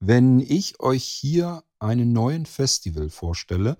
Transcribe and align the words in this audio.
Wenn 0.00 0.38
ich 0.38 0.78
euch 0.80 1.04
hier 1.04 1.64
einen 1.80 2.12
neuen 2.12 2.46
Festival 2.46 3.10
vorstelle, 3.10 3.76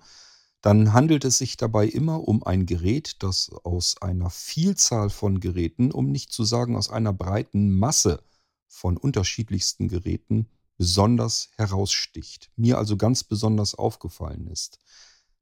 dann 0.61 0.91
handelt 0.91 1.23
es 1.23 1.37
sich 1.37 1.55
dabei 1.55 1.87
immer 1.87 2.27
um 2.27 2.43
ein 2.43 2.65
Gerät, 2.65 3.23
das 3.23 3.49
aus 3.63 4.01
einer 4.01 4.29
Vielzahl 4.29 5.09
von 5.09 5.39
Geräten, 5.39 5.91
um 5.91 6.11
nicht 6.11 6.33
zu 6.33 6.43
sagen 6.43 6.75
aus 6.75 6.89
einer 6.89 7.13
breiten 7.13 7.71
Masse 7.71 8.21
von 8.67 8.97
unterschiedlichsten 8.97 9.87
Geräten, 9.87 10.49
besonders 10.77 11.49
heraussticht, 11.57 12.51
mir 12.57 12.77
also 12.77 12.97
ganz 12.97 13.23
besonders 13.23 13.75
aufgefallen 13.75 14.47
ist. 14.47 14.79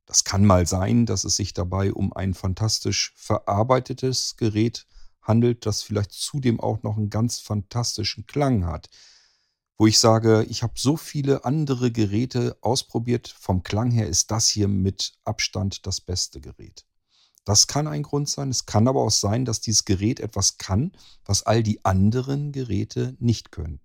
Das 0.05 0.23
kann 0.23 0.45
mal 0.45 0.67
sein, 0.67 1.05
dass 1.05 1.23
es 1.23 1.35
sich 1.35 1.53
dabei 1.53 1.91
um 1.91 2.13
ein 2.13 2.33
fantastisch 2.33 3.13
verarbeitetes 3.15 4.37
Gerät 4.37 4.85
handelt, 5.21 5.65
das 5.65 5.81
vielleicht 5.81 6.11
zudem 6.11 6.59
auch 6.59 6.83
noch 6.83 6.97
einen 6.97 7.09
ganz 7.09 7.39
fantastischen 7.39 8.25
Klang 8.27 8.65
hat. 8.65 8.89
Wo 9.79 9.85
ich 9.85 9.99
sage, 9.99 10.43
ich 10.49 10.63
habe 10.63 10.73
so 10.75 10.97
viele 10.97 11.45
andere 11.45 11.91
Geräte 11.91 12.57
ausprobiert, 12.61 13.27
vom 13.27 13.61
Klang 13.61 13.91
her 13.91 14.07
ist 14.07 14.31
das 14.31 14.47
hier 14.47 14.67
mit 14.67 15.13
Abstand 15.23 15.85
das 15.85 16.01
beste 16.01 16.41
Gerät. 16.41 16.85
Das 17.45 17.67
kann 17.67 17.87
ein 17.87 18.03
Grund 18.03 18.27
sein. 18.27 18.49
Es 18.49 18.65
kann 18.65 18.87
aber 18.87 19.01
auch 19.01 19.11
sein, 19.11 19.45
dass 19.45 19.61
dieses 19.61 19.85
Gerät 19.85 20.19
etwas 20.19 20.57
kann, 20.57 20.91
was 21.25 21.43
all 21.43 21.61
die 21.61 21.85
anderen 21.85 22.51
Geräte 22.51 23.15
nicht 23.19 23.51
können. 23.51 23.79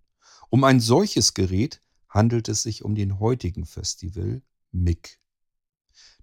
Um 0.48 0.64
ein 0.64 0.80
solches 0.80 1.34
Gerät 1.34 1.80
handelt 2.08 2.48
es 2.48 2.62
sich 2.62 2.84
um 2.84 2.94
den 2.94 3.20
heutigen 3.20 3.66
Festival 3.66 4.42
MIG. 4.72 5.18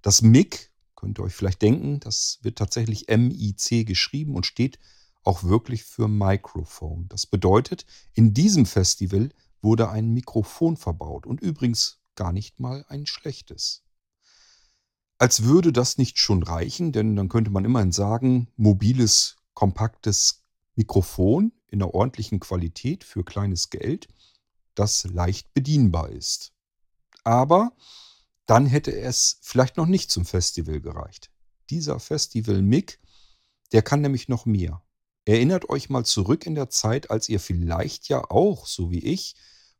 Das 0.01 0.21
MIG, 0.21 0.71
könnt 0.95 1.19
ihr 1.19 1.23
euch 1.23 1.35
vielleicht 1.35 1.61
denken, 1.61 1.99
das 1.99 2.39
wird 2.41 2.57
tatsächlich 2.57 3.07
MIC 3.07 3.85
geschrieben 3.85 4.35
und 4.35 4.45
steht 4.45 4.79
auch 5.23 5.43
wirklich 5.43 5.83
für 5.83 6.07
Microphone. 6.07 7.07
Das 7.09 7.25
bedeutet, 7.25 7.85
in 8.13 8.33
diesem 8.33 8.65
Festival 8.65 9.29
wurde 9.61 9.89
ein 9.89 10.11
Mikrofon 10.13 10.77
verbaut 10.77 11.25
und 11.25 11.41
übrigens 11.41 11.99
gar 12.15 12.31
nicht 12.31 12.59
mal 12.59 12.85
ein 12.89 13.05
schlechtes. 13.05 13.83
Als 15.17 15.43
würde 15.43 15.73
das 15.73 15.97
nicht 15.97 16.17
schon 16.17 16.43
reichen, 16.43 16.91
denn 16.91 17.15
dann 17.15 17.29
könnte 17.29 17.51
man 17.51 17.65
immerhin 17.65 17.91
sagen, 17.91 18.47
mobiles, 18.55 19.37
kompaktes 19.53 20.43
Mikrofon 20.75 21.51
in 21.67 21.81
einer 21.81 21.93
ordentlichen 21.93 22.39
Qualität 22.39 23.03
für 23.03 23.23
kleines 23.23 23.69
Geld 23.69 24.07
das 24.75 25.03
leicht 25.03 25.53
bedienbar 25.53 26.09
ist. 26.09 26.53
Aber 27.25 27.73
dann 28.45 28.65
hätte 28.65 28.95
es 28.95 29.39
vielleicht 29.41 29.77
noch 29.77 29.85
nicht 29.85 30.09
zum 30.09 30.25
Festival 30.25 30.79
gereicht. 30.79 31.29
Dieser 31.69 31.99
Festival 31.99 32.61
MIG, 32.61 32.97
der 33.73 33.81
kann 33.81 34.01
nämlich 34.01 34.29
noch 34.29 34.45
mehr. 34.45 34.81
Erinnert 35.25 35.69
euch 35.69 35.89
mal 35.89 36.05
zurück 36.05 36.45
in 36.45 36.55
der 36.55 36.69
Zeit, 36.69 37.11
als 37.11 37.29
ihr 37.29 37.39
vielleicht 37.39 38.07
ja 38.07 38.23
auch, 38.31 38.65
so 38.65 38.89
wie 38.89 38.99
ich, 39.03 39.35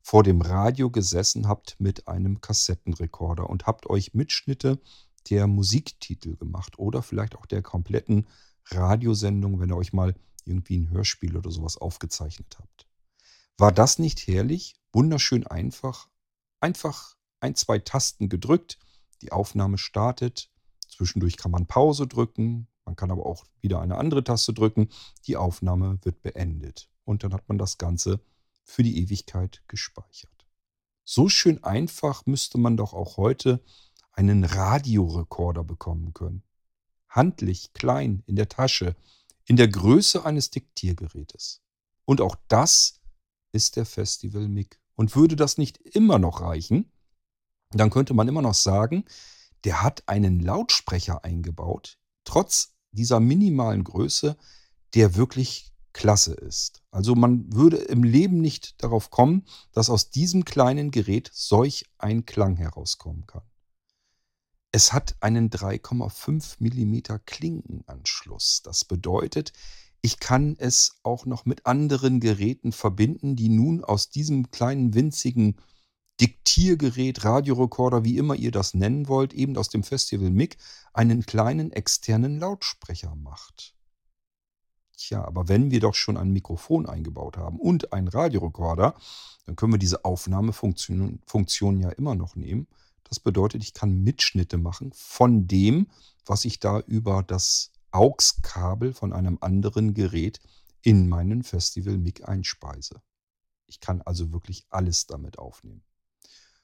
vor 0.10 0.24
dem 0.24 0.42
Radio 0.42 0.90
gesessen 0.90 1.48
habt 1.48 1.76
mit 1.80 2.08
einem 2.08 2.42
Kassettenrekorder 2.42 3.48
und 3.48 3.68
habt 3.68 3.88
euch 3.88 4.16
Mitschnitte 4.16 4.82
der 5.30 5.46
Musiktitel 5.46 6.36
gemacht 6.36 6.80
oder 6.80 7.04
vielleicht 7.04 7.36
auch 7.36 7.46
der 7.46 7.62
kompletten 7.62 8.26
Radiosendung, 8.72 9.60
wenn 9.60 9.70
ihr 9.70 9.78
euch 9.78 9.94
mal 9.94 10.16
irgendwie 10.46 10.80
ein 10.80 10.90
Hörspiel 10.90 11.38
oder 11.38 11.52
sowas 11.52 11.78
aufgezeichnet 11.78 12.58
habt. 12.58 12.88
War 13.60 13.72
das 13.72 14.00
nicht 14.00 14.26
herrlich? 14.26 14.74
Wunderschön 14.94 15.46
einfach. 15.46 16.10
Einfach 16.60 17.16
ein, 17.40 17.54
zwei 17.54 17.78
Tasten 17.78 18.30
gedrückt, 18.30 18.80
die 19.22 19.32
Aufnahme 19.32 19.78
startet. 19.78 20.50
Zwischendurch 20.88 21.38
kann 21.38 21.52
man 21.52 21.68
Pause 21.68 22.08
drücken. 22.08 22.68
Man 22.84 22.96
kann 22.96 23.12
aber 23.12 23.28
auch 23.28 23.46
wieder 23.62 23.80
eine 23.80 24.00
andere 24.00 24.24
Taste 24.24 24.56
drücken. 24.56 24.90
Die 25.28 25.38
Aufnahme 25.38 26.00
wird 26.02 26.24
beendet. 26.24 26.90
Und 27.06 27.24
dann 27.24 27.32
hat 27.32 27.48
man 27.48 27.60
das 27.60 27.78
Ganze 27.78 28.20
für 28.70 28.84
die 28.84 29.02
Ewigkeit 29.02 29.64
gespeichert. 29.68 30.48
So 31.04 31.28
schön 31.28 31.64
einfach 31.64 32.26
müsste 32.28 32.60
man 32.60 32.78
doch 32.78 32.94
auch 32.94 33.18
heute 33.18 33.64
einen 34.12 34.44
Radiorekorder 34.44 35.64
bekommen 35.64 36.14
können. 36.14 36.44
Handlich, 37.10 37.74
klein, 37.74 38.22
in 38.28 38.36
der 38.36 38.48
Tasche, 38.48 38.96
in 39.46 39.56
der 39.56 39.68
Größe 39.68 40.24
eines 40.24 40.52
Diktiergerätes. 40.52 41.62
Und 42.06 42.22
auch 42.22 42.36
das 42.48 43.02
ist 43.52 43.76
der 43.76 43.86
Festival 43.86 44.48
MIG. 44.48 44.80
Und 44.94 45.16
würde 45.16 45.36
das 45.36 45.58
nicht 45.58 45.78
immer 45.78 46.20
noch 46.20 46.42
reichen, 46.42 46.92
dann 47.72 47.90
könnte 47.90 48.14
man 48.14 48.28
immer 48.28 48.44
noch 48.44 48.54
sagen, 48.54 49.06
der 49.64 49.82
hat 49.82 50.08
einen 50.08 50.40
Lautsprecher 50.40 51.24
eingebaut, 51.24 51.98
trotz 52.24 52.76
dieser 52.92 53.20
minimalen 53.20 53.84
Größe, 53.84 54.38
der 54.94 55.16
wirklich 55.16 55.74
klasse 55.94 56.34
ist. 56.34 56.82
Also 56.92 57.16
man 57.16 57.54
würde 57.54 57.78
im 57.78 58.04
Leben 58.04 58.40
nicht 58.40 58.82
darauf 58.84 59.10
kommen, 59.10 59.46
dass 59.72 59.90
aus 59.90 60.10
diesem 60.10 60.46
kleinen 60.46 60.92
Gerät 60.92 61.30
solch 61.34 61.86
ein 61.98 62.26
Klang 62.26 62.56
herauskommen 62.56 63.26
kann. 63.28 63.44
Es 64.72 64.94
hat 64.94 65.16
einen 65.20 65.50
3,5 65.50 66.58
mm 66.60 67.22
Klinkenanschluss. 67.26 68.62
Das 68.64 68.86
bedeutet, 68.86 69.52
ich 70.02 70.20
kann 70.20 70.56
es 70.60 71.00
auch 71.04 71.26
noch 71.26 71.46
mit 71.46 71.66
anderen 71.66 72.20
Geräten 72.20 72.72
verbinden, 72.72 73.36
die 73.36 73.50
nun 73.50 73.84
aus 73.84 74.10
diesem 74.10 74.52
kleinen 74.52 74.94
winzigen 74.94 75.56
Diktiergerät, 76.22 77.24
Radiorekorder, 77.24 78.04
wie 78.04 78.18
immer 78.18 78.36
ihr 78.36 78.52
das 78.52 78.74
nennen 78.74 79.08
wollt, 79.08 79.34
eben 79.34 79.58
aus 79.58 79.70
dem 79.70 79.84
Festival 79.84 80.30
MIG, 80.30 80.58
einen 80.94 81.26
kleinen 81.26 81.72
externen 81.72 82.40
Lautsprecher 82.40 83.16
macht. 83.16 83.74
Tja, 85.00 85.24
aber 85.24 85.48
wenn 85.48 85.72
wir 85.72 85.80
doch 85.80 85.96
schon 85.96 86.18
ein 86.18 86.32
Mikrofon 86.32 86.86
eingebaut 86.86 87.38
haben 87.38 87.58
und 87.58 87.94
einen 87.94 88.10
Radiorekorder, 88.10 88.96
dann 89.46 89.56
können 89.56 89.72
wir 89.72 89.80
diese 89.80 90.04
Aufnahmefunktion 90.04 91.22
Funktion 91.26 91.80
ja 91.80 91.90
immer 91.92 92.16
noch 92.16 92.36
nehmen. 92.36 92.68
Das 93.06 93.18
bedeutet, 93.22 93.64
ich 93.64 93.74
kann 93.74 94.04
Mitschnitte 94.04 94.58
machen 94.58 94.92
von 94.94 95.48
dem, 95.48 95.88
was 96.26 96.44
ich 96.44 96.60
da 96.60 96.82
über 96.82 97.24
das 97.24 97.72
AUX-Kabel 97.92 98.94
von 98.94 99.14
einem 99.14 99.38
anderen 99.40 99.94
Gerät 99.94 100.42
in 100.82 101.08
meinen 101.08 101.44
Festival 101.44 101.98
MIG 101.98 102.28
einspeise. 102.28 103.02
Ich 103.68 103.80
kann 103.80 104.02
also 104.02 104.34
wirklich 104.34 104.66
alles 104.70 105.08
damit 105.08 105.40
aufnehmen. 105.40 105.82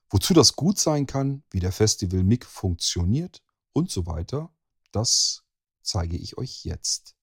Wozu 0.09 0.34
das 0.34 0.57
gut 0.57 0.78
sein 0.78 1.06
kann, 1.06 1.44
wie 1.52 1.62
der 1.62 1.72
Festival 1.72 2.25
MIG 2.25 2.44
funktioniert 2.46 3.41
und 3.72 3.90
so 3.90 4.06
weiter, 4.06 4.53
das 4.91 5.46
zeige 5.81 6.17
ich 6.17 6.38
euch 6.38 6.66
jetzt. 6.66 7.14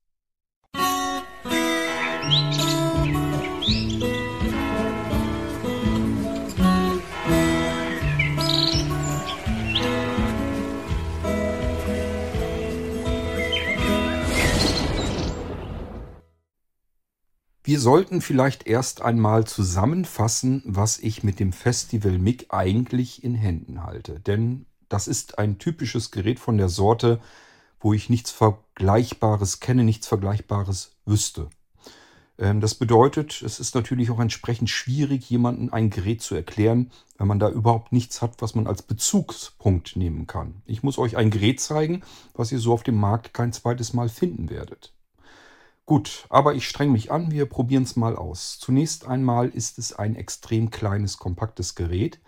Wir 17.72 17.81
sollten 17.81 18.20
vielleicht 18.20 18.66
erst 18.66 19.00
einmal 19.00 19.47
zusammenfassen, 19.47 20.62
was 20.66 20.99
ich 20.99 21.22
mit 21.22 21.41
dem 21.41 21.54
Festival 21.54 22.19
MIG 22.19 22.49
eigentlich 22.50 23.25
in 23.25 23.34
Händen 23.34 23.82
halte. 23.82 24.20
Denn 24.20 24.66
das 24.91 25.09
ist 25.09 25.38
ein 25.38 25.59
typisches 25.59 26.10
Gerät 26.10 26.38
von 26.38 26.59
der 26.59 26.69
Sorte, 26.69 27.19
wo 27.81 27.94
ich 27.94 28.10
nichts 28.10 28.31
Vergleichbares 28.31 29.60
kenne, 29.60 29.84
nichts 29.84 30.06
Vergleichbares 30.06 30.97
wüsste. 31.06 31.49
Ähm, 32.42 32.60
das 32.60 32.75
bedeutet, 32.75 33.41
es 33.42 33.60
ist 33.60 33.76
natürlich 33.76 34.10
auch 34.10 34.19
entsprechend 34.19 34.69
schwierig, 34.69 35.30
jemandem 35.30 35.72
ein 35.72 35.91
Gerät 35.91 36.22
zu 36.22 36.34
erklären, 36.34 36.91
wenn 37.16 37.28
man 37.28 37.38
da 37.38 37.48
überhaupt 37.48 37.92
nichts 37.92 38.20
hat, 38.20 38.42
was 38.42 38.56
man 38.56 38.66
als 38.66 38.82
Bezugspunkt 38.82 39.94
nehmen 39.94 40.26
kann. 40.26 40.60
Ich 40.66 40.82
muss 40.82 40.98
euch 40.98 41.16
ein 41.16 41.31
Gerät 41.31 41.60
zeigen, 41.60 42.02
was 42.34 42.50
ihr 42.50 42.58
so 42.58 42.72
auf 42.72 42.82
dem 42.82 42.97
Markt 42.97 43.32
kein 43.32 43.52
zweites 43.52 43.92
Mal 43.92 44.08
finden 44.08 44.50
werdet. 44.50 44.92
Gut, 45.86 46.26
aber 46.31 46.54
ich 46.54 46.69
streng 46.69 46.91
mich 46.91 47.12
an, 47.12 47.31
wir 47.31 47.47
probieren 47.47 47.84
es 47.84 47.94
mal 47.94 48.16
aus. 48.16 48.58
Zunächst 48.58 49.06
einmal 49.06 49.48
ist 49.48 49.78
es 49.78 49.92
ein 49.92 50.16
extrem 50.16 50.70
kleines, 50.70 51.19
kompaktes 51.19 51.76
Gerät. 51.76 52.20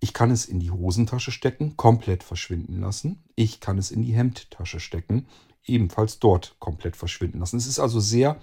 Ich 0.00 0.12
kann 0.12 0.30
es 0.30 0.44
in 0.44 0.60
die 0.60 0.70
Hosentasche 0.70 1.30
stecken, 1.30 1.78
komplett 1.78 2.24
verschwinden 2.24 2.80
lassen. 2.80 3.24
Ich 3.36 3.60
kann 3.60 3.78
es 3.78 3.90
in 3.90 4.02
die 4.02 4.12
Hemdtasche 4.12 4.80
stecken, 4.80 5.26
ebenfalls 5.64 6.18
dort 6.18 6.56
komplett 6.58 6.96
verschwinden 6.96 7.38
lassen. 7.38 7.56
Es 7.56 7.66
ist 7.66 7.78
also 7.78 8.00
sehr 8.00 8.38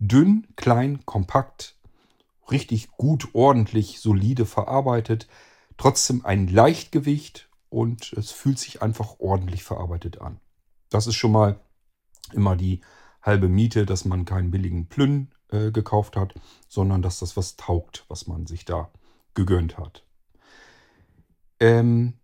dünn, 0.00 0.46
klein, 0.56 1.06
kompakt, 1.06 1.76
richtig 2.50 2.90
gut, 2.92 3.28
ordentlich, 3.34 4.00
solide 4.00 4.46
verarbeitet. 4.46 5.28
Trotzdem 5.76 6.24
ein 6.24 6.48
Leichtgewicht 6.48 7.48
und 7.68 8.12
es 8.14 8.32
fühlt 8.32 8.58
sich 8.58 8.82
einfach 8.82 9.20
ordentlich 9.20 9.62
verarbeitet 9.62 10.20
an. 10.20 10.40
Das 10.88 11.06
ist 11.06 11.14
schon 11.14 11.32
mal 11.32 11.60
immer 12.32 12.56
die 12.56 12.80
halbe 13.22 13.48
Miete, 13.48 13.86
dass 13.86 14.04
man 14.04 14.24
keinen 14.24 14.50
billigen 14.50 14.88
Plünn 14.88 15.30
äh, 15.48 15.70
gekauft 15.70 16.16
hat, 16.16 16.34
sondern 16.68 17.02
dass 17.02 17.20
das 17.20 17.36
was 17.36 17.56
taugt, 17.56 18.04
was 18.08 18.26
man 18.26 18.46
sich 18.46 18.64
da 18.64 18.90
gegönnt 19.34 19.78
hat. 19.78 20.04
Ähm, 21.60 22.14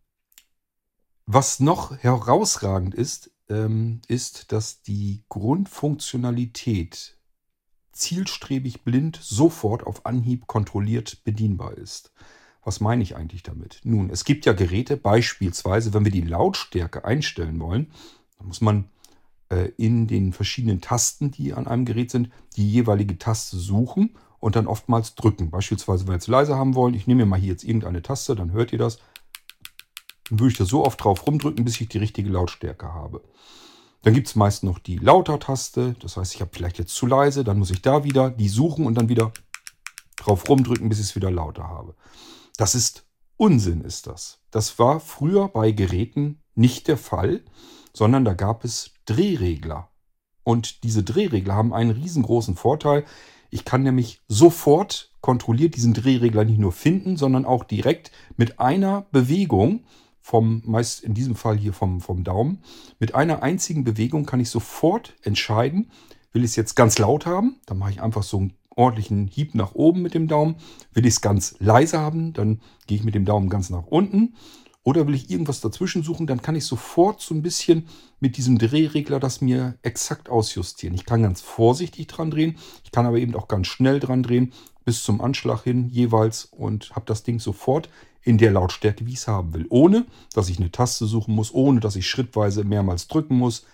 was 1.27 1.61
noch 1.61 1.97
herausragend 1.99 2.95
ist, 2.95 3.31
ähm, 3.49 4.01
ist, 4.09 4.53
dass 4.53 4.83
die 4.83 5.25
Grundfunktionalität 5.29 7.16
zielstrebig 7.97 8.83
blind 8.83 9.19
sofort 9.21 9.87
auf 9.87 10.07
Anhieb 10.07 10.47
kontrolliert 10.47 11.25
bedienbar 11.25 11.77
ist. 11.77 12.13
Was 12.63 12.81
meine 12.81 13.03
ich 13.03 13.17
eigentlich 13.17 13.43
damit? 13.43 13.81
Nun, 13.85 14.11
es 14.11 14.25
gibt 14.25 14.45
ja 14.45 14.53
Geräte, 14.53 14.97
beispielsweise, 14.97 15.95
wenn 15.95 16.05
wir 16.05 16.13
die 16.13 16.23
Lautstärke 16.23 17.05
einstellen 17.05 17.61
wollen, 17.61 17.93
dann 18.39 18.49
muss 18.49 18.61
man 18.61 18.91
äh, 19.49 19.71
in 19.77 20.09
den 20.09 20.33
verschiedenen 20.33 20.81
Tasten, 20.81 21.31
die 21.31 21.55
an 21.55 21.67
einem 21.69 21.85
Gerät 21.85 22.11
sind, 22.11 22.31
die 22.57 22.69
jeweilige 22.69 23.19
Taste 23.19 23.57
suchen 23.57 24.17
und 24.41 24.57
dann 24.57 24.67
oftmals 24.67 25.15
drücken. 25.15 25.51
Beispielsweise, 25.51 26.05
wenn 26.05 26.09
wir 26.09 26.15
jetzt 26.15 26.27
leise 26.27 26.57
haben 26.57 26.75
wollen, 26.75 26.95
ich 26.95 27.07
nehme 27.07 27.25
mir 27.25 27.31
mal 27.31 27.41
hier 27.41 27.53
jetzt 27.53 27.65
irgendeine 27.65 28.03
Taste, 28.03 28.35
dann 28.35 28.53
hört 28.53 28.73
ihr 28.73 28.79
das. 28.79 28.99
Dann 30.29 30.41
würde 30.41 30.53
ich 30.53 30.59
da 30.59 30.65
so 30.65 30.85
oft 30.85 31.03
drauf 31.03 31.27
rumdrücken, 31.27 31.65
bis 31.65 31.81
ich 31.81 31.89
die 31.89 31.99
richtige 31.99 32.31
Lautstärke 32.31 32.93
habe. 32.93 33.23
Dann 34.07 34.15
gibt 34.15 34.29
es 34.29 34.37
meist 34.37 34.63
noch 34.63 34.79
die 34.79 34.99
Lauter-Taste. 34.99 35.97
Das 35.99 36.17
heißt, 36.17 36.37
ich 36.37 36.41
habe 36.41 36.53
vielleicht 36.55 36.79
jetzt 36.79 36.95
zu 36.95 37.07
leise, 37.07 37.43
dann 37.43 37.59
muss 37.59 37.73
ich 37.73 37.83
da 37.83 38.05
wieder 38.05 38.31
die 38.31 38.49
suchen 38.49 38.87
und 38.87 38.95
dann 38.95 39.09
wieder 39.09 39.33
drauf 40.17 40.49
rumdrücken, 40.49 40.89
bis 40.89 41.01
ich 41.01 41.07
es 41.07 41.17
wieder 41.17 41.29
lauter 41.33 41.65
habe. 41.65 41.97
Das 42.57 42.77
ist 42.77 43.05
Unsinn, 43.37 43.81
ist 43.81 44.07
das. 44.07 44.39
Das 44.53 44.79
war 44.79 45.01
früher 45.01 45.49
bei 45.49 45.73
Geräten 45.73 46.41
nicht 46.55 46.87
der 46.87 46.99
Fall, 46.99 47.43
sondern 47.93 48.25
da 48.25 48.35
gab 48.35 48.65
es 48.65 48.93
Drehregler. 49.07 49.89
Und 50.45 50.85
diese 50.85 51.03
Drehregler 51.03 51.57
haben 51.57 51.75
einen 51.75 51.91
riesengroßen 51.91 52.55
Vorteil. 52.55 53.05
Ich 53.51 53.65
kann 53.65 53.83
nämlich 53.83 54.23
sofort 54.29 55.11
kontrolliert 55.21 55.75
diesen 55.75 55.95
Drehregler 55.95 56.45
nicht 56.45 56.61
nur 56.61 56.71
finden, 56.71 57.17
sondern 57.17 57.45
auch 57.45 57.65
direkt 57.65 58.13
mit 58.37 58.61
einer 58.61 59.07
Bewegung 59.11 59.83
vom, 60.27 60.61
meist 60.65 61.05
in 61.05 61.15
diesem 61.15 61.37
Fall 61.37 61.57
hier 61.57 61.73
vom, 61.73 62.01
vom 62.01 62.25
Daumen, 62.25 62.59
mit 62.99 63.15
einer 63.15 63.45
einzigen 63.45 63.85
Bewegung 63.85 64.27
kann 64.27 64.41
ich 64.41 64.51
sofort 64.51 65.15
entscheiden, 65.23 65.89
will 66.33 66.43
ich 66.43 66.51
es 66.51 66.57
jetzt 66.57 66.75
ganz 66.75 66.99
laut 66.99 67.27
haben, 67.27 67.61
dann 67.67 67.79
mache 67.79 67.93
ich 67.93 68.03
einfach 68.03 68.25
so 68.25 68.39
einen 68.39 68.55
ordentlichen 68.75 69.29
Hieb 69.29 69.55
nach 69.55 69.77
oben 69.77 70.03
mit 70.03 70.15
dem 70.15 70.27
Daumen. 70.27 70.57
Will 70.93 71.07
ich 71.07 71.15
es 71.15 71.21
ganz 71.21 71.55
leise 71.61 72.01
haben, 72.01 72.33
dann 72.33 72.61
gehe 72.89 72.99
ich 72.99 73.05
mit 73.05 73.15
dem 73.15 73.25
Daumen 73.25 73.49
ganz 73.49 73.71
nach 73.71 73.87
unten. 73.87 74.35
Oder 74.83 75.07
will 75.07 75.15
ich 75.15 75.31
irgendwas 75.31 75.61
dazwischen 75.61 76.03
suchen, 76.03 76.27
dann 76.27 76.43
kann 76.43 76.57
ich 76.57 76.65
sofort 76.65 77.21
so 77.21 77.33
ein 77.33 77.43
bisschen 77.43 77.87
mit 78.19 78.37
diesem 78.37 78.59
Drehregler 78.59 79.21
das 79.21 79.41
mir 79.41 79.79
exakt 79.83 80.29
ausjustieren. 80.29 80.97
Ich 80.97 81.07
kann 81.07 81.23
ganz 81.23 81.41
vorsichtig 81.41 82.09
dran 82.09 82.33
drehen, 82.33 82.59
ich 82.83 82.91
kann 82.91 83.07
aber 83.07 83.19
eben 83.19 83.37
auch 83.37 83.47
ganz 83.47 83.69
schnell 83.69 84.01
dran 84.01 84.25
drehen, 84.25 84.53
bis 84.85 85.05
zum 85.05 85.21
Anschlag 85.21 85.63
hin 85.63 85.89
jeweils 85.89 86.47
und 86.47 86.97
habe 86.97 87.07
das 87.07 87.23
Ding 87.23 87.39
sofort 87.39 87.89
in 88.27 88.39
der 88.39 88.51
Lautstärke, 88.51 89.07
wie 89.07 89.13
ich 89.13 89.19
es 89.19 89.29
haben 89.29 89.55
will. 89.55 89.67
Ohne, 89.71 90.05
dass 90.35 90.49
ich 90.49 90.59
eine 90.59 90.73
Taste 90.73 91.07
suchen 91.07 91.33
muss, 91.33 91.55
ohne, 91.55 91.79
dass 91.79 91.95
ich 91.95 92.09
schrittweise 92.09 92.65
mehrmals 92.65 93.07
drücken 93.07 93.39
muss. 93.39 93.65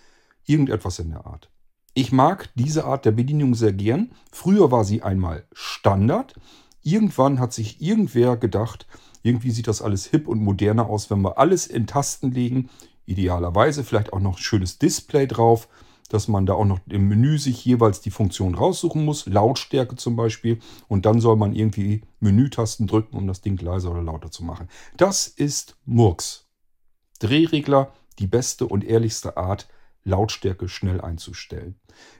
Irgendetwas 0.44 0.98
in 0.98 1.08
der 1.08 1.24
Art. 1.24 1.48
Ich 1.94 2.12
mag 2.12 2.50
diese 2.54 2.84
Art 2.84 3.06
der 3.06 3.12
Bedienung 3.12 3.54
sehr 3.54 3.72
gern. 3.72 4.12
Früher 4.30 4.70
war 4.70 4.84
sie 4.84 5.02
einmal 5.02 5.46
Standard. 5.52 6.34
Irgendwann 6.82 7.40
hat 7.40 7.54
sich 7.54 7.80
irgendwer 7.80 8.36
gedacht, 8.36 8.86
irgendwie 9.22 9.52
sieht 9.52 9.68
das 9.68 9.80
alles 9.80 10.04
hip 10.04 10.28
und 10.28 10.42
moderner 10.42 10.86
aus, 10.86 11.08
wenn 11.10 11.22
wir 11.22 11.38
alles 11.38 11.66
in 11.66 11.86
Tasten 11.86 12.30
legen. 12.30 12.68
Idealerweise 13.06 13.84
vielleicht 13.84 14.12
auch 14.12 14.20
noch 14.20 14.36
ein 14.36 14.42
schönes 14.42 14.78
Display 14.78 15.26
drauf 15.26 15.66
dass 16.12 16.28
man 16.28 16.44
da 16.44 16.54
auch 16.54 16.64
noch 16.64 16.80
im 16.88 17.08
Menü 17.08 17.38
sich 17.38 17.64
jeweils 17.64 18.00
die 18.00 18.10
Funktion 18.10 18.54
raussuchen 18.54 19.04
muss, 19.04 19.26
Lautstärke 19.26 19.96
zum 19.96 20.14
Beispiel, 20.14 20.58
und 20.88 21.06
dann 21.06 21.20
soll 21.20 21.36
man 21.36 21.54
irgendwie 21.54 22.02
Menütasten 22.20 22.86
drücken, 22.86 23.16
um 23.16 23.26
das 23.26 23.40
Ding 23.40 23.58
leiser 23.58 23.90
oder 23.90 24.02
lauter 24.02 24.30
zu 24.30 24.44
machen. 24.44 24.68
Das 24.96 25.26
ist 25.26 25.76
Murks. 25.86 26.46
Drehregler, 27.18 27.92
die 28.18 28.26
beste 28.26 28.66
und 28.66 28.84
ehrlichste 28.84 29.36
Art, 29.36 29.68
Lautstärke 30.04 30.68
schnell 30.68 31.00
einzustellen. 31.00 31.76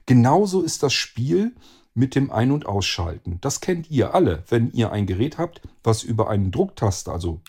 Genauso 0.07 0.63
ist 0.63 0.83
das 0.83 0.93
Spiel 0.93 1.55
mit 1.95 2.15
dem 2.15 2.31
Ein- 2.31 2.53
und 2.53 2.65
Ausschalten. 2.65 3.39
Das 3.41 3.61
kennt 3.61 3.91
ihr 3.91 4.15
alle, 4.15 4.45
wenn 4.49 4.71
ihr 4.73 4.93
ein 4.93 5.07
Gerät 5.07 5.37
habt, 5.37 5.61
was 5.83 6.03
über 6.03 6.31
einen 6.31 6.51
Drucktaste, 6.51 7.13
also 7.13 7.41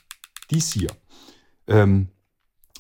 dies 0.52 0.74
hier, 0.74 0.90
ähm, 1.68 2.10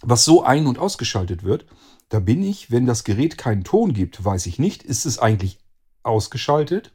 was 0.01 0.25
so 0.25 0.44
ein- 0.44 0.68
und 0.68 0.80
ausgeschaltet 0.80 1.44
wird, 1.44 1.65
da 2.13 2.19
bin 2.19 2.44
ich, 2.44 2.69
wenn 2.69 2.86
das 2.86 3.04
Gerät 3.04 3.39
keinen 3.39 3.63
Ton 3.63 3.94
gibt, 3.94 4.24
weiß 4.24 4.45
ich 4.45 4.60
nicht, 4.60 4.83
ist 4.83 5.06
es 5.06 5.18
eigentlich 5.18 5.57
ausgeschaltet? 6.04 6.94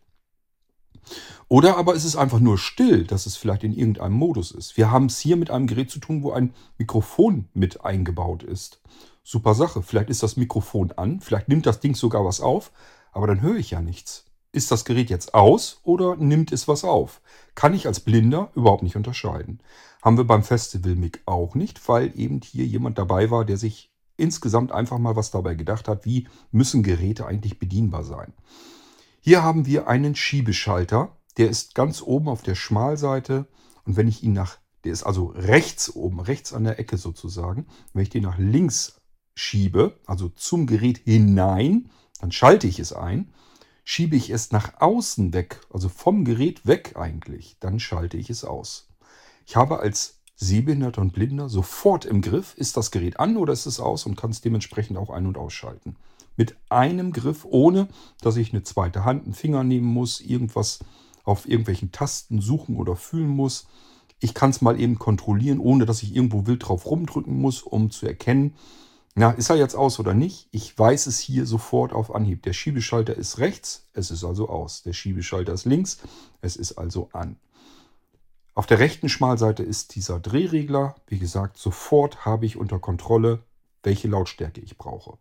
Oder 1.49 1.77
aber 1.77 1.95
ist 1.95 2.05
es 2.05 2.15
einfach 2.15 2.39
nur 2.39 2.57
still, 2.57 3.05
dass 3.05 3.27
es 3.27 3.37
vielleicht 3.37 3.65
in 3.65 3.73
irgendeinem 3.73 4.13
Modus 4.13 4.53
ist. 4.53 4.77
Wir 4.77 4.93
haben 4.93 5.07
es 5.07 5.19
hier 5.19 5.37
mit 5.37 5.51
einem 5.51 5.67
Gerät 5.67 5.91
zu 5.91 5.99
tun, 5.99 6.23
wo 6.23 6.31
ein 6.31 6.55
Mikrofon 6.77 7.49
mit 7.53 7.85
eingebaut 7.85 8.45
ist. 8.45 8.81
Super 9.25 9.55
Sache. 9.55 9.83
Vielleicht 9.83 10.09
ist 10.09 10.23
das 10.23 10.37
Mikrofon 10.37 10.93
an, 10.93 11.21
vielleicht 11.21 11.49
nimmt 11.49 11.67
das 11.67 11.81
Ding 11.81 11.97
sogar 11.97 12.25
was 12.25 12.41
auf, 12.41 12.71
aber 13.11 13.27
dann 13.27 13.41
höre 13.41 13.57
ich 13.57 13.73
ja 13.73 13.81
nichts. 13.81 14.25
Ist 14.53 14.71
das 14.71 14.85
Gerät 14.85 15.11
jetzt 15.11 15.35
aus 15.35 15.81
oder 15.83 16.15
nimmt 16.15 16.53
es 16.53 16.69
was 16.69 16.85
auf? 16.85 17.21
Kann 17.57 17.75
ich 17.75 17.89
als 17.89 18.01
Blinder 18.01 18.53
überhaupt 18.55 18.85
nicht 18.85 18.97
unterscheiden. 18.97 19.61
Haben 20.01 20.17
wir 20.17 20.25
beim 20.25 20.45
Festival 20.45 20.95
MIG 20.95 21.23
auch 21.27 21.57
nicht, 21.57 21.89
weil 21.89 22.13
eben 22.15 22.41
hier 22.41 22.67
jemand 22.67 22.99
dabei 22.99 23.33
war, 23.33 23.45
der 23.45 23.57
sich 23.57 23.91
insgesamt 24.19 24.73
einfach 24.73 24.99
mal 24.99 25.17
was 25.17 25.31
dabei 25.31 25.55
gedacht 25.55 25.89
hat, 25.89 26.05
wie 26.05 26.29
müssen 26.53 26.83
Geräte 26.83 27.25
eigentlich 27.25 27.59
bedienbar 27.59 28.05
sein. 28.05 28.35
Hier 29.21 29.43
haben 29.43 29.65
wir 29.65 29.89
einen 29.89 30.15
Schiebeschalter, 30.15 31.17
der 31.39 31.49
ist 31.49 31.75
ganz 31.75 32.03
oben 32.03 32.29
auf 32.29 32.43
der 32.43 32.55
Schmalseite 32.55 33.47
und 33.85 33.97
wenn 33.97 34.09
ich 34.09 34.23
ihn 34.23 34.33
nach, 34.33 34.59
der 34.85 34.93
ist 34.93 35.05
also 35.05 35.27
rechts 35.35 35.95
oben, 35.95 36.21
rechts 36.21 36.53
an 36.53 36.65
der 36.65 36.79
Ecke 36.79 36.99
sozusagen, 36.99 37.67
wenn 37.95 38.03
ich 38.03 38.11
den 38.11 38.25
nach 38.25 38.39
links 38.39 39.01
schiebe, 39.35 39.99
also 40.07 40.29
zum 40.29 40.67
Gerät 40.67 40.99
hinein, 40.99 41.91
dann 42.21 42.33
schalte 42.33 42.67
ich 42.67 42.81
es 42.81 42.93
ein. 42.93 43.33
Schiebe 43.85 44.17
ich 44.17 44.31
es 44.31 44.51
nach 44.51 44.81
außen 44.81 45.33
weg, 45.33 45.61
also 45.73 45.89
vom 45.89 46.25
Gerät 46.25 46.67
weg 46.67 46.95
eigentlich, 46.97 47.57
dann 47.61 47.81
schalte 47.81 48.19
ich 48.19 48.29
es 48.29 48.45
aus. 48.45 48.89
Ich 49.47 49.57
habe 49.57 49.79
als 49.81 50.18
Sehbehinderter 50.41 51.01
und 51.01 51.13
Blinder 51.13 51.49
sofort 51.49 52.05
im 52.05 52.23
Griff, 52.23 52.55
ist 52.57 52.77
das 52.77 52.93
Gerät 52.93 53.19
an 53.19 53.37
oder 53.37 53.53
ist 53.53 53.67
es 53.67 53.81
aus 53.81 54.07
und 54.07 54.17
kann 54.17 54.31
es 54.31 54.41
dementsprechend 54.41 54.97
auch 54.97 55.11
ein- 55.11 55.27
und 55.27 55.37
ausschalten. 55.37 55.97
Mit 56.37 56.57
einem 56.69 57.13
Griff, 57.13 57.45
ohne 57.45 57.89
dass 58.21 58.37
ich 58.37 58.53
eine 58.53 58.63
zweite 58.63 59.05
Hand, 59.05 59.25
einen 59.25 59.35
Finger 59.35 59.65
nehmen 59.65 59.89
muss, 59.89 60.21
irgendwas 60.21 60.79
auf 61.25 61.49
irgendwelchen 61.49 61.91
Tasten 61.91 62.41
suchen 62.41 62.77
oder 62.77 62.95
fühlen 62.95 63.29
muss. 63.29 63.67
Ich 64.21 64.33
kann 64.33 64.51
es 64.51 64.63
mal 64.63 64.81
eben 64.81 64.99
kontrollieren, 65.01 65.59
ohne 65.59 65.87
dass 65.87 66.05
ich 66.05 66.15
irgendwo 66.15 66.47
wild 66.47 66.69
drauf 66.69 66.87
rumdrücken 66.87 67.41
muss, 67.41 67.63
um 67.63 67.91
zu 67.91 68.07
erkennen, 68.07 68.55
na, 69.17 69.33
ist 69.33 69.51
er 69.51 69.57
jetzt 69.57 69.75
aus 69.75 69.99
oder 69.99 70.15
nicht? 70.15 70.47
Ich 70.53 70.79
weiß 70.79 71.09
es 71.09 71.19
hier 71.19 71.45
sofort 71.45 71.93
auf 71.93 72.15
Anhieb. 72.15 72.45
Der 72.45 72.53
Schiebeschalter 72.53 73.17
ist 73.17 73.39
rechts, 73.39 73.89
es 73.93 74.13
ist 74.13 74.23
also 74.23 74.49
aus. 74.49 74.85
Der 74.85 74.93
Schiebeschalter 74.93 75.53
ist 75.53 75.65
links, 75.65 75.99
es 76.41 76.55
ist 76.55 76.79
also 76.79 77.09
an. 77.13 77.35
Auf 78.59 78.67
der 78.67 78.81
rechten 78.81 79.09
Schmalseite 79.09 79.63
ist 79.63 79.95
dieser 79.95 80.19
Drehregler. 80.19 80.97
Wie 81.07 81.21
gesagt, 81.21 81.59
sofort 81.59 82.25
habe 82.25 82.45
ich 82.45 82.57
unter 82.57 82.81
Kontrolle, 82.81 83.45
welche 83.85 84.09
Lautstärke 84.09 84.61
ich 84.61 84.77
brauche. 84.77 85.17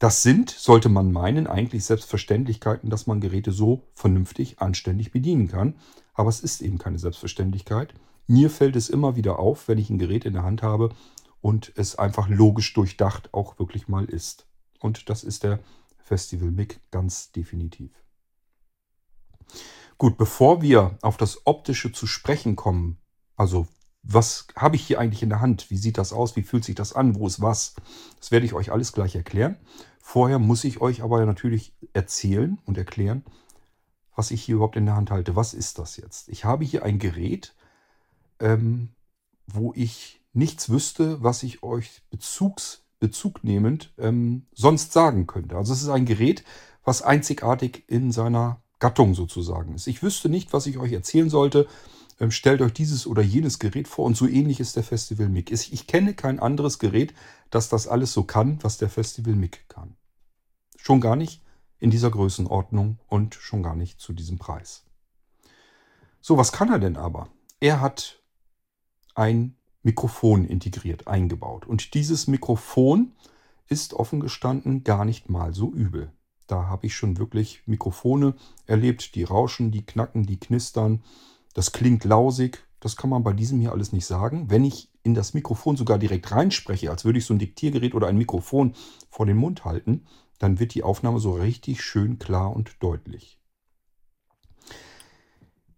Das 0.00 0.24
sind, 0.24 0.50
sollte 0.50 0.88
man 0.88 1.12
meinen, 1.12 1.46
eigentlich 1.46 1.84
Selbstverständlichkeiten, 1.84 2.90
dass 2.90 3.06
man 3.06 3.20
Geräte 3.20 3.52
so 3.52 3.84
vernünftig, 3.94 4.60
anständig 4.60 5.12
bedienen 5.12 5.46
kann. 5.46 5.76
Aber 6.12 6.28
es 6.28 6.40
ist 6.40 6.60
eben 6.60 6.78
keine 6.78 6.98
Selbstverständlichkeit. 6.98 7.94
Mir 8.26 8.50
fällt 8.50 8.74
es 8.74 8.88
immer 8.88 9.14
wieder 9.14 9.38
auf, 9.38 9.68
wenn 9.68 9.78
ich 9.78 9.88
ein 9.88 10.00
Gerät 10.00 10.24
in 10.24 10.32
der 10.32 10.42
Hand 10.42 10.60
habe 10.60 10.88
und 11.40 11.72
es 11.76 12.00
einfach 12.00 12.28
logisch 12.28 12.74
durchdacht 12.74 13.32
auch 13.32 13.60
wirklich 13.60 13.86
mal 13.86 14.06
ist. 14.06 14.48
Und 14.80 15.08
das 15.08 15.22
ist 15.22 15.44
der 15.44 15.60
Festival 15.98 16.50
MIG 16.50 16.80
ganz 16.90 17.30
definitiv. 17.30 17.92
Gut, 19.98 20.16
bevor 20.16 20.62
wir 20.62 20.96
auf 21.02 21.16
das 21.16 21.44
Optische 21.44 21.90
zu 21.90 22.06
sprechen 22.06 22.54
kommen, 22.54 22.98
also 23.36 23.66
was 24.04 24.46
habe 24.54 24.76
ich 24.76 24.86
hier 24.86 25.00
eigentlich 25.00 25.24
in 25.24 25.28
der 25.28 25.40
Hand? 25.40 25.70
Wie 25.70 25.76
sieht 25.76 25.98
das 25.98 26.12
aus? 26.12 26.36
Wie 26.36 26.42
fühlt 26.42 26.64
sich 26.64 26.76
das 26.76 26.92
an? 26.92 27.16
Wo 27.16 27.26
ist 27.26 27.42
was? 27.42 27.74
Das 28.20 28.30
werde 28.30 28.46
ich 28.46 28.54
euch 28.54 28.70
alles 28.70 28.92
gleich 28.92 29.16
erklären. 29.16 29.56
Vorher 30.00 30.38
muss 30.38 30.62
ich 30.62 30.80
euch 30.80 31.02
aber 31.02 31.26
natürlich 31.26 31.74
erzählen 31.94 32.58
und 32.64 32.78
erklären, 32.78 33.24
was 34.14 34.30
ich 34.30 34.42
hier 34.42 34.54
überhaupt 34.54 34.76
in 34.76 34.86
der 34.86 34.94
Hand 34.94 35.10
halte. 35.10 35.34
Was 35.34 35.52
ist 35.52 35.80
das 35.80 35.96
jetzt? 35.96 36.28
Ich 36.28 36.44
habe 36.44 36.64
hier 36.64 36.84
ein 36.84 37.00
Gerät, 37.00 37.56
ähm, 38.38 38.90
wo 39.48 39.72
ich 39.74 40.22
nichts 40.32 40.70
wüsste, 40.70 41.22
was 41.24 41.42
ich 41.42 41.64
euch 41.64 42.02
bezugs, 42.08 42.84
bezugnehmend 43.00 43.92
ähm, 43.98 44.46
sonst 44.54 44.92
sagen 44.92 45.26
könnte. 45.26 45.56
Also 45.56 45.72
es 45.72 45.82
ist 45.82 45.88
ein 45.88 46.06
Gerät, 46.06 46.44
was 46.84 47.02
einzigartig 47.02 47.84
in 47.88 48.12
seiner 48.12 48.62
Gattung 48.78 49.14
sozusagen 49.14 49.74
ist. 49.74 49.86
Ich 49.86 50.02
wüsste 50.02 50.28
nicht, 50.28 50.52
was 50.52 50.66
ich 50.66 50.78
euch 50.78 50.92
erzählen 50.92 51.30
sollte. 51.30 51.66
Ähm, 52.20 52.30
stellt 52.30 52.60
euch 52.62 52.72
dieses 52.72 53.06
oder 53.06 53.22
jenes 53.22 53.58
Gerät 53.58 53.88
vor 53.88 54.04
und 54.04 54.16
so 54.16 54.26
ähnlich 54.26 54.60
ist 54.60 54.76
der 54.76 54.82
Festival 54.82 55.28
MIG. 55.28 55.52
Ich 55.52 55.86
kenne 55.86 56.14
kein 56.14 56.40
anderes 56.40 56.78
Gerät, 56.78 57.14
das 57.50 57.68
das 57.68 57.86
alles 57.86 58.12
so 58.12 58.24
kann, 58.24 58.58
was 58.62 58.78
der 58.78 58.88
Festival 58.88 59.34
MIG 59.34 59.68
kann. 59.68 59.96
Schon 60.76 61.00
gar 61.00 61.16
nicht 61.16 61.42
in 61.78 61.90
dieser 61.90 62.10
Größenordnung 62.10 62.98
und 63.06 63.34
schon 63.34 63.62
gar 63.62 63.76
nicht 63.76 64.00
zu 64.00 64.12
diesem 64.12 64.38
Preis. 64.38 64.84
So, 66.20 66.36
was 66.36 66.52
kann 66.52 66.70
er 66.70 66.78
denn 66.78 66.96
aber? 66.96 67.28
Er 67.60 67.80
hat 67.80 68.20
ein 69.14 69.56
Mikrofon 69.82 70.44
integriert, 70.44 71.06
eingebaut. 71.06 71.66
Und 71.66 71.94
dieses 71.94 72.26
Mikrofon 72.26 73.12
ist 73.68 73.94
offen 73.94 74.20
gestanden 74.20 74.84
gar 74.84 75.04
nicht 75.04 75.28
mal 75.28 75.54
so 75.54 75.72
übel. 75.72 76.12
Da 76.48 76.66
habe 76.66 76.86
ich 76.86 76.96
schon 76.96 77.18
wirklich 77.18 77.62
Mikrofone 77.66 78.34
erlebt, 78.66 79.14
die 79.14 79.22
rauschen, 79.22 79.70
die 79.70 79.86
knacken, 79.86 80.24
die 80.24 80.40
knistern. 80.40 81.04
Das 81.54 81.72
klingt 81.72 82.04
lausig, 82.04 82.64
Das 82.80 82.96
kann 82.96 83.10
man 83.10 83.24
bei 83.24 83.32
diesem 83.32 83.60
hier 83.60 83.72
alles 83.72 83.92
nicht 83.92 84.06
sagen. 84.06 84.50
Wenn 84.50 84.64
ich 84.64 84.88
in 85.02 85.14
das 85.14 85.34
Mikrofon 85.34 85.76
sogar 85.76 85.98
direkt 85.98 86.30
reinspreche, 86.30 86.90
als 86.90 87.04
würde 87.04 87.18
ich 87.18 87.24
so 87.24 87.34
ein 87.34 87.38
Diktiergerät 87.38 87.94
oder 87.94 88.06
ein 88.06 88.16
Mikrofon 88.16 88.74
vor 89.10 89.26
den 89.26 89.36
Mund 89.36 89.64
halten, 89.64 90.06
dann 90.38 90.60
wird 90.60 90.74
die 90.74 90.84
Aufnahme 90.84 91.18
so 91.18 91.32
richtig 91.32 91.82
schön 91.82 92.18
klar 92.18 92.54
und 92.54 92.76
deutlich. 92.80 93.40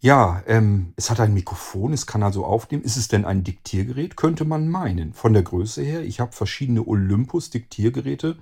Ja, 0.03 0.43
ähm, 0.47 0.95
es 0.97 1.11
hat 1.11 1.21
ein 1.21 1.35
Mikrofon, 1.35 1.93
es 1.93 2.07
kann 2.07 2.23
also 2.23 2.45
aufnehmen. 2.45 2.83
Ist 2.83 2.97
es 2.97 3.09
denn 3.09 3.25
ein 3.25 3.45
Diktiergerät? 3.45 4.17
Könnte 4.17 4.45
man 4.45 4.69
meinen. 4.69 5.13
Von 5.13 5.33
der 5.35 5.43
Größe 5.43 5.83
her, 5.83 6.03
ich 6.03 6.21
habe 6.21 6.33
verschiedene 6.33 6.87
Olympus-Diktiergeräte, 6.87 8.39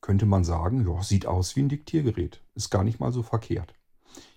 könnte 0.00 0.26
man 0.26 0.44
sagen, 0.44 0.86
ja, 0.86 1.02
sieht 1.02 1.26
aus 1.26 1.56
wie 1.56 1.60
ein 1.60 1.68
Diktiergerät. 1.68 2.42
Ist 2.54 2.70
gar 2.70 2.84
nicht 2.84 3.00
mal 3.00 3.12
so 3.12 3.22
verkehrt. 3.22 3.74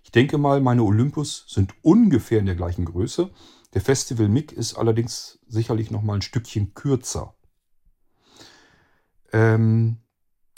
Ich 0.03 0.11
denke 0.11 0.37
mal, 0.37 0.61
meine 0.61 0.83
Olympus 0.83 1.45
sind 1.47 1.73
ungefähr 1.81 2.39
in 2.39 2.45
der 2.45 2.55
gleichen 2.55 2.85
Größe. 2.85 3.29
Der 3.73 3.81
Festival 3.81 4.27
Mic 4.27 4.53
ist 4.53 4.75
allerdings 4.75 5.39
sicherlich 5.47 5.91
noch 5.91 6.01
mal 6.01 6.15
ein 6.15 6.21
Stückchen 6.21 6.73
kürzer. 6.73 7.35
Ähm, 9.31 9.97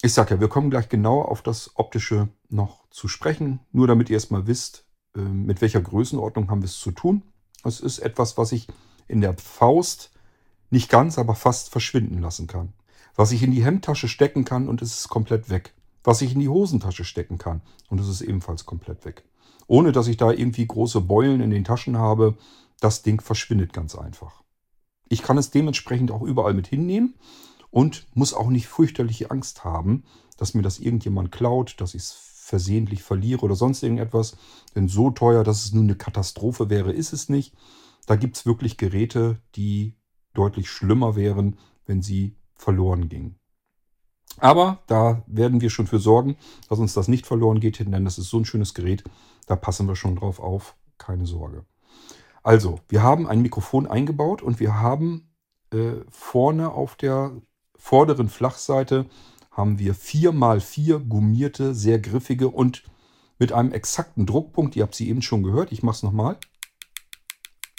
ich 0.01 0.13
sage 0.13 0.35
ja, 0.35 0.39
wir 0.41 0.47
kommen 0.47 0.69
gleich 0.69 0.89
genauer 0.89 1.29
auf 1.29 1.41
das 1.41 1.71
Optische 1.75 2.29
noch 2.49 2.89
zu 2.89 3.07
sprechen. 3.07 3.59
Nur 3.71 3.87
damit 3.87 4.09
ihr 4.09 4.15
erstmal 4.15 4.47
wisst, 4.47 4.87
äh, 5.15 5.19
mit 5.19 5.61
welcher 5.61 5.81
Größenordnung 5.81 6.49
haben 6.49 6.61
wir 6.61 6.67
es 6.67 6.79
zu 6.79 6.91
tun. 6.91 7.23
Es 7.63 7.79
ist 7.79 7.99
etwas, 7.99 8.37
was 8.37 8.51
ich 8.51 8.67
in 9.07 9.21
der 9.21 9.37
Faust 9.37 10.11
nicht 10.69 10.89
ganz, 10.89 11.19
aber 11.19 11.35
fast 11.35 11.69
verschwinden 11.69 12.19
lassen 12.19 12.47
kann. 12.47 12.73
Was 13.15 13.31
ich 13.31 13.43
in 13.43 13.51
die 13.51 13.63
Hemdtasche 13.63 14.07
stecken 14.07 14.45
kann 14.45 14.67
und 14.67 14.81
es 14.81 14.97
ist 14.97 15.09
komplett 15.09 15.49
weg. 15.49 15.73
Was 16.03 16.21
ich 16.21 16.33
in 16.33 16.39
die 16.39 16.49
Hosentasche 16.49 17.05
stecken 17.05 17.37
kann 17.37 17.61
und 17.89 17.99
es 17.99 18.07
ist 18.07 18.21
ebenfalls 18.21 18.65
komplett 18.65 19.05
weg. 19.05 19.23
Ohne 19.67 19.91
dass 19.91 20.07
ich 20.07 20.17
da 20.17 20.31
irgendwie 20.31 20.67
große 20.67 21.01
Beulen 21.01 21.41
in 21.41 21.49
den 21.49 21.63
Taschen 21.63 21.97
habe, 21.97 22.37
das 22.79 23.03
Ding 23.03 23.21
verschwindet 23.21 23.71
ganz 23.71 23.95
einfach. 23.95 24.43
Ich 25.07 25.21
kann 25.21 25.37
es 25.37 25.51
dementsprechend 25.51 26.11
auch 26.11 26.21
überall 26.21 26.53
mit 26.53 26.67
hinnehmen 26.67 27.15
und 27.69 28.05
muss 28.13 28.33
auch 28.33 28.49
nicht 28.49 28.67
fürchterliche 28.67 29.31
Angst 29.31 29.63
haben, 29.63 30.03
dass 30.37 30.53
mir 30.53 30.63
das 30.63 30.79
irgendjemand 30.79 31.31
klaut, 31.31 31.79
dass 31.79 31.93
ich 31.93 32.01
es 32.01 32.11
versehentlich 32.11 33.03
verliere 33.03 33.41
oder 33.41 33.55
sonst 33.55 33.83
irgendetwas. 33.83 34.35
Denn 34.75 34.87
so 34.89 35.11
teuer, 35.11 35.43
dass 35.43 35.65
es 35.65 35.73
nun 35.73 35.85
eine 35.85 35.95
Katastrophe 35.95 36.69
wäre, 36.69 36.91
ist 36.91 37.13
es 37.13 37.29
nicht. 37.29 37.53
Da 38.05 38.15
gibt 38.15 38.35
es 38.35 38.45
wirklich 38.45 38.77
Geräte, 38.77 39.39
die 39.55 39.95
deutlich 40.33 40.69
schlimmer 40.69 41.15
wären, 41.15 41.57
wenn 41.85 42.01
sie 42.01 42.35
verloren 42.63 43.09
gingen. 43.09 43.35
Aber 44.37 44.79
da 44.87 45.23
werden 45.27 45.61
wir 45.61 45.69
schon 45.69 45.85
für 45.85 45.99
sorgen, 45.99 46.37
dass 46.69 46.79
uns 46.79 46.93
das 46.93 47.07
nicht 47.07 47.27
verloren 47.27 47.59
geht, 47.59 47.79
denn 47.79 48.05
das 48.05 48.17
ist 48.17 48.29
so 48.29 48.39
ein 48.39 48.45
schönes 48.45 48.73
Gerät, 48.73 49.03
da 49.45 49.55
passen 49.55 49.87
wir 49.87 49.95
schon 49.95 50.15
drauf 50.15 50.39
auf, 50.39 50.75
keine 50.97 51.25
Sorge. 51.25 51.65
Also, 52.41 52.79
wir 52.89 53.03
haben 53.03 53.27
ein 53.27 53.41
Mikrofon 53.41 53.85
eingebaut 53.87 54.41
und 54.41 54.59
wir 54.59 54.79
haben 54.79 55.29
äh, 55.71 56.01
vorne 56.09 56.71
auf 56.71 56.95
der 56.95 57.31
vorderen 57.77 58.29
Flachseite 58.29 59.05
haben 59.51 59.77
wir 59.77 59.95
4x4 59.95 60.99
gummierte, 60.99 61.75
sehr 61.75 61.99
griffige 61.99 62.49
und 62.49 62.83
mit 63.37 63.51
einem 63.51 63.71
exakten 63.71 64.25
Druckpunkt. 64.25 64.75
Ihr 64.75 64.83
habt 64.83 64.95
sie 64.95 65.09
eben 65.09 65.21
schon 65.21 65.43
gehört. 65.43 65.71
Ich 65.71 65.83
mache 65.83 65.97
es 65.97 66.03
nochmal. 66.03 66.37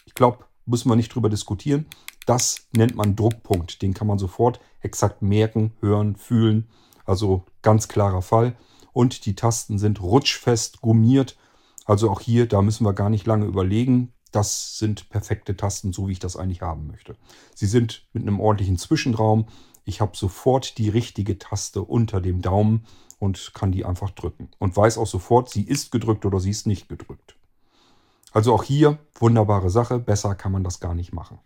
Ich 0.07 0.15
glaube, 0.15 0.45
müssen 0.67 0.89
wir 0.89 0.97
nicht 0.97 1.15
drüber 1.15 1.29
diskutieren. 1.29 1.87
Das 2.27 2.67
nennt 2.73 2.95
man 2.95 3.17
Druckpunkt. 3.17 3.83
Den 3.83 3.95
kann 3.95 4.07
man 4.07 4.19
sofort 4.19 4.61
exakt 4.81 5.23
merken, 5.23 5.73
hören, 5.81 6.17
fühlen. 6.17 6.69
Also 7.05 7.45
ganz 7.63 7.89
klarer 7.89 8.23
Fall. 8.23 8.57
Und 8.93 9.27
die 9.27 9.35
Tasten 9.35 9.79
sind 9.79 10.03
rutschfest 10.03 10.81
gummiert. 10.81 11.37
Also 11.85 12.11
auch 12.11 12.21
hier, 12.21 12.47
da 12.47 12.63
müssen 12.63 12.85
wir 12.85 12.93
gar 12.93 13.11
nicht 13.11 13.27
lange 13.27 13.47
überlegen. 13.47 14.13
Das 14.31 14.79
sind 14.79 15.11
perfekte 15.11 15.57
Tasten, 15.57 15.93
so 15.93 16.09
wie 16.09 16.13
ich 16.13 16.19
das 16.19 16.37
eigentlich 16.37 16.63
haben 16.63 16.87
möchte. 16.87 17.17
Sie 17.55 17.67
sind 17.67 18.07
mit 18.13 18.23
einem 18.23 18.41
ordentlichen 18.41 18.79
Zwischenraum. 18.79 19.47
Ich 19.85 20.01
habe 20.01 20.17
sofort 20.17 20.79
die 20.79 20.89
richtige 20.89 21.39
Taste 21.39 21.83
unter 21.83 22.21
dem 22.21 22.41
Daumen 22.41 22.87
und 23.19 23.53
kann 23.55 23.71
die 23.71 23.85
einfach 23.85 24.11
drücken. 24.11 24.49
Und 24.59 24.77
weiß 24.77 24.99
auch 24.99 25.07
sofort, 25.07 25.51
sie 25.51 25.63
ist 25.63 25.93
gedrückt 25.93 26.25
oder 26.25 26.41
sie 26.41 26.51
ist 26.51 26.67
nicht 26.67 26.89
gedrückt. 26.89 27.37
Also 28.33 28.53
auch 28.53 28.65
hier 28.65 28.99
wunderbare 29.19 29.71
Sache. 29.71 29.99
Besser 29.99 30.35
kann 30.35 30.53
man 30.53 30.65
das 30.65 30.81
gar 30.81 30.95
nicht 30.95 31.13
machen. 31.13 31.39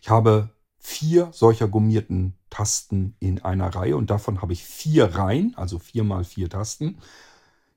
Ich 0.00 0.10
habe 0.10 0.50
vier 0.78 1.28
solcher 1.32 1.68
gummierten 1.68 2.34
Tasten 2.50 3.14
in 3.20 3.42
einer 3.42 3.74
Reihe 3.74 3.96
und 3.96 4.10
davon 4.10 4.42
habe 4.42 4.52
ich 4.52 4.64
vier 4.64 5.14
Reihen, 5.14 5.54
also 5.56 5.78
vier 5.78 6.04
mal 6.04 6.24
vier 6.24 6.50
Tasten. 6.50 6.98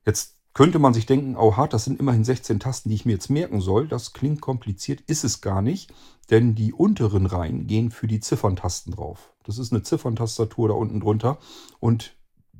Jetzt 0.04 0.36
könnte 0.54 0.78
man 0.78 0.94
sich 0.94 1.06
denken, 1.06 1.36
oh 1.36 1.56
hart, 1.56 1.72
das 1.72 1.84
sind 1.84 2.00
immerhin 2.00 2.24
16 2.24 2.60
Tasten, 2.60 2.88
die 2.88 2.94
ich 2.94 3.04
mir 3.04 3.12
jetzt 3.12 3.28
merken 3.28 3.60
soll. 3.60 3.88
Das 3.88 4.12
klingt 4.12 4.40
kompliziert, 4.40 5.02
ist 5.02 5.22
es 5.22 5.40
gar 5.40 5.62
nicht, 5.62 5.92
denn 6.30 6.54
die 6.54 6.72
unteren 6.72 7.26
Reihen 7.26 7.66
gehen 7.66 7.90
für 7.90 8.06
die 8.06 8.20
Zifferntasten 8.20 8.94
drauf. 8.94 9.32
Das 9.44 9.58
ist 9.58 9.72
eine 9.72 9.82
Zifferntastatur 9.82 10.68
da 10.68 10.74
unten 10.74 11.00
drunter 11.00 11.38
und 11.78 12.16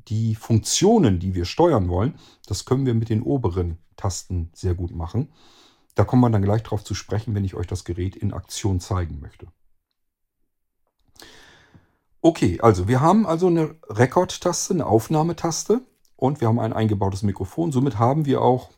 die 0.07 0.35
Funktionen, 0.35 1.19
die 1.19 1.35
wir 1.35 1.45
steuern 1.45 1.89
wollen, 1.89 2.15
das 2.45 2.65
können 2.65 2.85
wir 2.85 2.93
mit 2.93 3.09
den 3.09 3.21
oberen 3.21 3.77
Tasten 3.97 4.51
sehr 4.53 4.75
gut 4.75 4.91
machen. 4.91 5.29
Da 5.97 6.05
kommt 6.05 6.21
man 6.21 6.31
dann 6.31 6.43
gleich 6.43 6.61
drauf 6.61 6.83
zu 6.83 6.93
sprechen, 6.93 7.33
wenn 7.33 7.43
ich 7.43 7.55
euch 7.55 7.65
das 7.65 7.83
Gerät 7.83 8.15
in 8.15 8.31
Aktion 8.31 8.79
zeigen 8.79 9.19
möchte. 9.19 9.47
Okay, 12.21 12.59
also 12.61 12.87
wir 12.87 13.01
haben 13.01 13.25
also 13.25 13.47
eine 13.47 13.75
Rekordtaste, 13.89 14.75
eine 14.75 14.85
Aufnahmetaste 14.85 15.81
und 16.15 16.39
wir 16.39 16.49
haben 16.49 16.59
ein 16.59 16.71
eingebautes 16.71 17.23
Mikrofon. 17.23 17.71
Somit 17.71 17.97
haben 17.97 18.27
wir 18.27 18.43
auch, 18.43 18.69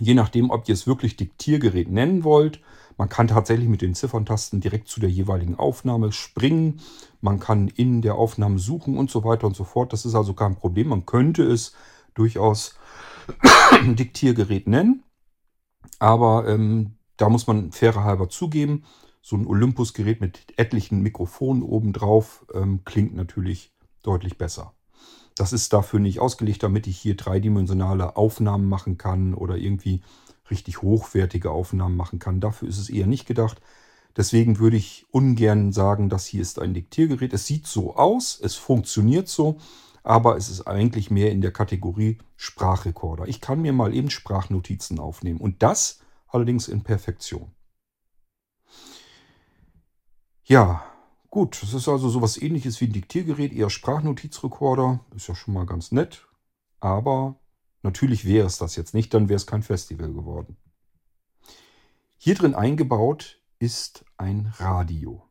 je 0.00 0.12
nachdem, 0.12 0.50
ob 0.50 0.68
ihr 0.68 0.74
es 0.74 0.86
wirklich 0.86 1.16
Diktiergerät 1.16 1.90
nennen 1.90 2.24
wollt, 2.24 2.60
man 2.98 3.08
kann 3.08 3.28
tatsächlich 3.28 3.68
mit 3.68 3.80
den 3.80 3.94
Zifferntasten 3.94 4.60
direkt 4.60 4.88
zu 4.88 5.00
der 5.00 5.08
jeweiligen 5.08 5.54
Aufnahme 5.54 6.12
springen. 6.12 6.82
Man 7.22 7.40
kann 7.40 7.68
in 7.68 8.02
der 8.02 8.16
Aufnahme 8.16 8.58
suchen 8.58 8.98
und 8.98 9.10
so 9.10 9.24
weiter 9.24 9.46
und 9.46 9.56
so 9.56 9.64
fort. 9.64 9.94
Das 9.94 10.04
ist 10.04 10.14
also 10.14 10.34
kein 10.34 10.56
Problem. 10.56 10.88
Man 10.88 11.06
könnte 11.06 11.42
es 11.44 11.72
durchaus 12.12 12.74
Diktiergerät 13.82 14.66
nennen. 14.66 15.04
Aber 15.98 16.46
ähm, 16.48 16.96
da 17.16 17.28
muss 17.28 17.46
man 17.46 17.72
fairer 17.72 18.04
halber 18.04 18.28
zugeben, 18.28 18.84
so 19.22 19.36
ein 19.36 19.46
Olympus-Gerät 19.46 20.20
mit 20.20 20.54
etlichen 20.56 21.02
Mikrofonen 21.02 21.62
obendrauf 21.62 22.46
ähm, 22.54 22.80
klingt 22.84 23.14
natürlich 23.14 23.72
deutlich 24.02 24.38
besser. 24.38 24.74
Das 25.34 25.52
ist 25.52 25.72
dafür 25.72 26.00
nicht 26.00 26.20
ausgelegt, 26.20 26.62
damit 26.62 26.86
ich 26.86 26.98
hier 26.98 27.16
dreidimensionale 27.16 28.16
Aufnahmen 28.16 28.68
machen 28.68 28.98
kann 28.98 29.34
oder 29.34 29.56
irgendwie 29.56 30.00
richtig 30.50 30.82
hochwertige 30.82 31.50
Aufnahmen 31.50 31.96
machen 31.96 32.18
kann. 32.18 32.40
Dafür 32.40 32.68
ist 32.68 32.78
es 32.78 32.90
eher 32.90 33.06
nicht 33.06 33.26
gedacht. 33.26 33.60
Deswegen 34.16 34.58
würde 34.58 34.76
ich 34.76 35.06
ungern 35.10 35.72
sagen, 35.72 36.08
das 36.08 36.26
hier 36.26 36.42
ist 36.42 36.58
ein 36.58 36.74
Diktiergerät. 36.74 37.32
Es 37.32 37.46
sieht 37.46 37.66
so 37.66 37.94
aus, 37.94 38.40
es 38.42 38.56
funktioniert 38.56 39.28
so, 39.28 39.58
aber 40.02 40.36
es 40.36 40.48
ist 40.48 40.66
eigentlich 40.66 41.10
mehr 41.10 41.30
in 41.32 41.40
der 41.40 41.52
Kategorie 41.52 42.18
Sprachrekorder. 42.36 43.26
Ich 43.28 43.40
kann 43.40 43.62
mir 43.62 43.72
mal 43.72 43.94
eben 43.94 44.10
Sprachnotizen 44.10 44.98
aufnehmen 44.98 45.40
und 45.40 45.62
das 45.62 46.00
allerdings 46.28 46.68
in 46.68 46.82
Perfektion. 46.82 47.52
Ja, 50.44 50.82
Gut, 51.30 51.62
es 51.62 51.74
ist 51.74 51.88
also 51.88 52.08
sowas 52.08 52.40
ähnliches 52.40 52.80
wie 52.80 52.86
ein 52.86 52.92
Diktiergerät, 52.92 53.52
eher 53.52 53.68
Sprachnotizrekorder. 53.68 55.00
Ist 55.14 55.28
ja 55.28 55.34
schon 55.34 55.54
mal 55.54 55.66
ganz 55.66 55.92
nett. 55.92 56.26
Aber 56.80 57.38
natürlich 57.82 58.24
wäre 58.24 58.46
es 58.46 58.56
das 58.56 58.76
jetzt 58.76 58.94
nicht, 58.94 59.12
dann 59.12 59.28
wäre 59.28 59.36
es 59.36 59.46
kein 59.46 59.62
Festival 59.62 60.12
geworden. 60.12 60.56
Hier 62.16 62.34
drin 62.34 62.54
eingebaut 62.54 63.42
ist 63.58 64.04
ein 64.16 64.52
Radio. 64.56 65.27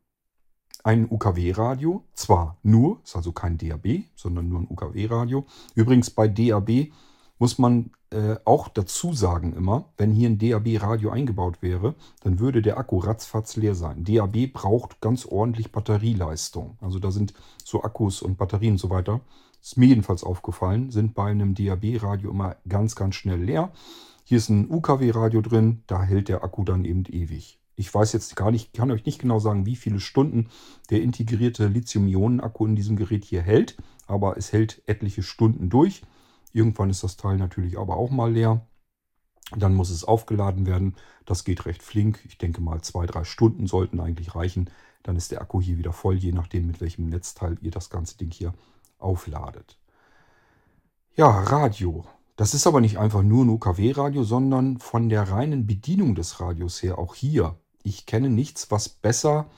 Ein 0.88 1.12
UKW-Radio, 1.12 2.06
zwar 2.13 2.56
nur, 2.63 3.01
ist 3.03 3.17
also 3.17 3.34
kein 3.34 3.58
DAB, 3.58 4.06
sondern 4.15 4.48
nur 4.48 4.62
ein 4.62 4.67
UKW-Radio. 4.70 5.46
Übrigens 5.75 6.10
bei 6.10 6.29
DAB 6.29 6.94
muss 7.39 7.60
man 7.60 7.91
äh, 8.10 8.38
auch 8.46 8.70
dazu 8.70 9.12
sagen 9.12 9.51
immer, 9.51 9.89
wenn 9.98 10.13
hier 10.13 10.29
ein 10.29 10.38
DAB-Radio 10.38 11.10
eingebaut 11.10 11.62
wäre, 11.62 11.96
dann 12.24 12.39
würde 12.39 12.62
der 12.62 12.77
Akku 12.77 13.00
ratzfatz 13.00 13.58
leer 13.58 13.75
sein. 13.75 14.06
DAB 14.06 14.53
braucht 14.53 15.01
ganz 15.01 15.25
ordentlich 15.25 15.74
Batterieleistung. 15.74 16.77
Also 16.79 17.00
da 17.00 17.12
sind 17.12 17.34
so 17.65 17.84
Akkus 17.84 18.22
und 18.22 18.38
Batterien 18.38 18.75
und 18.75 18.77
so 18.77 18.89
weiter. 18.89 19.20
Ist 19.62 19.75
mir 19.75 19.88
jedenfalls 19.88 20.24
aufgefallen, 20.24 20.89
sind 20.91 21.15
bei 21.15 21.25
einem 21.25 21.53
DAB-Radio 21.53 22.32
immer 22.32 22.56
ganz, 22.65 22.96
ganz 22.96 23.15
schnell 23.15 23.44
leer. 23.44 23.74
Hier 24.24 24.38
ist 24.38 24.48
ein 24.48 24.72
UKW-Radio 24.72 25.41
drin, 25.41 25.84
da 25.88 26.01
hält 26.01 26.29
der 26.29 26.46
Akku 26.46 26.63
dann 26.63 26.86
eben 26.86 27.03
ewig. 27.08 27.60
Ich 27.79 27.93
weiß 27.93 28.12
jetzt 28.13 28.36
gar 28.36 28.50
nicht, 28.50 28.74
kann 28.74 28.89
euch 28.89 29.05
nicht 29.05 29.19
genau 29.19 29.38
sagen, 29.38 29.67
wie 29.67 29.75
viele 29.75 30.00
Stunden 30.00 30.50
der 30.89 31.03
integrierte 31.03 31.67
Lithium-Ionen-Akku 31.67 32.65
in 32.65 32.75
diesem 32.75 32.96
Gerät 32.96 33.24
hier 33.24 33.43
hält, 33.43 33.77
aber 34.07 34.36
es 34.36 34.51
hält 34.51 34.81
etliche 34.88 35.22
Stunden 35.22 35.69
durch. 35.69 36.01
Irgendwann 36.53 36.89
ist 36.89 37.03
das 37.03 37.17
Teil 37.17 37.38
natürlich 37.38 37.77
aber 37.77 37.96
auch 37.98 38.10
mal 38.10 38.34
leer. 38.34 38.65
Dann 39.55 39.75
muss 39.75 39.91
es 39.91 40.03
aufgeladen 40.03 40.65
werden. 40.65 40.96
Das 41.25 41.43
geht 41.43 41.67
recht 41.67 41.84
flink. 41.84 42.19
Ich 42.25 42.39
denke 42.39 42.62
mal 42.62 42.81
zwei, 42.81 43.05
drei 43.05 43.24
Stunden 43.24 43.67
sollten 43.67 44.00
eigentlich 44.00 44.34
reichen. 44.34 44.72
Dann 45.03 45.15
ist 45.15 45.31
der 45.31 45.41
Akku 45.41 45.62
hier 45.62 45.77
wieder 45.77 45.93
voll, 45.93 46.15
je 46.15 46.31
nachdem 46.31 46.65
mit 46.65 46.81
welchem 46.81 47.07
Netzteil 47.10 47.60
ihr 47.62 47.72
das 47.72 47.91
ganze 47.91 48.17
Ding 48.17 48.31
hier 48.31 48.55
aufladet. 48.98 49.77
Ja, 51.15 51.29
Radio. 51.29 52.05
Das 52.38 52.55
ist 52.55 52.65
aber 52.65 52.81
nicht 52.81 52.98
einfach 52.98 53.22
nur 53.22 53.46
ein 53.46 53.50
UKW-Radio, 53.50 54.24
sondern 54.24 54.79
von 54.79 55.10
der 55.10 55.29
reinen 55.29 55.67
Bedienung 55.67 56.15
des 56.15 56.39
Radios 56.39 56.81
her 56.81 56.98
auch 56.98 57.13
hier. 57.13 57.55
Ich 57.88 58.06
kenne 58.06 58.29
nichts, 58.29 58.70
was 58.70 58.89
besser 58.89 59.50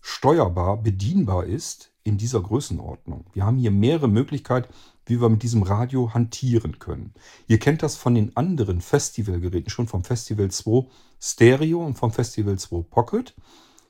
steuerbar, 0.00 0.78
bedienbar 0.78 1.44
ist 1.44 1.92
in 2.02 2.16
dieser 2.16 2.40
Größenordnung. 2.40 3.26
Wir 3.34 3.44
haben 3.44 3.58
hier 3.58 3.70
mehrere 3.70 4.08
Möglichkeiten, 4.08 4.72
wie 5.04 5.20
wir 5.20 5.28
mit 5.28 5.42
diesem 5.42 5.62
Radio 5.62 6.14
hantieren 6.14 6.78
können. 6.78 7.12
Ihr 7.46 7.58
kennt 7.58 7.82
das 7.82 7.96
von 7.96 8.14
den 8.14 8.34
anderen 8.38 8.80
Festivalgeräten 8.80 9.68
schon, 9.68 9.86
vom 9.86 10.02
Festival 10.02 10.50
2 10.50 10.86
Stereo 11.20 11.84
und 11.84 11.98
vom 11.98 12.10
Festival 12.10 12.58
2 12.58 12.84
Pocket. 12.88 13.34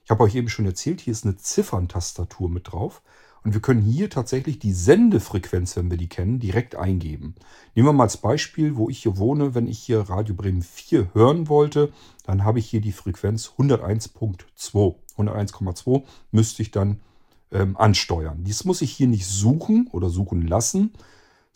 Ich 0.05 0.11
habe 0.11 0.25
euch 0.25 0.35
eben 0.35 0.49
schon 0.49 0.67
erzählt, 0.67 1.01
hier 1.01 1.13
ist 1.13 1.25
eine 1.25 1.37
Zifferntastatur 1.37 2.49
mit 2.51 2.73
drauf. 2.73 3.01
Und 3.45 3.53
wir 3.53 3.61
können 3.61 3.83
hier 3.83 4.09
tatsächlich 4.09 4.59
die 4.59 4.73
Sendefrequenz, 4.73 5.77
wenn 5.77 5.91
wir 5.91 5.99
die 5.99 6.09
kennen, 6.09 6.41
direkt 6.41 6.77
eingeben. 6.77 7.35
Nehmen 7.75 7.89
wir 7.89 7.93
mal 7.93 8.05
als 8.05 8.17
Beispiel, 8.17 8.77
wo 8.77 8.89
ich 8.89 9.03
hier 9.03 9.19
wohne, 9.19 9.55
wenn 9.55 9.69
ich 9.69 9.79
hier 9.79 10.01
Radio 10.01 10.35
Bremen 10.35 10.63
4 10.63 11.11
hören 11.13 11.49
wollte, 11.49 11.93
dann 12.25 12.43
habe 12.43 12.59
ich 12.59 12.67
hier 12.67 12.81
die 12.81 12.93
Frequenz 12.93 13.53
101.2. 13.59 14.95
101,2 15.19 16.03
müsste 16.33 16.63
ich 16.63 16.71
dann 16.71 17.01
ähm, 17.53 17.77
ansteuern. 17.77 18.45
Dies 18.45 18.65
muss 18.65 18.81
ich 18.81 18.93
hier 18.93 19.09
nicht 19.09 19.27
suchen 19.27 19.89
oder 19.93 20.09
suchen 20.09 20.47
lassen, 20.47 20.95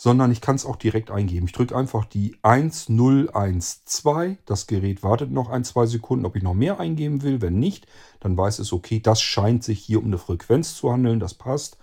sondern 0.01 0.31
ich 0.31 0.41
kann 0.41 0.55
es 0.55 0.65
auch 0.65 0.77
direkt 0.77 1.11
eingeben. 1.11 1.47
Ich 1.47 1.53
drücke 1.53 1.77
einfach 1.77 2.05
die 2.05 2.37
1012. 2.43 4.39
Das 4.47 4.69
Gerät 4.69 5.03
wartet 5.03 5.33
noch 5.33 5.51
ein, 5.51 5.65
zwei 5.65 5.87
Sekunden, 5.87 6.25
ob 6.25 6.37
ich 6.37 6.45
noch 6.45 6.55
mehr 6.55 6.79
eingeben 6.79 7.23
will. 7.23 7.43
Wenn 7.43 7.59
nicht, 7.59 7.89
dann 8.21 8.37
weiß 8.37 8.61
es, 8.61 8.73
okay, 8.73 9.01
das 9.01 9.21
scheint 9.21 9.65
sich 9.65 9.81
hier 9.81 9.99
um 9.99 10.07
eine 10.07 10.19
Frequenz 10.19 10.77
zu 10.77 10.93
handeln, 10.93 11.19
das 11.19 11.35
passt. 11.35 11.79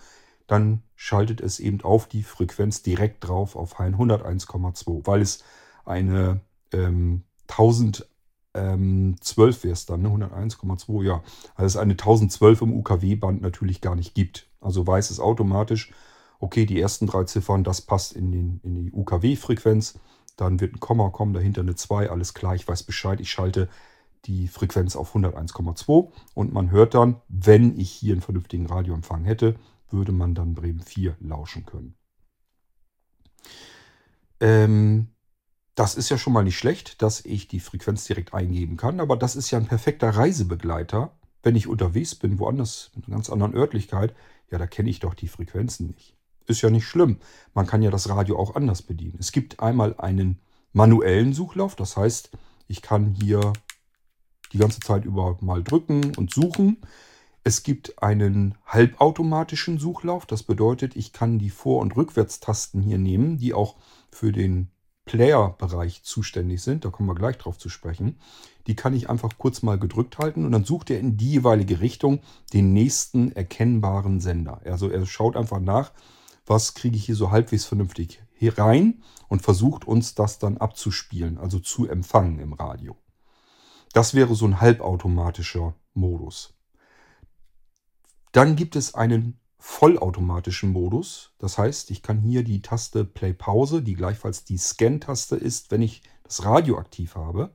Dann 0.47 0.81
schaltet 0.95 1.41
es 1.41 1.59
eben 1.59 1.81
auf 1.81 2.07
die 2.07 2.23
Frequenz 2.23 2.81
direkt 2.81 3.27
drauf 3.27 3.57
auf 3.57 3.81
101,2, 3.81 5.05
weil 5.05 5.21
es 5.21 5.43
eine 5.83 6.39
ähm, 6.71 7.23
1000 7.49 8.07
ähm, 8.53 9.17
12 9.19 9.65
wäre 9.65 9.73
es 9.73 9.85
dann, 9.85 10.01
ne? 10.01 10.07
101,2, 10.07 11.03
ja. 11.03 11.21
Also 11.55 11.65
es 11.65 11.75
eine 11.75 11.93
1012 11.93 12.61
im 12.61 12.73
UKW-Band 12.73 13.41
natürlich 13.41 13.81
gar 13.81 13.95
nicht 13.95 14.15
gibt. 14.15 14.47
Also 14.61 14.87
weiß 14.87 15.09
es 15.09 15.19
automatisch, 15.19 15.91
okay, 16.39 16.65
die 16.65 16.79
ersten 16.79 17.07
drei 17.07 17.23
Ziffern, 17.23 17.63
das 17.63 17.81
passt 17.81 18.13
in, 18.13 18.31
den, 18.31 18.59
in 18.63 18.75
die 18.75 18.91
UKW-Frequenz. 18.91 19.99
Dann 20.37 20.59
wird 20.59 20.75
ein 20.75 20.79
Komma 20.79 21.09
kommen, 21.09 21.33
dahinter 21.33 21.61
eine 21.61 21.75
2, 21.75 22.09
alles 22.09 22.33
klar, 22.33 22.55
ich 22.55 22.67
weiß 22.67 22.83
Bescheid, 22.83 23.19
ich 23.21 23.31
schalte 23.31 23.69
die 24.25 24.47
Frequenz 24.47 24.95
auf 24.95 25.15
101,2 25.15 26.11
und 26.33 26.53
man 26.53 26.71
hört 26.71 26.93
dann, 26.93 27.21
wenn 27.27 27.79
ich 27.79 27.91
hier 27.91 28.13
einen 28.13 28.21
vernünftigen 28.21 28.65
Radioempfang 28.65 29.23
hätte, 29.23 29.55
würde 29.89 30.11
man 30.11 30.33
dann 30.35 30.55
Bremen 30.55 30.81
4 30.81 31.15
lauschen 31.19 31.65
können. 31.65 31.95
Ähm, 34.39 35.09
das 35.75 35.95
ist 35.95 36.09
ja 36.09 36.17
schon 36.17 36.33
mal 36.33 36.43
nicht 36.43 36.57
schlecht, 36.57 37.01
dass 37.01 37.23
ich 37.23 37.47
die 37.47 37.59
Frequenz 37.59 38.05
direkt 38.05 38.33
eingeben 38.33 38.77
kann, 38.77 38.99
aber 38.99 39.17
das 39.17 39.35
ist 39.35 39.51
ja 39.51 39.59
ein 39.59 39.67
perfekter 39.67 40.09
Reisebegleiter. 40.09 41.11
Wenn 41.43 41.55
ich 41.55 41.67
unterwegs 41.67 42.15
bin, 42.15 42.39
woanders, 42.39 42.91
in 42.95 43.03
einer 43.03 43.17
ganz 43.17 43.29
anderen 43.29 43.53
Örtlichkeit, 43.53 44.15
ja, 44.49 44.57
da 44.57 44.67
kenne 44.67 44.89
ich 44.89 44.99
doch 44.99 45.13
die 45.13 45.27
Frequenzen 45.27 45.87
nicht. 45.87 46.15
Ist 46.47 46.61
ja 46.61 46.69
nicht 46.69 46.85
schlimm. 46.85 47.17
Man 47.53 47.65
kann 47.65 47.81
ja 47.81 47.91
das 47.91 48.09
Radio 48.09 48.37
auch 48.37 48.55
anders 48.55 48.81
bedienen. 48.81 49.17
Es 49.19 49.31
gibt 49.31 49.59
einmal 49.59 49.95
einen 49.97 50.39
manuellen 50.73 51.33
Suchlauf, 51.33 51.75
das 51.75 51.97
heißt, 51.97 52.31
ich 52.67 52.81
kann 52.81 53.15
hier 53.15 53.53
die 54.53 54.57
ganze 54.57 54.79
Zeit 54.79 55.05
über 55.05 55.37
mal 55.41 55.63
drücken 55.63 56.15
und 56.15 56.33
suchen. 56.33 56.77
Es 57.43 57.63
gibt 57.63 58.01
einen 58.01 58.55
halbautomatischen 58.65 59.77
Suchlauf, 59.77 60.25
das 60.25 60.43
bedeutet, 60.43 60.95
ich 60.95 61.13
kann 61.13 61.37
die 61.39 61.49
Vor- 61.49 61.81
und 61.81 61.95
Rückwärtstasten 61.95 62.81
hier 62.81 62.97
nehmen, 62.97 63.37
die 63.37 63.53
auch 63.53 63.75
für 64.11 64.31
den 64.31 64.69
Player-Bereich 65.05 66.03
zuständig 66.03 66.63
sind, 66.63 66.83
da 66.83 66.89
kommen 66.89 67.07
wir 67.07 67.15
gleich 67.15 67.37
drauf 67.37 67.59
zu 67.59 67.69
sprechen, 67.69 68.17
die 68.65 68.75
kann 68.75 68.95
ich 68.95 69.09
einfach 69.09 69.37
kurz 69.37 69.61
mal 69.61 69.77
gedrückt 69.77 70.17
halten 70.17 70.45
und 70.45 70.51
dann 70.51 70.65
sucht 70.65 70.89
er 70.89 70.99
in 70.99 71.15
die 71.15 71.33
jeweilige 71.33 71.79
Richtung 71.79 72.19
den 72.53 72.73
nächsten 72.73 73.31
erkennbaren 73.31 74.19
Sender. 74.19 74.61
Also 74.65 74.89
er 74.89 75.05
schaut 75.05 75.37
einfach 75.37 75.59
nach, 75.59 75.91
was 76.45 76.73
kriege 76.73 76.95
ich 76.95 77.05
hier 77.05 77.15
so 77.15 77.31
halbwegs 77.31 77.65
vernünftig 77.65 78.21
hier 78.33 78.57
rein 78.57 79.03
und 79.27 79.41
versucht 79.41 79.85
uns 79.85 80.15
das 80.15 80.39
dann 80.39 80.57
abzuspielen, 80.57 81.37
also 81.37 81.59
zu 81.59 81.87
empfangen 81.87 82.39
im 82.39 82.53
Radio. 82.53 82.97
Das 83.93 84.13
wäre 84.13 84.35
so 84.35 84.45
ein 84.45 84.59
halbautomatischer 84.59 85.73
Modus. 85.93 86.53
Dann 88.31 88.55
gibt 88.55 88.75
es 88.75 88.93
einen 88.93 89.39
vollautomatischen 89.57 90.71
Modus. 90.71 91.31
Das 91.39 91.57
heißt, 91.57 91.89
ich 91.89 92.03
kann 92.03 92.19
hier 92.19 92.43
die 92.43 92.61
Taste 92.61 93.03
Play 93.03 93.33
Pause, 93.33 93.81
die 93.81 93.95
gleichfalls 93.95 94.43
die 94.43 94.57
Scan-Taste 94.57 95.37
ist, 95.37 95.71
wenn 95.71 95.81
ich 95.81 96.03
das 96.23 96.45
Radio 96.45 96.77
aktiv 96.77 97.15
habe. 97.15 97.51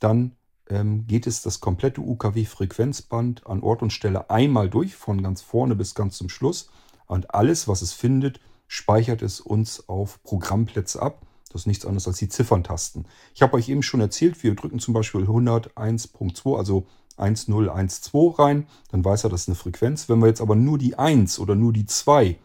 Dann 0.00 0.36
ähm, 0.70 1.06
geht 1.06 1.26
es 1.26 1.42
das 1.42 1.60
komplette 1.60 2.00
UKW-Frequenzband 2.00 3.46
an 3.46 3.62
Ort 3.62 3.82
und 3.82 3.92
Stelle 3.92 4.30
einmal 4.30 4.70
durch, 4.70 4.94
von 4.94 5.22
ganz 5.22 5.42
vorne 5.42 5.74
bis 5.74 5.94
ganz 5.94 6.16
zum 6.16 6.30
Schluss. 6.30 6.70
Und 7.12 7.34
alles, 7.34 7.68
was 7.68 7.82
es 7.82 7.92
findet, 7.92 8.40
speichert 8.68 9.20
es 9.20 9.38
uns 9.38 9.86
auf 9.86 10.22
Programmplätze 10.22 11.02
ab. 11.02 11.26
Das 11.50 11.60
ist 11.62 11.66
nichts 11.66 11.84
anderes 11.84 12.08
als 12.08 12.16
die 12.16 12.30
Zifferntasten. 12.30 13.04
Ich 13.34 13.42
habe 13.42 13.52
euch 13.52 13.68
eben 13.68 13.82
schon 13.82 14.00
erzählt, 14.00 14.42
wir 14.42 14.54
drücken 14.54 14.78
zum 14.78 14.94
Beispiel 14.94 15.24
101.2, 15.24 16.56
also 16.56 16.86
1012 17.18 18.38
rein, 18.38 18.66
dann 18.90 19.04
weiß 19.04 19.24
er, 19.24 19.30
das 19.30 19.42
ist 19.42 19.48
eine 19.48 19.56
Frequenz. 19.56 20.08
Wenn 20.08 20.20
wir 20.20 20.28
jetzt 20.28 20.40
aber 20.40 20.54
nur 20.54 20.78
die 20.78 20.98
1 20.98 21.38
oder 21.38 21.54
nur 21.54 21.74
die 21.74 21.84
2 21.84 22.38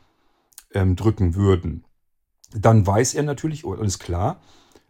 ähm, 0.73 0.97
drücken 0.97 1.35
würden, 1.35 1.85
dann 2.51 2.85
weiß 2.85 3.13
er 3.13 3.23
natürlich, 3.23 3.63
oh, 3.63 3.73
alles 3.73 3.99
klar, 3.99 4.41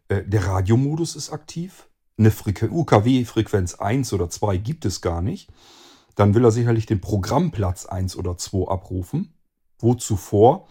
äh, 0.08 0.24
der 0.24 0.48
Radiomodus 0.48 1.16
ist 1.16 1.32
aktiv. 1.32 1.88
Eine 2.18 2.32
UKW-Frequenz 2.32 3.76
1 3.76 4.12
oder 4.12 4.28
2 4.28 4.58
gibt 4.58 4.86
es 4.86 5.02
gar 5.02 5.22
nicht. 5.22 5.52
Dann 6.16 6.34
will 6.34 6.44
er 6.44 6.52
sicherlich 6.52 6.88
den 6.88 7.00
Programmplatz 7.00 7.86
1 7.86 8.16
oder 8.16 8.40
2 8.40 8.72
abrufen, 8.72 9.37
wo 9.80 9.94
zuvor 9.94 10.68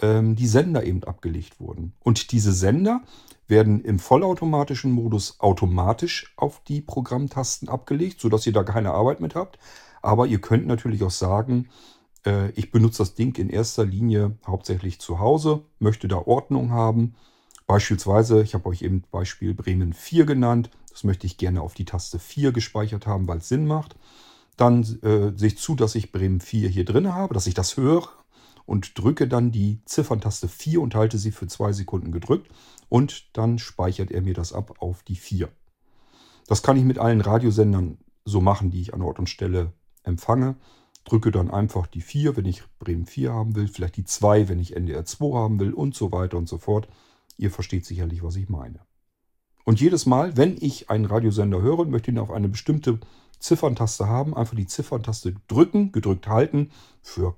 ähm, 0.00 0.36
die 0.36 0.46
Sender 0.46 0.84
eben 0.84 1.04
abgelegt 1.04 1.60
wurden. 1.60 1.94
Und 2.02 2.32
diese 2.32 2.52
Sender 2.52 3.02
werden 3.48 3.82
im 3.84 3.98
vollautomatischen 3.98 4.92
Modus 4.92 5.40
automatisch 5.40 6.32
auf 6.36 6.62
die 6.64 6.80
Programmtasten 6.80 7.68
abgelegt, 7.68 8.20
sodass 8.20 8.46
ihr 8.46 8.52
da 8.52 8.64
keine 8.64 8.92
Arbeit 8.92 9.20
mit 9.20 9.34
habt. 9.34 9.58
Aber 10.02 10.26
ihr 10.26 10.40
könnt 10.40 10.66
natürlich 10.66 11.02
auch 11.02 11.10
sagen, 11.10 11.68
äh, 12.24 12.50
ich 12.50 12.70
benutze 12.70 12.98
das 12.98 13.14
Ding 13.14 13.36
in 13.38 13.48
erster 13.48 13.84
Linie 13.84 14.36
hauptsächlich 14.46 15.00
zu 15.00 15.18
Hause, 15.18 15.62
möchte 15.78 16.08
da 16.08 16.16
Ordnung 16.16 16.70
haben. 16.70 17.14
Beispielsweise, 17.66 18.42
ich 18.42 18.54
habe 18.54 18.68
euch 18.68 18.82
eben 18.82 19.02
Beispiel 19.10 19.54
Bremen 19.54 19.92
4 19.92 20.26
genannt. 20.26 20.70
Das 20.90 21.04
möchte 21.04 21.26
ich 21.26 21.36
gerne 21.36 21.62
auf 21.62 21.74
die 21.74 21.84
Taste 21.84 22.18
4 22.18 22.52
gespeichert 22.52 23.06
haben, 23.06 23.26
weil 23.28 23.38
es 23.38 23.48
Sinn 23.48 23.66
macht. 23.66 23.96
Dann 24.56 24.82
äh, 25.02 25.36
sehe 25.36 25.48
ich 25.48 25.58
zu, 25.58 25.74
dass 25.74 25.94
ich 25.94 26.12
Bremen 26.12 26.40
4 26.40 26.68
hier 26.68 26.84
drin 26.84 27.12
habe, 27.14 27.34
dass 27.34 27.46
ich 27.46 27.54
das 27.54 27.76
höre 27.76 28.08
und 28.66 28.98
drücke 28.98 29.28
dann 29.28 29.52
die 29.52 29.80
Zifferntaste 29.84 30.48
4 30.48 30.80
und 30.80 30.94
halte 30.94 31.18
sie 31.18 31.30
für 31.30 31.46
zwei 31.46 31.72
Sekunden 31.72 32.12
gedrückt 32.12 32.50
und 32.88 33.36
dann 33.36 33.58
speichert 33.58 34.10
er 34.10 34.22
mir 34.22 34.34
das 34.34 34.52
ab 34.52 34.74
auf 34.80 35.02
die 35.02 35.16
4. 35.16 35.48
Das 36.46 36.62
kann 36.62 36.76
ich 36.76 36.84
mit 36.84 36.98
allen 36.98 37.20
Radiosendern 37.20 37.98
so 38.24 38.40
machen, 38.40 38.70
die 38.70 38.80
ich 38.80 38.94
an 38.94 39.02
Ort 39.02 39.18
und 39.18 39.28
Stelle 39.28 39.72
empfange. 40.02 40.56
Drücke 41.04 41.30
dann 41.30 41.50
einfach 41.50 41.86
die 41.86 42.00
4, 42.00 42.36
wenn 42.36 42.44
ich 42.44 42.62
Bremen 42.78 43.06
4 43.06 43.32
haben 43.32 43.54
will, 43.54 43.68
vielleicht 43.68 43.96
die 43.96 44.04
2, 44.04 44.48
wenn 44.48 44.58
ich 44.58 44.74
NDR 44.76 45.04
2 45.04 45.36
haben 45.36 45.60
will 45.60 45.72
und 45.72 45.94
so 45.94 46.10
weiter 46.12 46.36
und 46.36 46.48
so 46.48 46.58
fort. 46.58 46.88
Ihr 47.38 47.50
versteht 47.50 47.86
sicherlich, 47.86 48.22
was 48.22 48.36
ich 48.36 48.48
meine. 48.48 48.80
Und 49.64 49.80
jedes 49.80 50.06
Mal, 50.06 50.36
wenn 50.36 50.56
ich 50.60 50.90
einen 50.90 51.04
Radiosender 51.04 51.60
höre 51.60 51.80
und 51.80 51.90
möchte 51.90 52.10
ihn 52.10 52.18
auf 52.18 52.30
eine 52.30 52.48
bestimmte 52.48 53.00
Zifferntaste 53.38 54.06
haben, 54.06 54.36
einfach 54.36 54.56
die 54.56 54.66
Zifferntaste 54.66 55.34
drücken, 55.48 55.92
gedrückt 55.92 56.28
halten 56.28 56.70
für 57.02 57.36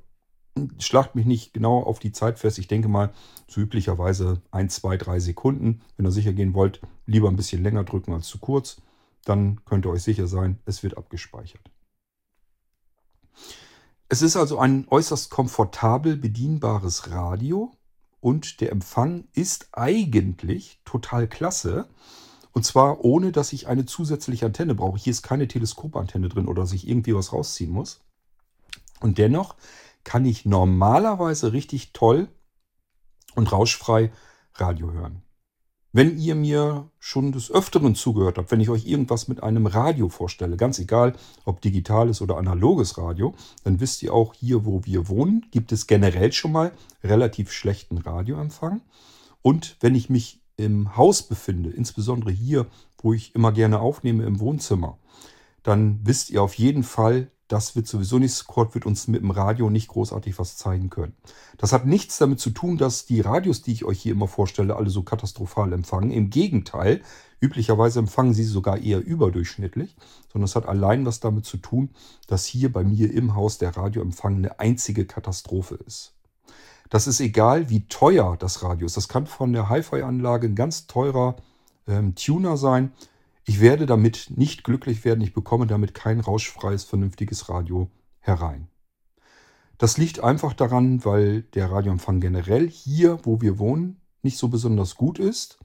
schlagt 0.78 1.14
mich 1.14 1.26
nicht 1.26 1.54
genau 1.54 1.82
auf 1.82 1.98
die 1.98 2.12
Zeit 2.12 2.38
fest. 2.38 2.58
Ich 2.58 2.68
denke 2.68 2.88
mal, 2.88 3.12
so 3.46 3.60
üblicherweise 3.60 4.42
1, 4.50 4.74
2, 4.76 4.96
3 4.96 5.20
Sekunden. 5.20 5.80
Wenn 5.96 6.06
ihr 6.06 6.12
sicher 6.12 6.32
gehen 6.32 6.54
wollt, 6.54 6.80
lieber 7.06 7.28
ein 7.28 7.36
bisschen 7.36 7.62
länger 7.62 7.84
drücken 7.84 8.12
als 8.12 8.26
zu 8.26 8.38
kurz. 8.38 8.80
Dann 9.24 9.64
könnt 9.64 9.86
ihr 9.86 9.90
euch 9.90 10.02
sicher 10.02 10.26
sein, 10.26 10.58
es 10.64 10.82
wird 10.82 10.96
abgespeichert. 10.96 11.70
Es 14.08 14.22
ist 14.22 14.36
also 14.36 14.58
ein 14.58 14.86
äußerst 14.88 15.30
komfortabel 15.30 16.16
bedienbares 16.16 17.10
Radio 17.10 17.72
und 18.20 18.60
der 18.60 18.72
Empfang 18.72 19.28
ist 19.34 19.68
eigentlich 19.72 20.80
total 20.84 21.28
klasse. 21.28 21.88
Und 22.52 22.64
zwar 22.64 23.04
ohne, 23.04 23.32
dass 23.32 23.52
ich 23.52 23.68
eine 23.68 23.84
zusätzliche 23.84 24.46
Antenne 24.46 24.74
brauche. 24.74 24.98
Hier 24.98 25.10
ist 25.10 25.22
keine 25.22 25.46
Teleskopantenne 25.46 26.28
drin 26.28 26.48
oder 26.48 26.62
dass 26.62 26.72
ich 26.72 26.88
irgendwie 26.88 27.14
was 27.14 27.32
rausziehen 27.32 27.70
muss. 27.70 28.00
Und 29.00 29.18
dennoch 29.18 29.54
kann 30.04 30.24
ich 30.24 30.44
normalerweise 30.44 31.52
richtig 31.52 31.92
toll 31.92 32.28
und 33.34 33.52
rauschfrei 33.52 34.10
Radio 34.54 34.92
hören. 34.92 35.22
Wenn 35.92 36.18
ihr 36.18 36.34
mir 36.34 36.90
schon 36.98 37.32
des 37.32 37.50
Öfteren 37.50 37.94
zugehört 37.94 38.36
habt, 38.36 38.50
wenn 38.50 38.60
ich 38.60 38.68
euch 38.68 38.86
irgendwas 38.86 39.26
mit 39.26 39.42
einem 39.42 39.66
Radio 39.66 40.10
vorstelle, 40.10 40.58
ganz 40.58 40.78
egal, 40.78 41.14
ob 41.46 41.62
digitales 41.62 42.20
oder 42.20 42.36
analoges 42.36 42.98
Radio, 42.98 43.34
dann 43.64 43.80
wisst 43.80 44.02
ihr 44.02 44.12
auch, 44.12 44.34
hier 44.34 44.66
wo 44.66 44.84
wir 44.84 45.08
wohnen, 45.08 45.46
gibt 45.50 45.72
es 45.72 45.86
generell 45.86 46.32
schon 46.32 46.52
mal 46.52 46.72
relativ 47.02 47.52
schlechten 47.52 47.96
Radioempfang. 47.96 48.82
Und 49.40 49.76
wenn 49.80 49.94
ich 49.94 50.10
mich 50.10 50.42
im 50.56 50.96
Haus 50.96 51.22
befinde, 51.22 51.70
insbesondere 51.70 52.32
hier, 52.32 52.66
wo 53.00 53.14
ich 53.14 53.34
immer 53.34 53.52
gerne 53.52 53.80
aufnehme 53.80 54.24
im 54.24 54.40
Wohnzimmer, 54.40 54.98
dann 55.62 56.00
wisst 56.04 56.28
ihr 56.30 56.42
auf 56.42 56.54
jeden 56.54 56.82
Fall, 56.82 57.30
das 57.48 57.74
wird 57.74 57.86
sowieso 57.86 58.18
nicht, 58.18 58.34
Squad 58.34 58.74
wird 58.74 58.86
uns 58.86 59.08
mit 59.08 59.22
dem 59.22 59.30
Radio 59.30 59.70
nicht 59.70 59.88
großartig 59.88 60.38
was 60.38 60.56
zeigen 60.56 60.90
können. 60.90 61.14
Das 61.56 61.72
hat 61.72 61.86
nichts 61.86 62.18
damit 62.18 62.40
zu 62.40 62.50
tun, 62.50 62.76
dass 62.76 63.06
die 63.06 63.20
Radios, 63.20 63.62
die 63.62 63.72
ich 63.72 63.84
euch 63.84 64.00
hier 64.00 64.12
immer 64.12 64.28
vorstelle, 64.28 64.76
alle 64.76 64.90
so 64.90 65.02
katastrophal 65.02 65.72
empfangen. 65.72 66.10
Im 66.10 66.28
Gegenteil, 66.28 67.00
üblicherweise 67.40 68.00
empfangen 68.00 68.34
sie 68.34 68.44
sogar 68.44 68.78
eher 68.78 69.04
überdurchschnittlich, 69.04 69.96
sondern 70.30 70.44
es 70.44 70.56
hat 70.56 70.66
allein 70.66 71.06
was 71.06 71.20
damit 71.20 71.46
zu 71.46 71.56
tun, 71.56 71.90
dass 72.26 72.44
hier 72.44 72.70
bei 72.70 72.84
mir 72.84 73.12
im 73.12 73.34
Haus 73.34 73.58
der 73.58 73.76
Radioempfang 73.76 74.36
eine 74.36 74.60
einzige 74.60 75.06
Katastrophe 75.06 75.76
ist. 75.86 76.12
Das 76.90 77.06
ist 77.06 77.20
egal, 77.20 77.70
wie 77.70 77.86
teuer 77.88 78.36
das 78.38 78.62
Radio 78.62 78.86
ist. 78.86 78.96
Das 78.96 79.08
kann 79.08 79.26
von 79.26 79.52
der 79.52 79.68
Hi-Fi-Anlage 79.68 80.48
ein 80.48 80.54
ganz 80.54 80.86
teurer 80.86 81.36
ähm, 81.86 82.14
Tuner 82.14 82.56
sein. 82.56 82.92
Ich 83.48 83.60
werde 83.60 83.86
damit 83.86 84.30
nicht 84.36 84.62
glücklich 84.62 85.06
werden. 85.06 85.22
Ich 85.22 85.32
bekomme 85.32 85.66
damit 85.66 85.94
kein 85.94 86.20
rauschfreies, 86.20 86.84
vernünftiges 86.84 87.48
Radio 87.48 87.90
herein. 88.18 88.68
Das 89.78 89.96
liegt 89.96 90.20
einfach 90.22 90.52
daran, 90.52 91.02
weil 91.06 91.44
der 91.54 91.70
Radioempfang 91.70 92.20
generell 92.20 92.68
hier, 92.68 93.20
wo 93.22 93.40
wir 93.40 93.58
wohnen, 93.58 94.02
nicht 94.20 94.36
so 94.36 94.48
besonders 94.48 94.96
gut 94.96 95.18
ist. 95.18 95.58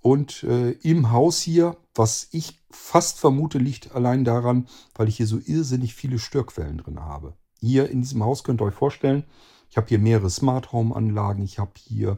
Und 0.00 0.44
äh, 0.44 0.70
im 0.70 1.12
Haus 1.12 1.40
hier, 1.40 1.76
was 1.94 2.28
ich 2.30 2.62
fast 2.70 3.18
vermute, 3.18 3.58
liegt 3.58 3.94
allein 3.94 4.24
daran, 4.24 4.66
weil 4.94 5.08
ich 5.08 5.18
hier 5.18 5.26
so 5.26 5.38
irrsinnig 5.44 5.94
viele 5.94 6.18
Störquellen 6.18 6.78
drin 6.78 7.00
habe. 7.00 7.34
Hier 7.60 7.90
in 7.90 8.00
diesem 8.00 8.24
Haus 8.24 8.44
könnt 8.44 8.62
ihr 8.62 8.64
euch 8.64 8.74
vorstellen, 8.74 9.24
ich 9.68 9.76
habe 9.76 9.88
hier 9.88 9.98
mehrere 9.98 10.30
Smart 10.30 10.72
Home 10.72 10.96
Anlagen, 10.96 11.42
ich 11.42 11.58
habe 11.58 11.72
hier 11.76 12.16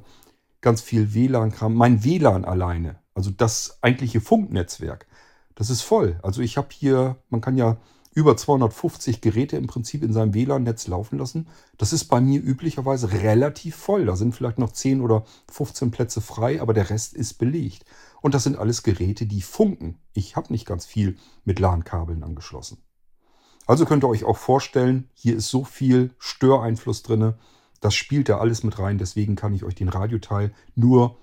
ganz 0.61 0.81
viel 0.81 1.15
WLAN-Kram. 1.15 1.75
Mein 1.75 2.05
WLAN 2.05 2.45
alleine 2.45 3.01
also 3.17 3.31
das 3.31 3.79
eigentliche 3.81 4.21
Funknetzwerk, 4.21 5.07
das 5.55 5.71
ist 5.71 5.81
voll. 5.81 6.21
Also 6.23 6.43
ich 6.43 6.59
habe 6.59 6.69
hier, 6.71 7.17
man 7.31 7.41
kann 7.41 7.57
ja 7.57 7.79
über 8.15 8.37
250 8.37 9.23
Geräte 9.23 9.57
im 9.57 9.67
Prinzip 9.67 10.03
in 10.03 10.13
seinem 10.13 10.35
WLAN-Netz 10.35 10.87
laufen 10.87 11.19
lassen. 11.19 11.49
Das 11.79 11.95
ist 11.95 12.05
bei 12.05 12.21
mir 12.21 12.43
üblicherweise 12.43 13.13
relativ 13.13 13.75
voll. 13.75 14.05
Da 14.05 14.17
sind 14.17 14.35
vielleicht 14.35 14.59
noch 14.59 14.73
10 14.73 15.01
oder 15.01 15.25
15 15.51 15.91
Plätze 15.91 16.21
frei, 16.21 16.61
aber 16.61 16.75
der 16.75 16.91
Rest 16.91 17.15
ist 17.15 17.35
belegt. 17.35 17.85
Und 18.21 18.35
das 18.35 18.45
sind 18.45 18.59
alles 18.59 18.83
Geräte, 18.83 19.27
die 19.27 19.43
funken. 19.43 19.99
Ich 20.13 20.37
habe 20.37 20.53
nicht 20.53 20.67
ganz 20.67 20.85
viel 20.85 21.17
mit 21.45 21.59
LAN-Kabeln 21.59 22.23
angeschlossen. 22.23 22.83
Also 23.67 23.87
könnt 23.87 24.05
ihr 24.05 24.09
euch 24.09 24.25
auch 24.25 24.37
vorstellen, 24.37 25.09
hier 25.15 25.37
ist 25.37 25.49
so 25.49 25.65
viel 25.65 26.15
Störeinfluss 26.19 27.03
drin. 27.03 27.35
Das 27.81 27.95
spielt 27.95 28.29
da 28.29 28.39
alles 28.39 28.63
mit 28.63 28.79
rein. 28.79 28.99
Deswegen 28.99 29.37
kann 29.37 29.55
ich 29.55 29.65
euch 29.65 29.75
den 29.75 29.89
Radioteil 29.89 30.53
nur 30.75 31.19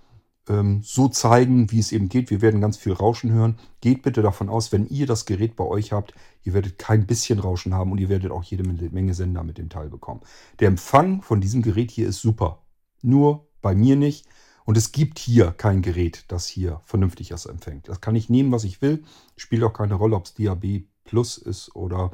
ähm, 0.50 0.82
so 0.84 1.08
zeigen, 1.08 1.72
wie 1.72 1.80
es 1.80 1.92
eben 1.92 2.10
geht. 2.10 2.30
Wir 2.30 2.42
werden 2.42 2.62
ganz 2.62 2.78
viel 2.78 2.94
Rauschen 2.94 3.32
hören. 3.32 3.58
Geht 3.82 4.02
bitte 4.02 4.22
davon 4.22 4.50
aus, 4.50 4.72
wenn 4.72 4.88
ihr 4.88 5.06
das 5.06 5.26
Gerät 5.26 5.56
bei 5.56 5.64
euch 5.64 5.92
habt, 5.92 6.14
ihr 6.44 6.54
werdet 6.54 6.78
kein 6.78 7.06
bisschen 7.06 7.40
Rauschen 7.40 7.74
haben 7.74 7.92
und 7.92 8.00
ihr 8.00 8.10
werdet 8.10 8.32
auch 8.32 8.44
jede 8.44 8.64
Menge 8.64 9.14
Sender 9.14 9.44
mit 9.44 9.58
dem 9.58 9.70
Teil 9.70 9.90
bekommen. 9.90 10.22
Der 10.60 10.68
Empfang 10.68 11.22
von 11.22 11.42
diesem 11.42 11.62
Gerät 11.62 11.92
hier 11.92 12.08
ist 12.08 12.22
super. 12.22 12.64
Nur 13.02 13.48
bei 13.62 13.76
mir 13.76 13.96
nicht. 13.96 14.28
Und 14.66 14.78
es 14.78 14.94
gibt 14.94 15.20
hier 15.20 15.52
kein 15.52 15.82
Gerät, 15.82 16.26
das 16.30 16.48
hier 16.48 16.80
vernünftig 16.86 17.30
das 17.30 17.46
empfängt. 17.46 17.90
Das 17.90 18.00
kann 18.00 18.16
ich 18.16 18.30
nehmen, 18.30 18.52
was 18.52 18.64
ich 18.64 18.82
will. 18.82 19.04
Spielt 19.36 19.64
auch 19.64 19.74
keine 19.74 19.96
Rolle, 19.96 20.16
ob 20.16 20.26
es 20.26 20.34
DAB 20.36 20.84
Plus 21.04 21.38
ist 21.38 21.76
oder 21.76 22.12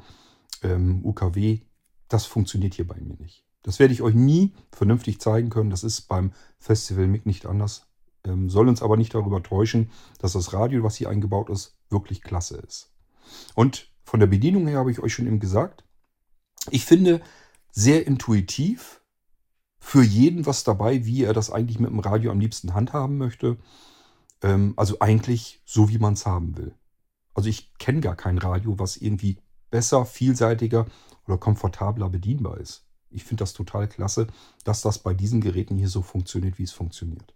ähm, 0.64 1.06
UKW. 1.06 1.60
Das 2.08 2.26
funktioniert 2.26 2.74
hier 2.74 2.88
bei 2.88 3.00
mir 3.00 3.16
nicht. 3.18 3.46
Das 3.64 3.80
werde 3.80 3.94
ich 3.94 4.02
euch 4.02 4.16
nie 4.16 4.54
vernünftig 4.72 5.20
zeigen 5.20 5.50
können. 5.50 5.70
Das 5.70 5.84
ist 5.84 6.02
beim 6.02 6.32
Festival 6.60 7.08
MIG 7.08 7.26
nicht 7.26 7.46
anders 7.46 7.90
ähm, 8.24 8.50
soll 8.50 8.68
uns 8.68 8.82
aber 8.82 8.98
nicht 8.98 9.14
darüber 9.14 9.44
täuschen, 9.44 9.92
dass 10.20 10.34
das 10.34 10.54
Radio, 10.54 10.84
was 10.84 10.96
hier 10.96 11.10
eingebaut 11.10 11.50
ist, 11.50 11.78
wirklich 11.90 12.22
klasse 12.22 12.58
ist. 12.58 12.92
Und 13.56 13.92
von 14.04 14.20
der 14.20 14.28
Bedienung 14.28 14.68
her 14.68 14.80
habe 14.80 14.92
ich 14.92 15.00
euch 15.00 15.14
schon 15.14 15.28
eben 15.28 15.40
gesagt, 15.40 15.84
ich 16.72 16.86
finde 16.86 17.22
sehr 17.72 18.08
intuitiv 18.08 19.02
für 19.80 20.04
jeden 20.04 20.46
was 20.46 20.64
dabei, 20.64 21.06
wie 21.06 21.24
er 21.24 21.34
das 21.34 21.52
eigentlich 21.52 21.80
mit 21.80 21.90
dem 21.90 22.00
Radio 22.00 22.32
am 22.32 22.40
liebsten 22.40 22.74
handhaben 22.74 23.18
möchte. 23.18 23.58
Ähm, 24.42 24.74
also 24.76 25.00
eigentlich 25.00 25.62
so, 25.66 25.90
wie 25.90 26.00
man 26.00 26.14
es 26.14 26.26
haben 26.26 26.58
will. 26.58 26.76
Also 27.34 27.50
ich 27.50 27.74
kenne 27.78 28.02
gar 28.02 28.16
kein 28.16 28.38
Radio, 28.38 28.80
was 28.80 28.98
irgendwie 28.98 29.38
besser, 29.70 30.06
vielseitiger 30.06 30.88
oder 31.28 31.38
komfortabler 31.38 32.10
bedienbar 32.10 32.58
ist. 32.58 32.89
Ich 33.12 33.24
finde 33.24 33.42
das 33.42 33.54
total 33.54 33.88
klasse, 33.88 34.28
dass 34.64 34.82
das 34.82 35.00
bei 35.00 35.14
diesen 35.14 35.42
Geräten 35.42 35.78
hier 35.78 35.90
so 35.90 36.02
funktioniert, 36.02 36.60
wie 36.60 36.64
es 36.64 36.72
funktioniert. 36.72 37.34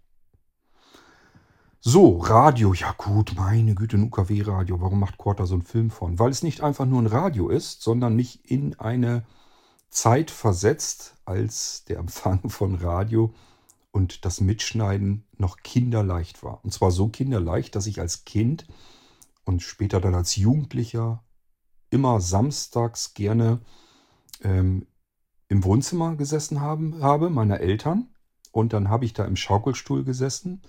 So, 1.80 2.16
Radio, 2.18 2.72
ja 2.72 2.92
gut, 2.92 3.34
meine 3.36 3.74
Güte, 3.74 3.98
ein 3.98 4.04
UKW-Radio. 4.04 4.80
Warum 4.80 5.00
macht 5.00 5.18
Quarter 5.18 5.46
so 5.46 5.54
einen 5.54 5.64
Film 5.64 5.90
von? 5.90 6.18
Weil 6.18 6.30
es 6.30 6.42
nicht 6.42 6.62
einfach 6.62 6.86
nur 6.86 7.02
ein 7.02 7.06
Radio 7.06 7.50
ist, 7.50 7.82
sondern 7.82 8.16
mich 8.16 8.50
in 8.50 8.78
eine 8.78 9.26
Zeit 9.90 10.30
versetzt, 10.30 11.14
als 11.26 11.84
der 11.84 11.98
Empfang 11.98 12.48
von 12.48 12.74
Radio 12.76 13.34
und 13.90 14.24
das 14.24 14.40
Mitschneiden 14.40 15.24
noch 15.36 15.58
kinderleicht 15.58 16.42
war. 16.42 16.64
Und 16.64 16.72
zwar 16.72 16.90
so 16.90 17.08
kinderleicht, 17.08 17.76
dass 17.76 17.86
ich 17.86 18.00
als 18.00 18.24
Kind 18.24 18.66
und 19.44 19.62
später 19.62 20.00
dann 20.00 20.14
als 20.14 20.36
Jugendlicher 20.36 21.22
immer 21.90 22.20
samstags 22.20 23.14
gerne 23.14 23.60
ähm, 24.42 24.86
im 25.54 25.64
Wohnzimmer 25.64 26.16
gesessen 26.16 26.60
haben, 26.60 27.02
habe, 27.02 27.30
meiner 27.30 27.60
Eltern. 27.60 28.08
Und 28.52 28.72
dann 28.72 28.88
habe 28.88 29.04
ich 29.04 29.12
da 29.14 29.24
im 29.24 29.36
Schaukelstuhl 29.36 30.04
gesessen 30.04 30.62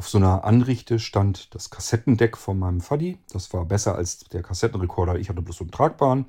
auf 0.00 0.08
so 0.08 0.16
einer 0.16 0.44
Anrichte 0.44 0.98
stand 0.98 1.54
das 1.54 1.68
Kassettendeck 1.68 2.38
von 2.38 2.58
meinem 2.58 2.80
Faddy. 2.80 3.18
Das 3.34 3.52
war 3.52 3.66
besser 3.66 3.96
als 3.96 4.20
der 4.20 4.42
Kassettenrekorder. 4.42 5.18
Ich 5.18 5.28
hatte 5.28 5.42
bloß 5.42 5.58
so 5.58 5.64
einen 5.64 5.72
tragbaren. 5.72 6.24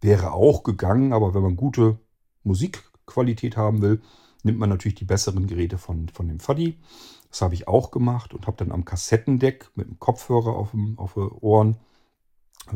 Wäre 0.00 0.32
auch 0.32 0.62
gegangen, 0.62 1.12
aber 1.12 1.34
wenn 1.34 1.42
man 1.42 1.54
gute 1.54 1.98
Musikqualität 2.44 3.58
haben 3.58 3.82
will, 3.82 4.00
nimmt 4.42 4.58
man 4.58 4.70
natürlich 4.70 4.94
die 4.94 5.04
besseren 5.04 5.46
Geräte 5.46 5.76
von, 5.76 6.08
von 6.08 6.28
dem 6.28 6.40
Faddy. 6.40 6.80
Das 7.28 7.42
habe 7.42 7.52
ich 7.52 7.68
auch 7.68 7.90
gemacht 7.90 8.32
und 8.32 8.46
habe 8.46 8.56
dann 8.56 8.72
am 8.72 8.86
Kassettendeck 8.86 9.70
mit 9.74 9.86
dem 9.86 9.98
Kopfhörer 9.98 10.56
auf, 10.56 10.70
dem, 10.70 10.98
auf 10.98 11.12
den 11.12 11.28
Ohren, 11.28 11.76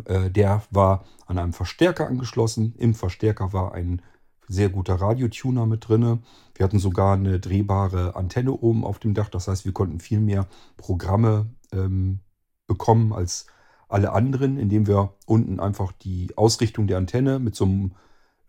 äh, 0.05 0.31
der 0.31 0.63
war 0.69 1.07
an 1.25 1.39
einem 1.39 1.55
Verstärker 1.55 2.07
angeschlossen. 2.07 2.75
Im 2.77 2.93
Verstärker 2.93 3.55
war 3.55 3.73
ein 3.73 4.03
sehr 4.49 4.69
guter 4.69 4.95
Radiotuner 4.97 5.67
mit 5.67 5.89
drin. 5.89 6.21
Wir 6.55 6.65
hatten 6.65 6.79
sogar 6.79 7.15
eine 7.15 7.41
drehbare 7.41 8.17
Antenne 8.17 8.53
oben 8.53 8.85
auf 8.85 8.99
dem 8.99 9.15
Dach. 9.15 9.29
Das 9.29 9.49
heißt, 9.49 9.65
wir 9.65 9.73
konnten 9.73 10.01
viel 10.01 10.21
mehr 10.21 10.47
Programme 10.77 11.47
ähm, 11.73 12.21
bekommen 12.67 13.13
als 13.13 13.47
alle 13.89 14.13
anderen, 14.13 14.59
indem 14.59 14.87
wir 14.87 15.15
unten 15.27 15.61
einfach 15.61 15.93
die 15.93 16.37
Ausrichtung 16.37 16.87
der 16.87 16.99
Antenne 16.99 17.39
mit 17.39 17.55
so 17.55 17.65
einem 17.65 17.93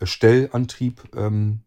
Stellantrieb 0.01 1.03
ähm, 1.15 1.61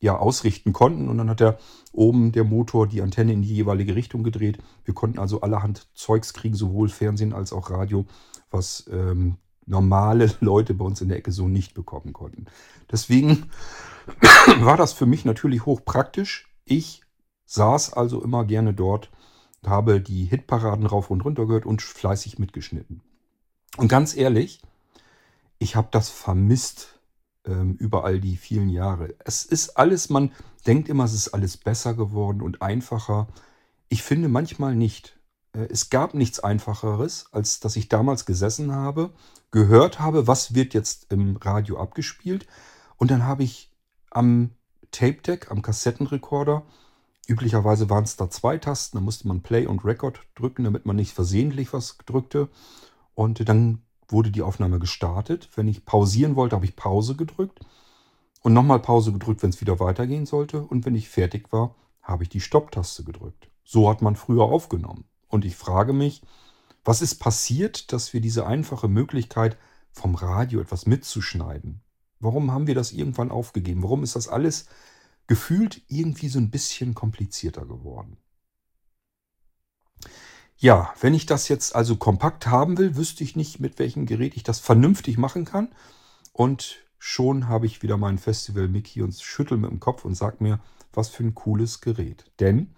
ja, 0.00 0.16
ausrichten 0.16 0.72
konnten. 0.72 1.08
Und 1.08 1.18
dann 1.18 1.30
hat 1.30 1.40
er 1.40 1.58
oben 1.92 2.32
der 2.32 2.44
Motor 2.44 2.86
die 2.86 3.02
Antenne 3.02 3.32
in 3.32 3.42
die 3.42 3.54
jeweilige 3.54 3.94
Richtung 3.94 4.22
gedreht. 4.22 4.58
Wir 4.84 4.94
konnten 4.94 5.18
also 5.18 5.40
allerhand 5.40 5.88
Zeugs 5.94 6.32
kriegen, 6.34 6.54
sowohl 6.54 6.88
Fernsehen 6.88 7.32
als 7.32 7.52
auch 7.52 7.70
Radio, 7.70 8.06
was 8.50 8.88
ähm, 8.92 9.36
normale 9.66 10.32
Leute 10.40 10.74
bei 10.74 10.84
uns 10.84 11.00
in 11.00 11.08
der 11.08 11.18
Ecke 11.18 11.32
so 11.32 11.48
nicht 11.48 11.74
bekommen 11.74 12.12
konnten. 12.12 12.46
Deswegen 12.90 13.50
war 14.60 14.76
das 14.76 14.92
für 14.92 15.06
mich 15.06 15.24
natürlich 15.24 15.66
hochpraktisch. 15.66 16.48
Ich 16.64 17.02
saß 17.44 17.92
also 17.92 18.22
immer 18.22 18.44
gerne 18.44 18.74
dort, 18.74 19.10
habe 19.64 20.00
die 20.00 20.24
Hitparaden 20.24 20.86
rauf 20.86 21.10
und 21.10 21.24
runter 21.24 21.46
gehört 21.46 21.66
und 21.66 21.82
fleißig 21.82 22.38
mitgeschnitten. 22.38 23.02
Und 23.76 23.88
ganz 23.88 24.16
ehrlich, 24.16 24.62
ich 25.58 25.76
habe 25.76 25.88
das 25.90 26.08
vermisst 26.08 27.00
ähm, 27.44 27.74
über 27.76 28.04
all 28.04 28.20
die 28.20 28.36
vielen 28.36 28.68
Jahre. 28.68 29.14
Es 29.24 29.44
ist 29.44 29.76
alles, 29.76 30.10
man 30.10 30.32
denkt 30.66 30.88
immer, 30.88 31.04
es 31.04 31.14
ist 31.14 31.28
alles 31.28 31.56
besser 31.56 31.94
geworden 31.94 32.42
und 32.42 32.62
einfacher. 32.62 33.28
Ich 33.88 34.02
finde 34.02 34.28
manchmal 34.28 34.74
nicht. 34.74 35.15
Äh, 35.56 35.68
es 35.70 35.90
gab 35.90 36.14
nichts 36.14 36.40
Einfacheres, 36.40 37.26
als 37.32 37.60
dass 37.60 37.76
ich 37.76 37.88
damals 37.88 38.26
gesessen 38.26 38.72
habe, 38.72 39.10
gehört 39.50 39.98
habe, 40.00 40.26
was 40.26 40.54
wird 40.54 40.74
jetzt 40.74 41.12
im 41.12 41.36
Radio 41.36 41.78
abgespielt. 41.78 42.46
Und 42.96 43.10
dann 43.10 43.24
habe 43.24 43.42
ich 43.42 43.70
am 44.10 44.50
Tape 44.90 45.22
Deck, 45.22 45.50
am 45.50 45.62
Kassettenrekorder, 45.62 46.62
üblicherweise 47.26 47.90
waren 47.90 48.04
es 48.04 48.16
da 48.16 48.30
zwei 48.30 48.58
Tasten, 48.58 48.98
da 48.98 49.02
musste 49.02 49.28
man 49.28 49.42
Play 49.42 49.66
und 49.66 49.84
Record 49.84 50.20
drücken, 50.34 50.64
damit 50.64 50.86
man 50.86 50.96
nicht 50.96 51.12
versehentlich 51.12 51.72
was 51.72 51.98
drückte. 52.06 52.48
Und 53.14 53.48
dann 53.48 53.82
wurde 54.08 54.30
die 54.30 54.42
Aufnahme 54.42 54.78
gestartet. 54.78 55.48
Wenn 55.56 55.68
ich 55.68 55.84
pausieren 55.84 56.36
wollte, 56.36 56.56
habe 56.56 56.66
ich 56.66 56.76
Pause 56.76 57.16
gedrückt 57.16 57.60
und 58.42 58.52
nochmal 58.52 58.78
Pause 58.78 59.12
gedrückt, 59.12 59.42
wenn 59.42 59.50
es 59.50 59.60
wieder 59.60 59.80
weitergehen 59.80 60.26
sollte. 60.26 60.62
Und 60.62 60.86
wenn 60.86 60.94
ich 60.94 61.08
fertig 61.08 61.52
war, 61.52 61.74
habe 62.02 62.22
ich 62.22 62.28
die 62.28 62.40
Stopptaste 62.40 63.02
gedrückt. 63.02 63.48
So 63.64 63.90
hat 63.90 64.02
man 64.02 64.14
früher 64.14 64.44
aufgenommen. 64.44 65.04
Und 65.36 65.44
ich 65.44 65.54
frage 65.54 65.92
mich, 65.92 66.22
was 66.82 67.02
ist 67.02 67.16
passiert, 67.16 67.92
dass 67.92 68.14
wir 68.14 68.22
diese 68.22 68.46
einfache 68.46 68.88
Möglichkeit 68.88 69.58
vom 69.92 70.14
Radio 70.14 70.62
etwas 70.62 70.86
mitzuschneiden, 70.86 71.82
warum 72.20 72.52
haben 72.52 72.66
wir 72.66 72.74
das 72.74 72.90
irgendwann 72.90 73.30
aufgegeben? 73.30 73.82
Warum 73.82 74.02
ist 74.02 74.16
das 74.16 74.28
alles 74.28 74.64
gefühlt 75.26 75.82
irgendwie 75.88 76.30
so 76.30 76.38
ein 76.38 76.50
bisschen 76.50 76.94
komplizierter 76.94 77.66
geworden? 77.66 78.16
Ja, 80.56 80.94
wenn 81.02 81.12
ich 81.12 81.26
das 81.26 81.48
jetzt 81.48 81.76
also 81.76 81.96
kompakt 81.96 82.46
haben 82.46 82.78
will, 82.78 82.96
wüsste 82.96 83.22
ich 83.22 83.36
nicht, 83.36 83.60
mit 83.60 83.78
welchem 83.78 84.06
Gerät 84.06 84.38
ich 84.38 84.42
das 84.42 84.58
vernünftig 84.58 85.18
machen 85.18 85.44
kann. 85.44 85.68
Und 86.32 86.78
schon 86.98 87.46
habe 87.46 87.66
ich 87.66 87.82
wieder 87.82 87.98
meinen 87.98 88.16
Festival 88.16 88.68
Mickey 88.68 89.02
und 89.02 89.20
schüttel 89.20 89.58
mit 89.58 89.70
dem 89.70 89.80
Kopf 89.80 90.06
und 90.06 90.14
sag 90.14 90.40
mir, 90.40 90.60
was 90.94 91.10
für 91.10 91.24
ein 91.24 91.34
cooles 91.34 91.82
Gerät. 91.82 92.24
Denn 92.40 92.74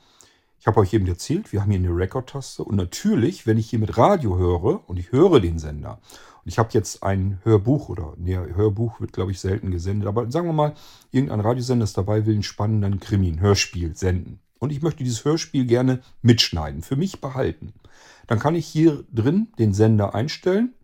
ich 0.60 0.66
habe 0.66 0.80
euch 0.80 0.92
eben 0.92 1.06
erzählt, 1.06 1.52
wir 1.52 1.60
haben 1.60 1.70
hier 1.70 1.78
eine 1.78 1.96
Rekordtaste. 1.96 2.64
Und 2.64 2.76
natürlich, 2.76 3.46
wenn 3.46 3.58
ich 3.58 3.70
hier 3.70 3.78
mit 3.78 3.96
Radio 3.96 4.36
höre 4.36 4.88
und 4.88 4.98
ich 4.98 5.12
höre 5.12 5.40
den 5.40 5.58
Sender 5.58 6.00
und 6.44 6.48
ich 6.48 6.58
habe 6.58 6.70
jetzt 6.72 7.02
ein 7.02 7.38
Hörbuch 7.44 7.88
oder 7.88 8.14
nee, 8.16 8.36
Hörbuch 8.36 9.00
wird 9.00 9.12
glaube 9.12 9.30
ich 9.30 9.40
selten 9.40 9.70
gesendet, 9.70 10.08
aber 10.08 10.30
sagen 10.30 10.48
wir 10.48 10.52
mal, 10.52 10.74
irgendein 11.10 11.40
Radiosender 11.40 11.84
ist 11.84 11.96
dabei, 11.96 12.26
will 12.26 12.34
einen 12.34 12.42
spannenden 12.42 13.00
Krimi, 13.00 13.28
ein 13.28 13.40
Hörspiel 13.40 13.96
senden. 13.96 14.40
Und 14.58 14.70
ich 14.70 14.82
möchte 14.82 15.04
dieses 15.04 15.24
Hörspiel 15.24 15.66
gerne 15.66 16.00
mitschneiden, 16.22 16.82
für 16.82 16.96
mich 16.96 17.20
behalten. 17.20 17.72
Dann 18.26 18.40
kann 18.40 18.56
ich 18.56 18.66
hier 18.66 19.04
drin 19.12 19.48
den 19.58 19.72
Sender 19.72 20.14
einstellen 20.14 20.74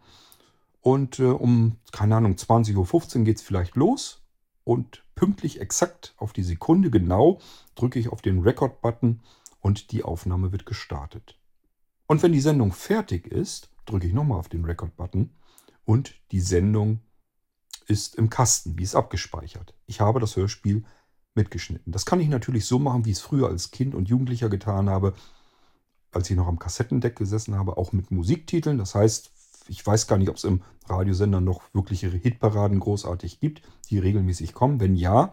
und 0.80 1.18
äh, 1.18 1.24
um, 1.24 1.76
keine 1.92 2.16
Ahnung, 2.16 2.34
20.15 2.34 3.18
Uhr 3.18 3.24
geht 3.24 3.38
es 3.38 3.42
vielleicht 3.42 3.74
los. 3.74 4.20
Und 4.64 5.02
pünktlich 5.14 5.60
exakt 5.60 6.14
auf 6.16 6.32
die 6.32 6.42
Sekunde 6.42 6.90
genau 6.90 7.38
drücke 7.74 7.98
ich 7.98 8.08
auf 8.10 8.22
den 8.22 8.40
Record-Button 8.40 9.20
und 9.64 9.92
die 9.92 10.05
Aufnahme 10.05 10.53
wird 10.53 10.66
gestartet. 10.66 11.38
Und 12.07 12.22
wenn 12.22 12.33
die 12.33 12.40
Sendung 12.42 12.70
fertig 12.70 13.27
ist, 13.27 13.70
drücke 13.87 14.07
ich 14.07 14.12
nochmal 14.12 14.38
auf 14.38 14.50
den 14.50 14.66
Record-Button 14.66 15.31
und 15.87 16.14
die 16.33 16.40
Sendung 16.40 17.00
ist 17.87 18.14
im 18.16 18.29
Kasten, 18.29 18.79
wie 18.79 18.83
es 18.83 18.94
abgespeichert. 18.94 19.74
Ich 19.87 20.03
habe 20.03 20.20
das 20.20 20.37
Hörspiel 20.37 20.85
mitgeschnitten. 21.35 21.92
Das 21.92 22.05
kann 22.05 22.20
ich 22.20 22.29
natürlich 22.29 22.66
so 22.66 22.79
machen, 22.79 23.07
wie 23.07 23.12
ich 23.12 23.16
es 23.16 23.22
früher 23.22 23.48
als 23.48 23.70
Kind 23.70 23.94
und 23.94 24.07
Jugendlicher 24.07 24.50
getan 24.50 24.90
habe, 24.90 25.14
als 26.12 26.29
ich 26.29 26.37
noch 26.37 26.46
am 26.46 26.59
Kassettendeck 26.59 27.16
gesessen 27.16 27.55
habe, 27.55 27.79
auch 27.79 27.94
mit 27.94 28.11
Musiktiteln. 28.11 28.77
Das 28.77 28.94
heißt, 28.94 29.31
ich 29.68 29.85
weiß 29.85 30.07
gar 30.07 30.18
nicht, 30.18 30.29
ob 30.29 30.37
es 30.37 30.44
im 30.44 30.61
Radiosender 30.90 31.40
noch 31.40 31.62
wirkliche 31.72 32.11
Hitparaden 32.11 32.81
großartig 32.81 33.40
gibt, 33.40 33.62
die 33.88 33.98
regelmäßig 33.98 34.53
kommen. 34.53 34.79
Wenn 34.79 34.94
ja, 34.94 35.33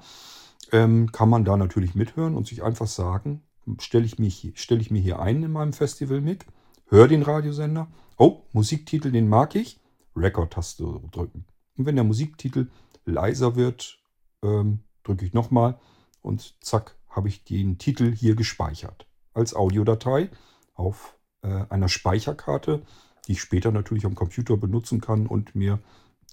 ähm, 0.72 1.12
kann 1.12 1.28
man 1.28 1.44
da 1.44 1.58
natürlich 1.58 1.96
mithören 1.96 2.38
und 2.38 2.48
sich 2.48 2.64
einfach 2.64 2.88
sagen, 2.88 3.44
stelle 3.80 4.06
ich, 4.06 4.54
stell 4.56 4.82
ich 4.82 4.92
mir 4.92 5.02
hier 5.02 5.20
ein 5.20 5.44
in 5.44 5.52
meinem 5.52 5.74
Festival-Mic, 5.74 6.46
höre 6.88 7.08
den 7.08 7.24
Radiosender, 7.24 7.88
oh, 8.18 8.42
Musiktitel, 8.52 9.12
den 9.12 9.28
mag 9.28 9.56
ich, 9.56 9.80
Record-Taste 10.16 11.02
drücken. 11.12 11.46
Und 11.78 11.86
wenn 11.86 11.96
der 11.96 12.04
Musiktitel 12.04 12.70
leiser 13.06 13.56
wird, 13.56 14.00
ähm, 14.44 14.80
drücke 15.04 15.26
ich 15.26 15.34
nochmal 15.34 15.80
und 16.22 16.56
zack, 16.62 16.98
habe 17.10 17.28
ich 17.28 17.44
den 17.44 17.78
Titel 17.78 18.14
hier 18.14 18.36
gespeichert. 18.36 19.08
Als 19.34 19.54
Audiodatei 19.54 20.30
auf 20.74 21.18
äh, 21.42 21.66
einer 21.70 21.90
Speicherkarte, 21.90 22.84
die 23.28 23.34
ich 23.34 23.42
später 23.42 23.72
natürlich 23.72 24.06
am 24.06 24.16
Computer 24.16 24.58
benutzen 24.58 25.02
kann 25.02 25.28
und 25.28 25.56
mir 25.56 25.80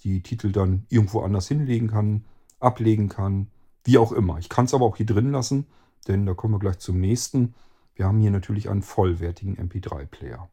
die 0.03 0.21
Titel 0.23 0.51
dann 0.51 0.85
irgendwo 0.89 1.21
anders 1.21 1.47
hinlegen 1.47 1.87
kann, 1.87 2.25
ablegen 2.59 3.09
kann, 3.09 3.51
wie 3.83 3.97
auch 3.97 4.11
immer. 4.11 4.37
Ich 4.39 4.49
kann 4.49 4.65
es 4.65 4.73
aber 4.73 4.85
auch 4.85 4.97
hier 4.97 5.05
drin 5.05 5.31
lassen, 5.31 5.67
denn 6.09 6.25
da 6.25 6.33
kommen 6.33 6.55
wir 6.55 6.59
gleich 6.59 6.79
zum 6.79 6.99
nächsten. 6.99 7.53
Wir 7.95 8.05
haben 8.05 8.19
hier 8.19 8.31
natürlich 8.31 8.69
einen 8.69 8.81
vollwertigen 8.81 9.57
MP3-Player. 9.57 10.49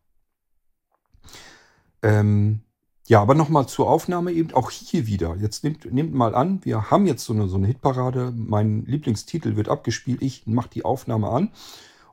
Ähm, 2.03 2.61
ja, 3.09 3.23
aber 3.23 3.35
nochmal 3.35 3.67
zur 3.67 3.89
Aufnahme 3.89 4.33
eben, 4.33 4.53
auch 4.53 4.71
hier 4.71 5.07
wieder. 5.07 5.37
Jetzt 5.37 5.65
nehmt, 5.65 5.93
nehmt 5.93 6.15
mal 6.15 6.35
an, 6.35 6.65
wir 6.65 6.91
haben 6.91 7.07
jetzt 7.07 7.25
so 7.25 7.33
eine, 7.33 7.49
so 7.49 7.57
eine 7.57 7.67
Hitparade, 7.67 8.33
mein 8.37 8.85
Lieblingstitel 8.85 9.57
wird 9.57 9.69
abgespielt, 9.69 10.23
ich 10.23 10.47
mache 10.47 10.71
die 10.71 10.85
Aufnahme 10.85 11.31
an 11.31 11.51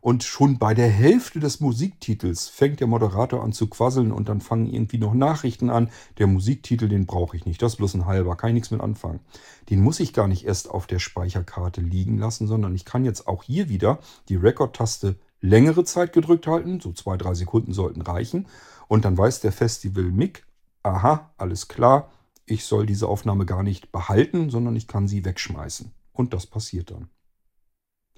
und 0.03 0.25
schon 0.25 0.57
bei 0.57 0.73
der 0.73 0.89
Hälfte 0.89 1.39
des 1.39 1.61
Musiktitels 1.61 2.49
fängt 2.49 2.81
der 2.81 2.87
Moderator 2.87 3.41
an 3.41 3.53
zu 3.53 3.67
quasseln 3.67 4.11
und 4.11 4.27
dann 4.27 4.41
fangen 4.41 4.67
irgendwie 4.67 4.97
noch 4.97 5.13
Nachrichten 5.13 5.69
an. 5.69 5.89
Der 6.17 6.27
Musiktitel, 6.27 6.89
den 6.89 7.05
brauche 7.05 7.37
ich 7.37 7.45
nicht, 7.45 7.61
das 7.61 7.73
ist 7.73 7.77
bloß 7.77 7.93
ein 7.93 8.05
halber, 8.05 8.35
kann 8.35 8.49
ich 8.49 8.55
nichts 8.55 8.71
mit 8.71 8.81
anfangen. 8.81 9.21
Den 9.69 9.79
muss 9.79 10.01
ich 10.01 10.11
gar 10.11 10.27
nicht 10.27 10.45
erst 10.45 10.69
auf 10.69 10.87
der 10.87 10.99
Speicherkarte 10.99 11.79
liegen 11.79 12.17
lassen, 12.17 12.47
sondern 12.47 12.75
ich 12.75 12.83
kann 12.83 13.05
jetzt 13.05 13.29
auch 13.29 13.43
hier 13.43 13.69
wieder 13.69 13.99
die 14.27 14.35
Rekordtaste 14.35 15.15
längere 15.39 15.85
Zeit 15.85 16.11
gedrückt 16.11 16.47
halten, 16.47 16.81
so 16.81 16.91
zwei, 16.91 17.15
drei 17.15 17.33
Sekunden 17.33 17.71
sollten 17.71 18.01
reichen. 18.01 18.47
Und 18.89 19.05
dann 19.05 19.17
weiß 19.17 19.39
der 19.39 19.53
Festival 19.53 20.03
MIG, 20.03 20.45
aha, 20.83 21.31
alles 21.37 21.69
klar, 21.69 22.11
ich 22.45 22.65
soll 22.65 22.85
diese 22.85 23.07
Aufnahme 23.07 23.45
gar 23.45 23.63
nicht 23.63 23.93
behalten, 23.93 24.49
sondern 24.49 24.75
ich 24.75 24.89
kann 24.89 25.07
sie 25.07 25.23
wegschmeißen. 25.23 25.93
Und 26.11 26.33
das 26.33 26.45
passiert 26.45 26.91
dann. 26.91 27.07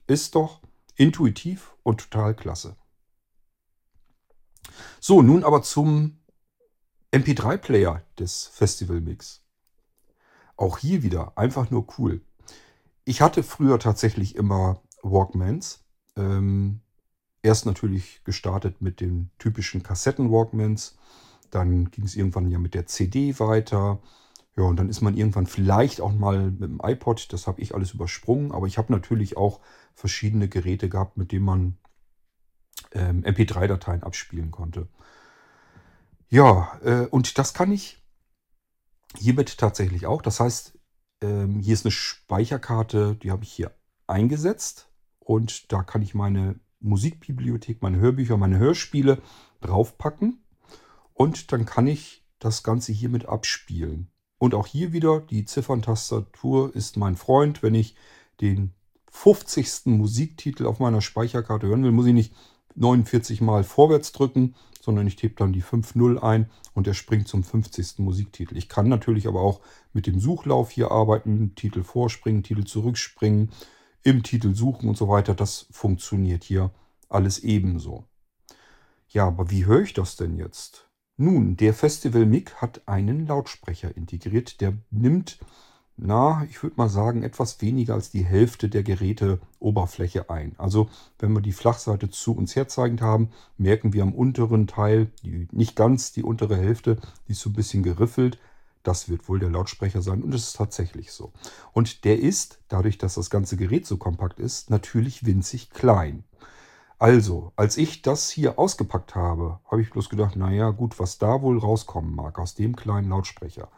Ist 0.08 0.34
doch 0.34 0.62
intuitiv 0.96 1.76
und 1.84 2.10
total 2.10 2.36
klasse. 2.36 2.76
So, 5.00 5.22
nun 5.22 5.44
aber 5.44 5.62
zum 5.62 6.20
MP3-Player 7.12 8.02
des 8.20 8.48
Festival 8.48 9.02
Mix. 9.02 9.44
Auch 10.58 10.78
hier 10.78 11.04
wieder 11.04 11.38
einfach 11.38 11.70
nur 11.70 11.88
cool. 11.98 12.22
Ich 13.04 13.22
hatte 13.22 13.44
früher 13.44 13.80
tatsächlich 13.80 14.36
immer 14.36 14.82
Walkmans. 15.04 15.86
Ähm, 16.16 16.82
erst 17.44 17.66
natürlich 17.66 18.24
gestartet 18.24 18.82
mit 18.82 19.00
den 19.00 19.30
typischen 19.38 19.84
Kassetten-Walkmans 19.84 20.98
dann 21.56 21.90
ging 21.92 22.04
es 22.04 22.16
irgendwann 22.18 22.50
ja 22.50 22.60
mit 22.60 22.74
der 22.74 22.86
CD 22.86 23.40
weiter. 23.40 24.00
Ja, 24.58 24.64
und 24.64 24.78
dann 24.78 24.90
ist 24.90 25.02
man 25.02 25.18
irgendwann 25.18 25.48
vielleicht 25.48 26.00
auch 26.00 26.14
mal 26.14 26.52
mit 26.52 26.62
dem 26.62 26.80
iPod, 26.82 27.34
das 27.34 27.46
habe 27.46 27.62
ich 27.62 27.76
alles 27.76 27.94
übersprungen, 27.94 28.54
aber 28.54 28.68
ich 28.68 28.78
habe 28.78 28.94
natürlich 28.94 29.36
auch 29.36 29.60
verschiedene 29.94 30.48
Geräte 30.48 30.88
gehabt, 30.88 31.18
mit 31.18 31.32
denen 31.34 31.46
man 31.46 31.78
ähm, 32.94 33.24
MP3-Dateien 33.24 34.04
abspielen 34.04 34.52
konnte. 34.52 34.88
Ja, 36.30 36.80
äh, 36.84 37.06
und 37.08 37.38
das 37.38 37.54
kann 37.54 37.72
ich 37.72 38.02
hiermit 39.18 39.58
tatsächlich 39.58 40.06
auch. 40.06 40.22
Das 40.22 40.40
heißt, 40.40 40.78
ähm, 41.22 41.60
hier 41.60 41.74
ist 41.74 41.86
eine 41.86 41.92
Speicherkarte, 41.92 43.16
die 43.16 43.32
habe 43.32 43.44
ich 43.44 43.52
hier 43.52 43.76
eingesetzt 44.08 44.90
und 45.20 45.72
da 45.72 45.84
kann 45.84 46.02
ich 46.02 46.14
meine 46.14 46.60
Musikbibliothek, 46.80 47.82
meine 47.82 47.98
Hörbücher, 47.98 48.38
meine 48.38 48.58
Hörspiele 48.58 49.22
draufpacken. 49.62 50.44
Und 51.14 51.52
dann 51.52 51.66
kann 51.66 51.88
ich 51.88 52.26
das 52.40 52.64
Ganze 52.64 52.92
hiermit 52.92 53.26
abspielen. 53.26 54.12
Und 54.46 54.54
auch 54.54 54.68
hier 54.68 54.94
wieder, 54.94 55.22
die 55.22 55.44
Zifferntastatur 55.44 56.76
ist 56.76 56.98
mein 56.98 57.16
Freund. 57.16 57.64
Wenn 57.64 57.74
ich 57.74 57.96
den 58.42 58.76
50. 59.10 59.88
Musiktitel 59.88 60.68
auf 60.68 60.80
meiner 60.80 61.02
Speicherkarte 61.02 61.66
hören 61.66 61.84
will, 61.84 61.92
muss 61.92 62.06
ich 62.06 62.14
nicht 62.14 62.32
49 62.76 63.42
Mal 63.42 63.64
vorwärts 63.64 64.12
drücken, 64.12 64.54
sondern 64.80 65.08
ich 65.08 65.16
tippe 65.16 65.38
dann 65.38 65.52
die 65.52 65.64
5.0 65.64 66.20
ein 66.20 66.52
und 66.76 66.86
er 66.86 66.94
springt 66.94 67.28
zum 67.28 67.44
50. 67.44 67.98
Musiktitel. 67.98 68.56
Ich 68.56 68.70
kann 68.70 68.88
natürlich 68.88 69.28
aber 69.28 69.42
auch 69.42 69.62
mit 69.94 70.06
dem 70.06 70.20
Suchlauf 70.20 70.70
hier 70.70 70.92
arbeiten, 70.92 71.56
Titel 71.56 71.82
vorspringen, 71.82 72.44
Titel 72.44 72.66
zurückspringen, 72.66 73.50
im 74.04 74.22
Titel 74.22 74.54
suchen 74.54 74.88
und 74.88 74.96
so 74.96 75.10
weiter. 75.10 75.34
Das 75.34 75.66
funktioniert 75.72 76.44
hier 76.44 76.70
alles 77.10 77.40
ebenso. 77.40 78.04
Ja, 79.08 79.26
aber 79.26 79.50
wie 79.50 79.66
höre 79.66 79.82
ich 79.82 79.96
das 79.96 80.18
denn 80.18 80.38
jetzt? 80.38 80.85
Nun, 81.18 81.56
der 81.56 81.74
Festival 81.74 82.26
Mic 82.26 82.56
hat 82.56 82.82
einen 82.88 83.26
Lautsprecher 83.26 83.96
integriert, 83.96 84.60
der 84.60 84.74
nimmt, 84.92 85.40
na, 85.96 86.46
ich 86.50 86.62
würde 86.62 86.76
mal 86.76 86.90
sagen, 86.90 87.24
etwas 87.24 87.62
weniger 87.62 87.94
als 87.94 88.10
die 88.10 88.26
Hälfte 88.26 88.68
der 88.68 88.84
Geräteoberfläche 88.84 90.30
ein. 90.30 90.56
Also, 90.58 90.90
wenn 91.18 91.32
wir 91.32 91.40
die 91.40 91.54
Flachseite 91.54 92.10
zu 92.10 92.36
uns 92.36 92.58
herzeigend 92.58 93.02
haben, 93.02 93.30
merken 93.58 93.94
wir 93.94 94.04
am 94.04 94.14
unteren 94.14 94.68
Teil, 94.68 95.10
die, 95.24 95.48
nicht 95.54 95.78
ganz 95.78 96.12
die 96.12 96.24
untere 96.24 96.58
Hälfte, 96.58 96.98
die 97.30 97.32
ist 97.32 97.40
so 97.40 97.50
ein 97.50 97.54
bisschen 97.54 97.82
geriffelt. 97.82 98.38
Das 98.84 99.08
wird 99.08 99.30
wohl 99.30 99.40
der 99.40 99.50
Lautsprecher 99.50 100.02
sein 100.02 100.22
und 100.22 100.36
es 100.36 100.50
ist 100.50 100.58
tatsächlich 100.58 101.14
so. 101.14 101.32
Und 101.72 102.04
der 102.04 102.20
ist, 102.20 102.60
dadurch, 102.68 102.98
dass 102.98 103.16
das 103.16 103.30
ganze 103.30 103.56
Gerät 103.56 103.88
so 103.88 103.96
kompakt 103.96 104.38
ist, 104.38 104.70
natürlich 104.70 105.26
winzig 105.26 105.70
klein. 105.70 106.26
Also, 106.98 107.52
als 107.58 107.76
ich 107.78 108.02
das 108.02 108.30
hier 108.30 108.58
ausgepackt 108.58 109.16
habe, 109.16 109.60
habe 109.70 109.82
ich 109.82 109.90
bloß 109.90 110.10
gedacht, 110.10 110.38
naja, 110.38 110.70
gut, 110.70 110.98
was 110.98 111.18
da 111.18 111.42
wohl 111.42 111.58
rauskommen 111.58 112.16
mag 112.16 112.40
aus 112.40 112.56
dem 112.56 112.76
kleinen 112.76 113.10
Lautsprecher, 113.10 113.70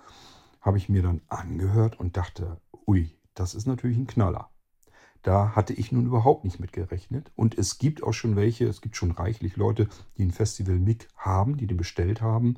habe 0.61 0.77
ich 0.77 0.87
mir 0.87 1.01
dann 1.01 1.21
angehört 1.27 1.99
und 1.99 2.15
dachte, 2.15 2.61
ui, 2.85 3.17
das 3.33 3.55
ist 3.55 3.65
natürlich 3.65 3.97
ein 3.97 4.07
Knaller. 4.07 4.49
Da 5.23 5.55
hatte 5.55 5.73
ich 5.73 5.91
nun 5.91 6.05
überhaupt 6.05 6.43
nicht 6.43 6.59
mit 6.59 6.73
gerechnet. 6.73 7.31
Und 7.35 7.57
es 7.57 7.79
gibt 7.79 8.03
auch 8.03 8.13
schon 8.13 8.35
welche, 8.35 8.67
es 8.67 8.81
gibt 8.81 8.95
schon 8.95 9.11
reichlich 9.11 9.57
Leute, 9.57 9.89
die 10.17 10.23
ein 10.23 10.31
Festival 10.31 10.75
MIG 10.75 11.07
haben, 11.17 11.57
die 11.57 11.67
den 11.67 11.77
bestellt 11.77 12.21
haben 12.21 12.57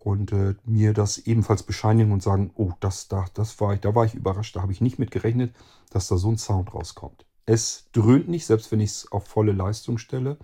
und 0.00 0.32
äh, 0.32 0.54
mir 0.64 0.92
das 0.92 1.18
ebenfalls 1.18 1.62
bescheinigen 1.62 2.12
und 2.12 2.22
sagen, 2.22 2.50
oh, 2.56 2.72
das, 2.80 3.08
da, 3.08 3.26
das 3.34 3.58
war 3.60 3.74
ich, 3.74 3.80
da 3.80 3.94
war 3.94 4.04
ich 4.04 4.14
überrascht, 4.14 4.56
da 4.56 4.62
habe 4.62 4.72
ich 4.72 4.80
nicht 4.80 4.98
mit 4.98 5.12
gerechnet, 5.12 5.54
dass 5.90 6.08
da 6.08 6.16
so 6.16 6.30
ein 6.30 6.36
Sound 6.36 6.74
rauskommt. 6.74 7.23
Es 7.46 7.88
dröhnt 7.92 8.28
nicht, 8.28 8.46
selbst 8.46 8.72
wenn 8.72 8.80
ich 8.80 8.90
es 8.90 9.12
auf 9.12 9.26
volle 9.26 9.52
Leistung 9.52 9.98
stelle. 9.98 10.38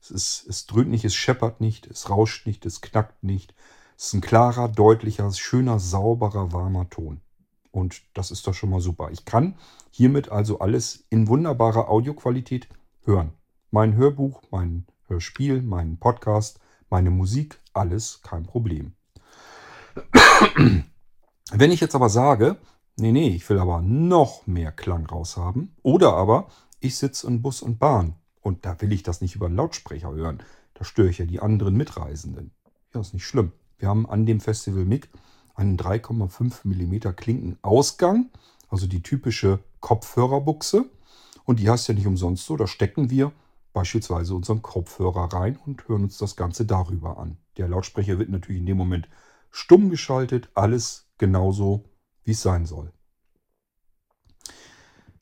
Es, 0.00 0.10
ist, 0.10 0.46
es 0.48 0.66
dröhnt 0.66 0.90
nicht, 0.90 1.04
es 1.04 1.14
scheppert 1.14 1.60
nicht, 1.60 1.86
es 1.86 2.10
rauscht 2.10 2.46
nicht, 2.46 2.64
es 2.66 2.80
knackt 2.80 3.24
nicht. 3.24 3.54
Es 3.96 4.06
ist 4.06 4.14
ein 4.14 4.20
klarer, 4.20 4.68
deutlicher, 4.68 5.30
schöner, 5.32 5.78
sauberer, 5.78 6.52
warmer 6.52 6.88
Ton. 6.90 7.20
Und 7.70 8.02
das 8.14 8.30
ist 8.30 8.46
doch 8.46 8.54
schon 8.54 8.70
mal 8.70 8.80
super. 8.80 9.10
Ich 9.10 9.24
kann 9.24 9.56
hiermit 9.90 10.30
also 10.30 10.60
alles 10.60 11.06
in 11.10 11.26
wunderbarer 11.26 11.88
Audioqualität 11.88 12.68
hören. 13.04 13.32
Mein 13.70 13.96
Hörbuch, 13.96 14.42
mein 14.50 14.86
Hörspiel, 15.08 15.60
meinen 15.62 15.98
Podcast, 15.98 16.60
meine 16.88 17.10
Musik, 17.10 17.60
alles 17.72 18.20
kein 18.22 18.44
Problem. 18.44 18.94
Wenn 21.52 21.72
ich 21.72 21.80
jetzt 21.80 21.94
aber 21.94 22.08
sage, 22.08 22.56
nee, 22.96 23.12
nee, 23.12 23.28
ich 23.28 23.48
will 23.48 23.58
aber 23.58 23.82
noch 23.82 24.46
mehr 24.46 24.72
Klang 24.72 25.06
raus 25.06 25.36
haben, 25.36 25.74
oder 25.82 26.14
aber 26.14 26.48
ich 26.80 26.96
sitze 26.96 27.26
in 27.26 27.42
Bus 27.42 27.62
und 27.62 27.78
Bahn 27.78 28.14
und 28.40 28.64
da 28.66 28.80
will 28.80 28.92
ich 28.92 29.02
das 29.02 29.20
nicht 29.20 29.34
über 29.34 29.46
einen 29.46 29.56
Lautsprecher 29.56 30.12
hören, 30.12 30.42
da 30.74 30.84
störe 30.84 31.08
ich 31.08 31.18
ja 31.18 31.24
die 31.24 31.40
anderen 31.40 31.76
Mitreisenden. 31.76 32.50
Ja, 32.92 33.00
ist 33.00 33.14
nicht 33.14 33.26
schlimm. 33.26 33.52
Wir 33.78 33.88
haben 33.88 34.08
an 34.08 34.26
dem 34.26 34.40
Festival 34.40 34.84
MIG 34.84 35.08
einen 35.54 35.76
3,5 35.76 36.64
mm 36.64 37.14
Klinkenausgang, 37.14 38.30
also 38.68 38.86
die 38.86 39.02
typische 39.02 39.60
Kopfhörerbuchse. 39.80 40.86
Und 41.44 41.60
die 41.60 41.68
heißt 41.68 41.88
ja 41.88 41.94
nicht 41.94 42.06
umsonst 42.06 42.46
so, 42.46 42.56
da 42.56 42.66
stecken 42.66 43.10
wir 43.10 43.32
beispielsweise 43.72 44.34
unseren 44.34 44.62
Kopfhörer 44.62 45.32
rein 45.32 45.58
und 45.64 45.88
hören 45.88 46.04
uns 46.04 46.18
das 46.18 46.36
Ganze 46.36 46.64
darüber 46.64 47.18
an. 47.18 47.36
Der 47.56 47.68
Lautsprecher 47.68 48.18
wird 48.18 48.30
natürlich 48.30 48.60
in 48.60 48.66
dem 48.66 48.76
Moment 48.76 49.08
stumm 49.50 49.90
geschaltet, 49.90 50.48
alles 50.54 51.06
genauso, 51.18 51.84
wie 52.24 52.32
es 52.32 52.42
sein 52.42 52.66
soll. 52.66 52.92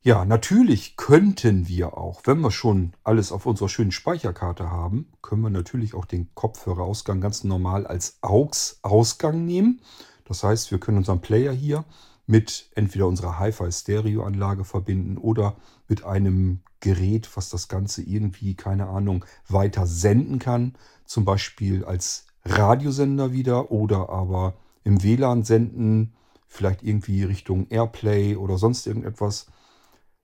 Ja, 0.05 0.25
natürlich 0.25 0.97
könnten 0.97 1.69
wir 1.69 1.97
auch, 1.97 2.23
wenn 2.25 2.41
wir 2.41 2.51
schon 2.51 2.93
alles 3.05 3.31
auf 3.31 3.47
unserer 3.47 3.69
schönen 3.69 3.93
Speicherkarte 3.93 4.69
haben, 4.69 5.13
können 5.23 5.43
wir 5.43 5.51
natürlich 5.51 5.95
auch 5.95 6.07
den 6.07 6.35
Kopfhörerausgang 6.35 7.21
ganz 7.21 7.45
normal 7.45 7.87
als 7.87 8.19
AUX-Ausgang 8.21 9.45
nehmen. 9.45 9.81
Das 10.25 10.43
heißt, 10.43 10.73
wir 10.73 10.81
können 10.81 10.99
unseren 10.99 11.21
Player 11.21 11.53
hier 11.53 11.85
mit 12.27 12.71
entweder 12.75 13.07
unserer 13.07 13.39
Hi-Fi-Stereo-Anlage 13.39 14.65
verbinden 14.65 15.19
oder 15.19 15.57
mit 15.87 16.03
einem 16.05 16.63
Gerät, 16.81 17.31
was 17.37 17.49
das 17.49 17.69
Ganze 17.69 18.03
irgendwie, 18.03 18.57
keine 18.57 18.89
Ahnung, 18.89 19.25
weiter 19.49 19.87
senden 19.87 20.41
kann. 20.41 20.75
Zum 21.05 21.25
Beispiel 21.25 21.85
als 21.85 22.27
Radiosender 22.45 23.33
wieder 23.33 23.71
oder 23.71 24.09
aber 24.09 24.55
im 24.83 25.03
WLAN 25.05 25.45
senden, 25.45 26.15
vielleicht 26.53 26.83
irgendwie 26.83 27.25
Richtung 27.25 27.67
Airplay 27.71 28.37
oder 28.37 28.59
sonst 28.59 28.87
irgendetwas. 28.87 29.47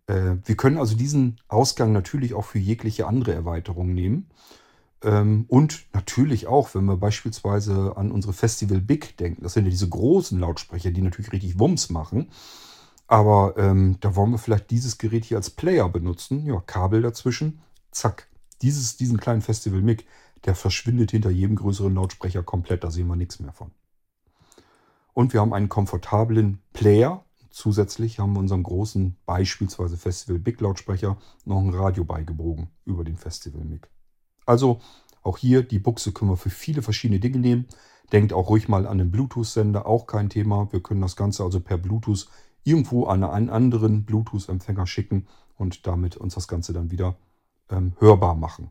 Äh, 0.07 0.37
wir 0.45 0.57
können 0.57 0.79
also 0.79 0.95
diesen 0.95 1.41
Ausgang 1.49 1.93
natürlich 1.93 2.35
auch 2.35 2.45
für 2.45 2.59
jegliche 2.59 3.07
andere 3.07 3.33
Erweiterung 3.33 3.95
nehmen. 3.95 4.29
Ähm, 5.03 5.47
und 5.49 5.87
natürlich 5.95 6.47
auch, 6.47 6.75
wenn 6.75 6.85
wir 6.85 6.97
beispielsweise 6.97 7.97
an 7.97 8.11
unsere 8.11 8.35
Festival 8.35 8.81
Big 8.81 9.17
denken. 9.17 9.43
Das 9.43 9.55
sind 9.55 9.64
ja 9.64 9.71
diese 9.71 9.88
großen 9.88 10.38
Lautsprecher, 10.38 10.91
die 10.91 11.03
natürlich 11.03 11.33
richtig 11.33 11.59
Wumms 11.59 11.88
machen. 11.88 12.29
Aber 13.07 13.55
ähm, 13.57 13.97
da 14.01 14.14
wollen 14.14 14.33
wir 14.33 14.38
vielleicht 14.38 14.71
dieses 14.71 14.99
Gerät 14.99 15.25
hier 15.25 15.38
als 15.38 15.49
Player 15.49 15.88
benutzen. 15.88 16.45
Ja, 16.45 16.61
Kabel 16.61 17.01
dazwischen. 17.01 17.61
Zack. 17.91 18.29
Dieses, 18.61 18.97
diesen 18.99 19.19
kleinen 19.19 19.41
Festival 19.41 19.81
Mic, 19.81 20.05
der 20.45 20.55
verschwindet 20.55 21.12
hinter 21.12 21.31
jedem 21.31 21.57
größeren 21.57 21.95
Lautsprecher 21.95 22.43
komplett. 22.43 22.85
Da 22.85 22.91
sehen 22.91 23.07
wir 23.07 23.17
nichts 23.17 23.41
mehr 23.41 23.53
von. 23.53 23.71
Und 25.18 25.33
wir 25.33 25.40
haben 25.40 25.52
einen 25.52 25.68
komfortablen 25.68 26.61
Player, 26.72 27.24
Zusätzlich 27.50 28.20
haben 28.20 28.35
wir 28.35 28.38
unserem 28.38 28.62
großen, 28.62 29.16
beispielsweise 29.26 29.96
Festival 29.96 30.38
Big 30.38 30.61
Lautsprecher, 30.61 31.16
noch 31.44 31.59
ein 31.59 31.74
Radio 31.74 32.04
beigebogen 32.04 32.68
über 32.85 33.02
den 33.02 33.16
Festival 33.16 33.64
Mic. 33.64 33.88
Also 34.46 34.78
auch 35.24 35.38
hier 35.38 35.64
die 35.64 35.81
Buchse 35.81 36.12
können 36.12 36.31
wir 36.31 36.37
für 36.37 36.50
viele 36.50 36.83
verschiedene 36.83 37.18
Dinge 37.18 37.40
nehmen. 37.40 37.66
Denkt 38.12 38.33
auch 38.33 38.48
ruhig 38.48 38.68
mal 38.68 38.87
an 38.87 38.98
den 38.98 39.11
Bluetooth-Sender, 39.11 39.87
auch 39.87 40.07
kein 40.07 40.31
Thema. 40.31 40.68
Wir 40.70 40.85
können 40.85 41.00
das 41.00 41.16
Ganze 41.16 41.42
also 41.42 41.59
per 41.59 41.78
Bluetooth 41.78 42.28
irgendwo 42.62 43.07
an 43.07 43.24
einen 43.24 43.50
anderen 43.50 44.04
Bluetooth-Empfänger 44.04 44.87
schicken 44.87 45.26
und 45.57 45.85
damit 45.88 46.16
uns 46.16 46.37
das 46.37 46.46
Ganze 46.46 46.72
dann 46.72 46.92
wieder 46.92 47.16
ähm, 47.70 47.94
hörbar 47.98 48.37
machen. 48.37 48.70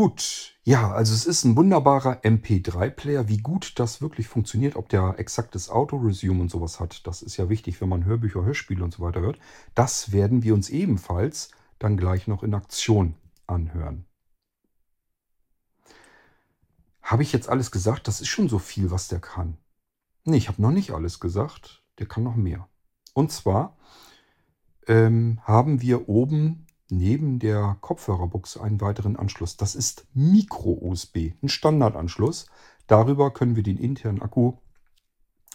Gut, 0.00 0.54
ja, 0.64 0.92
also 0.92 1.12
es 1.12 1.26
ist 1.26 1.44
ein 1.44 1.58
wunderbarer 1.58 2.22
MP3-Player. 2.24 3.28
Wie 3.28 3.36
gut 3.36 3.78
das 3.78 4.00
wirklich 4.00 4.28
funktioniert, 4.28 4.74
ob 4.76 4.88
der 4.88 5.18
exaktes 5.18 5.68
Auto-Resume 5.68 6.40
und 6.40 6.50
sowas 6.50 6.80
hat, 6.80 7.06
das 7.06 7.20
ist 7.20 7.36
ja 7.36 7.50
wichtig, 7.50 7.82
wenn 7.82 7.90
man 7.90 8.06
Hörbücher, 8.06 8.42
Hörspiele 8.42 8.82
und 8.82 8.94
so 8.94 9.02
weiter 9.02 9.20
hört. 9.20 9.38
Das 9.74 10.10
werden 10.10 10.42
wir 10.42 10.54
uns 10.54 10.70
ebenfalls 10.70 11.50
dann 11.78 11.98
gleich 11.98 12.28
noch 12.28 12.42
in 12.42 12.54
Aktion 12.54 13.14
anhören. 13.46 14.06
Habe 17.02 17.22
ich 17.22 17.34
jetzt 17.34 17.50
alles 17.50 17.70
gesagt? 17.70 18.08
Das 18.08 18.22
ist 18.22 18.28
schon 18.28 18.48
so 18.48 18.58
viel, 18.58 18.90
was 18.90 19.08
der 19.08 19.20
kann. 19.20 19.58
Nee, 20.24 20.38
ich 20.38 20.48
habe 20.48 20.62
noch 20.62 20.72
nicht 20.72 20.92
alles 20.92 21.20
gesagt. 21.20 21.82
Der 21.98 22.06
kann 22.06 22.22
noch 22.22 22.36
mehr. 22.36 22.70
Und 23.12 23.32
zwar 23.32 23.76
ähm, 24.86 25.40
haben 25.44 25.82
wir 25.82 26.08
oben 26.08 26.64
neben 26.90 27.38
der 27.38 27.76
Kopfhörerbuchse 27.80 28.62
einen 28.62 28.80
weiteren 28.80 29.16
Anschluss. 29.16 29.56
Das 29.56 29.74
ist 29.74 30.06
Micro-USB, 30.14 31.34
ein 31.42 31.48
Standardanschluss. 31.48 32.46
Darüber 32.86 33.32
können 33.32 33.56
wir 33.56 33.62
den 33.62 33.78
internen 33.78 34.22
Akku 34.22 34.54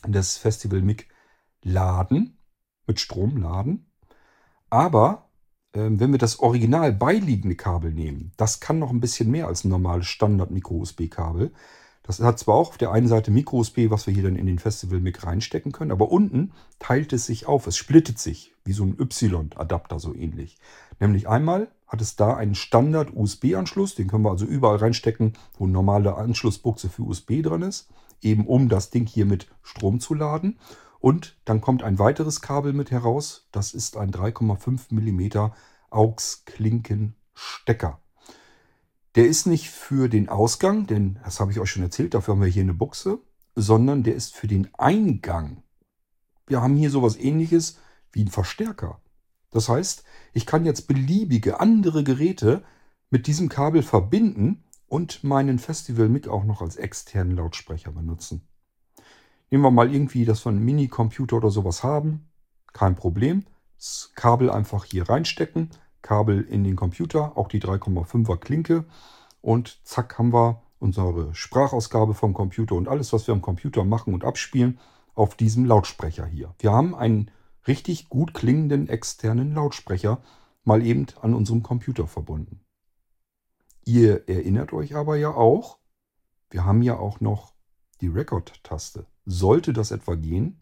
des 0.06 0.38
Festival 0.38 0.82
Mic 0.82 1.06
laden, 1.64 2.38
mit 2.88 3.00
Strom 3.00 3.38
laden. 3.38 3.92
Aber 4.70 5.30
äh, 5.74 5.90
wenn 5.90 6.12
wir 6.12 6.20
das 6.20 6.40
original 6.40 6.94
beiliegende 6.94 7.56
Kabel 7.56 7.92
nehmen, 7.92 8.32
das 8.38 8.60
kann 8.60 8.80
noch 8.80 8.92
ein 8.92 9.00
bisschen 9.00 9.30
mehr 9.32 9.48
als 9.48 9.64
ein 9.64 9.70
normales 9.70 10.08
Standard-Micro-USB-Kabel. 10.08 11.52
Das 12.04 12.20
hat 12.20 12.38
zwar 12.38 12.56
auch 12.56 12.70
auf 12.70 12.78
der 12.78 12.92
einen 12.92 13.08
Seite 13.08 13.32
Micro-USB, 13.32 13.90
was 13.90 14.06
wir 14.06 14.14
hier 14.14 14.24
dann 14.24 14.36
in 14.36 14.46
den 14.46 14.60
Festival 14.60 15.00
Mic 15.00 15.26
reinstecken 15.26 15.72
können, 15.72 15.92
aber 15.92 16.12
unten 16.12 16.52
teilt 16.78 17.14
es 17.14 17.26
sich 17.26 17.48
auf, 17.48 17.66
es 17.66 17.78
splittet 17.78 18.20
sich, 18.20 18.54
wie 18.64 18.74
so 18.74 18.84
ein 18.84 18.96
Y-Adapter 19.00 20.00
so 20.00 20.14
ähnlich. 20.14 20.60
Nämlich 21.00 21.28
einmal 21.28 21.70
hat 21.88 22.02
es 22.02 22.16
da 22.16 22.36
einen 22.36 22.56
Standard-USB-Anschluss, 22.56 23.94
den 23.96 24.08
können 24.08 24.24
wir 24.24 24.32
also 24.32 24.46
überall 24.46 24.78
reinstecken, 24.78 25.34
wo 25.58 25.66
eine 25.66 25.74
normale 25.74 26.16
Anschlussbuchse 26.16 26.90
für 26.90 27.04
USB 27.04 27.44
dran 27.44 27.62
ist, 27.62 27.90
eben 28.22 28.48
um 28.48 28.70
das 28.70 28.90
Ding 28.90 29.06
hier 29.06 29.26
mit 29.26 29.48
Strom 29.62 30.00
zu 30.00 30.14
laden. 30.14 30.58
Und 31.00 31.38
dann 31.46 31.60
kommt 31.62 31.84
ein 31.84 32.00
weiteres 32.00 32.42
Kabel 32.42 32.74
mit 32.74 32.92
heraus, 32.92 33.48
das 33.52 33.74
ist 33.74 33.96
ein 33.98 34.12
3,5 34.12 34.86
mm 34.90 35.52
AUX-Klinken-Stecker. 35.92 38.00
Der 39.16 39.28
ist 39.28 39.46
nicht 39.46 39.70
für 39.70 40.10
den 40.10 40.28
Ausgang, 40.28 40.88
denn 40.88 41.20
das 41.24 41.40
habe 41.40 41.52
ich 41.52 41.60
euch 41.60 41.70
schon 41.70 41.84
erzählt, 41.84 42.16
dafür 42.16 42.34
haben 42.34 42.42
wir 42.42 42.50
hier 42.50 42.64
eine 42.64 42.74
Buchse, 42.74 43.20
sondern 43.56 44.02
der 44.04 44.16
ist 44.16 44.36
für 44.36 44.48
den 44.48 44.74
Eingang. 44.74 45.62
Wir 46.48 46.62
haben 46.62 46.76
hier 46.76 46.90
sowas 46.90 47.16
ähnliches 47.16 47.78
wie 48.12 48.24
ein 48.24 48.30
Verstärker. 48.30 49.00
Das 49.52 49.70
heißt, 49.70 50.04
ich 50.34 50.46
kann 50.46 50.66
jetzt 50.66 50.88
beliebige 50.88 51.60
andere 51.60 52.04
Geräte 52.04 52.64
mit 53.10 53.28
diesem 53.28 53.50
Kabel 53.50 53.84
verbinden 53.84 54.64
und 54.88 55.24
meinen 55.24 55.60
Festival 55.60 56.10
Mic 56.10 56.28
auch 56.28 56.44
noch 56.44 56.62
als 56.62 56.76
externen 56.76 57.36
Lautsprecher 57.36 57.92
benutzen. 57.92 58.48
Nehmen 59.50 59.64
wir 59.64 59.72
mal 59.72 59.94
irgendwie, 59.94 60.26
dass 60.26 60.46
wir 60.46 60.50
einen 60.50 60.66
Mini-Computer 60.66 61.38
oder 61.38 61.52
sowas 61.52 61.84
haben. 61.84 62.28
Kein 62.74 62.96
Problem. 62.96 63.46
Das 63.78 64.12
Kabel 64.16 64.50
einfach 64.50 64.86
hier 64.86 65.08
reinstecken. 65.08 65.70
Kabel 66.02 66.42
in 66.42 66.64
den 66.64 66.76
Computer, 66.76 67.38
auch 67.38 67.48
die 67.48 67.62
3,5er 67.62 68.38
Klinke. 68.38 68.86
Und 69.42 69.80
zack 69.84 70.18
haben 70.18 70.34
wir 70.34 70.62
unsere 70.80 71.34
Sprachausgabe 71.34 72.14
vom 72.14 72.34
Computer 72.34 72.76
und 72.76 72.88
alles, 72.88 73.14
was 73.14 73.28
wir 73.28 73.34
am 73.34 73.42
Computer 73.42 73.84
machen 73.84 74.14
und 74.14 74.24
abspielen, 74.24 74.80
auf 75.14 75.36
diesem 75.36 75.66
Lautsprecher 75.66 76.26
hier. 76.26 76.54
Wir 76.60 76.72
haben 76.72 76.94
einen 76.94 77.32
richtig 77.68 78.10
gut 78.10 78.34
klingenden 78.34 78.90
externen 78.90 79.54
Lautsprecher 79.54 80.22
mal 80.64 80.86
eben 80.86 81.06
an 81.22 81.34
unserem 81.34 81.64
Computer 81.64 82.08
verbunden. 82.08 82.62
Ihr 83.86 84.28
erinnert 84.28 84.74
euch 84.74 84.96
aber 84.96 85.16
ja 85.16 85.30
auch, 85.30 85.78
wir 86.50 86.66
haben 86.66 86.82
ja 86.82 86.98
auch 86.98 87.20
noch 87.22 87.54
die 88.02 88.08
Record-Taste. 88.08 89.06
Sollte 89.26 89.74
das 89.74 89.92
etwa 89.92 90.16
gehen? 90.16 90.60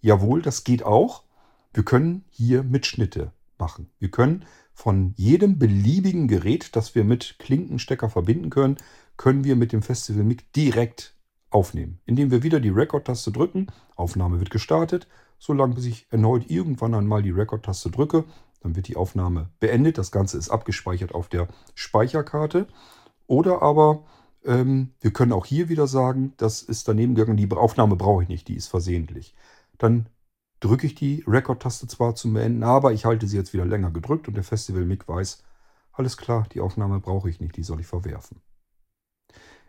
Jawohl, 0.00 0.42
das 0.42 0.64
geht 0.64 0.82
auch. 0.82 1.24
Wir 1.72 1.84
können 1.84 2.24
hier 2.30 2.62
Mitschnitte 2.62 3.32
machen. 3.58 3.90
Wir 3.98 4.10
können 4.10 4.44
von 4.72 5.12
jedem 5.16 5.58
beliebigen 5.58 6.28
Gerät, 6.28 6.76
das 6.76 6.94
wir 6.94 7.04
mit 7.04 7.36
Klinkenstecker 7.38 8.08
verbinden 8.08 8.50
können, 8.50 8.76
können 9.16 9.44
wir 9.44 9.56
mit 9.56 9.72
dem 9.72 9.82
Festival 9.82 10.24
Mic 10.24 10.44
direkt 10.54 11.16
aufnehmen. 11.50 12.00
Indem 12.06 12.30
wir 12.30 12.42
wieder 12.42 12.60
die 12.60 12.68
Record-Taste 12.68 13.32
drücken, 13.32 13.66
Aufnahme 13.96 14.38
wird 14.38 14.50
gestartet, 14.50 15.08
solange 15.38 15.74
bis 15.74 15.86
ich 15.86 16.06
erneut 16.10 16.50
irgendwann 16.50 16.94
einmal 16.94 17.22
die 17.22 17.30
Record-Taste 17.30 17.90
drücke. 17.90 18.24
Dann 18.60 18.74
wird 18.74 18.88
die 18.88 18.96
Aufnahme 18.96 19.50
beendet. 19.60 19.98
Das 19.98 20.10
Ganze 20.10 20.36
ist 20.36 20.50
abgespeichert 20.50 21.14
auf 21.14 21.28
der 21.28 21.48
Speicherkarte. 21.74 22.66
Oder 23.26 23.62
aber 23.62 24.04
ähm, 24.44 24.92
wir 25.00 25.12
können 25.12 25.32
auch 25.32 25.46
hier 25.46 25.68
wieder 25.68 25.86
sagen, 25.86 26.32
das 26.36 26.62
ist 26.62 26.88
daneben 26.88 27.14
gegangen, 27.14 27.36
die 27.36 27.50
Aufnahme 27.50 27.96
brauche 27.96 28.22
ich 28.22 28.28
nicht, 28.28 28.48
die 28.48 28.56
ist 28.56 28.68
versehentlich. 28.68 29.34
Dann 29.76 30.08
drücke 30.60 30.86
ich 30.86 30.94
die 30.94 31.22
Record-Taste 31.26 31.86
zwar 31.86 32.14
zum 32.14 32.34
Beenden, 32.34 32.64
aber 32.64 32.92
ich 32.92 33.04
halte 33.04 33.26
sie 33.26 33.36
jetzt 33.36 33.52
wieder 33.52 33.64
länger 33.64 33.90
gedrückt 33.90 34.28
und 34.28 34.34
der 34.34 34.44
Festival-Mic 34.44 35.06
weiß, 35.06 35.42
alles 35.92 36.16
klar, 36.16 36.46
die 36.52 36.60
Aufnahme 36.60 37.00
brauche 37.00 37.28
ich 37.28 37.40
nicht, 37.40 37.56
die 37.56 37.62
soll 37.62 37.80
ich 37.80 37.86
verwerfen. 37.86 38.40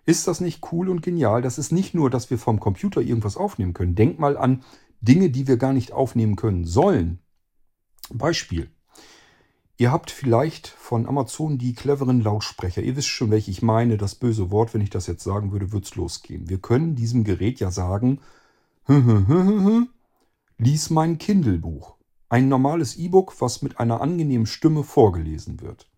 Ist 0.05 0.28
das 0.28 0.41
nicht 0.41 0.72
cool 0.72 0.89
und 0.89 1.01
genial? 1.01 1.41
Das 1.41 1.57
ist 1.57 1.72
nicht 1.72 1.93
nur, 1.93 2.09
dass 2.09 2.30
wir 2.32 2.39
vom 2.39 2.59
Computer 2.59 3.01
irgendwas 3.01 3.38
aufnehmen 3.38 3.74
können. 3.74 3.95
Denk 3.95 4.17
mal 4.17 4.38
an 4.38 4.63
Dinge, 5.01 5.29
die 5.29 5.47
wir 5.47 5.57
gar 5.57 5.73
nicht 5.73 5.91
aufnehmen 5.91 6.35
können 6.35 6.65
sollen. 6.65 7.19
Beispiel. 8.11 8.69
Ihr 9.77 9.93
habt 9.93 10.11
vielleicht 10.11 10.67
von 10.67 11.05
Amazon 11.05 11.57
die 11.57 11.73
cleveren 11.73 12.19
Lautsprecher. 12.19 12.81
Ihr 12.81 12.97
wisst 12.97 13.07
schon, 13.07 13.31
welche 13.31 13.49
ich 13.49 13.61
meine. 13.61 13.97
Das 13.97 14.15
böse 14.15 14.51
Wort, 14.51 14.73
wenn 14.73 14.81
ich 14.81 14.89
das 14.89 15.07
jetzt 15.07 15.23
sagen 15.23 15.53
würde, 15.53 15.71
wird 15.71 15.85
es 15.85 15.95
losgehen. 15.95 16.49
Wir 16.49 16.57
können 16.57 16.95
diesem 16.95 17.23
Gerät 17.23 17.61
ja 17.61 17.71
sagen, 17.71 18.19
lies 20.57 20.89
mein 20.89 21.17
Kindle-Buch. 21.17 21.95
Ein 22.27 22.49
normales 22.49 22.97
E-Book, 22.97 23.39
was 23.39 23.61
mit 23.61 23.79
einer 23.79 24.01
angenehmen 24.01 24.47
Stimme 24.47 24.83
vorgelesen 24.83 25.61
wird. 25.61 25.89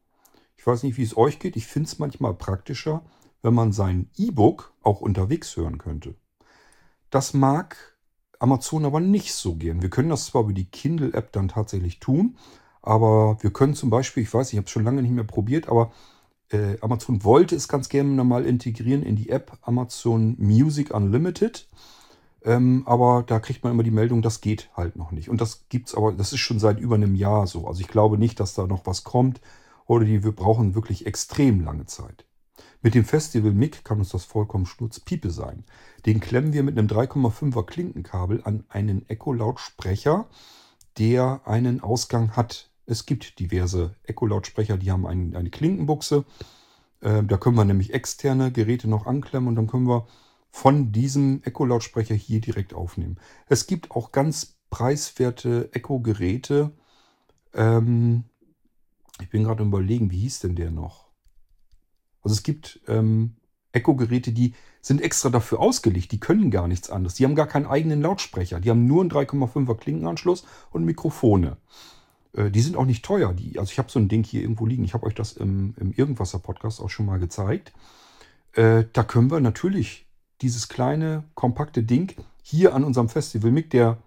Ich 0.57 0.67
weiß 0.67 0.83
nicht, 0.83 0.97
wie 0.97 1.03
es 1.03 1.17
euch 1.17 1.39
geht. 1.39 1.55
Ich 1.55 1.65
finde 1.65 1.87
es 1.87 1.97
manchmal 1.97 2.35
praktischer, 2.35 3.03
wenn 3.41 3.55
man 3.55 3.71
sein 3.71 4.11
E-Book 4.15 4.75
auch 4.83 5.01
unterwegs 5.01 5.57
hören 5.57 5.79
könnte. 5.79 6.13
Das 7.09 7.33
mag 7.33 7.90
Amazon 8.41 8.85
aber 8.85 8.99
nicht 8.99 9.33
so 9.33 9.55
gern. 9.55 9.81
Wir 9.81 9.89
können 9.89 10.09
das 10.09 10.25
zwar 10.25 10.43
über 10.43 10.53
die 10.53 10.65
Kindle-App 10.65 11.31
dann 11.31 11.47
tatsächlich 11.47 11.99
tun, 11.99 12.37
aber 12.81 13.37
wir 13.41 13.51
können 13.51 13.75
zum 13.75 13.89
Beispiel, 13.89 14.23
ich 14.23 14.33
weiß, 14.33 14.51
ich 14.51 14.57
habe 14.57 14.65
es 14.65 14.71
schon 14.71 14.83
lange 14.83 15.01
nicht 15.01 15.11
mehr 15.11 15.23
probiert, 15.23 15.69
aber 15.69 15.91
äh, 16.49 16.77
Amazon 16.81 17.23
wollte 17.23 17.55
es 17.55 17.67
ganz 17.67 17.89
gerne 17.89 18.23
mal 18.23 18.45
integrieren 18.45 19.03
in 19.03 19.15
die 19.15 19.29
App 19.29 19.57
Amazon 19.61 20.35
Music 20.39 20.93
Unlimited. 20.93 21.67
Ähm, 22.43 22.83
aber 22.87 23.23
da 23.25 23.39
kriegt 23.39 23.63
man 23.63 23.73
immer 23.73 23.83
die 23.83 23.91
Meldung, 23.91 24.23
das 24.23 24.41
geht 24.41 24.69
halt 24.75 24.95
noch 24.95 25.11
nicht. 25.11 25.29
Und 25.29 25.41
das 25.41 25.65
gibt's 25.69 25.93
aber, 25.93 26.11
das 26.11 26.33
ist 26.33 26.39
schon 26.39 26.59
seit 26.59 26.79
über 26.79 26.95
einem 26.95 27.15
Jahr 27.15 27.45
so. 27.45 27.67
Also 27.67 27.81
ich 27.81 27.87
glaube 27.87 28.17
nicht, 28.17 28.39
dass 28.39 28.55
da 28.55 28.65
noch 28.65 28.85
was 28.85 29.03
kommt. 29.03 29.39
Oder 29.85 30.05
die 30.05 30.23
wir 30.23 30.31
brauchen 30.31 30.73
wirklich 30.73 31.05
extrem 31.05 31.63
lange 31.63 31.85
Zeit. 31.85 32.25
Mit 32.83 32.95
dem 32.95 33.05
Festival 33.05 33.51
MIG 33.51 33.83
kann 33.83 33.99
uns 33.99 34.09
das 34.09 34.25
vollkommen 34.25 34.65
schnurzpiepe 34.65 35.29
sein. 35.29 35.65
Den 36.07 36.19
klemmen 36.19 36.51
wir 36.51 36.63
mit 36.63 36.77
einem 36.77 36.87
3,5er 36.87 37.63
Klinkenkabel 37.63 38.41
an 38.43 38.63
einen 38.69 39.07
Echo-Lautsprecher, 39.07 40.27
der 40.97 41.41
einen 41.45 41.81
Ausgang 41.81 42.35
hat. 42.35 42.71
Es 42.87 43.05
gibt 43.05 43.39
diverse 43.39 43.95
Echo-Lautsprecher, 44.03 44.77
die 44.77 44.91
haben 44.91 45.05
ein, 45.05 45.35
eine 45.35 45.51
Klinkenbuchse. 45.51 46.25
Äh, 47.01 47.23
da 47.23 47.37
können 47.37 47.55
wir 47.55 47.65
nämlich 47.65 47.93
externe 47.93 48.51
Geräte 48.51 48.89
noch 48.89 49.05
anklemmen 49.05 49.49
und 49.49 49.55
dann 49.55 49.67
können 49.67 49.87
wir 49.87 50.07
von 50.49 50.91
diesem 50.91 51.43
Echo-Lautsprecher 51.43 52.15
hier 52.15 52.41
direkt 52.41 52.73
aufnehmen. 52.73 53.19
Es 53.47 53.67
gibt 53.67 53.91
auch 53.91 54.11
ganz 54.11 54.57
preiswerte 54.71 55.69
Echo-Geräte. 55.71 56.71
Ähm, 57.53 58.23
ich 59.19 59.29
bin 59.29 59.43
gerade 59.43 59.63
überlegen, 59.63 60.09
wie 60.09 60.21
hieß 60.21 60.39
denn 60.39 60.55
der 60.55 60.71
noch? 60.71 61.10
Also 62.23 62.33
es 62.33 62.43
gibt 62.43 62.79
ähm, 62.87 63.35
Echo-Geräte, 63.71 64.31
die 64.31 64.53
sind 64.81 65.01
extra 65.01 65.29
dafür 65.29 65.59
ausgelegt. 65.59 66.11
Die 66.11 66.19
können 66.19 66.51
gar 66.51 66.67
nichts 66.67 66.89
anderes. 66.89 67.15
Die 67.15 67.25
haben 67.25 67.35
gar 67.35 67.47
keinen 67.47 67.67
eigenen 67.67 68.01
Lautsprecher. 68.01 68.59
Die 68.59 68.69
haben 68.69 68.85
nur 68.85 69.01
einen 69.01 69.11
3,5er 69.11 69.75
Klinkenanschluss 69.75 70.45
und 70.71 70.85
Mikrofone. 70.85 71.57
Äh, 72.33 72.51
die 72.51 72.61
sind 72.61 72.75
auch 72.75 72.85
nicht 72.85 73.05
teuer. 73.05 73.33
Die, 73.33 73.59
also 73.59 73.71
ich 73.71 73.77
habe 73.77 73.91
so 73.91 73.99
ein 73.99 74.09
Ding 74.09 74.23
hier 74.23 74.41
irgendwo 74.41 74.65
liegen. 74.65 74.83
Ich 74.83 74.93
habe 74.93 75.05
euch 75.05 75.15
das 75.15 75.33
im, 75.33 75.75
im 75.77 75.93
Irgendwasser-Podcast 75.93 76.81
auch 76.81 76.89
schon 76.89 77.05
mal 77.05 77.19
gezeigt. 77.19 77.73
Äh, 78.53 78.85
da 78.93 79.03
können 79.03 79.31
wir 79.31 79.39
natürlich 79.39 80.07
dieses 80.41 80.67
kleine, 80.67 81.23
kompakte 81.35 81.83
Ding 81.83 82.15
hier 82.41 82.73
an 82.73 82.83
unserem 82.83 83.09
Festival-Mic, 83.09 83.69
der 83.69 83.97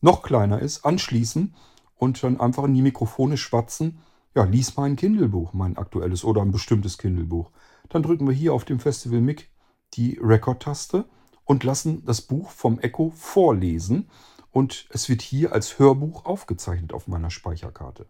noch 0.00 0.22
kleiner 0.22 0.60
ist, 0.60 0.84
anschließen 0.84 1.54
und 1.96 2.22
dann 2.22 2.40
einfach 2.40 2.64
in 2.64 2.74
die 2.74 2.82
Mikrofone 2.82 3.36
schwatzen. 3.36 3.98
Ja, 4.34 4.44
lies 4.44 4.76
mal 4.76 4.84
ein 4.84 4.96
Kindle-Buch, 4.96 5.52
mein 5.52 5.76
aktuelles 5.76 6.24
oder 6.24 6.40
ein 6.40 6.52
bestimmtes 6.52 6.96
Kindle-Buch. 6.96 7.50
Dann 7.90 8.02
drücken 8.02 8.26
wir 8.26 8.34
hier 8.34 8.54
auf 8.54 8.64
dem 8.64 8.80
Festival-Mic 8.80 9.44
die 9.92 10.18
Record-Taste 10.22 11.04
und 11.44 11.64
lassen 11.64 12.02
das 12.06 12.22
Buch 12.22 12.50
vom 12.50 12.78
Echo 12.78 13.12
vorlesen. 13.14 14.08
Und 14.50 14.86
es 14.88 15.10
wird 15.10 15.20
hier 15.20 15.52
als 15.52 15.78
Hörbuch 15.78 16.24
aufgezeichnet 16.24 16.94
auf 16.94 17.08
meiner 17.08 17.28
Speicherkarte. 17.30 18.06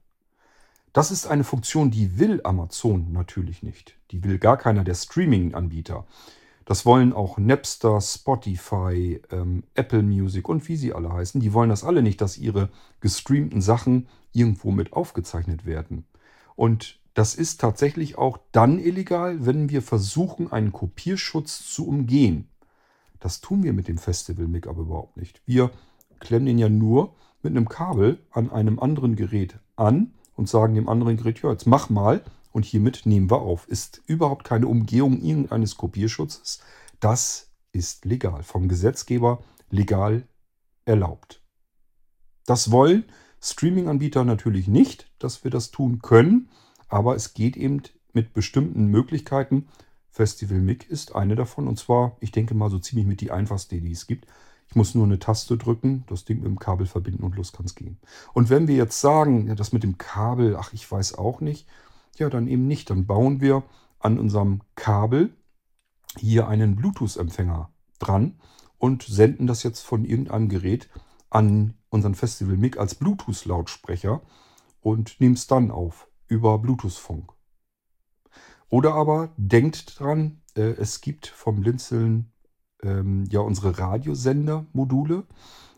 Das 0.92 1.10
ist 1.10 1.26
eine 1.26 1.42
Funktion, 1.42 1.90
die 1.90 2.18
will 2.20 2.40
Amazon 2.44 3.10
natürlich 3.12 3.64
nicht. 3.64 3.96
Die 4.12 4.22
will 4.22 4.38
gar 4.38 4.58
keiner 4.58 4.84
der 4.84 4.94
Streaming-Anbieter. 4.94 6.06
Das 6.66 6.86
wollen 6.86 7.12
auch 7.12 7.38
Napster, 7.38 8.00
Spotify, 8.00 9.20
ähm, 9.32 9.64
Apple 9.74 10.04
Music 10.04 10.48
und 10.48 10.68
wie 10.68 10.76
sie 10.76 10.92
alle 10.92 11.12
heißen. 11.12 11.40
Die 11.40 11.52
wollen 11.52 11.70
das 11.70 11.82
alle 11.82 12.02
nicht, 12.02 12.20
dass 12.20 12.38
ihre 12.38 12.68
gestreamten 13.00 13.60
Sachen 13.60 14.06
irgendwo 14.32 14.70
mit 14.70 14.92
aufgezeichnet 14.92 15.66
werden. 15.66 16.04
Und 16.56 17.00
das 17.14 17.34
ist 17.34 17.60
tatsächlich 17.60 18.16
auch 18.16 18.38
dann 18.52 18.78
illegal, 18.78 19.44
wenn 19.44 19.68
wir 19.68 19.82
versuchen, 19.82 20.50
einen 20.50 20.72
Kopierschutz 20.72 21.64
zu 21.72 21.86
umgehen. 21.86 22.48
Das 23.20 23.40
tun 23.40 23.62
wir 23.62 23.72
mit 23.72 23.88
dem 23.88 23.98
Festival-Mic 23.98 24.68
aber 24.68 24.82
überhaupt 24.82 25.16
nicht. 25.16 25.42
Wir 25.46 25.70
klemmen 26.20 26.46
den 26.46 26.58
ja 26.58 26.68
nur 26.68 27.14
mit 27.42 27.52
einem 27.52 27.68
Kabel 27.68 28.18
an 28.30 28.50
einem 28.50 28.78
anderen 28.80 29.16
Gerät 29.16 29.58
an 29.76 30.14
und 30.34 30.48
sagen 30.48 30.74
dem 30.74 30.88
anderen 30.88 31.16
Gerät, 31.16 31.42
ja, 31.42 31.50
jetzt 31.50 31.66
mach 31.66 31.90
mal 31.90 32.22
und 32.52 32.64
hiermit 32.64 33.02
nehmen 33.04 33.30
wir 33.30 33.42
auf. 33.42 33.68
Ist 33.68 34.02
überhaupt 34.06 34.44
keine 34.44 34.66
Umgehung 34.66 35.20
irgendeines 35.20 35.76
Kopierschutzes. 35.76 36.60
Das 37.00 37.50
ist 37.72 38.04
legal, 38.04 38.42
vom 38.42 38.68
Gesetzgeber 38.68 39.42
legal 39.70 40.26
erlaubt. 40.84 41.42
Das 42.46 42.70
wollen 42.70 43.04
Streaming-Anbieter 43.42 44.24
natürlich 44.24 44.68
nicht, 44.68 45.10
dass 45.18 45.44
wir 45.44 45.50
das 45.50 45.70
tun 45.70 46.00
können, 46.00 46.48
aber 46.88 47.16
es 47.16 47.34
geht 47.34 47.56
eben 47.56 47.82
mit 48.12 48.32
bestimmten 48.32 48.86
Möglichkeiten. 48.86 49.68
Festival 50.10 50.60
MIG 50.60 50.88
ist 50.88 51.14
eine 51.14 51.34
davon 51.34 51.66
und 51.66 51.78
zwar, 51.78 52.16
ich 52.20 52.30
denke 52.30 52.54
mal, 52.54 52.70
so 52.70 52.78
ziemlich 52.78 53.06
mit 53.06 53.20
die 53.20 53.30
einfachste, 53.30 53.80
die 53.80 53.92
es 53.92 54.06
gibt. 54.06 54.26
Ich 54.68 54.76
muss 54.76 54.94
nur 54.94 55.04
eine 55.04 55.18
Taste 55.18 55.58
drücken, 55.58 56.04
das 56.06 56.24
Ding 56.24 56.38
mit 56.38 56.46
dem 56.46 56.58
Kabel 56.58 56.86
verbinden 56.86 57.24
und 57.24 57.36
los 57.36 57.52
kann 57.52 57.66
es 57.66 57.74
gehen. 57.74 57.98
Und 58.32 58.48
wenn 58.48 58.68
wir 58.68 58.76
jetzt 58.76 59.00
sagen, 59.00 59.48
ja, 59.48 59.54
das 59.54 59.72
mit 59.72 59.82
dem 59.82 59.98
Kabel, 59.98 60.56
ach, 60.56 60.72
ich 60.72 60.90
weiß 60.90 61.18
auch 61.18 61.40
nicht, 61.40 61.66
ja, 62.16 62.30
dann 62.30 62.46
eben 62.46 62.66
nicht. 62.68 62.90
Dann 62.90 63.06
bauen 63.06 63.40
wir 63.40 63.64
an 63.98 64.18
unserem 64.18 64.60
Kabel 64.74 65.34
hier 66.18 66.48
einen 66.48 66.76
Bluetooth-Empfänger 66.76 67.70
dran 67.98 68.38
und 68.78 69.02
senden 69.02 69.46
das 69.46 69.62
jetzt 69.62 69.80
von 69.80 70.04
irgendeinem 70.04 70.48
Gerät 70.48 70.88
an 71.30 71.74
unseren 71.92 72.14
Festival 72.14 72.56
Mic 72.56 72.78
als 72.78 72.94
Bluetooth-Lautsprecher 72.94 74.22
und 74.80 75.20
nehmen 75.20 75.34
es 75.34 75.46
dann 75.46 75.70
auf 75.70 76.08
über 76.26 76.58
Bluetooth-Funk. 76.58 77.32
Oder 78.70 78.94
aber 78.94 79.32
denkt 79.36 80.00
dran, 80.00 80.40
äh, 80.56 80.62
es 80.62 81.02
gibt 81.02 81.26
vom 81.26 81.60
Blinzeln 81.60 82.32
ähm, 82.82 83.26
ja 83.30 83.40
unsere 83.40 83.78
Radiosender-Module, 83.78 85.24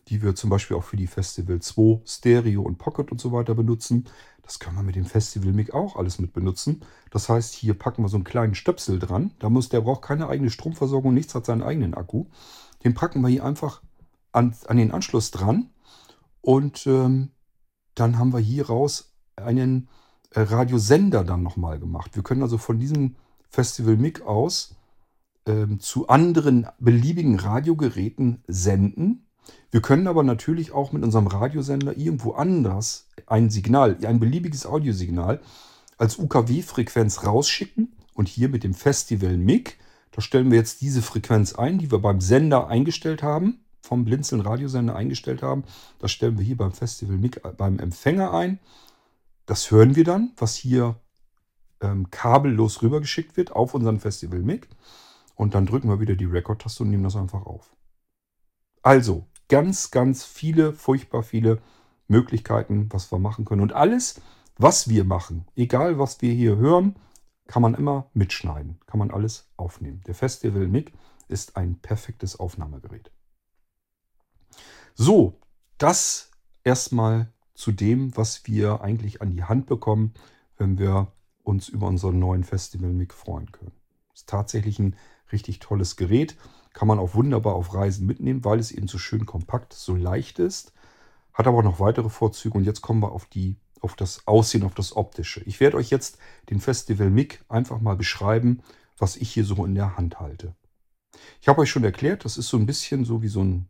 die 0.08 0.22
wir 0.22 0.36
zum 0.36 0.50
Beispiel 0.50 0.76
auch 0.76 0.84
für 0.84 0.96
die 0.96 1.08
Festival 1.08 1.60
2 1.60 2.02
Stereo 2.06 2.62
und 2.62 2.78
Pocket 2.78 3.10
und 3.10 3.20
so 3.20 3.32
weiter 3.32 3.56
benutzen. 3.56 4.04
Das 4.42 4.60
können 4.60 4.76
wir 4.76 4.82
mit 4.84 4.94
dem 4.94 5.06
Festival 5.06 5.52
Mic 5.52 5.72
auch 5.72 5.96
alles 5.96 6.20
mit 6.20 6.32
benutzen. 6.32 6.82
Das 7.10 7.28
heißt, 7.28 7.54
hier 7.54 7.74
packen 7.74 8.04
wir 8.04 8.08
so 8.08 8.16
einen 8.16 8.24
kleinen 8.24 8.54
Stöpsel 8.54 9.00
dran. 9.00 9.32
Da 9.40 9.50
muss, 9.50 9.70
der 9.70 9.80
braucht 9.80 10.02
keine 10.02 10.28
eigene 10.28 10.50
Stromversorgung, 10.50 11.12
nichts 11.12 11.34
hat 11.34 11.46
seinen 11.46 11.62
eigenen 11.62 11.94
Akku. 11.94 12.26
Den 12.84 12.94
packen 12.94 13.22
wir 13.22 13.28
hier 13.28 13.44
einfach 13.44 13.82
an, 14.30 14.54
an 14.68 14.76
den 14.76 14.92
Anschluss 14.92 15.32
dran. 15.32 15.70
Und 16.44 16.86
ähm, 16.86 17.30
dann 17.94 18.18
haben 18.18 18.34
wir 18.34 18.38
hier 18.38 18.66
raus 18.66 19.14
einen 19.34 19.88
äh, 20.30 20.40
Radiosender 20.40 21.24
dann 21.24 21.42
nochmal 21.42 21.78
gemacht. 21.78 22.14
Wir 22.16 22.22
können 22.22 22.42
also 22.42 22.58
von 22.58 22.78
diesem 22.78 23.16
Festival 23.48 23.96
Mic 23.96 24.20
aus 24.20 24.76
ähm, 25.46 25.80
zu 25.80 26.08
anderen 26.08 26.66
beliebigen 26.78 27.38
Radiogeräten 27.38 28.44
senden. 28.46 29.26
Wir 29.70 29.80
können 29.80 30.06
aber 30.06 30.22
natürlich 30.22 30.72
auch 30.72 30.92
mit 30.92 31.02
unserem 31.02 31.28
Radiosender 31.28 31.96
irgendwo 31.96 32.32
anders 32.32 33.08
ein 33.26 33.48
Signal, 33.48 33.96
ein 34.04 34.20
beliebiges 34.20 34.66
Audiosignal 34.66 35.40
als 35.96 36.18
UKW-Frequenz 36.18 37.24
rausschicken 37.24 37.96
und 38.12 38.28
hier 38.28 38.50
mit 38.50 38.64
dem 38.64 38.74
Festival 38.74 39.38
MIG, 39.38 39.78
da 40.10 40.20
stellen 40.20 40.50
wir 40.50 40.58
jetzt 40.58 40.82
diese 40.82 41.00
Frequenz 41.00 41.54
ein, 41.54 41.78
die 41.78 41.90
wir 41.90 42.00
beim 42.00 42.20
Sender 42.20 42.68
eingestellt 42.68 43.22
haben, 43.22 43.63
vom 43.84 44.06
Blinzeln 44.06 44.40
Radiosender 44.40 44.96
eingestellt 44.96 45.42
haben. 45.42 45.64
Das 45.98 46.10
stellen 46.10 46.38
wir 46.38 46.44
hier 46.44 46.56
beim 46.56 46.72
Festival 46.72 47.18
MIG 47.18 47.42
beim 47.58 47.78
Empfänger 47.78 48.32
ein. 48.32 48.58
Das 49.44 49.70
hören 49.70 49.94
wir 49.94 50.04
dann, 50.04 50.32
was 50.38 50.54
hier 50.54 50.96
ähm, 51.82 52.10
kabellos 52.10 52.80
rübergeschickt 52.82 53.36
wird 53.36 53.52
auf 53.52 53.74
unseren 53.74 54.00
Festival 54.00 54.40
MIG. 54.40 54.68
Und 55.34 55.54
dann 55.54 55.66
drücken 55.66 55.88
wir 55.88 56.00
wieder 56.00 56.14
die 56.14 56.24
Record-Taste 56.24 56.82
und 56.82 56.90
nehmen 56.90 57.02
das 57.02 57.14
einfach 57.14 57.44
auf. 57.44 57.76
Also, 58.82 59.26
ganz, 59.48 59.90
ganz 59.90 60.24
viele, 60.24 60.72
furchtbar 60.72 61.22
viele 61.22 61.60
Möglichkeiten, 62.08 62.88
was 62.90 63.12
wir 63.12 63.18
machen 63.18 63.44
können. 63.44 63.60
Und 63.60 63.74
alles, 63.74 64.22
was 64.56 64.88
wir 64.88 65.04
machen, 65.04 65.46
egal 65.56 65.98
was 65.98 66.22
wir 66.22 66.32
hier 66.32 66.56
hören, 66.56 66.96
kann 67.46 67.60
man 67.60 67.74
immer 67.74 68.08
mitschneiden, 68.14 68.78
kann 68.86 68.98
man 68.98 69.10
alles 69.10 69.50
aufnehmen. 69.58 70.00
Der 70.06 70.14
Festival 70.14 70.68
MIG 70.68 70.92
ist 71.28 71.58
ein 71.58 71.76
perfektes 71.80 72.40
Aufnahmegerät. 72.40 73.10
So, 74.96 75.40
das 75.76 76.30
erstmal 76.62 77.32
zu 77.54 77.72
dem, 77.72 78.16
was 78.16 78.46
wir 78.46 78.80
eigentlich 78.80 79.20
an 79.20 79.32
die 79.32 79.42
Hand 79.42 79.66
bekommen, 79.66 80.14
wenn 80.56 80.78
wir 80.78 81.12
uns 81.42 81.68
über 81.68 81.88
unseren 81.88 82.20
neuen 82.20 82.44
Festival 82.44 82.92
MIG 82.92 83.12
freuen 83.12 83.50
können. 83.50 83.72
Ist 84.14 84.28
tatsächlich 84.28 84.78
ein 84.78 84.94
richtig 85.32 85.58
tolles 85.58 85.96
Gerät. 85.96 86.36
Kann 86.72 86.86
man 86.86 87.00
auch 87.00 87.14
wunderbar 87.14 87.56
auf 87.56 87.74
Reisen 87.74 88.06
mitnehmen, 88.06 88.44
weil 88.44 88.60
es 88.60 88.70
eben 88.70 88.86
so 88.86 88.98
schön 88.98 89.26
kompakt, 89.26 89.72
so 89.72 89.96
leicht 89.96 90.38
ist. 90.38 90.72
Hat 91.32 91.48
aber 91.48 91.64
noch 91.64 91.80
weitere 91.80 92.08
Vorzüge 92.08 92.56
und 92.56 92.64
jetzt 92.64 92.80
kommen 92.80 93.02
wir 93.02 93.10
auf 93.10 93.26
die, 93.26 93.56
auf 93.80 93.96
das 93.96 94.28
Aussehen, 94.28 94.62
auf 94.62 94.74
das 94.74 94.94
Optische. 94.96 95.42
Ich 95.44 95.58
werde 95.58 95.76
euch 95.76 95.90
jetzt 95.90 96.18
den 96.50 96.60
Festival 96.60 97.10
MIG 97.10 97.44
einfach 97.48 97.80
mal 97.80 97.96
beschreiben, 97.96 98.62
was 98.96 99.16
ich 99.16 99.32
hier 99.32 99.44
so 99.44 99.64
in 99.64 99.74
der 99.74 99.96
Hand 99.96 100.20
halte. 100.20 100.54
Ich 101.40 101.48
habe 101.48 101.62
euch 101.62 101.70
schon 101.70 101.82
erklärt, 101.82 102.24
das 102.24 102.38
ist 102.38 102.48
so 102.48 102.56
ein 102.56 102.66
bisschen 102.66 103.04
so 103.04 103.22
wie 103.22 103.28
so 103.28 103.42
ein 103.42 103.68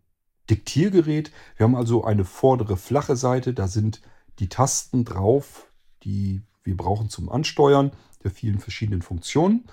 Diktiergerät. 0.51 1.33
Wir 1.57 1.65
haben 1.65 1.77
also 1.77 2.05
eine 2.05 2.25
vordere 2.25 2.77
flache 2.77 3.17
Seite, 3.17 3.55
da 3.55 3.69
sind 3.69 4.03
die 4.39 4.49
Tasten 4.49 5.05
drauf, 5.05 5.69
die 6.03 6.43
wir 6.63 6.77
brauchen 6.77 7.09
zum 7.09 7.29
Ansteuern 7.29 7.93
der 8.23 8.31
vielen 8.31 8.59
verschiedenen 8.59 9.03
Funktionen. 9.03 9.65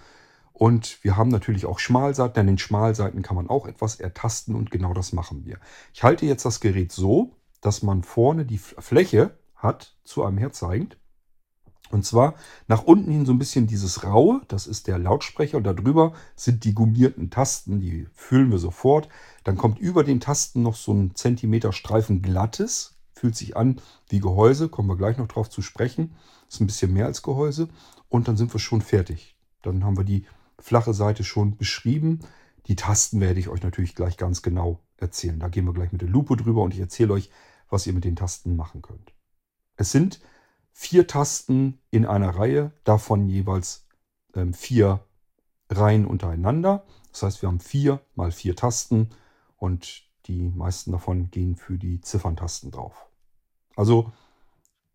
Und 0.53 1.03
wir 1.03 1.17
haben 1.17 1.29
natürlich 1.29 1.65
auch 1.65 1.79
Schmalseiten. 1.79 2.39
An 2.39 2.47
den 2.47 2.57
Schmalseiten 2.57 3.23
kann 3.23 3.35
man 3.35 3.49
auch 3.49 3.65
etwas 3.65 3.99
ertasten 3.99 4.53
und 4.55 4.69
genau 4.69 4.93
das 4.93 5.13
machen 5.13 5.45
wir. 5.45 5.57
Ich 5.93 6.03
halte 6.03 6.25
jetzt 6.25 6.45
das 6.45 6.59
Gerät 6.59 6.91
so, 6.91 7.35
dass 7.61 7.81
man 7.81 8.03
vorne 8.03 8.45
die 8.45 8.59
Fläche 8.59 9.37
hat, 9.55 9.95
zu 10.03 10.23
einem 10.23 10.37
herzeigend. 10.37 10.97
Und 11.91 12.05
zwar 12.05 12.35
nach 12.67 12.83
unten 12.83 13.11
hin 13.11 13.25
so 13.25 13.33
ein 13.33 13.39
bisschen 13.39 13.67
dieses 13.67 14.03
Raue, 14.03 14.41
das 14.47 14.65
ist 14.65 14.87
der 14.87 14.97
Lautsprecher 14.97 15.57
und 15.57 15.65
darüber 15.65 16.13
sind 16.35 16.63
die 16.63 16.73
gummierten 16.73 17.29
Tasten, 17.29 17.81
die 17.81 18.07
füllen 18.13 18.49
wir 18.49 18.59
sofort. 18.59 19.09
Dann 19.43 19.57
kommt 19.57 19.79
über 19.79 20.03
den 20.03 20.19
Tasten 20.19 20.63
noch 20.63 20.75
so 20.75 20.93
ein 20.93 21.15
Zentimeter 21.15 21.73
Streifen 21.73 22.21
glattes, 22.21 22.95
fühlt 23.13 23.35
sich 23.35 23.57
an 23.57 23.81
wie 24.09 24.19
Gehäuse, 24.19 24.69
kommen 24.69 24.89
wir 24.89 24.97
gleich 24.97 25.17
noch 25.17 25.27
drauf 25.27 25.49
zu 25.49 25.61
sprechen. 25.61 26.15
Ist 26.49 26.61
ein 26.61 26.67
bisschen 26.67 26.93
mehr 26.93 27.05
als 27.05 27.21
Gehäuse 27.23 27.69
und 28.09 28.27
dann 28.27 28.37
sind 28.37 28.53
wir 28.53 28.59
schon 28.59 28.81
fertig. 28.81 29.37
Dann 29.61 29.83
haben 29.83 29.97
wir 29.97 30.03
die 30.03 30.25
flache 30.59 30.93
Seite 30.93 31.23
schon 31.23 31.57
beschrieben. 31.57 32.19
Die 32.67 32.75
Tasten 32.75 33.19
werde 33.19 33.39
ich 33.39 33.49
euch 33.49 33.63
natürlich 33.63 33.95
gleich 33.95 34.17
ganz 34.17 34.41
genau 34.41 34.79
erzählen. 34.97 35.39
Da 35.39 35.49
gehen 35.49 35.65
wir 35.65 35.73
gleich 35.73 35.91
mit 35.91 36.01
der 36.01 36.09
Lupe 36.09 36.35
drüber 36.35 36.61
und 36.61 36.73
ich 36.73 36.79
erzähle 36.79 37.13
euch, 37.13 37.31
was 37.69 37.87
ihr 37.87 37.93
mit 37.93 38.03
den 38.03 38.15
Tasten 38.15 38.55
machen 38.55 38.81
könnt. 38.81 39.13
Es 39.77 39.91
sind 39.91 40.19
vier 40.71 41.07
Tasten 41.07 41.79
in 41.91 42.05
einer 42.05 42.35
Reihe, 42.35 42.71
davon 42.83 43.27
jeweils 43.27 43.87
ähm, 44.35 44.53
vier 44.53 45.03
Reihen 45.69 46.05
untereinander. 46.05 46.85
Das 47.11 47.23
heißt, 47.23 47.41
wir 47.41 47.47
haben 47.47 47.59
vier 47.59 48.01
mal 48.15 48.31
vier 48.31 48.55
Tasten 48.55 49.09
und 49.57 50.03
die 50.25 50.49
meisten 50.49 50.91
davon 50.91 51.31
gehen 51.31 51.55
für 51.55 51.77
die 51.77 52.01
Zifferntasten 52.01 52.71
drauf. 52.71 53.07
Also 53.75 54.11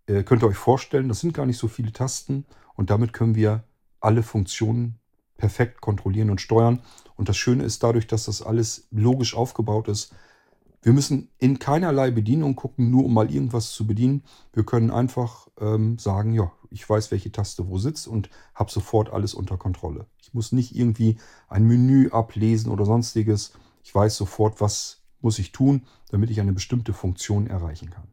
äh, 0.07 0.23
könnt 0.23 0.43
ihr 0.43 0.49
euch 0.49 0.57
vorstellen, 0.57 1.09
das 1.09 1.21
sind 1.21 1.35
gar 1.35 1.47
nicht 1.47 1.59
so 1.59 1.69
viele 1.69 1.93
Tasten 1.93 2.47
und 2.75 2.91
damit 2.91 3.13
können 3.13 3.35
wir 3.35 3.65
alle 4.01 4.23
Funktionen 4.23 4.99
perfekt 5.37 5.81
kontrollieren 5.81 6.31
und 6.31 6.41
steuern. 6.41 6.83
Und 7.17 7.29
das 7.29 7.37
Schöne 7.37 7.65
ist 7.65 7.83
dadurch, 7.83 8.07
dass 8.07 8.25
das 8.25 8.43
alles 8.43 8.89
logisch 8.91 9.35
aufgebaut 9.35 9.89
ist, 9.89 10.15
wir 10.87 10.93
müssen 10.93 11.31
in 11.39 11.59
keinerlei 11.59 12.13
Bedienung 12.13 12.55
gucken, 12.55 12.93
nur 12.93 13.07
um 13.07 13.13
mal 13.13 13.29
irgendwas 13.29 13.73
zu 13.73 13.89
bedienen. 13.89 14.23
Wir 14.53 14.65
können 14.65 14.93
einfach 14.93 15.49
ähm, 15.59 15.99
sagen, 15.99 16.33
ja, 16.33 16.53
ich 16.71 16.89
weiß, 16.89 17.11
welche 17.11 17.33
Taste 17.33 17.67
wo 17.67 17.77
sitzt 17.77 18.07
und 18.07 18.31
habe 18.55 18.71
sofort 18.71 19.11
alles 19.11 19.35
unter 19.35 19.57
Kontrolle. 19.57 20.07
Ich 20.23 20.33
muss 20.33 20.53
nicht 20.53 20.77
irgendwie 20.77 21.17
ein 21.49 21.65
Menü 21.65 22.11
ablesen 22.11 22.71
oder 22.71 22.85
sonstiges. 22.85 23.55
Ich 23.83 23.93
weiß 23.93 24.17
sofort, 24.17 24.61
was 24.61 25.03
muss 25.21 25.41
ich 25.41 25.51
tun, 25.51 25.83
damit 26.11 26.31
ich 26.31 26.41
eine 26.41 26.53
bestimmte 26.53 26.93
Funktion 26.93 27.49
erreichen 27.49 27.91
kann. 27.91 28.07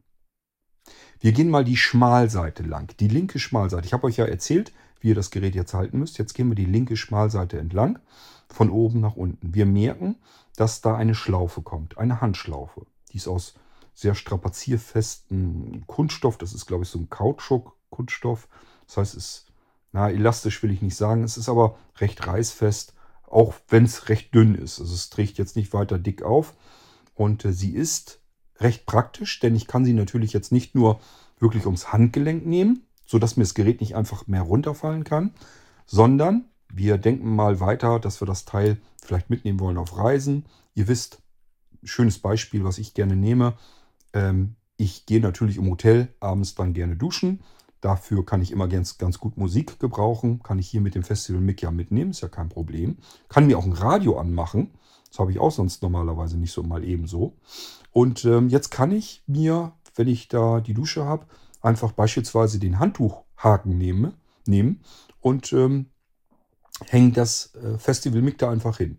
Wir 1.20 1.30
gehen 1.30 1.50
mal 1.50 1.62
die 1.62 1.76
Schmalseite 1.76 2.64
lang, 2.64 2.92
die 2.98 3.06
linke 3.06 3.38
Schmalseite. 3.38 3.86
Ich 3.86 3.92
habe 3.92 4.08
euch 4.08 4.16
ja 4.16 4.24
erzählt, 4.24 4.72
wie 4.98 5.10
ihr 5.10 5.14
das 5.14 5.30
Gerät 5.30 5.54
jetzt 5.54 5.74
halten 5.74 6.00
müsst. 6.00 6.18
Jetzt 6.18 6.34
gehen 6.34 6.48
wir 6.48 6.56
die 6.56 6.64
linke 6.64 6.96
Schmalseite 6.96 7.56
entlang, 7.56 8.00
von 8.48 8.70
oben 8.70 9.00
nach 9.00 9.16
unten. 9.16 9.54
Wir 9.54 9.66
merken, 9.66 10.16
dass 10.56 10.80
da 10.80 10.96
eine 10.96 11.14
Schlaufe 11.14 11.62
kommt, 11.62 11.98
eine 11.98 12.20
Handschlaufe. 12.20 12.86
Die 13.12 13.16
ist 13.16 13.28
aus 13.28 13.54
sehr 13.94 14.14
strapazierfesten 14.14 15.84
Kunststoff. 15.86 16.38
Das 16.38 16.52
ist, 16.52 16.66
glaube 16.66 16.84
ich, 16.84 16.90
so 16.90 16.98
ein 16.98 17.10
Kautschuk-Kunststoff. 17.10 18.48
Das 18.86 18.96
heißt, 18.96 19.14
es 19.14 19.24
ist, 19.24 19.46
na, 19.92 20.10
elastisch 20.10 20.62
will 20.62 20.72
ich 20.72 20.82
nicht 20.82 20.96
sagen. 20.96 21.22
Es 21.22 21.36
ist 21.36 21.48
aber 21.48 21.78
recht 21.98 22.26
reißfest, 22.26 22.94
auch 23.26 23.54
wenn 23.68 23.84
es 23.84 24.08
recht 24.08 24.34
dünn 24.34 24.54
ist. 24.54 24.80
Also 24.80 24.94
es 24.94 25.10
trägt 25.10 25.38
jetzt 25.38 25.56
nicht 25.56 25.72
weiter 25.72 25.98
dick 25.98 26.22
auf. 26.22 26.54
Und 27.14 27.44
äh, 27.44 27.52
sie 27.52 27.70
ist 27.70 28.20
recht 28.58 28.86
praktisch, 28.86 29.40
denn 29.40 29.54
ich 29.54 29.66
kann 29.66 29.84
sie 29.84 29.92
natürlich 29.92 30.32
jetzt 30.32 30.52
nicht 30.52 30.74
nur 30.74 31.00
wirklich 31.38 31.66
ums 31.66 31.92
Handgelenk 31.92 32.46
nehmen, 32.46 32.86
sodass 33.06 33.36
mir 33.36 33.44
das 33.44 33.54
Gerät 33.54 33.80
nicht 33.80 33.94
einfach 33.96 34.26
mehr 34.26 34.42
runterfallen 34.42 35.04
kann, 35.04 35.34
sondern 35.86 36.46
wir 36.76 36.98
denken 36.98 37.34
mal 37.34 37.60
weiter, 37.60 38.00
dass 38.00 38.20
wir 38.20 38.26
das 38.26 38.44
Teil 38.44 38.78
vielleicht 39.02 39.30
mitnehmen 39.30 39.60
wollen 39.60 39.78
auf 39.78 39.96
Reisen. 39.96 40.46
Ihr 40.74 40.88
wisst, 40.88 41.22
schönes 41.82 42.18
Beispiel, 42.18 42.64
was 42.64 42.78
ich 42.78 42.94
gerne 42.94 43.16
nehme. 43.16 43.54
Ähm, 44.12 44.56
ich 44.76 45.06
gehe 45.06 45.20
natürlich 45.20 45.56
im 45.56 45.70
Hotel 45.70 46.08
abends 46.20 46.54
dann 46.54 46.74
gerne 46.74 46.96
duschen. 46.96 47.40
Dafür 47.80 48.24
kann 48.24 48.42
ich 48.42 48.50
immer 48.50 48.66
ganz, 48.66 48.98
ganz 48.98 49.18
gut 49.18 49.36
Musik 49.36 49.78
gebrauchen. 49.78 50.42
Kann 50.42 50.58
ich 50.58 50.68
hier 50.68 50.80
mit 50.80 50.94
dem 50.94 51.02
Festival 51.02 51.40
Mic 51.40 51.62
ja 51.62 51.70
mitnehmen, 51.70 52.10
ist 52.10 52.22
ja 52.22 52.28
kein 52.28 52.48
Problem. 52.48 52.96
Kann 53.28 53.46
mir 53.46 53.58
auch 53.58 53.66
ein 53.66 53.72
Radio 53.72 54.18
anmachen. 54.18 54.70
Das 55.10 55.18
habe 55.18 55.30
ich 55.30 55.38
auch 55.38 55.52
sonst 55.52 55.82
normalerweise 55.82 56.38
nicht 56.38 56.52
so 56.52 56.62
mal 56.62 56.82
ebenso. 56.82 57.36
Und 57.92 58.24
ähm, 58.24 58.48
jetzt 58.48 58.70
kann 58.70 58.90
ich 58.90 59.22
mir, 59.26 59.72
wenn 59.94 60.08
ich 60.08 60.28
da 60.28 60.60
die 60.60 60.74
Dusche 60.74 61.04
habe, 61.04 61.26
einfach 61.60 61.92
beispielsweise 61.92 62.58
den 62.58 62.78
Handtuchhaken 62.78 63.78
nehme, 63.78 64.14
nehmen 64.46 64.80
und 65.20 65.52
ähm, 65.52 65.86
hängen 66.86 67.12
das 67.12 67.54
äh, 67.54 67.78
Festival 67.78 68.22
Mic 68.22 68.36
da 68.38 68.50
einfach 68.50 68.78
hin. 68.78 68.98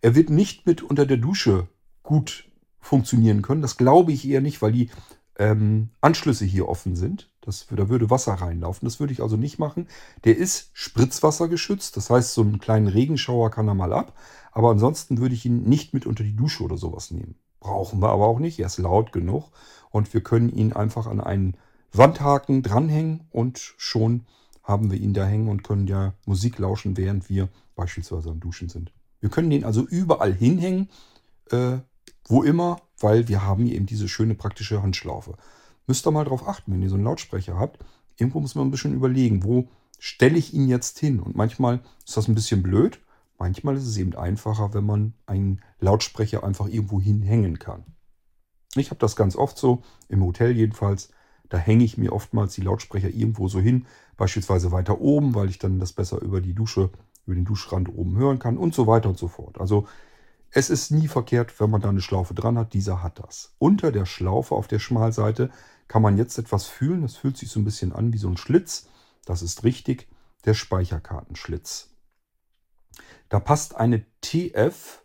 Er 0.00 0.14
wird 0.14 0.30
nicht 0.30 0.66
mit 0.66 0.82
unter 0.82 1.06
der 1.06 1.16
Dusche 1.16 1.68
gut 2.02 2.48
funktionieren 2.80 3.42
können. 3.42 3.62
Das 3.62 3.76
glaube 3.76 4.12
ich 4.12 4.28
eher 4.28 4.40
nicht, 4.40 4.60
weil 4.60 4.72
die 4.72 4.90
ähm, 5.38 5.90
Anschlüsse 6.00 6.44
hier 6.44 6.68
offen 6.68 6.96
sind. 6.96 7.30
Das, 7.40 7.66
da 7.70 7.88
würde 7.88 8.10
Wasser 8.10 8.34
reinlaufen. 8.34 8.86
Das 8.86 9.00
würde 9.00 9.12
ich 9.12 9.22
also 9.22 9.36
nicht 9.36 9.58
machen. 9.58 9.88
Der 10.24 10.36
ist 10.36 10.70
spritzwassergeschützt. 10.72 11.96
Das 11.96 12.10
heißt, 12.10 12.34
so 12.34 12.42
einen 12.42 12.58
kleinen 12.58 12.88
Regenschauer 12.88 13.50
kann 13.50 13.68
er 13.68 13.74
mal 13.74 13.92
ab. 13.92 14.16
Aber 14.52 14.70
ansonsten 14.70 15.18
würde 15.18 15.34
ich 15.34 15.44
ihn 15.44 15.64
nicht 15.64 15.94
mit 15.94 16.06
unter 16.06 16.24
die 16.24 16.36
Dusche 16.36 16.62
oder 16.62 16.76
sowas 16.76 17.10
nehmen. 17.10 17.36
Brauchen 17.60 18.00
wir 18.00 18.10
aber 18.10 18.26
auch 18.26 18.38
nicht. 18.38 18.58
Er 18.58 18.66
ist 18.66 18.78
laut 18.78 19.12
genug. 19.12 19.50
Und 19.90 20.12
wir 20.14 20.22
können 20.22 20.50
ihn 20.50 20.72
einfach 20.72 21.06
an 21.06 21.20
einen 21.20 21.56
Wandhaken 21.92 22.62
dranhängen 22.62 23.26
und 23.30 23.58
schon 23.76 24.26
haben 24.64 24.90
wir 24.90 24.98
ihn 24.98 25.14
da 25.14 25.24
hängen 25.26 25.48
und 25.48 25.62
können 25.62 25.86
ja 25.86 26.14
Musik 26.26 26.58
lauschen, 26.58 26.96
während 26.96 27.28
wir 27.28 27.48
beispielsweise 27.76 28.30
am 28.30 28.40
Duschen 28.40 28.68
sind. 28.68 28.92
Wir 29.20 29.30
können 29.30 29.50
den 29.50 29.64
also 29.64 29.86
überall 29.86 30.32
hinhängen, 30.32 30.88
äh, 31.50 31.78
wo 32.26 32.42
immer, 32.42 32.80
weil 32.98 33.28
wir 33.28 33.42
haben 33.42 33.66
eben 33.66 33.86
diese 33.86 34.08
schöne 34.08 34.34
praktische 34.34 34.82
Handschlaufe. 34.82 35.36
Müsst 35.86 36.06
ihr 36.06 36.10
mal 36.10 36.24
drauf 36.24 36.48
achten, 36.48 36.72
wenn 36.72 36.82
ihr 36.82 36.88
so 36.88 36.94
einen 36.94 37.04
Lautsprecher 37.04 37.58
habt. 37.58 37.84
Irgendwo 38.16 38.40
muss 38.40 38.54
man 38.54 38.66
ein 38.66 38.70
bisschen 38.70 38.94
überlegen, 38.94 39.44
wo 39.44 39.68
stelle 39.98 40.38
ich 40.38 40.54
ihn 40.54 40.68
jetzt 40.68 40.98
hin? 40.98 41.20
Und 41.20 41.36
manchmal 41.36 41.80
ist 42.06 42.16
das 42.16 42.28
ein 42.28 42.34
bisschen 42.34 42.62
blöd. 42.62 43.00
Manchmal 43.38 43.76
ist 43.76 43.86
es 43.86 43.96
eben 43.98 44.14
einfacher, 44.14 44.72
wenn 44.72 44.86
man 44.86 45.14
einen 45.26 45.60
Lautsprecher 45.80 46.44
einfach 46.44 46.68
irgendwo 46.68 47.00
hinhängen 47.00 47.58
kann. 47.58 47.84
Ich 48.76 48.90
habe 48.90 49.00
das 49.00 49.16
ganz 49.16 49.36
oft 49.36 49.58
so, 49.58 49.82
im 50.08 50.24
Hotel 50.24 50.56
jedenfalls. 50.56 51.10
Da 51.54 51.60
hänge 51.60 51.84
ich 51.84 51.96
mir 51.96 52.12
oftmals 52.12 52.56
die 52.56 52.62
Lautsprecher 52.62 53.10
irgendwo 53.10 53.46
so 53.46 53.60
hin, 53.60 53.86
beispielsweise 54.16 54.72
weiter 54.72 55.00
oben, 55.00 55.36
weil 55.36 55.48
ich 55.48 55.60
dann 55.60 55.78
das 55.78 55.92
besser 55.92 56.20
über 56.20 56.40
die 56.40 56.52
Dusche, 56.52 56.90
über 57.26 57.36
den 57.36 57.44
Duschrand 57.44 57.88
oben 57.88 58.16
hören 58.16 58.40
kann 58.40 58.58
und 58.58 58.74
so 58.74 58.88
weiter 58.88 59.08
und 59.08 59.18
so 59.18 59.28
fort. 59.28 59.60
Also 59.60 59.86
es 60.50 60.68
ist 60.68 60.90
nie 60.90 61.06
verkehrt, 61.06 61.60
wenn 61.60 61.70
man 61.70 61.80
da 61.80 61.90
eine 61.90 62.00
Schlaufe 62.00 62.34
dran 62.34 62.58
hat. 62.58 62.74
Dieser 62.74 63.04
hat 63.04 63.20
das. 63.20 63.54
Unter 63.60 63.92
der 63.92 64.04
Schlaufe 64.04 64.52
auf 64.52 64.66
der 64.66 64.80
Schmalseite 64.80 65.48
kann 65.86 66.02
man 66.02 66.18
jetzt 66.18 66.36
etwas 66.38 66.66
fühlen. 66.66 67.02
Das 67.02 67.14
fühlt 67.14 67.36
sich 67.36 67.50
so 67.50 67.60
ein 67.60 67.64
bisschen 67.64 67.92
an 67.92 68.12
wie 68.12 68.18
so 68.18 68.28
ein 68.28 68.36
Schlitz. 68.36 68.88
Das 69.24 69.40
ist 69.40 69.62
richtig, 69.62 70.08
der 70.46 70.54
Speicherkartenschlitz. 70.54 71.94
Da 73.28 73.38
passt 73.38 73.76
eine 73.76 74.04
TF 74.22 75.03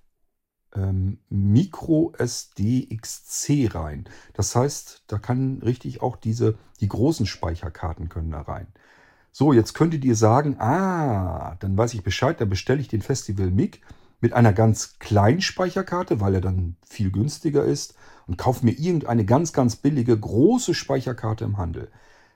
ähm, 0.75 1.19
Micro 1.29 2.13
SD 2.17 2.87
XC 2.95 3.73
rein. 3.73 4.05
Das 4.33 4.55
heißt, 4.55 5.03
da 5.07 5.17
kann 5.17 5.61
richtig 5.63 6.01
auch 6.01 6.15
diese, 6.15 6.57
die 6.79 6.87
großen 6.87 7.25
Speicherkarten 7.25 8.09
können 8.09 8.31
da 8.31 8.41
rein. 8.41 8.67
So, 9.31 9.53
jetzt 9.53 9.73
könntet 9.73 10.03
ihr 10.05 10.15
sagen, 10.15 10.59
ah, 10.59 11.55
dann 11.59 11.77
weiß 11.77 11.93
ich 11.93 12.03
Bescheid, 12.03 12.39
dann 12.41 12.49
bestelle 12.49 12.81
ich 12.81 12.87
den 12.87 13.01
Festival 13.01 13.51
MIG 13.51 13.81
mit 14.21 14.33
einer 14.33 14.53
ganz 14.53 14.99
kleinen 14.99 15.41
Speicherkarte, 15.41 16.19
weil 16.19 16.35
er 16.35 16.41
dann 16.41 16.75
viel 16.85 17.11
günstiger 17.11 17.63
ist 17.63 17.95
und 18.27 18.37
kaufe 18.37 18.65
mir 18.65 18.73
irgendeine 18.73 19.25
ganz, 19.25 19.53
ganz 19.53 19.75
billige 19.75 20.17
große 20.17 20.73
Speicherkarte 20.73 21.45
im 21.45 21.57
Handel. 21.57 21.89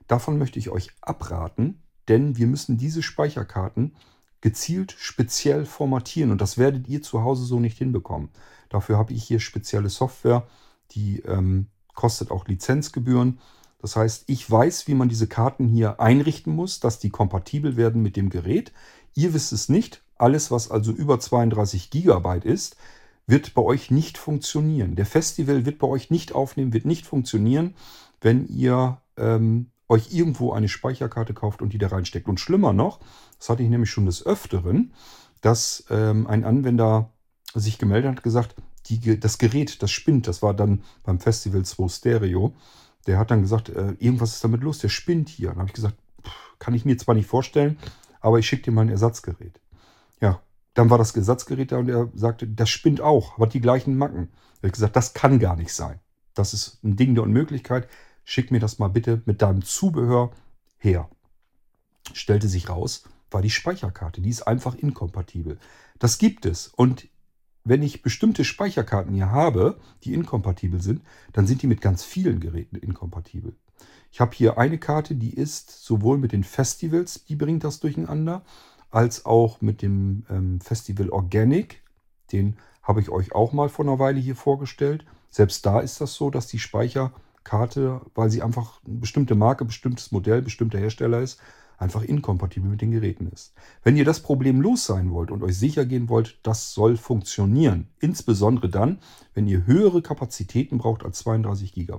Davon 0.08 0.38
möchte 0.38 0.60
ich 0.60 0.70
euch 0.70 0.92
abraten, 1.02 1.82
denn 2.08 2.38
wir 2.38 2.48
müssen 2.48 2.78
diese 2.78 3.02
Speicherkarten 3.02 3.96
gezielt 4.44 4.94
speziell 5.00 5.66
formatieren 5.66 6.30
und 6.30 6.41
das 6.41 6.58
werdet 6.58 6.89
ihr 6.89 7.02
zu 7.02 7.24
Hause 7.24 7.46
so 7.46 7.62
nicht 7.62 7.78
hinbekommen. 7.78 8.28
Dafür 8.68 8.98
habe 8.98 9.14
ich 9.14 9.24
hier 9.24 9.39
spezielle 9.39 9.88
Software, 9.88 10.46
die 10.91 11.20
ähm, 11.22 11.68
kostet 11.96 12.30
auch 12.30 12.46
Lizenzgebühren. 12.46 13.39
Das 13.80 13.96
heißt, 13.96 14.26
ich 14.28 14.52
weiß, 14.52 14.89
wie 14.89 14.96
man 14.96 15.08
diese 15.08 15.28
Karten 15.28 15.70
hier 15.70 16.02
einrichten 16.02 16.54
muss, 16.54 16.82
dass 16.82 17.00
die 17.00 17.10
kompatibel 17.10 17.78
werden 17.78 18.02
mit 18.02 18.18
dem 18.18 18.30
Gerät. 18.30 18.74
Ihr 19.16 19.34
wisst 19.34 19.54
es 19.54 19.70
nicht. 19.70 20.04
Alles, 20.18 20.52
was 20.52 20.70
also 20.70 20.91
über 20.91 21.22
32 21.22 21.89
Gigabyte 21.89 22.44
ist, 22.44 22.76
wird 23.26 23.54
bei 23.54 23.62
euch 23.62 23.91
nicht 23.91 24.18
funktionieren. 24.18 24.98
Der 24.98 25.06
Festival 25.06 25.66
wird 25.66 25.80
bei 25.80 25.88
euch 25.88 26.12
nicht 26.12 26.36
aufnehmen, 26.36 26.74
wird 26.74 26.84
nicht 26.84 27.06
funktionieren, 27.06 27.76
wenn 28.20 28.46
ihr 28.50 29.02
ähm, 29.16 29.68
euch 29.88 30.14
irgendwo 30.14 30.54
eine 30.54 30.70
Speicherkarte 30.70 31.34
kauft 31.34 31.62
und 31.62 31.74
die 31.74 31.78
da 31.78 31.88
reinsteckt. 31.88 32.28
Und 32.28 32.40
schlimmer 32.40 32.74
noch, 32.74 33.00
das 33.38 33.50
hatte 33.50 33.64
ich 33.64 33.70
nämlich 33.70 33.92
schon 33.92 34.06
des 34.06 34.26
Öfteren, 34.26 34.94
dass 35.42 35.86
ähm, 35.90 36.28
ein 36.28 36.44
Anwender 36.44 37.12
sich 37.54 37.78
gemeldet 37.78 38.12
hat, 38.12 38.24
gesagt, 38.24 38.56
die, 38.88 39.20
das 39.20 39.38
Gerät, 39.38 39.82
das 39.82 39.92
spinnt. 39.92 40.28
Das 40.28 40.42
war 40.42 40.54
dann 40.54 40.84
beim 41.04 41.20
Festival 41.20 41.64
2 41.64 41.88
Stereo. 41.88 42.56
Der 43.08 43.18
hat 43.18 43.32
dann 43.32 43.42
gesagt, 43.42 43.70
äh, 43.70 43.96
irgendwas 44.00 44.34
ist 44.34 44.44
damit 44.44 44.64
los, 44.64 44.80
der 44.80 44.90
spinnt 44.90 45.30
hier. 45.30 45.50
Dann 45.50 45.60
habe 45.60 45.68
ich 45.68 45.74
gesagt, 45.74 45.96
kann 46.60 46.74
ich 46.74 46.86
mir 46.86 46.98
zwar 46.98 47.16
nicht 47.16 47.28
vorstellen, 47.28 47.78
aber 48.22 48.40
ich 48.40 48.48
schicke 48.48 48.64
dir 48.64 48.72
mal 48.72 48.82
ein 48.82 48.90
Ersatzgerät. 48.90 49.60
Ja, 50.22 50.42
dann 50.74 50.90
war 50.90 50.98
das 50.98 51.16
Ersatzgerät 51.16 51.72
da 51.72 51.78
und 51.78 51.90
er 51.90 52.10
sagte, 52.16 52.48
das 52.48 52.70
spinnt 52.70 53.02
auch, 53.02 53.38
hat 53.38 53.54
die 53.54 53.62
gleichen 53.62 53.98
Macken. 53.98 54.30
Da 54.62 54.68
habe 54.68 54.72
gesagt, 54.72 54.96
das 54.96 55.14
kann 55.14 55.40
gar 55.40 55.56
nicht 55.56 55.74
sein. 55.74 56.00
Das 56.34 56.54
ist 56.54 56.84
ein 56.84 56.96
Ding 56.96 57.16
der 57.16 57.24
Unmöglichkeit. 57.24 57.88
Schick 58.26 58.52
mir 58.52 58.60
das 58.60 58.80
mal 58.80 58.90
bitte 58.90 59.22
mit 59.26 59.42
deinem 59.42 59.64
Zubehör 59.64 60.32
her. 60.78 61.10
Stellte 62.14 62.48
sich 62.48 62.70
raus, 62.70 63.04
war 63.32 63.42
die 63.42 63.50
Speicherkarte. 63.50 64.22
Die 64.22 64.30
ist 64.30 64.44
einfach 64.44 64.76
inkompatibel. 64.76 65.58
Das 66.00 66.18
gibt 66.18 66.46
es. 66.46 66.68
Und 66.68 67.08
wenn 67.64 67.82
ich 67.82 68.02
bestimmte 68.02 68.44
Speicherkarten 68.44 69.14
hier 69.14 69.32
habe, 69.32 69.80
die 70.04 70.14
inkompatibel 70.14 70.82
sind, 70.82 71.02
dann 71.32 71.48
sind 71.48 71.62
die 71.62 71.68
mit 71.68 71.82
ganz 71.82 72.04
vielen 72.04 72.40
Geräten 72.40 72.76
inkompatibel. 72.76 73.56
Ich 74.12 74.20
habe 74.20 74.36
hier 74.36 74.58
eine 74.58 74.78
Karte, 74.78 75.16
die 75.16 75.34
ist 75.34 75.72
sowohl 75.84 76.18
mit 76.18 76.34
den 76.34 76.44
Festivals, 76.44 77.26
die 77.26 77.36
bringt 77.36 77.64
das 77.64 77.80
durcheinander, 77.80 78.44
als 78.92 79.26
auch 79.26 79.62
mit 79.62 79.82
dem 79.82 80.26
ähm, 80.30 80.62
Festival 80.62 81.10
Organic. 81.10 81.82
Den 82.32 82.58
habe 82.84 83.02
ich 83.02 83.10
euch 83.10 83.34
auch 83.34 83.54
mal 83.54 83.70
vor 83.70 83.86
einer 83.86 83.98
Weile 83.98 84.20
hier 84.20 84.36
vorgestellt. 84.36 85.06
Selbst 85.30 85.66
da 85.66 85.80
ist 85.80 86.00
das 86.00 86.14
so, 86.14 86.30
dass 86.30 86.48
die 86.48 86.60
Speicherkarte, 87.44 88.02
weil 88.16 88.30
sie 88.30 88.41
einfach 88.41 88.80
eine 88.86 88.98
bestimmte 88.98 89.36
Marke, 89.36 89.66
bestimmtes 89.66 90.12
Modell, 90.12 90.41
bestimmter 90.41 90.80
Hersteller 90.80 91.22
ist, 91.22 91.39
einfach 91.78 92.04
inkompatibel 92.04 92.70
mit 92.70 92.82
den 92.82 92.91
Geräten 92.91 93.28
ist. 93.28 93.54
Wenn 93.84 93.98
ihr 93.98 94.06
das 94.06 94.22
Problem 94.22 94.62
los 94.62 94.86
sein 94.86 95.12
wollt 95.12 95.32
und 95.32 95.44
euch 95.44 95.58
sicher 95.58 95.86
gehen 95.86 96.08
wollt, 96.08 96.38
das 96.44 96.74
soll 96.74 96.98
funktionieren, 96.98 97.88
insbesondere 98.00 98.70
dann, 98.70 99.00
wenn 99.34 99.48
ihr 99.48 99.66
höhere 99.66 100.02
Kapazitäten 100.02 100.78
braucht 100.78 101.04
als 101.04 101.20
32 101.20 101.74
GB, 101.74 101.98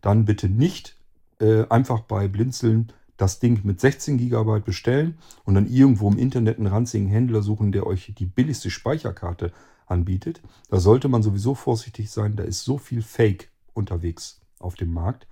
dann 0.00 0.24
bitte 0.24 0.48
nicht 0.48 0.96
äh, 1.40 1.66
einfach 1.68 2.00
bei 2.00 2.28
Blinzeln 2.28 2.92
das 3.16 3.38
Ding 3.38 3.60
mit 3.64 3.80
16 3.80 4.16
GB 4.16 4.60
bestellen 4.60 5.18
und 5.44 5.54
dann 5.54 5.66
irgendwo 5.66 6.08
im 6.08 6.18
Internet 6.18 6.58
einen 6.58 6.68
ranzigen 6.68 7.08
Händler 7.08 7.42
suchen, 7.42 7.72
der 7.72 7.86
euch 7.86 8.14
die 8.16 8.26
billigste 8.26 8.70
Speicherkarte 8.70 9.52
anbietet. 9.86 10.40
Da 10.70 10.78
sollte 10.78 11.08
man 11.08 11.22
sowieso 11.22 11.54
vorsichtig 11.54 12.10
sein, 12.10 12.36
da 12.36 12.44
ist 12.44 12.64
so 12.64 12.78
viel 12.78 13.02
Fake 13.02 13.50
unterwegs 13.74 14.39
auf 14.60 14.74
dem 14.74 14.92
Markt. 14.92 15.26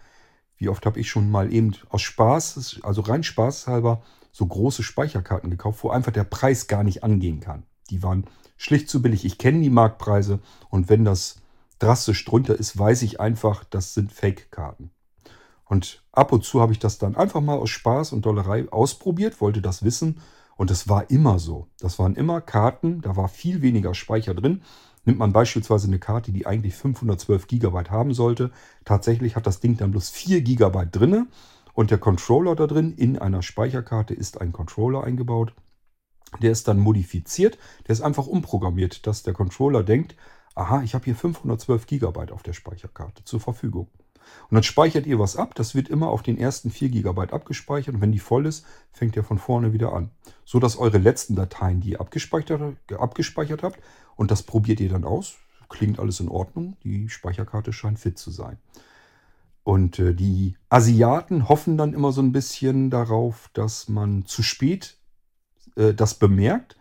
Wie 0.57 0.69
oft 0.69 0.85
habe 0.87 0.99
ich 0.99 1.09
schon 1.09 1.31
mal 1.31 1.53
eben 1.53 1.75
aus 1.89 2.03
Spaß, 2.03 2.81
also 2.83 3.03
rein 3.03 3.23
spaßhalber, 3.23 4.03
so 4.33 4.47
große 4.47 4.83
Speicherkarten 4.83 5.51
gekauft, 5.51 5.85
wo 5.85 5.91
einfach 5.91 6.13
der 6.13 6.25
Preis 6.25 6.67
gar 6.67 6.83
nicht 6.83 7.05
angehen 7.05 7.41
kann. 7.41 7.65
Die 7.91 8.03
waren 8.03 8.27
schlicht 8.57 8.89
zu 8.89 9.01
billig. 9.01 9.25
Ich 9.25 9.39
kenne 9.39 9.61
die 9.61 9.71
Marktpreise 9.71 10.41
und 10.69 10.89
wenn 10.89 11.05
das 11.05 11.37
drastisch 11.79 12.25
drunter 12.25 12.59
ist, 12.59 12.77
weiß 12.77 13.03
ich 13.03 13.21
einfach, 13.21 13.65
das 13.65 13.95
sind 13.95 14.13
Fake-Karten. 14.13 14.91
Und 15.65 16.03
ab 16.13 16.33
und 16.33 16.45
zu 16.45 16.61
habe 16.61 16.73
ich 16.73 16.79
das 16.79 16.99
dann 16.99 17.15
einfach 17.15 17.41
mal 17.41 17.57
aus 17.57 17.71
Spaß 17.71 18.13
und 18.13 18.27
Dollerei 18.27 18.67
ausprobiert, 18.71 19.41
wollte 19.41 19.63
das 19.63 19.85
wissen 19.85 20.21
und 20.57 20.71
es 20.71 20.89
war 20.89 21.11
immer 21.11 21.39
so. 21.39 21.69
Das 21.79 21.99
waren 21.99 22.17
immer 22.17 22.41
Karten, 22.41 23.01
da 23.01 23.17
war 23.17 23.29
viel 23.29 23.63
weniger 23.63 23.95
Speicher 23.95 24.35
drin. 24.35 24.63
Nimmt 25.09 25.21
man 25.21 25.33
beispielsweise 25.33 25.87
eine 25.87 25.99
Karte, 25.99 26.33
die 26.33 26.47
eigentlich 26.47 26.75
512 26.75 27.47
GB 27.47 27.85
haben 27.89 28.13
sollte, 28.13 28.51
tatsächlich 28.85 29.37
hat 29.37 29.47
das 29.47 29.59
Ding 29.59 29.79
dann 29.79 29.91
bloß 29.91 30.11
4 30.11 30.43
GB 30.43 30.85
drin 30.93 31.29
und 31.73 31.91
der 31.91 31.97
Controller 31.97 32.55
da 32.55 32.67
drin 32.67 32.93
in 32.93 33.19
einer 33.19 33.41
Speicherkarte 33.41 34.13
ist 34.13 34.39
ein 34.39 34.53
Controller 34.53 35.05
eingebaut. 35.05 35.55
Der 36.43 36.53
ist 36.53 36.69
dann 36.69 36.79
modifiziert, 36.79 37.57
der 37.87 37.95
ist 37.95 38.03
einfach 38.03 38.27
umprogrammiert, 38.27 39.07
dass 39.07 39.23
der 39.23 39.33
Controller 39.33 39.83
denkt, 39.83 40.15
aha, 40.55 40.83
ich 40.83 40.95
habe 40.95 41.07
hier 41.07 41.17
512 41.17 41.87
GB 41.87 42.31
auf 42.31 42.43
der 42.43 42.53
Speicherkarte 42.53 43.25
zur 43.25 43.41
Verfügung. 43.41 43.89
Und 44.51 44.55
dann 44.57 44.63
speichert 44.63 45.07
ihr 45.07 45.19
was 45.19 45.37
ab. 45.37 45.55
Das 45.55 45.75
wird 45.75 45.89
immer 45.89 46.09
auf 46.09 46.23
den 46.23 46.37
ersten 46.37 46.71
4 46.71 46.91
GB 46.91 47.33
abgespeichert. 47.33 47.95
Und 47.95 48.03
wenn 48.03 48.13
die 48.13 48.19
voll 48.19 48.45
ist, 48.45 48.67
fängt 48.93 49.17
ihr 49.17 49.25
von 49.25 49.39
vorne 49.39 49.73
wieder 49.73 49.95
an. 49.95 50.11
So 50.45 50.59
dass 50.59 50.77
eure 50.77 50.99
letzten 50.99 51.35
Dateien, 51.35 51.81
die 51.81 51.93
ihr 51.93 52.01
abgespeichert, 52.03 52.77
abgespeichert 52.93 53.63
habt, 53.63 53.79
und 54.19 54.33
das 54.33 54.43
probiert 54.43 54.81
ihr 54.81 54.89
dann 54.89 55.05
aus. 55.05 55.37
Klingt 55.69 56.01
alles 56.01 56.19
in 56.19 56.29
Ordnung. 56.29 56.77
Die 56.83 57.09
Speicherkarte 57.09 57.73
scheint 57.73 58.01
fit 58.01 58.19
zu 58.19 58.33
sein. 58.33 58.59
Und 59.63 60.01
äh, 60.01 60.13
die 60.13 60.57
Asiaten 60.71 61.49
hoffen 61.49 61.79
dann 61.79 61.95
immer 61.95 62.11
so 62.11 62.21
ein 62.21 62.33
bisschen 62.33 62.91
darauf, 62.91 63.49
dass 63.53 63.89
man 63.89 64.25
zu 64.25 64.43
spät 64.43 64.97
äh, 65.77 65.95
das 65.95 66.15
bemerkt 66.15 66.77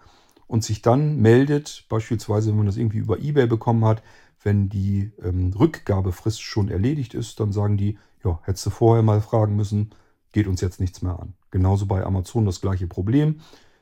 und 0.48 0.64
sich 0.64 0.82
dann 0.82 1.18
meldet, 1.18 1.86
beispielsweise 1.90 2.50
wenn 2.50 2.58
man 2.58 2.66
das 2.66 2.78
irgendwie 2.78 2.98
über 2.98 3.20
eBay 3.20 3.46
bekommen 3.46 3.86
hat, 3.86 4.02
wenn 4.42 4.68
die 4.68 5.12
ähm, 5.22 5.54
Rückgabefrist 5.54 6.42
schon 6.42 6.70
erledigt 6.70 7.14
ist, 7.14 7.40
dann 7.40 7.52
sagen 7.52 7.78
die, 7.78 8.00
ja, 8.24 8.40
hättest 8.44 8.66
du 8.66 8.70
vorher 8.72 9.04
mal 9.04 9.22
fragen 9.22 9.56
müssen, 9.56 9.92
geht 10.32 10.48
uns 10.48 10.62
jetzt 10.62 10.80
nichts 10.80 11.04
mehr 11.04 11.20
an. 11.20 11.36
Genauso 11.52 11.86
bei 11.86 12.04
Amazon 12.04 12.46
das 12.46 12.62
gleiche 12.62 12.88
Problem. 12.88 13.42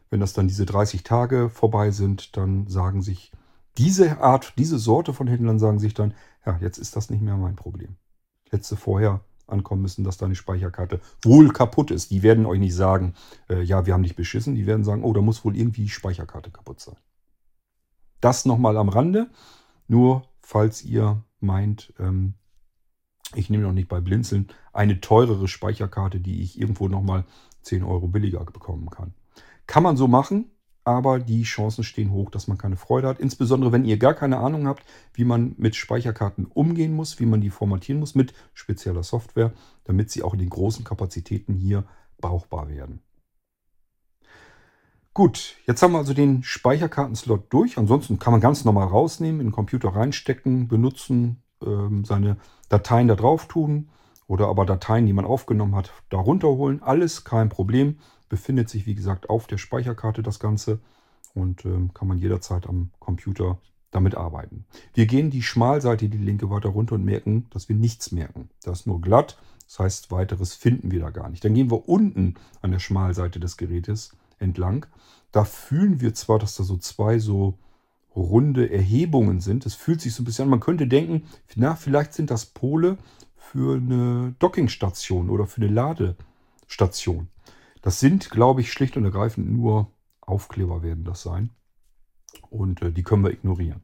Wenn 0.10 0.20
das 0.20 0.34
dann 0.34 0.50
diese 0.50 0.66
30 0.66 1.04
Tage 1.04 1.50
vorbei 1.50 1.92
sind, 1.92 2.36
dann 2.36 2.68
sagen 2.68 3.02
sich 3.02 3.32
diese 3.78 4.20
Art, 4.20 4.54
diese 4.58 4.80
Sorte 4.80 5.14
von 5.14 5.28
Händlern 5.28 5.60
sagen 5.60 5.80
sich 5.80 5.94
dann, 5.94 6.14
ja, 6.46 6.58
jetzt 6.62 6.78
ist 6.78 6.96
das 6.96 7.10
nicht 7.10 7.22
mehr 7.22 7.38
mein 7.38 7.56
Problem. 7.56 7.98
Hättest 8.50 8.72
du 8.72 8.76
vorher 8.76 9.22
ankommen 9.48 9.82
müssen, 9.82 10.04
dass 10.04 10.18
deine 10.18 10.36
Speicherkarte 10.36 11.02
wohl 11.24 11.52
kaputt 11.52 11.92
ist. 11.92 12.12
Die 12.12 12.24
werden 12.24 12.46
euch 12.46 12.60
nicht 12.60 12.76
sagen, 12.76 13.14
äh, 13.50 13.62
ja, 13.62 13.86
wir 13.86 13.94
haben 13.94 14.04
dich 14.04 14.16
beschissen. 14.16 14.56
Die 14.56 14.66
werden 14.66 14.84
sagen, 14.84 15.04
oh, 15.04 15.14
da 15.14 15.22
muss 15.22 15.46
wohl 15.46 15.56
irgendwie 15.56 15.84
die 15.84 15.90
Speicherkarte 15.90 16.52
kaputt 16.52 16.80
sein. 16.80 16.98
Das 18.22 18.46
nochmal 18.46 18.78
am 18.78 18.90
Rande. 18.90 19.30
Nur 19.88 20.28
falls 20.40 20.84
ihr 20.84 21.24
meint, 21.40 21.94
ähm, 22.00 22.34
ich 23.34 23.50
nehme 23.50 23.64
noch 23.64 23.72
nicht 23.72 23.88
bei 23.88 24.00
Blinzeln 24.00 24.48
eine 24.74 25.02
teurere 25.02 25.48
Speicherkarte, 25.48 26.20
die 26.20 26.42
ich 26.42 26.60
irgendwo 26.60 26.88
nochmal 26.88 27.26
10 27.64 27.84
Euro 27.84 28.08
billiger 28.08 28.44
bekommen 28.46 28.90
kann. 28.90 29.14
Kann 29.68 29.84
man 29.84 29.98
so 29.98 30.08
machen, 30.08 30.52
aber 30.86 31.20
die 31.20 31.44
Chancen 31.44 31.84
stehen 31.84 32.12
hoch, 32.12 32.30
dass 32.30 32.48
man 32.48 32.58
keine 32.58 32.78
Freude 32.78 33.08
hat. 33.08 33.20
Insbesondere 33.20 33.72
wenn 33.72 33.86
ihr 33.86 33.98
gar 33.98 34.14
keine 34.14 34.38
Ahnung 34.38 34.68
habt, 34.68 34.84
wie 35.14 35.26
man 35.26 35.56
mit 35.58 35.76
Speicherkarten 35.76 36.46
umgehen 36.46 36.94
muss, 36.94 37.20
wie 37.20 37.26
man 37.26 37.42
die 37.42 37.50
formatieren 37.50 38.00
muss 38.00 38.16
mit 38.16 38.34
spezieller 38.54 39.04
Software, 39.04 39.52
damit 39.84 40.12
sie 40.12 40.24
auch 40.24 40.34
in 40.34 40.40
den 40.40 40.50
großen 40.50 40.86
Kapazitäten 40.86 41.56
hier 41.56 41.86
brauchbar 42.18 42.70
werden. 42.70 43.02
Gut, 45.14 45.56
jetzt 45.66 45.82
haben 45.82 45.94
wir 45.94 46.00
also 46.00 46.14
den 46.14 46.44
Speicherkartenslot 46.44 47.52
durch. 47.52 47.78
Ansonsten 47.78 48.20
kann 48.20 48.34
man 48.34 48.42
ganz 48.42 48.66
normal 48.66 48.88
rausnehmen, 48.88 49.40
in 49.40 49.48
den 49.48 49.54
Computer 49.54 49.90
reinstecken, 49.90 50.68
benutzen, 50.68 51.42
ähm, 51.66 52.04
seine 52.06 52.38
Dateien 52.70 53.08
da 53.08 53.16
drauf 53.16 53.48
tun 53.48 53.90
oder 54.28 54.48
aber 54.48 54.66
Dateien, 54.66 55.06
die 55.06 55.14
man 55.14 55.26
aufgenommen 55.26 55.76
hat, 55.76 55.94
da 56.10 56.18
runterholen. 56.18 56.84
Alles 56.84 57.24
kein 57.24 57.50
Problem. 57.50 57.98
Befindet 58.30 58.70
sich, 58.70 58.86
wie 58.86 58.96
gesagt, 58.96 59.30
auf 59.30 59.48
der 59.48 59.58
Speicherkarte 59.58 60.24
das 60.24 60.40
Ganze 60.40 60.80
und 61.34 61.66
ähm, 61.66 61.94
kann 61.94 62.08
man 62.08 62.18
jederzeit 62.18 62.68
am 62.68 62.92
Computer 63.00 63.60
damit 63.92 64.16
arbeiten. 64.16 64.66
Wir 64.94 65.06
gehen 65.06 65.30
die 65.30 65.42
Schmalseite, 65.42 66.10
die 66.10 66.18
linke, 66.18 66.50
weiter 66.50 66.70
runter 66.70 66.96
und 66.96 67.06
merken, 67.06 67.48
dass 67.52 67.70
wir 67.70 67.76
nichts 67.76 68.12
merken. 68.12 68.50
Das 68.64 68.82
ist 68.82 68.88
nur 68.88 69.00
glatt. 69.02 69.38
Das 69.68 69.80
heißt, 69.80 70.12
weiteres 70.12 70.54
finden 70.54 70.92
wir 70.92 71.00
da 71.00 71.10
gar 71.10 71.30
nicht. 71.30 71.44
Dann 71.44 71.54
gehen 71.54 71.72
wir 71.72 71.88
unten 71.88 72.36
an 72.62 72.72
der 72.72 72.80
Schmalseite 72.80 73.40
des 73.40 73.58
Gerätes 73.58 74.16
entlang. 74.38 74.86
Da 75.32 75.44
fühlen 75.44 76.02
wir 76.02 76.14
zwar, 76.14 76.40
dass 76.40 76.56
da 76.56 76.64
so 76.64 76.78
zwei 76.78 77.20
so 77.20 77.58
runde 78.16 78.70
Erhebungen 78.70 79.42
sind. 79.42 79.66
Es 79.66 79.76
fühlt 79.76 80.02
sich 80.02 80.14
so 80.14 80.22
ein 80.22 80.26
bisschen 80.26 80.44
an. 80.44 80.50
Man 80.50 80.60
könnte 80.60 80.88
denken, 80.88 81.24
na, 81.56 81.76
vielleicht 81.76 82.14
sind 82.14 82.32
das 82.32 82.46
Pole 82.46 82.98
für 83.36 83.78
eine 83.78 84.36
Dockingstation 84.40 85.30
oder 85.30 85.48
für 85.48 85.62
eine 85.62 85.72
Ladestation. 85.72 87.28
Das 87.86 88.00
sind, 88.00 88.32
glaube 88.32 88.62
ich, 88.62 88.72
schlicht 88.72 88.98
und 88.98 89.06
ergreifend 89.06 89.48
nur 89.52 89.92
Aufkleber 90.20 90.82
werden 90.82 91.04
das 91.04 91.22
sein. 91.22 91.52
Und 92.50 92.82
äh, 92.82 92.92
die 92.92 93.04
können 93.04 93.24
wir 93.24 93.30
ignorieren. 93.30 93.84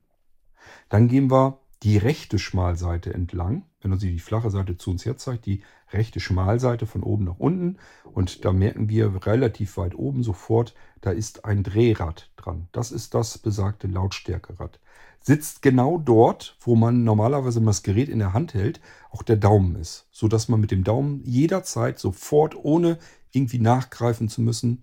Dann 0.89 1.07
gehen 1.07 1.29
wir 1.29 1.59
die 1.83 1.97
rechte 1.97 2.39
Schmalseite 2.39 3.13
entlang. 3.13 3.63
Wenn 3.79 3.91
uns 3.91 4.01
die 4.01 4.17
flache 4.17 4.49
Seite 4.49 4.75
zu 4.75 4.89
uns 4.89 5.05
herzeigt, 5.05 5.45
die 5.45 5.61
rechte 5.91 6.19
Schmalseite 6.19 6.87
von 6.87 7.03
oben 7.03 7.25
nach 7.25 7.37
unten. 7.37 7.77
Und 8.11 8.43
da 8.43 8.51
merken 8.51 8.89
wir 8.89 9.23
relativ 9.23 9.77
weit 9.77 9.93
oben 9.93 10.23
sofort, 10.23 10.73
da 11.01 11.11
ist 11.11 11.45
ein 11.45 11.61
Drehrad 11.61 12.31
dran. 12.37 12.69
Das 12.71 12.91
ist 12.91 13.13
das 13.13 13.37
besagte 13.37 13.85
Lautstärkerad. 13.85 14.79
Sitzt 15.19 15.61
genau 15.61 15.99
dort, 15.99 16.57
wo 16.61 16.75
man 16.75 17.03
normalerweise, 17.03 17.57
wenn 17.57 17.65
man 17.65 17.73
das 17.73 17.83
Gerät 17.83 18.09
in 18.09 18.17
der 18.17 18.33
Hand 18.33 18.55
hält, 18.55 18.81
auch 19.11 19.21
der 19.21 19.37
Daumen 19.37 19.75
ist. 19.75 20.07
Sodass 20.11 20.49
man 20.49 20.59
mit 20.59 20.71
dem 20.71 20.83
Daumen 20.83 21.23
jederzeit 21.23 21.99
sofort, 21.99 22.55
ohne 22.55 22.97
irgendwie 23.31 23.59
nachgreifen 23.59 24.29
zu 24.29 24.41
müssen, 24.41 24.81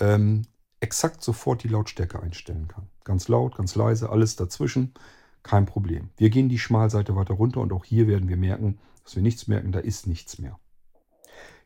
ähm, 0.00 0.42
exakt 0.80 1.22
sofort 1.22 1.62
die 1.62 1.68
Lautstärke 1.68 2.20
einstellen 2.22 2.68
kann. 2.68 2.88
Ganz 3.04 3.28
laut, 3.28 3.56
ganz 3.56 3.74
leise, 3.74 4.10
alles 4.10 4.36
dazwischen. 4.36 4.94
Kein 5.42 5.66
Problem. 5.66 6.10
Wir 6.16 6.30
gehen 6.30 6.48
die 6.48 6.58
Schmalseite 6.58 7.16
weiter 7.16 7.34
runter 7.34 7.60
und 7.60 7.72
auch 7.72 7.84
hier 7.84 8.06
werden 8.06 8.28
wir 8.28 8.36
merken, 8.36 8.78
dass 9.04 9.16
wir 9.16 9.22
nichts 9.22 9.48
merken, 9.48 9.72
da 9.72 9.80
ist 9.80 10.06
nichts 10.06 10.38
mehr. 10.38 10.58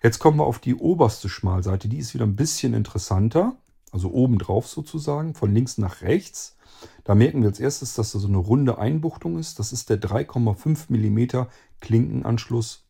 Jetzt 0.02 0.18
kommen 0.18 0.38
wir 0.38 0.44
auf 0.44 0.58
die 0.58 0.74
oberste 0.74 1.28
Schmalseite. 1.28 1.88
Die 1.88 1.98
ist 1.98 2.14
wieder 2.14 2.26
ein 2.26 2.36
bisschen 2.36 2.74
interessanter. 2.74 3.56
Also 3.92 4.10
oben 4.10 4.38
drauf 4.38 4.66
sozusagen, 4.68 5.34
von 5.34 5.54
links 5.54 5.78
nach 5.78 6.02
rechts. 6.02 6.56
Da 7.04 7.14
merken 7.14 7.40
wir 7.40 7.48
als 7.48 7.60
erstes, 7.60 7.94
dass 7.94 8.12
da 8.12 8.18
so 8.18 8.28
eine 8.28 8.36
runde 8.36 8.78
Einbuchtung 8.78 9.38
ist. 9.38 9.58
Das 9.58 9.72
ist 9.72 9.88
der 9.90 10.00
3,5 10.00 10.86
mm 10.90 11.46
Klinkenanschluss 11.80 12.84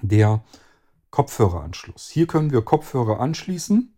der 0.00 0.44
Kopfhöreranschluss. 1.12 2.08
Hier 2.08 2.26
können 2.26 2.50
wir 2.50 2.62
Kopfhörer 2.62 3.20
anschließen 3.20 3.94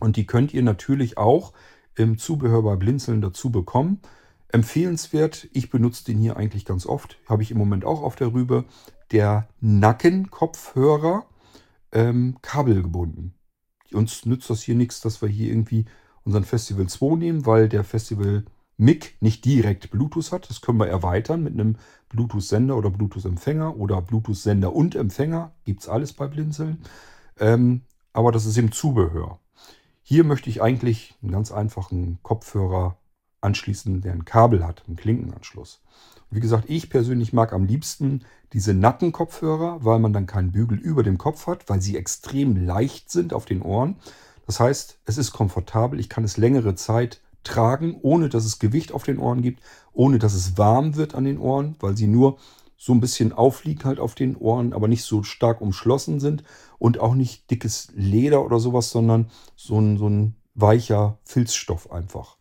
und 0.00 0.16
die 0.16 0.26
könnt 0.26 0.52
ihr 0.54 0.62
natürlich 0.62 1.18
auch 1.18 1.52
im 1.94 2.18
Zubehör 2.18 2.62
bei 2.62 2.76
Blinzeln 2.76 3.20
dazu 3.20 3.52
bekommen. 3.52 4.00
Empfehlenswert, 4.48 5.48
ich 5.52 5.70
benutze 5.70 6.04
den 6.04 6.18
hier 6.18 6.36
eigentlich 6.36 6.64
ganz 6.64 6.86
oft, 6.86 7.18
habe 7.28 7.42
ich 7.42 7.50
im 7.50 7.58
Moment 7.58 7.84
auch 7.84 8.02
auf 8.02 8.16
der 8.16 8.32
Rübe, 8.32 8.64
der 9.12 9.48
Nackenkopfhörer 9.60 11.26
ähm, 11.92 12.38
kabelgebunden. 12.40 13.34
Uns 13.92 14.24
nützt 14.24 14.48
das 14.48 14.62
hier 14.62 14.74
nichts, 14.74 15.00
dass 15.00 15.20
wir 15.20 15.28
hier 15.28 15.50
irgendwie 15.50 15.84
unseren 16.24 16.44
Festival 16.44 16.88
2 16.88 17.16
nehmen, 17.16 17.46
weil 17.46 17.68
der 17.68 17.84
Festival 17.84 18.44
MIG 18.76 19.16
nicht 19.20 19.44
direkt 19.44 19.90
Bluetooth 19.90 20.32
hat. 20.32 20.50
Das 20.50 20.60
können 20.60 20.78
wir 20.78 20.88
erweitern 20.88 21.42
mit 21.42 21.54
einem 21.54 21.76
Bluetooth-Sender 22.08 22.76
oder 22.76 22.90
Bluetooth-Empfänger 22.90 23.76
oder 23.76 24.00
Bluetooth-Sender 24.02 24.74
und 24.74 24.94
Empfänger. 24.94 25.52
Gibt 25.64 25.82
es 25.82 25.88
alles 25.88 26.12
bei 26.12 26.26
Blinzeln. 26.26 26.82
Ähm, 27.38 27.82
aber 28.12 28.32
das 28.32 28.46
ist 28.46 28.56
im 28.58 28.72
Zubehör. 28.72 29.38
Hier 30.02 30.24
möchte 30.24 30.50
ich 30.50 30.62
eigentlich 30.62 31.14
einen 31.22 31.32
ganz 31.32 31.50
einfachen 31.50 32.18
Kopfhörer 32.22 32.96
anschließen, 33.40 34.00
der 34.00 34.12
ein 34.12 34.24
Kabel 34.24 34.66
hat, 34.66 34.82
einen 34.86 34.96
Klinkenanschluss. 34.96 35.82
wie 36.30 36.40
gesagt, 36.40 36.64
ich 36.68 36.90
persönlich 36.90 37.32
mag 37.32 37.52
am 37.52 37.64
liebsten 37.64 38.24
diese 38.52 38.74
Nackenkopfhörer, 38.74 39.84
weil 39.84 40.00
man 40.00 40.12
dann 40.12 40.26
keinen 40.26 40.50
Bügel 40.50 40.78
über 40.78 41.02
dem 41.02 41.16
Kopf 41.16 41.46
hat, 41.46 41.68
weil 41.68 41.80
sie 41.80 41.96
extrem 41.96 42.56
leicht 42.66 43.10
sind 43.10 43.32
auf 43.32 43.44
den 43.44 43.62
Ohren. 43.62 43.96
Das 44.46 44.58
heißt, 44.58 44.98
es 45.04 45.18
ist 45.18 45.32
komfortabel, 45.32 46.00
ich 46.00 46.08
kann 46.08 46.24
es 46.24 46.36
längere 46.36 46.74
Zeit 46.74 47.20
tragen, 47.44 47.98
ohne 48.02 48.28
dass 48.28 48.44
es 48.44 48.58
Gewicht 48.58 48.92
auf 48.92 49.04
den 49.04 49.18
Ohren 49.18 49.42
gibt, 49.42 49.62
ohne 49.92 50.18
dass 50.18 50.34
es 50.34 50.58
warm 50.58 50.96
wird 50.96 51.14
an 51.14 51.24
den 51.24 51.38
Ohren, 51.38 51.76
weil 51.80 51.96
sie 51.96 52.06
nur 52.06 52.38
so 52.76 52.92
ein 52.92 53.00
bisschen 53.00 53.32
aufliegen 53.32 53.84
halt 53.84 54.00
auf 54.00 54.14
den 54.14 54.36
Ohren, 54.36 54.72
aber 54.72 54.88
nicht 54.88 55.04
so 55.04 55.22
stark 55.22 55.60
umschlossen 55.60 56.20
sind 56.20 56.44
und 56.78 56.98
auch 56.98 57.14
nicht 57.14 57.50
dickes 57.50 57.88
Leder 57.94 58.44
oder 58.44 58.58
sowas, 58.58 58.90
sondern 58.90 59.30
so 59.56 59.80
ein, 59.80 59.96
so 59.96 60.08
ein 60.08 60.34
weicher 60.54 61.18
Filzstoff 61.24 61.90
einfach. 61.90 62.36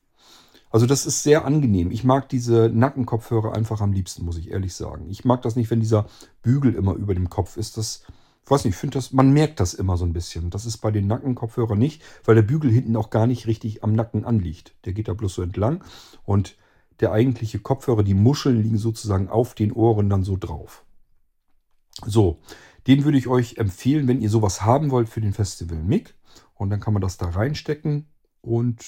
Also 0.69 0.87
das 0.87 1.05
ist 1.05 1.21
sehr 1.21 1.45
angenehm. 1.45 1.91
Ich 1.91 2.03
mag 2.03 2.29
diese 2.29 2.69
Nackenkopfhörer 2.73 3.53
einfach 3.53 3.79
am 3.79 3.93
liebsten, 3.93 4.25
muss 4.25 4.37
ich 4.37 4.49
ehrlich 4.49 4.73
sagen. 4.73 5.07
Ich 5.07 5.23
mag 5.23 5.43
das 5.43 5.55
nicht, 5.55 5.69
wenn 5.69 5.79
dieser 5.79 6.07
Bügel 6.41 6.73
immer 6.73 6.95
über 6.95 7.13
dem 7.13 7.29
Kopf 7.29 7.57
ist. 7.57 7.77
Das, 7.77 8.01
ich 8.43 8.51
weiß 8.51 8.65
nicht, 8.65 8.73
ich 8.73 8.79
finde 8.79 8.97
das, 8.97 9.13
man 9.13 9.31
merkt 9.31 9.59
das 9.59 9.73
immer 9.73 9.95
so 9.95 10.05
ein 10.05 10.13
bisschen. 10.13 10.49
Das 10.49 10.65
ist 10.65 10.77
bei 10.77 10.91
den 10.91 11.07
Nackenkopfhörern 11.07 11.79
nicht, 11.79 12.01
weil 12.25 12.35
der 12.35 12.41
Bügel 12.41 12.71
hinten 12.71 12.97
auch 12.97 13.09
gar 13.09 13.25
nicht 13.25 13.47
richtig 13.47 13.83
am 13.83 13.93
Nacken 13.93 14.25
anliegt. 14.25 14.75
Der 14.85 14.93
geht 14.93 15.07
da 15.07 15.13
bloß 15.13 15.35
so 15.35 15.41
entlang 15.41 15.83
und 16.25 16.57
der 16.99 17.11
eigentliche 17.11 17.59
Kopfhörer, 17.59 18.03
die 18.03 18.13
Muscheln 18.13 18.61
liegen 18.61 18.77
sozusagen 18.77 19.29
auf 19.29 19.55
den 19.55 19.71
Ohren 19.71 20.09
dann 20.09 20.23
so 20.23 20.37
drauf. 20.37 20.85
So, 22.05 22.39
den 22.87 23.05
würde 23.05 23.17
ich 23.17 23.27
euch 23.27 23.57
empfehlen, 23.57 24.07
wenn 24.07 24.21
ihr 24.21 24.29
sowas 24.29 24.63
haben 24.63 24.91
wollt 24.91 25.09
für 25.09 25.21
den 25.21 25.33
Festival 25.33 25.77
MIG. 25.77 26.13
Und 26.55 26.69
dann 26.69 26.79
kann 26.79 26.93
man 26.93 27.01
das 27.01 27.17
da 27.17 27.29
reinstecken 27.29 28.07
und 28.41 28.83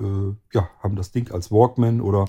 äh, 0.00 0.34
ja, 0.52 0.70
haben 0.80 0.96
das 0.96 1.10
Ding 1.10 1.30
als 1.30 1.50
Walkman 1.50 2.00
oder 2.00 2.26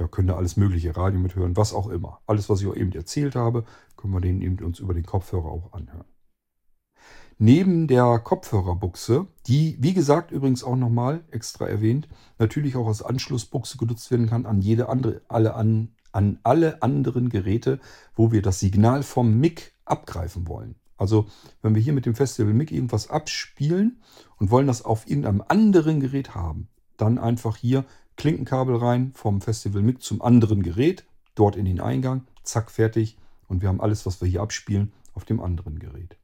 ja, 0.00 0.08
können 0.08 0.28
da 0.28 0.36
alles 0.36 0.56
mögliche 0.56 0.96
Radio 0.96 1.20
mithören, 1.20 1.56
was 1.56 1.74
auch 1.74 1.88
immer. 1.88 2.20
Alles, 2.26 2.48
was 2.48 2.62
ich 2.62 2.66
auch 2.66 2.76
eben 2.76 2.92
erzählt 2.92 3.36
habe, 3.36 3.64
können 3.96 4.14
wir 4.14 4.20
den 4.20 4.40
eben 4.40 4.58
uns 4.64 4.80
über 4.80 4.94
den 4.94 5.04
Kopfhörer 5.04 5.46
auch 5.46 5.72
anhören. 5.72 6.06
Neben 7.38 7.86
der 7.86 8.18
Kopfhörerbuchse, 8.18 9.26
die, 9.46 9.76
wie 9.80 9.94
gesagt, 9.94 10.30
übrigens 10.30 10.64
auch 10.64 10.76
nochmal 10.76 11.24
extra 11.30 11.66
erwähnt, 11.66 12.08
natürlich 12.38 12.76
auch 12.76 12.86
als 12.86 13.02
Anschlussbuchse 13.02 13.78
genutzt 13.78 14.10
werden 14.10 14.28
kann 14.28 14.46
an 14.46 14.60
jede 14.60 14.88
andere, 14.88 15.22
alle 15.28 15.54
an, 15.54 15.94
an 16.12 16.38
alle 16.42 16.82
anderen 16.82 17.28
Geräte, 17.28 17.78
wo 18.14 18.32
wir 18.32 18.42
das 18.42 18.58
Signal 18.58 19.02
vom 19.02 19.38
Mic 19.38 19.72
abgreifen 19.84 20.48
wollen. 20.48 20.76
Also, 20.96 21.28
wenn 21.62 21.74
wir 21.74 21.80
hier 21.80 21.94
mit 21.94 22.04
dem 22.04 22.14
Festival 22.14 22.52
Mic 22.52 22.74
irgendwas 22.74 23.08
abspielen 23.08 24.00
und 24.36 24.50
wollen 24.50 24.66
das 24.66 24.84
auf 24.84 25.08
irgendeinem 25.08 25.42
anderen 25.48 26.00
Gerät 26.00 26.34
haben, 26.34 26.68
dann 26.98 27.18
einfach 27.18 27.56
hier 27.56 27.86
Klinkenkabel 28.16 28.76
rein 28.76 29.12
vom 29.14 29.40
Festival 29.40 29.82
Mic 29.82 30.00
zum 30.00 30.22
anderen 30.22 30.62
Gerät, 30.62 31.06
dort 31.34 31.56
in 31.56 31.64
den 31.64 31.80
Eingang, 31.80 32.26
zack, 32.42 32.70
fertig. 32.70 33.18
Und 33.48 33.62
wir 33.62 33.68
haben 33.68 33.80
alles, 33.80 34.06
was 34.06 34.20
wir 34.20 34.28
hier 34.28 34.42
abspielen, 34.42 34.92
auf 35.14 35.24
dem 35.24 35.40
anderen 35.40 35.78
Gerät. 35.78 36.16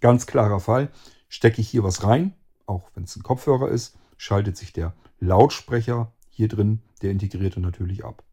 Ganz 0.00 0.26
klarer 0.26 0.60
Fall. 0.60 0.90
Stecke 1.28 1.60
ich 1.60 1.68
hier 1.68 1.84
was 1.84 2.04
rein, 2.04 2.34
auch 2.66 2.90
wenn 2.94 3.04
es 3.04 3.16
ein 3.16 3.22
Kopfhörer 3.22 3.68
ist, 3.68 3.96
schaltet 4.16 4.56
sich 4.56 4.72
der 4.72 4.94
Lautsprecher 5.20 6.12
hier 6.30 6.48
drin, 6.48 6.80
der 7.02 7.10
integrierte 7.10 7.60
natürlich 7.60 8.04
ab. 8.04 8.24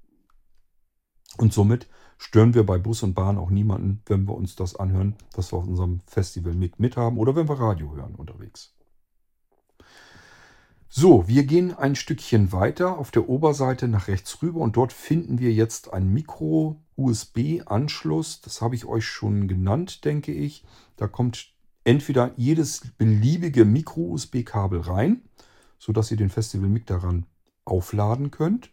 Und 1.37 1.53
somit 1.53 1.87
stören 2.17 2.53
wir 2.53 2.65
bei 2.65 2.77
Bus 2.77 3.03
und 3.03 3.13
Bahn 3.13 3.37
auch 3.37 3.49
niemanden, 3.49 4.01
wenn 4.05 4.27
wir 4.27 4.35
uns 4.35 4.55
das 4.55 4.75
anhören, 4.75 5.15
was 5.33 5.51
wir 5.51 5.57
auf 5.57 5.67
unserem 5.67 5.99
Festival 6.07 6.53
mit, 6.53 6.79
mit 6.79 6.97
haben 6.97 7.17
oder 7.17 7.35
wenn 7.35 7.49
wir 7.49 7.59
Radio 7.59 7.95
hören 7.95 8.15
unterwegs. 8.15 8.74
So, 10.87 11.27
wir 11.27 11.43
gehen 11.43 11.73
ein 11.73 11.95
Stückchen 11.95 12.51
weiter 12.51 12.97
auf 12.97 13.11
der 13.11 13.27
Oberseite 13.27 13.87
nach 13.87 14.07
rechts 14.07 14.41
rüber 14.41 14.61
und 14.61 14.77
dort 14.77 14.93
finden 14.93 15.39
wir 15.39 15.51
jetzt 15.51 15.93
einen 15.93 16.13
Micro-USB-Anschluss. 16.13 18.41
Das 18.41 18.61
habe 18.61 18.75
ich 18.75 18.85
euch 18.85 19.05
schon 19.05 19.47
genannt, 19.47 20.05
denke 20.05 20.31
ich. 20.31 20.63
Da 20.95 21.07
kommt 21.07 21.53
entweder 21.83 22.31
jedes 22.37 22.81
beliebige 22.97 23.65
Micro-USB-Kabel 23.65 24.81
rein, 24.81 25.21
sodass 25.79 26.11
ihr 26.11 26.17
den 26.17 26.29
Festival 26.29 26.69
Mic 26.69 26.85
daran 26.85 27.25
aufladen 27.65 28.31
könnt. 28.31 28.69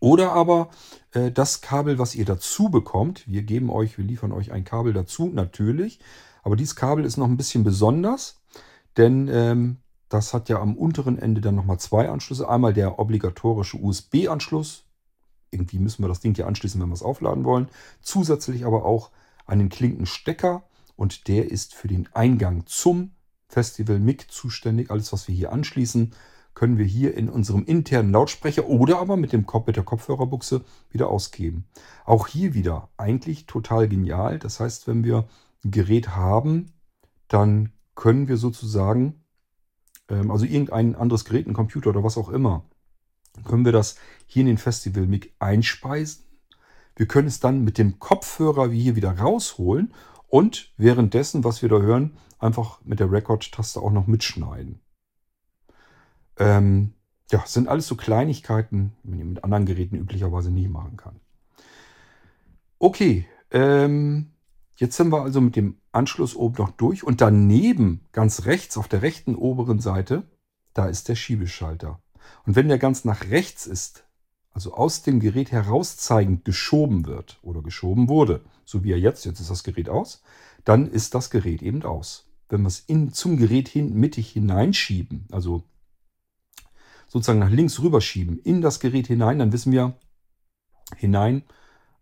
Oder 0.00 0.32
aber 0.32 0.70
äh, 1.12 1.30
das 1.30 1.60
Kabel, 1.60 1.98
was 1.98 2.14
ihr 2.14 2.24
dazu 2.24 2.70
bekommt. 2.70 3.28
Wir 3.28 3.42
geben 3.42 3.68
euch, 3.68 3.98
wir 3.98 4.04
liefern 4.04 4.32
euch 4.32 4.52
ein 4.52 4.64
Kabel 4.64 4.92
dazu, 4.92 5.26
natürlich. 5.26 5.98
Aber 6.42 6.56
dieses 6.56 6.76
Kabel 6.76 7.04
ist 7.04 7.16
noch 7.16 7.28
ein 7.28 7.36
bisschen 7.36 7.64
besonders, 7.64 8.40
denn 8.96 9.28
ähm, 9.28 9.78
das 10.12 10.34
hat 10.34 10.48
ja 10.48 10.60
am 10.60 10.76
unteren 10.76 11.18
Ende 11.18 11.40
dann 11.40 11.54
nochmal 11.54 11.78
zwei 11.78 12.08
Anschlüsse. 12.08 12.48
Einmal 12.48 12.74
der 12.74 12.98
obligatorische 12.98 13.78
USB-Anschluss. 13.78 14.84
Irgendwie 15.50 15.78
müssen 15.78 16.02
wir 16.02 16.08
das 16.08 16.20
Ding 16.20 16.34
hier 16.34 16.46
anschließen, 16.46 16.80
wenn 16.80 16.88
wir 16.88 16.94
es 16.94 17.02
aufladen 17.02 17.44
wollen. 17.44 17.68
Zusätzlich 18.00 18.64
aber 18.64 18.84
auch 18.84 19.10
einen 19.46 19.68
Klinkenstecker 19.68 20.64
und 20.96 21.28
der 21.28 21.50
ist 21.50 21.74
für 21.74 21.88
den 21.88 22.08
Eingang 22.12 22.66
zum 22.66 23.12
Festival 23.48 23.98
MIG 23.98 24.30
zuständig. 24.30 24.90
Alles, 24.90 25.12
was 25.12 25.28
wir 25.28 25.34
hier 25.34 25.52
anschließen, 25.52 26.12
können 26.54 26.76
wir 26.76 26.84
hier 26.84 27.16
in 27.16 27.30
unserem 27.30 27.64
internen 27.64 28.12
Lautsprecher 28.12 28.66
oder 28.66 28.98
aber 28.98 29.16
mit, 29.16 29.32
dem 29.32 29.46
Kopf, 29.46 29.66
mit 29.66 29.76
der 29.76 29.84
Kopfhörerbuchse 29.84 30.62
wieder 30.90 31.08
ausgeben. 31.08 31.64
Auch 32.04 32.28
hier 32.28 32.54
wieder 32.54 32.90
eigentlich 32.98 33.46
total 33.46 33.88
genial. 33.88 34.38
Das 34.38 34.60
heißt, 34.60 34.86
wenn 34.86 35.04
wir 35.04 35.26
ein 35.64 35.70
Gerät 35.70 36.10
haben, 36.10 36.72
dann 37.28 37.72
können 37.94 38.28
wir 38.28 38.36
sozusagen, 38.36 39.21
also 40.16 40.44
irgendein 40.44 40.94
anderes 40.94 41.24
Gerät, 41.24 41.46
ein 41.46 41.54
Computer 41.54 41.90
oder 41.90 42.04
was 42.04 42.18
auch 42.18 42.28
immer, 42.28 42.64
können 43.44 43.64
wir 43.64 43.72
das 43.72 43.96
hier 44.26 44.42
in 44.42 44.46
den 44.46 44.58
Festival 44.58 45.06
MIG 45.06 45.32
einspeisen. 45.38 46.24
Wir 46.96 47.06
können 47.06 47.28
es 47.28 47.40
dann 47.40 47.64
mit 47.64 47.78
dem 47.78 47.98
Kopfhörer 47.98 48.70
wie 48.70 48.82
hier 48.82 48.96
wieder 48.96 49.18
rausholen 49.18 49.94
und 50.28 50.72
währenddessen, 50.76 51.44
was 51.44 51.62
wir 51.62 51.68
da 51.68 51.78
hören, 51.78 52.16
einfach 52.38 52.80
mit 52.84 53.00
der 53.00 53.10
Record-Taste 53.10 53.80
auch 53.80 53.92
noch 53.92 54.06
mitschneiden. 54.06 54.80
Ähm, 56.36 56.94
ja, 57.30 57.44
sind 57.46 57.68
alles 57.68 57.86
so 57.86 57.96
Kleinigkeiten, 57.96 58.92
die 59.02 59.10
man 59.10 59.28
mit 59.28 59.44
anderen 59.44 59.64
Geräten 59.64 59.96
üblicherweise 59.96 60.50
nie 60.50 60.68
machen 60.68 60.96
kann. 60.96 61.20
Okay, 62.78 63.26
ähm, 63.50 64.31
jetzt 64.76 64.96
sind 64.96 65.10
wir 65.10 65.22
also 65.22 65.40
mit 65.40 65.56
dem 65.56 65.78
Anschluss 65.92 66.36
oben 66.36 66.56
noch 66.58 66.70
durch 66.70 67.04
und 67.04 67.20
daneben, 67.20 68.06
ganz 68.12 68.44
rechts 68.46 68.76
auf 68.76 68.88
der 68.88 69.02
rechten 69.02 69.34
oberen 69.34 69.80
Seite, 69.80 70.24
da 70.74 70.86
ist 70.86 71.08
der 71.08 71.16
Schiebeschalter. 71.16 72.00
Und 72.46 72.56
wenn 72.56 72.68
der 72.68 72.78
ganz 72.78 73.04
nach 73.04 73.28
rechts 73.28 73.66
ist, 73.66 74.04
also 74.52 74.74
aus 74.74 75.02
dem 75.02 75.20
Gerät 75.20 75.50
herauszeigend 75.50 76.44
geschoben 76.44 77.06
wird 77.06 77.38
oder 77.42 77.62
geschoben 77.62 78.08
wurde, 78.08 78.44
so 78.64 78.84
wie 78.84 78.92
er 78.92 78.98
jetzt, 78.98 79.24
jetzt 79.24 79.40
ist 79.40 79.50
das 79.50 79.64
Gerät 79.64 79.88
aus, 79.88 80.22
dann 80.64 80.86
ist 80.86 81.14
das 81.14 81.30
Gerät 81.30 81.62
eben 81.62 81.82
aus. 81.82 82.28
Wenn 82.48 82.62
wir 82.62 82.68
es 82.68 82.80
in, 82.80 83.12
zum 83.12 83.38
Gerät 83.38 83.68
hin 83.68 83.94
mittig 83.94 84.30
hineinschieben, 84.30 85.26
also 85.30 85.64
sozusagen 87.08 87.38
nach 87.38 87.50
links 87.50 87.80
rüberschieben, 87.80 88.38
in 88.38 88.60
das 88.60 88.80
Gerät 88.80 89.06
hinein, 89.06 89.38
dann 89.38 89.52
wissen 89.52 89.72
wir, 89.72 89.96
hinein, 90.96 91.44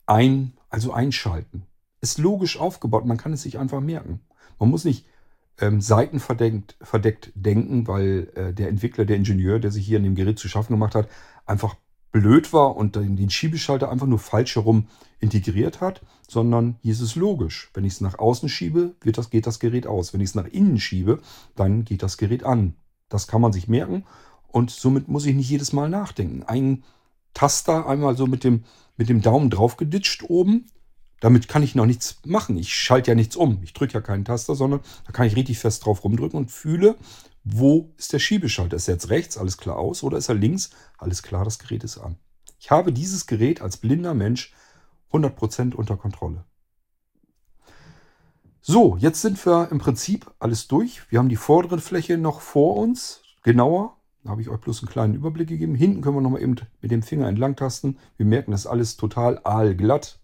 ein, 0.07 0.55
also 0.69 0.93
einschalten. 0.93 1.67
Ist 2.01 2.19
logisch 2.19 2.59
aufgebaut, 2.59 3.05
man 3.05 3.17
kann 3.17 3.33
es 3.33 3.43
sich 3.43 3.59
einfach 3.59 3.81
merken. 3.81 4.21
Man 4.59 4.71
muss 4.71 4.85
nicht 4.85 5.07
ähm, 5.59 5.81
seitenverdeckt 5.81 6.77
verdeckt 6.81 7.33
denken, 7.35 7.87
weil 7.87 8.31
äh, 8.35 8.53
der 8.53 8.69
Entwickler, 8.69 9.05
der 9.05 9.17
Ingenieur, 9.17 9.59
der 9.59 9.71
sich 9.71 9.87
hier 9.87 9.99
in 9.99 10.05
dem 10.05 10.15
Gerät 10.15 10.39
zu 10.39 10.49
schaffen 10.49 10.73
gemacht 10.73 10.95
hat, 10.95 11.09
einfach 11.47 11.77
blöd 12.13 12.53
war 12.53 12.77
und 12.77 12.97
den 12.97 13.31
Schiebeschalter 13.31 13.91
einfach 13.91 14.07
nur 14.07 14.19
falsch 14.19 14.57
herum 14.57 14.89
integriert 15.21 15.81
hat, 15.81 16.03
sondern 16.29 16.77
hier 16.83 16.93
ist 16.93 17.01
es 17.01 17.15
logisch. 17.15 17.71
Wenn 17.75 17.85
ich 17.85 17.95
es 17.95 18.01
nach 18.01 18.19
außen 18.19 18.49
schiebe, 18.49 18.95
wird 19.03 19.17
das, 19.17 19.31
geht 19.31 19.47
das 19.47 19.61
Gerät 19.61 19.87
aus. 19.87 20.13
Wenn 20.13 20.21
ich 20.21 20.31
es 20.31 20.35
nach 20.35 20.47
innen 20.47 20.81
schiebe, 20.81 21.21
dann 21.55 21.85
geht 21.85 22.03
das 22.03 22.17
Gerät 22.17 22.43
an. 22.43 22.75
Das 23.09 23.29
kann 23.29 23.41
man 23.41 23.53
sich 23.53 23.69
merken 23.69 24.05
und 24.49 24.71
somit 24.71 25.09
muss 25.09 25.27
ich 25.27 25.35
nicht 25.35 25.51
jedes 25.51 25.73
Mal 25.73 25.89
nachdenken. 25.89 26.43
Ein 26.43 26.83
Taster 27.35 27.87
einmal 27.87 28.17
so 28.17 28.27
mit 28.27 28.45
dem, 28.45 28.65
mit 28.97 29.09
dem 29.09 29.23
Daumen 29.23 29.51
drauf 29.51 29.77
geditscht 29.77 30.25
oben. 30.29 30.67
Damit 31.21 31.49
kann 31.49 31.63
ich 31.63 31.75
noch 31.75 31.87
nichts 31.87 32.19
machen. 32.25 32.57
Ich 32.57 32.75
schalte 32.75 33.11
ja 33.11 33.15
nichts 33.15 33.37
um. 33.37 33.61
Ich 33.63 33.75
drücke 33.75 33.93
ja 33.95 34.01
keinen 34.01 34.25
Taster, 34.25 34.55
sondern 34.55 34.81
da 35.07 35.13
kann 35.13 35.27
ich 35.27 35.37
richtig 35.37 35.59
fest 35.59 35.85
drauf 35.85 36.03
rumdrücken 36.03 36.39
und 36.39 36.51
fühle, 36.51 36.97
wo 37.45 37.93
ist 37.99 38.13
der 38.13 38.19
Schiebeschalter? 38.19 38.77
Ist 38.77 38.89
er 38.89 38.95
jetzt 38.95 39.11
rechts, 39.11 39.39
alles 39.39 39.59
klar 39.59 39.77
aus, 39.77 40.03
oder 40.03 40.19
ist 40.19 40.29
er 40.29 40.35
links? 40.35 40.71
Alles 40.99 41.23
klar, 41.23 41.45
das 41.45 41.59
Gerät 41.59 41.85
ist 41.85 41.99
an. 41.99 42.17
Ich 42.59 42.71
habe 42.71 42.93
dieses 42.93 43.27
Gerät 43.27 43.61
als 43.63 43.77
blinder 43.77 44.15
Mensch 44.15 44.53
100% 45.13 45.75
unter 45.75 45.97
Kontrolle. 45.97 46.45
So, 48.63 48.97
jetzt 48.99 49.23
sind 49.23 49.45
wir 49.47 49.69
im 49.71 49.79
Prinzip 49.79 50.31
alles 50.39 50.69
durch. 50.69 51.11
Wir 51.11 51.19
haben 51.19 51.31
die 51.31 51.37
vordere 51.37 51.81
Fläche 51.81 52.19
noch 52.19 52.41
vor 52.41 52.77
uns, 52.77 53.23
genauer. 53.43 53.97
Da 54.23 54.31
habe 54.31 54.43
ich 54.43 54.51
euch 54.51 54.61
bloß 54.61 54.83
einen 54.83 54.91
kleinen 54.91 55.15
Überblick 55.15 55.49
gegeben. 55.49 55.75
Hinten 55.75 56.03
können 56.03 56.17
wir 56.17 56.21
nochmal 56.21 56.43
eben 56.43 56.57
mit 56.83 56.91
dem 56.91 57.03
Finger 57.03 57.27
entlang 57.27 57.57
tasten. 57.57 57.99
Wir 58.19 58.27
merken, 58.27 58.51
das 58.51 58.61
ist 58.61 58.67
alles 58.67 58.99
total 58.99 59.41
aalglatt 59.45 60.20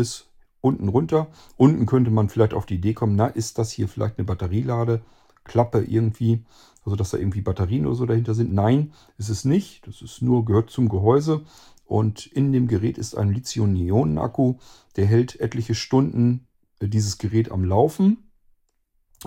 bis 0.00 0.30
unten 0.62 0.88
runter. 0.88 1.26
Unten 1.58 1.84
könnte 1.84 2.10
man 2.10 2.30
vielleicht 2.30 2.54
auf 2.54 2.64
die 2.64 2.76
Idee 2.76 2.94
kommen, 2.94 3.16
na, 3.16 3.26
ist 3.26 3.58
das 3.58 3.70
hier 3.70 3.86
vielleicht 3.86 4.16
eine 4.16 4.24
Batterielade? 4.24 5.02
Klappe 5.44 5.82
irgendwie, 5.82 6.42
also 6.86 6.96
dass 6.96 7.10
da 7.10 7.18
irgendwie 7.18 7.42
Batterien 7.42 7.84
oder 7.84 7.96
so 7.96 8.06
dahinter 8.06 8.32
sind. 8.32 8.54
Nein, 8.54 8.92
ist 9.18 9.28
es 9.28 9.44
nicht. 9.44 9.86
Das 9.86 10.00
ist 10.00 10.22
nur, 10.22 10.46
gehört 10.46 10.70
zum 10.70 10.88
Gehäuse. 10.88 11.42
Und 11.84 12.26
in 12.26 12.50
dem 12.50 12.66
Gerät 12.66 12.96
ist 12.96 13.14
ein 13.14 13.30
Lithium-Ionen-Akku, 13.30 14.54
der 14.96 15.04
hält 15.04 15.38
etliche 15.38 15.74
Stunden 15.74 16.46
äh, 16.78 16.88
dieses 16.88 17.18
Gerät 17.18 17.50
am 17.52 17.64
Laufen, 17.64 18.30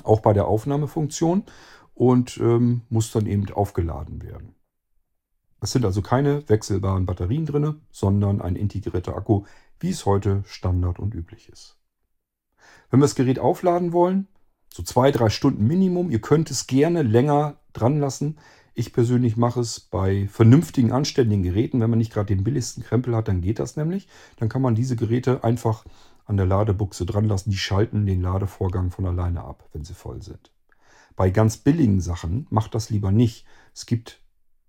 auch 0.04 0.22
bei 0.22 0.34
der 0.34 0.48
Aufnahmefunktion 0.48 1.44
und 1.94 2.38
ähm, 2.38 2.82
muss 2.90 3.12
dann 3.12 3.28
eben 3.28 3.48
aufgeladen 3.52 4.24
werden. 4.24 4.56
Es 5.62 5.72
sind 5.72 5.86
also 5.86 6.02
keine 6.02 6.48
wechselbaren 6.50 7.06
Batterien 7.06 7.46
drin, 7.46 7.82
sondern 7.92 8.42
ein 8.42 8.56
integrierter 8.56 9.16
Akku, 9.16 9.44
wie 9.84 9.92
es 9.92 10.06
heute 10.06 10.44
Standard 10.48 10.98
und 10.98 11.14
üblich 11.14 11.50
ist. 11.50 11.78
Wenn 12.90 13.00
wir 13.00 13.06
das 13.06 13.16
Gerät 13.16 13.38
aufladen 13.38 13.92
wollen, 13.92 14.28
so 14.74 14.82
zwei, 14.82 15.12
drei 15.12 15.30
Stunden 15.30 15.68
Minimum. 15.68 16.10
Ihr 16.10 16.22
könnt 16.22 16.50
es 16.50 16.66
gerne 16.66 17.04
länger 17.04 17.58
dran 17.74 18.00
lassen. 18.00 18.38
Ich 18.74 18.92
persönlich 18.92 19.38
mache 19.38 19.60
es 19.60 19.80
bei 19.80 20.28
vernünftigen, 20.28 20.92
anständigen 20.92 21.44
Geräten. 21.44 21.80
Wenn 21.80 21.92
man 21.92 22.00
nicht 22.00 22.12
gerade 22.12 22.36
den 22.36 22.44
billigsten 22.44 22.84
Krempel 22.84 23.16
hat, 23.16 23.28
dann 23.28 23.42
geht 23.42 23.60
das 23.60 23.76
nämlich. 23.76 24.08
Dann 24.38 24.50
kann 24.50 24.64
man 24.64 24.74
diese 24.74 24.96
Geräte 24.96 25.44
einfach 25.44 25.86
an 26.26 26.38
der 26.38 26.48
Ladebuchse 26.48 27.06
dran 27.06 27.26
lassen. 27.26 27.52
Die 27.52 27.58
schalten 27.58 28.08
den 28.08 28.22
Ladevorgang 28.22 28.90
von 28.90 29.06
alleine 29.06 29.44
ab, 29.44 29.70
wenn 29.74 29.84
sie 29.84 29.94
voll 29.94 30.24
sind. 30.24 30.52
Bei 31.16 31.30
ganz 31.30 31.58
billigen 31.58 32.02
Sachen 32.02 32.48
macht 32.50 32.74
das 32.74 32.90
lieber 32.90 33.12
nicht. 33.12 33.46
Es 33.76 33.86
gibt 33.86 34.22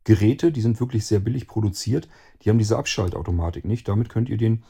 Geräte, 0.05 0.53
die 0.53 0.61
sind 0.61 0.81
wirklich 0.81 1.07
sehr 1.07 1.21
billig 1.21 1.49
produziert. 1.49 2.11
Die 2.43 2.51
haben 2.51 2.59
diese 2.59 2.77
Abschaltautomatik 2.77 3.65
nicht. 3.65 3.89
Damit 3.89 4.11
könnt 4.11 4.29
ihr 4.29 4.37
den 4.37 4.65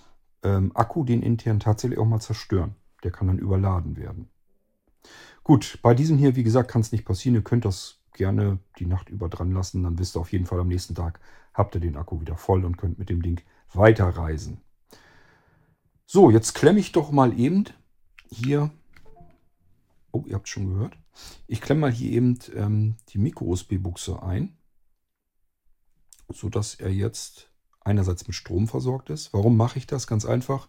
ähm, 0.45 0.71
Akku, 0.75 1.05
den 1.05 1.23
intern, 1.23 1.59
tatsächlich 1.59 1.99
auch 1.99 2.07
mal 2.07 2.21
zerstören. 2.21 2.77
Der 3.03 3.11
kann 3.11 3.27
dann 3.27 3.39
überladen 3.39 3.97
werden. 3.97 4.29
Gut, 5.43 5.79
bei 5.83 5.95
diesem 5.95 6.17
hier, 6.17 6.37
wie 6.37 6.45
gesagt, 6.45 6.71
kann 6.71 6.81
es 6.81 6.93
nicht 6.93 7.05
passieren. 7.05 7.35
Ihr 7.35 7.45
könnt 7.45 7.65
das 7.65 8.01
gerne 8.13 8.59
die 8.79 8.87
Nacht 8.87 9.11
über 9.11 9.29
dran 9.29 9.53
lassen. 9.53 9.83
Dann 9.83 9.99
wisst 9.99 10.17
ihr 10.17 10.21
auf 10.21 10.33
jeden 10.33 10.47
Fall 10.47 10.61
am 10.61 10.69
nächsten 10.69 10.95
Tag, 10.95 11.21
habt 11.53 11.75
ihr 11.75 11.81
den 11.81 11.97
Akku 11.97 12.21
wieder 12.21 12.37
voll 12.37 12.65
und 12.65 12.79
könnt 12.79 12.99
mit 12.99 13.11
dem 13.11 13.23
Ding 13.23 13.43
weiterreisen. 13.73 14.61
So, 16.07 16.31
jetzt 16.31 16.55
klemme 16.55 16.79
ich 16.79 16.93
doch 16.93 17.11
mal 17.11 17.39
eben 17.39 17.65
hier. 18.31 18.71
Oh, 20.13 20.25
ihr 20.27 20.35
habt 20.35 20.49
schon 20.49 20.69
gehört. 20.69 20.97
Ich 21.47 21.61
klemme 21.61 21.83
mal 21.83 21.93
hier 21.93 22.13
eben 22.13 22.39
ähm, 22.55 22.97
die 23.09 23.19
Micro-USB-Buchse 23.19 24.23
ein, 24.23 24.57
sodass 26.29 26.75
er 26.75 26.91
jetzt 26.91 27.51
einerseits 27.85 28.27
mit 28.27 28.35
Strom 28.35 28.67
versorgt 28.67 29.11
ist. 29.11 29.33
Warum 29.33 29.57
mache 29.57 29.79
ich 29.79 29.87
das? 29.87 30.07
Ganz 30.07 30.25
einfach. 30.25 30.69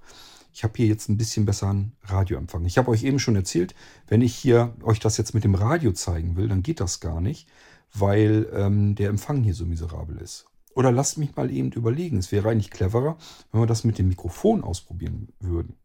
Ich 0.54 0.64
habe 0.64 0.74
hier 0.78 0.88
jetzt 0.88 1.10
ein 1.10 1.18
bisschen 1.18 1.46
besseren 1.46 1.94
Radioempfang. 2.04 2.64
Ich 2.66 2.78
habe 2.78 2.90
euch 2.90 3.04
eben 3.04 3.20
schon 3.20 3.36
erzählt, 3.36 3.76
wenn 4.08 4.22
ich 4.22 4.36
hier 4.36 4.74
euch 4.84 5.00
das 5.00 5.18
jetzt 5.18 5.34
mit 5.34 5.44
dem 5.44 5.56
Radio 5.56 5.92
zeigen 5.92 6.38
will, 6.38 6.48
dann 6.48 6.64
geht 6.64 6.80
das 6.80 7.02
gar 7.02 7.20
nicht, 7.20 7.50
weil 7.94 8.48
ähm, 8.54 8.96
der 8.96 9.10
Empfang 9.10 9.44
hier 9.44 9.54
so 9.54 9.66
miserabel 9.66 10.18
ist. 10.18 10.46
Oder 10.74 10.92
lasst 10.92 11.18
mich 11.18 11.36
mal 11.36 11.52
eben 11.52 11.72
überlegen. 11.72 12.18
Es 12.18 12.32
wäre 12.32 12.50
eigentlich 12.50 12.72
cleverer, 12.72 13.18
wenn 13.52 13.62
wir 13.62 13.68
das 13.68 13.86
mit 13.86 13.98
dem 13.98 14.10
Mikrofon 14.10 14.64
ausprobieren 14.64 15.30
würden. 15.40 15.76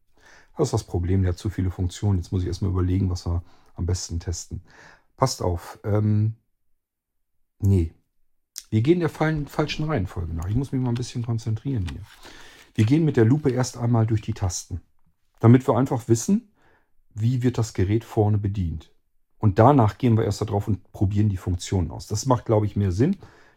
Das 0.56 0.68
ist 0.68 0.72
das 0.72 0.84
Problem, 0.84 1.22
der 1.22 1.32
hat 1.32 1.38
zu 1.38 1.48
viele 1.48 1.70
Funktionen. 1.70 2.18
Jetzt 2.18 2.32
muss 2.32 2.42
ich 2.42 2.48
erstmal 2.48 2.72
überlegen, 2.72 3.08
was 3.08 3.26
wir 3.26 3.42
am 3.76 3.86
besten 3.86 4.20
testen. 4.20 4.62
Passt 5.16 5.42
auf. 5.42 5.78
Ähm, 5.84 6.34
nee. 7.60 7.92
Wir 8.70 8.82
gehen 8.82 9.00
der 9.00 9.08
falschen 9.08 9.84
Reihenfolge 9.84 10.32
nach. 10.32 10.48
Ich 10.48 10.54
muss 10.54 10.70
mich 10.70 10.80
mal 10.80 10.90
ein 10.90 10.94
bisschen 10.94 11.24
konzentrieren 11.26 11.86
hier. 11.90 12.02
Wir 12.74 12.84
gehen 12.84 13.04
mit 13.04 13.16
der 13.16 13.24
Lupe 13.24 13.50
erst 13.50 13.76
einmal 13.76 14.06
durch 14.06 14.22
die 14.22 14.32
Tasten, 14.32 14.80
damit 15.40 15.66
wir 15.66 15.76
einfach 15.76 16.06
wissen, 16.08 16.52
wie 17.12 17.42
wird 17.42 17.58
das 17.58 17.74
Gerät 17.74 18.04
vorne 18.04 18.38
bedient. 18.38 18.92
Und 19.38 19.58
danach 19.58 19.98
gehen 19.98 20.16
wir 20.16 20.24
erst 20.24 20.42
darauf 20.42 20.68
und 20.68 20.92
probieren 20.92 21.28
die 21.28 21.36
Funktionen 21.36 21.90
aus. 21.90 22.06
Das 22.06 22.26
macht, 22.26 22.44
glaube 22.44 22.66
ich, 22.66 22.76
mehr 22.76 22.92
Sinn. 22.92 23.16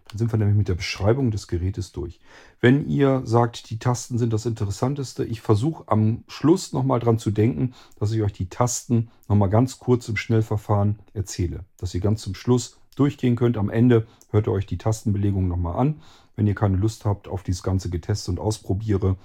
Dann 0.10 0.18
sind 0.18 0.34
wir 0.34 0.40
nämlich 0.40 0.58
mit 0.58 0.68
der 0.68 0.76
Beschreibung 0.76 1.30
des 1.30 1.48
Gerätes 1.48 1.92
durch. 1.92 2.20
Wenn 2.60 2.90
ihr 2.90 3.22
sagt, 3.26 3.70
die 3.70 3.80
Tasten 3.80 4.18
sind 4.18 4.34
das 4.34 4.46
Interessanteste, 4.46 5.24
ich 5.24 5.42
versuche 5.42 5.84
am 5.88 6.24
Schluss 6.28 6.74
nochmal 6.74 7.00
dran 7.00 7.20
zu 7.20 7.32
denken, 7.32 7.74
dass 8.00 8.12
ich 8.12 8.22
euch 8.24 8.34
die 8.34 8.50
Tasten 8.50 9.10
nochmal 9.28 9.50
ganz 9.50 9.78
kurz 9.78 10.10
im 10.10 10.18
Schnellverfahren 10.18 11.00
erzähle. 11.14 11.66
Dass 11.78 11.94
ihr 11.94 12.02
ganz 12.02 12.22
zum 12.22 12.34
Schluss 12.34 12.80
durchgehen 12.96 13.36
könnt. 13.36 13.58
Am 13.58 13.70
Ende 13.70 14.08
hört 14.32 14.48
ihr 14.48 14.52
euch 14.52 14.66
die 14.66 14.78
Tastenbelegung 14.78 15.48
nochmal 15.48 15.78
an. 15.78 16.02
Wenn 16.36 16.48
ihr 16.48 16.56
keine 16.56 16.78
Lust 16.78 17.06
habt 17.06 17.28
auf 17.28 17.44
dieses 17.44 17.64
ganze 17.64 17.90
Geteste 17.90 18.32
und 18.32 18.40
Ausprobiere 18.40 19.18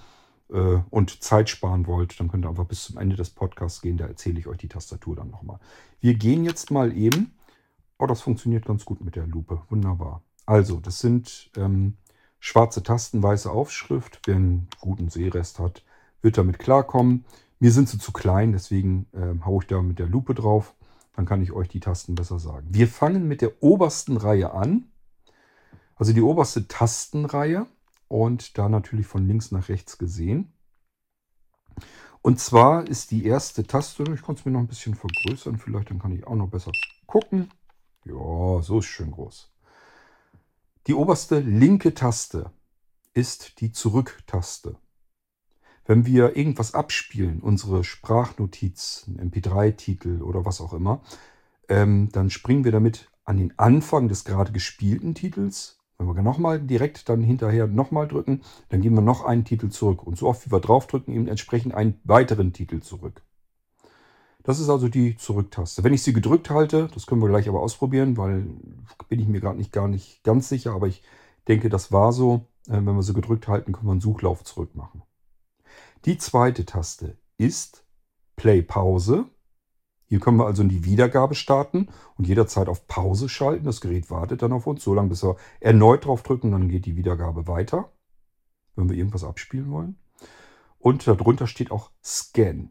äh, 0.51 0.79
und 0.91 1.23
Zeit 1.23 1.49
sparen 1.49 1.87
wollt, 1.87 2.19
dann 2.21 2.29
könnt 2.29 2.45
ihr 2.45 2.51
einfach 2.51 2.66
bis 2.66 2.85
zum 2.85 2.99
Ende 2.99 3.16
des 3.16 3.31
Podcasts 3.31 3.81
gehen. 3.81 3.97
Da 3.97 4.07
erzähle 4.07 4.39
ich 4.39 4.47
euch 4.47 4.59
die 4.59 4.69
Tastatur 4.69 5.16
dann 5.16 5.31
nochmal. 5.31 5.59
Wir 6.01 6.14
gehen 6.14 6.45
jetzt 6.45 6.71
mal 6.71 6.97
eben. 6.97 7.33
Oh, 7.99 8.07
das 8.07 8.21
funktioniert 8.21 8.64
ganz 8.66 8.85
gut 8.85 9.01
mit 9.01 9.16
der 9.16 9.27
Lupe. 9.27 9.62
Wunderbar. 9.71 10.23
Also, 10.47 10.81
das 10.81 11.01
sind 11.01 11.51
ähm, 11.57 11.97
schwarze 12.39 12.83
Tasten, 12.83 13.23
weiße 13.23 13.51
Aufschrift. 13.51 14.21
Wer 14.25 14.37
einen 14.37 14.69
guten 14.81 15.09
Sehrest 15.09 15.59
hat, 15.59 15.85
wird 16.23 16.39
damit 16.39 16.59
klarkommen. 16.59 17.25
Mir 17.59 17.73
sind 17.73 17.89
sie 17.89 17.99
zu 17.99 18.12
klein, 18.12 18.53
deswegen 18.53 19.07
äh, 19.12 19.45
haue 19.45 19.62
ich 19.62 19.66
da 19.66 19.83
mit 19.83 19.99
der 19.99 20.07
Lupe 20.07 20.35
drauf. 20.35 20.75
Dann 21.19 21.27
kann 21.27 21.43
ich 21.43 21.51
euch 21.51 21.66
die 21.66 21.81
Tasten 21.81 22.14
besser 22.14 22.39
sagen. 22.39 22.69
Wir 22.71 22.87
fangen 22.87 23.27
mit 23.27 23.43
der 23.43 23.61
obersten 23.61 24.16
Reihe 24.16 24.53
an. 24.53 24.85
Also 25.97 26.12
die 26.12 26.23
oberste 26.23 26.69
Tastenreihe 26.69 27.66
und 28.07 28.57
da 28.57 28.69
natürlich 28.69 29.09
von 29.09 29.27
links 29.27 29.51
nach 29.51 29.69
rechts 29.69 29.99
gesehen. 29.99 30.53
Und 32.23 32.39
zwar 32.39 32.87
ist 32.87 33.11
die 33.11 33.25
erste 33.25 33.66
Taste, 33.66 34.05
ich 34.14 34.23
konnte 34.23 34.43
es 34.43 34.45
mir 34.45 34.53
noch 34.53 34.61
ein 34.61 34.69
bisschen 34.69 34.95
vergrößern, 34.95 35.59
vielleicht 35.59 35.91
dann 35.91 35.99
kann 35.99 36.12
ich 36.12 36.25
auch 36.25 36.37
noch 36.37 36.51
besser 36.51 36.71
gucken. 37.07 37.51
Ja, 38.05 38.62
so 38.62 38.79
ist 38.79 38.87
schön 38.87 39.11
groß. 39.11 39.53
Die 40.87 40.95
oberste 40.95 41.41
linke 41.41 41.95
Taste 41.95 42.53
ist 43.12 43.61
die 43.61 43.73
Zurück-Taste. 43.73 44.77
Wenn 45.89 46.07
wir 46.07 46.36
irgendwas 46.36 46.74
abspielen, 46.74 47.41
unsere 47.41 47.82
Sprachnotiz, 47.82 49.07
ein 49.09 49.30
MP3-Titel 49.30 50.22
oder 50.22 50.45
was 50.45 50.61
auch 50.61 50.72
immer, 50.72 51.01
ähm, 51.68 52.11
dann 52.12 52.30
springen 52.30 52.62
wir 52.62 52.70
damit 52.70 53.11
an 53.24 53.39
den 53.39 53.59
Anfang 53.59 54.09
des 54.09 54.24
gerade 54.24 54.53
gespielten 54.53 55.16
Titels 55.16 55.78
wenn 55.99 56.07
wir 56.07 56.22
nochmal 56.22 56.61
direkt 56.61 57.09
dann 57.09 57.22
hinterher 57.22 57.66
nochmal 57.66 58.07
drücken, 58.07 58.43
dann 58.68 58.80
gehen 58.80 58.95
wir 58.95 59.03
noch 59.03 59.24
einen 59.24 59.45
Titel 59.45 59.68
zurück. 59.68 60.07
Und 60.07 60.16
so 60.16 60.28
oft 60.28 60.47
wie 60.47 60.53
wir 60.53 60.61
draufdrücken, 60.61 61.12
eben 61.12 61.26
entsprechend 61.26 61.74
einen 61.74 62.01
weiteren 62.05 62.53
Titel 62.53 62.80
zurück. 62.80 63.22
Das 64.45 64.61
ist 64.61 64.68
also 64.68 64.89
die 64.89 65.16
Zurücktaste. 65.16 65.82
Wenn 65.82 65.93
ich 65.93 66.03
sie 66.03 66.12
gedrückt 66.12 66.51
halte, 66.51 66.89
das 66.95 67.07
können 67.07 67.20
wir 67.20 67.28
gleich 67.28 67.49
aber 67.49 67.61
ausprobieren, 67.61 68.16
weil 68.16 68.47
bin 69.09 69.18
ich 69.18 69.26
mir 69.26 69.41
gerade 69.41 69.59
nicht 69.59 69.72
gar 69.72 69.89
nicht 69.89 70.22
ganz 70.22 70.49
sicher, 70.49 70.72
aber 70.72 70.86
ich 70.86 71.03
denke, 71.49 71.68
das 71.68 71.91
war 71.91 72.12
so. 72.12 72.47
Äh, 72.68 72.74
wenn 72.74 72.95
wir 72.95 73.03
sie 73.03 73.14
gedrückt 73.14 73.49
halten, 73.49 73.72
können 73.72 73.89
wir 73.89 73.93
einen 73.93 74.01
Suchlauf 74.01 74.45
zurück 74.45 74.74
machen. 74.76 75.03
Die 76.05 76.16
zweite 76.18 76.64
Taste 76.64 77.18
ist 77.38 77.84
Play 78.36 78.62
Pause. 78.62 79.26
Hier 80.07 80.20
können 80.20 80.38
wir 80.38 80.46
also 80.46 80.62
in 80.62 80.68
die 80.68 80.84
Wiedergabe 80.84 81.34
starten 81.34 81.88
und 82.16 82.26
jederzeit 82.26 82.68
auf 82.68 82.86
Pause 82.86 83.28
schalten. 83.28 83.64
Das 83.64 83.80
Gerät 83.80 84.11
wartet 84.11 84.42
dann 84.42 84.53
auf 84.53 84.66
uns, 84.66 84.82
so 84.82 84.94
lange 84.94 85.11
bis 85.11 85.22
wir 85.22 85.36
erneut 85.61 86.07
drauf 86.07 86.22
drücken, 86.22 86.53
dann 86.53 86.68
geht 86.68 86.86
die 86.86 86.96
Wiedergabe 86.96 87.46
weiter, 87.46 87.92
wenn 88.76 88.88
wir 88.88 88.96
irgendwas 88.96 89.24
abspielen 89.24 89.70
wollen. 89.70 89.96
Und 90.78 91.07
darunter 91.07 91.46
steht 91.46 91.70
auch 91.70 91.90
Scan. 92.03 92.70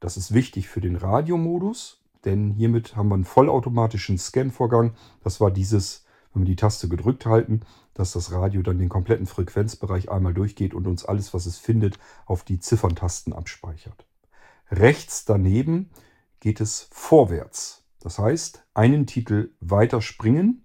Das 0.00 0.16
ist 0.16 0.32
wichtig 0.32 0.68
für 0.68 0.80
den 0.80 0.96
Radiomodus, 0.96 2.04
denn 2.24 2.52
hiermit 2.52 2.96
haben 2.96 3.08
wir 3.08 3.16
einen 3.16 3.24
vollautomatischen 3.24 4.16
Scan-Vorgang. 4.16 4.94
Das 5.22 5.40
war 5.40 5.50
dieses, 5.50 6.06
wenn 6.38 6.46
wir 6.46 6.54
die 6.54 6.56
Taste 6.56 6.88
gedrückt 6.88 7.26
halten, 7.26 7.62
dass 7.94 8.12
das 8.12 8.30
Radio 8.30 8.62
dann 8.62 8.78
den 8.78 8.88
kompletten 8.88 9.26
Frequenzbereich 9.26 10.08
einmal 10.08 10.34
durchgeht 10.34 10.72
und 10.72 10.86
uns 10.86 11.04
alles, 11.04 11.34
was 11.34 11.46
es 11.46 11.58
findet, 11.58 11.98
auf 12.26 12.44
die 12.44 12.60
Zifferntasten 12.60 13.32
abspeichert. 13.32 14.06
Rechts 14.70 15.24
daneben 15.24 15.90
geht 16.38 16.60
es 16.60 16.88
vorwärts. 16.92 17.84
Das 18.00 18.20
heißt, 18.20 18.64
einen 18.72 19.06
Titel 19.06 19.50
weiter 19.58 20.00
springen. 20.00 20.64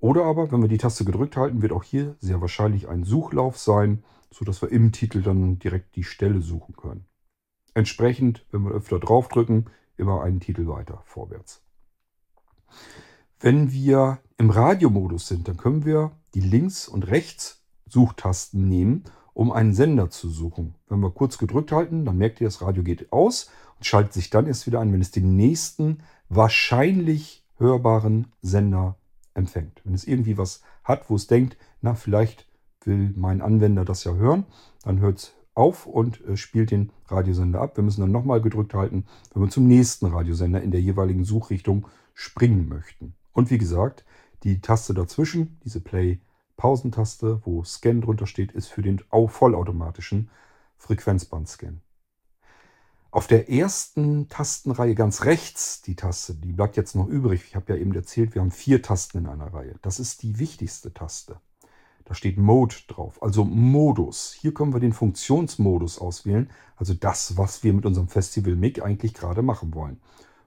Oder 0.00 0.24
aber, 0.24 0.50
wenn 0.50 0.60
wir 0.60 0.68
die 0.68 0.78
Taste 0.78 1.04
gedrückt 1.04 1.36
halten, 1.36 1.62
wird 1.62 1.72
auch 1.72 1.84
hier 1.84 2.16
sehr 2.18 2.40
wahrscheinlich 2.40 2.88
ein 2.88 3.04
Suchlauf 3.04 3.56
sein, 3.58 4.02
sodass 4.30 4.60
wir 4.60 4.72
im 4.72 4.90
Titel 4.90 5.22
dann 5.22 5.60
direkt 5.60 5.94
die 5.94 6.04
Stelle 6.04 6.40
suchen 6.40 6.76
können. 6.76 7.06
Entsprechend, 7.74 8.44
wenn 8.50 8.64
wir 8.64 8.72
öfter 8.72 8.98
draufdrücken, 8.98 9.70
immer 9.96 10.22
einen 10.22 10.40
Titel 10.40 10.66
weiter 10.66 11.02
vorwärts. 11.04 11.62
Wenn 13.40 13.70
wir 13.70 14.18
im 14.38 14.50
Radiomodus 14.50 15.28
sind, 15.28 15.46
dann 15.48 15.56
können 15.56 15.84
wir 15.84 16.12
die 16.34 16.40
Links- 16.40 16.88
und 16.88 17.06
Rechts-Suchtasten 17.06 18.66
nehmen, 18.68 19.04
um 19.34 19.52
einen 19.52 19.74
Sender 19.74 20.08
zu 20.08 20.30
suchen. 20.30 20.74
Wenn 20.88 21.00
wir 21.00 21.10
kurz 21.10 21.36
gedrückt 21.36 21.70
halten, 21.70 22.06
dann 22.06 22.16
merkt 22.16 22.40
ihr, 22.40 22.46
das 22.46 22.62
Radio 22.62 22.82
geht 22.82 23.12
aus 23.12 23.50
und 23.76 23.84
schaltet 23.84 24.14
sich 24.14 24.30
dann 24.30 24.46
erst 24.46 24.66
wieder 24.66 24.80
ein, 24.80 24.92
wenn 24.92 25.02
es 25.02 25.10
den 25.10 25.36
nächsten 25.36 25.98
wahrscheinlich 26.30 27.44
hörbaren 27.58 28.32
Sender 28.40 28.96
empfängt. 29.34 29.82
Wenn 29.84 29.94
es 29.94 30.06
irgendwie 30.06 30.38
was 30.38 30.62
hat, 30.82 31.10
wo 31.10 31.16
es 31.16 31.26
denkt, 31.26 31.58
na, 31.82 31.94
vielleicht 31.94 32.46
will 32.84 33.12
mein 33.16 33.42
Anwender 33.42 33.84
das 33.84 34.04
ja 34.04 34.14
hören, 34.14 34.46
dann 34.82 35.00
hört 35.00 35.18
es 35.18 35.32
auf 35.54 35.86
und 35.86 36.24
äh, 36.26 36.36
spielt 36.36 36.70
den 36.70 36.90
Radiosender 37.06 37.60
ab. 37.60 37.76
Wir 37.76 37.84
müssen 37.84 38.00
dann 38.00 38.12
nochmal 38.12 38.40
gedrückt 38.40 38.72
halten, 38.72 39.04
wenn 39.32 39.42
wir 39.42 39.50
zum 39.50 39.66
nächsten 39.66 40.06
Radiosender 40.06 40.62
in 40.62 40.70
der 40.70 40.80
jeweiligen 40.80 41.24
Suchrichtung 41.24 41.86
springen 42.14 42.68
möchten. 42.68 43.14
Und 43.36 43.50
wie 43.50 43.58
gesagt, 43.58 44.06
die 44.44 44.62
Taste 44.62 44.94
dazwischen, 44.94 45.60
diese 45.62 45.82
Play-Pausentaste, 45.82 47.42
wo 47.44 47.62
Scan 47.64 48.00
drunter 48.00 48.26
steht, 48.26 48.50
ist 48.50 48.68
für 48.68 48.80
den 48.80 49.02
vollautomatischen 49.10 50.30
Frequenzbandscan. 50.78 51.82
Auf 53.10 53.26
der 53.26 53.50
ersten 53.50 54.30
Tastenreihe 54.30 54.94
ganz 54.94 55.26
rechts, 55.26 55.82
die 55.82 55.96
Taste, 55.96 56.34
die 56.34 56.54
bleibt 56.54 56.78
jetzt 56.78 56.94
noch 56.96 57.08
übrig. 57.08 57.44
Ich 57.46 57.56
habe 57.56 57.74
ja 57.74 57.78
eben 57.78 57.94
erzählt, 57.94 58.34
wir 58.34 58.40
haben 58.40 58.50
vier 58.50 58.80
Tasten 58.80 59.18
in 59.18 59.26
einer 59.26 59.52
Reihe. 59.52 59.74
Das 59.82 60.00
ist 60.00 60.22
die 60.22 60.38
wichtigste 60.38 60.94
Taste. 60.94 61.38
Da 62.06 62.14
steht 62.14 62.38
Mode 62.38 62.74
drauf, 62.88 63.22
also 63.22 63.44
Modus. 63.44 64.32
Hier 64.32 64.54
können 64.54 64.72
wir 64.72 64.80
den 64.80 64.94
Funktionsmodus 64.94 65.98
auswählen, 65.98 66.48
also 66.76 66.94
das, 66.94 67.36
was 67.36 67.62
wir 67.62 67.74
mit 67.74 67.84
unserem 67.84 68.08
Festival 68.08 68.56
MIG 68.56 68.80
eigentlich 68.80 69.12
gerade 69.12 69.42
machen 69.42 69.74
wollen. 69.74 70.00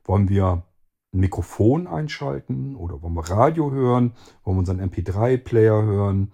Wollen 0.05 0.27
wir 0.27 0.63
Mikrofon 1.11 1.87
einschalten 1.87 2.75
oder 2.75 3.01
wollen 3.01 3.15
wir 3.15 3.29
Radio 3.29 3.71
hören, 3.71 4.13
wollen 4.43 4.57
wir 4.57 4.59
unseren 4.59 4.81
MP3-Player 4.81 5.81
hören, 5.81 6.31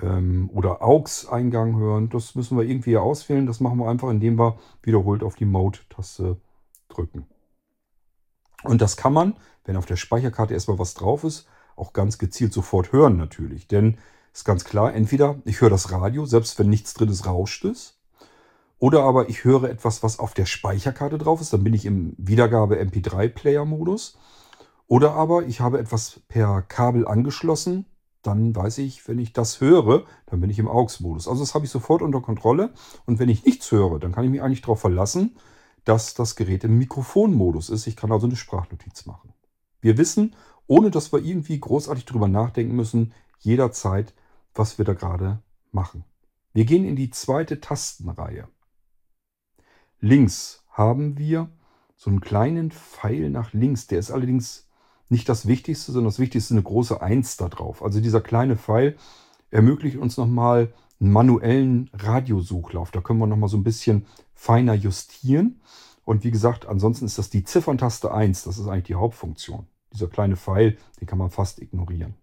ähm, 0.00 0.50
oder 0.52 0.82
AUX-Eingang 0.82 1.76
hören. 1.76 2.08
Das 2.10 2.34
müssen 2.34 2.56
wir 2.56 2.64
irgendwie 2.64 2.96
auswählen. 2.96 3.46
Das 3.46 3.60
machen 3.60 3.78
wir 3.78 3.88
einfach, 3.88 4.10
indem 4.10 4.38
wir 4.38 4.58
wiederholt 4.82 5.22
auf 5.22 5.34
die 5.34 5.44
Mode-Taste 5.44 6.36
drücken. 6.88 7.26
Und 8.62 8.82
das 8.82 8.96
kann 8.96 9.12
man, 9.12 9.36
wenn 9.64 9.76
auf 9.76 9.86
der 9.86 9.96
Speicherkarte 9.96 10.54
erstmal 10.54 10.78
was 10.78 10.94
drauf 10.94 11.24
ist, 11.24 11.48
auch 11.76 11.92
ganz 11.92 12.18
gezielt 12.18 12.52
sofort 12.52 12.92
hören 12.92 13.16
natürlich. 13.16 13.68
Denn 13.68 13.96
ist 14.32 14.44
ganz 14.44 14.64
klar, 14.64 14.94
entweder 14.94 15.40
ich 15.44 15.60
höre 15.60 15.70
das 15.70 15.90
Radio, 15.90 16.26
selbst 16.26 16.58
wenn 16.58 16.68
nichts 16.68 16.94
drin 16.94 17.08
ist, 17.08 17.26
rauscht 17.26 17.64
es. 17.64 17.99
Oder 18.80 19.04
aber 19.04 19.28
ich 19.28 19.44
höre 19.44 19.64
etwas, 19.64 20.02
was 20.02 20.18
auf 20.18 20.32
der 20.32 20.46
Speicherkarte 20.46 21.18
drauf 21.18 21.42
ist, 21.42 21.52
dann 21.52 21.62
bin 21.62 21.74
ich 21.74 21.84
im 21.84 22.14
Wiedergabe 22.16 22.80
MP3-Player-Modus. 22.80 24.16
Oder 24.86 25.12
aber 25.12 25.44
ich 25.44 25.60
habe 25.60 25.78
etwas 25.78 26.20
per 26.28 26.62
Kabel 26.62 27.06
angeschlossen, 27.06 27.84
dann 28.22 28.56
weiß 28.56 28.78
ich, 28.78 29.06
wenn 29.06 29.18
ich 29.18 29.34
das 29.34 29.60
höre, 29.60 30.04
dann 30.26 30.40
bin 30.40 30.48
ich 30.48 30.58
im 30.58 30.66
AUX-Modus. 30.66 31.28
Also 31.28 31.42
das 31.42 31.54
habe 31.54 31.66
ich 31.66 31.70
sofort 31.70 32.00
unter 32.00 32.22
Kontrolle. 32.22 32.72
Und 33.04 33.18
wenn 33.18 33.28
ich 33.28 33.44
nichts 33.44 33.70
höre, 33.70 33.98
dann 33.98 34.12
kann 34.12 34.24
ich 34.24 34.30
mich 34.30 34.42
eigentlich 34.42 34.62
darauf 34.62 34.80
verlassen, 34.80 35.36
dass 35.84 36.14
das 36.14 36.34
Gerät 36.34 36.64
im 36.64 36.78
Mikrofonmodus 36.78 37.68
ist. 37.68 37.86
Ich 37.86 37.96
kann 37.96 38.10
also 38.10 38.26
eine 38.26 38.36
Sprachnotiz 38.36 39.04
machen. 39.04 39.34
Wir 39.82 39.98
wissen, 39.98 40.34
ohne 40.66 40.90
dass 40.90 41.12
wir 41.12 41.22
irgendwie 41.22 41.60
großartig 41.60 42.06
drüber 42.06 42.28
nachdenken 42.28 42.76
müssen, 42.76 43.12
jederzeit, 43.40 44.14
was 44.54 44.78
wir 44.78 44.86
da 44.86 44.94
gerade 44.94 45.42
machen. 45.70 46.04
Wir 46.54 46.64
gehen 46.64 46.86
in 46.86 46.96
die 46.96 47.10
zweite 47.10 47.60
Tastenreihe. 47.60 48.48
Links 50.00 50.64
haben 50.70 51.18
wir 51.18 51.50
so 51.96 52.08
einen 52.08 52.20
kleinen 52.20 52.70
Pfeil 52.70 53.28
nach 53.30 53.52
links. 53.52 53.86
Der 53.86 53.98
ist 53.98 54.10
allerdings 54.10 54.68
nicht 55.10 55.28
das 55.28 55.46
Wichtigste, 55.46 55.92
sondern 55.92 56.10
das 56.10 56.18
Wichtigste 56.18 56.54
ist 56.54 56.58
eine 56.58 56.62
große 56.62 57.02
1 57.02 57.36
da 57.36 57.48
drauf. 57.48 57.82
Also 57.82 58.00
dieser 58.00 58.20
kleine 58.20 58.56
Pfeil 58.56 58.96
ermöglicht 59.50 59.98
uns 59.98 60.16
nochmal 60.16 60.72
einen 61.00 61.12
manuellen 61.12 61.90
Radiosuchlauf. 61.92 62.90
Da 62.90 63.00
können 63.00 63.18
wir 63.18 63.26
nochmal 63.26 63.48
so 63.48 63.56
ein 63.56 63.64
bisschen 63.64 64.06
feiner 64.34 64.74
justieren. 64.74 65.60
Und 66.04 66.24
wie 66.24 66.30
gesagt, 66.30 66.66
ansonsten 66.66 67.04
ist 67.04 67.18
das 67.18 67.28
die 67.28 67.44
Zifferntaste 67.44 68.12
1. 68.12 68.44
Das 68.44 68.58
ist 68.58 68.68
eigentlich 68.68 68.84
die 68.84 68.94
Hauptfunktion. 68.94 69.66
Dieser 69.92 70.08
kleine 70.08 70.36
Pfeil, 70.36 70.78
den 71.00 71.06
kann 71.06 71.18
man 71.18 71.30
fast 71.30 71.60
ignorieren. 71.60 72.14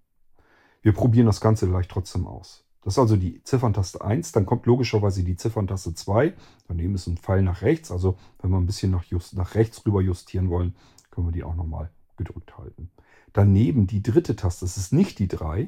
Wir 0.81 0.93
probieren 0.93 1.27
das 1.27 1.41
Ganze 1.41 1.67
gleich 1.67 1.87
trotzdem 1.87 2.25
aus. 2.25 2.66
Das 2.87 2.93
ist 2.93 2.99
also 2.99 3.17
die 3.17 3.43
Zifferntaste 3.43 4.01
1. 4.01 4.31
Dann 4.31 4.45
kommt 4.45 4.65
logischerweise 4.65 5.21
die 5.21 5.35
Zifferntaste 5.35 5.93
2. 5.93 6.33
Daneben 6.69 6.95
ist 6.95 7.05
ein 7.07 7.17
Pfeil 7.17 7.41
nach 7.41 7.61
rechts. 7.61 7.91
Also 7.91 8.17
wenn 8.41 8.49
wir 8.49 8.57
ein 8.57 8.65
bisschen 8.65 8.91
nach, 8.91 9.03
just, 9.03 9.35
nach 9.35 9.55
rechts 9.55 9.85
rüber 9.85 10.01
justieren 10.01 10.49
wollen, 10.49 10.73
können 11.11 11.27
wir 11.27 11.33
die 11.33 11.43
auch 11.43 11.55
nochmal 11.55 11.89
gedrückt 12.15 12.57
halten. 12.57 12.89
Daneben 13.33 13.87
die 13.87 14.01
dritte 14.01 14.37
Taste, 14.37 14.63
das 14.63 14.77
ist 14.77 14.93
nicht 14.93 15.19
die 15.19 15.27
3, 15.27 15.67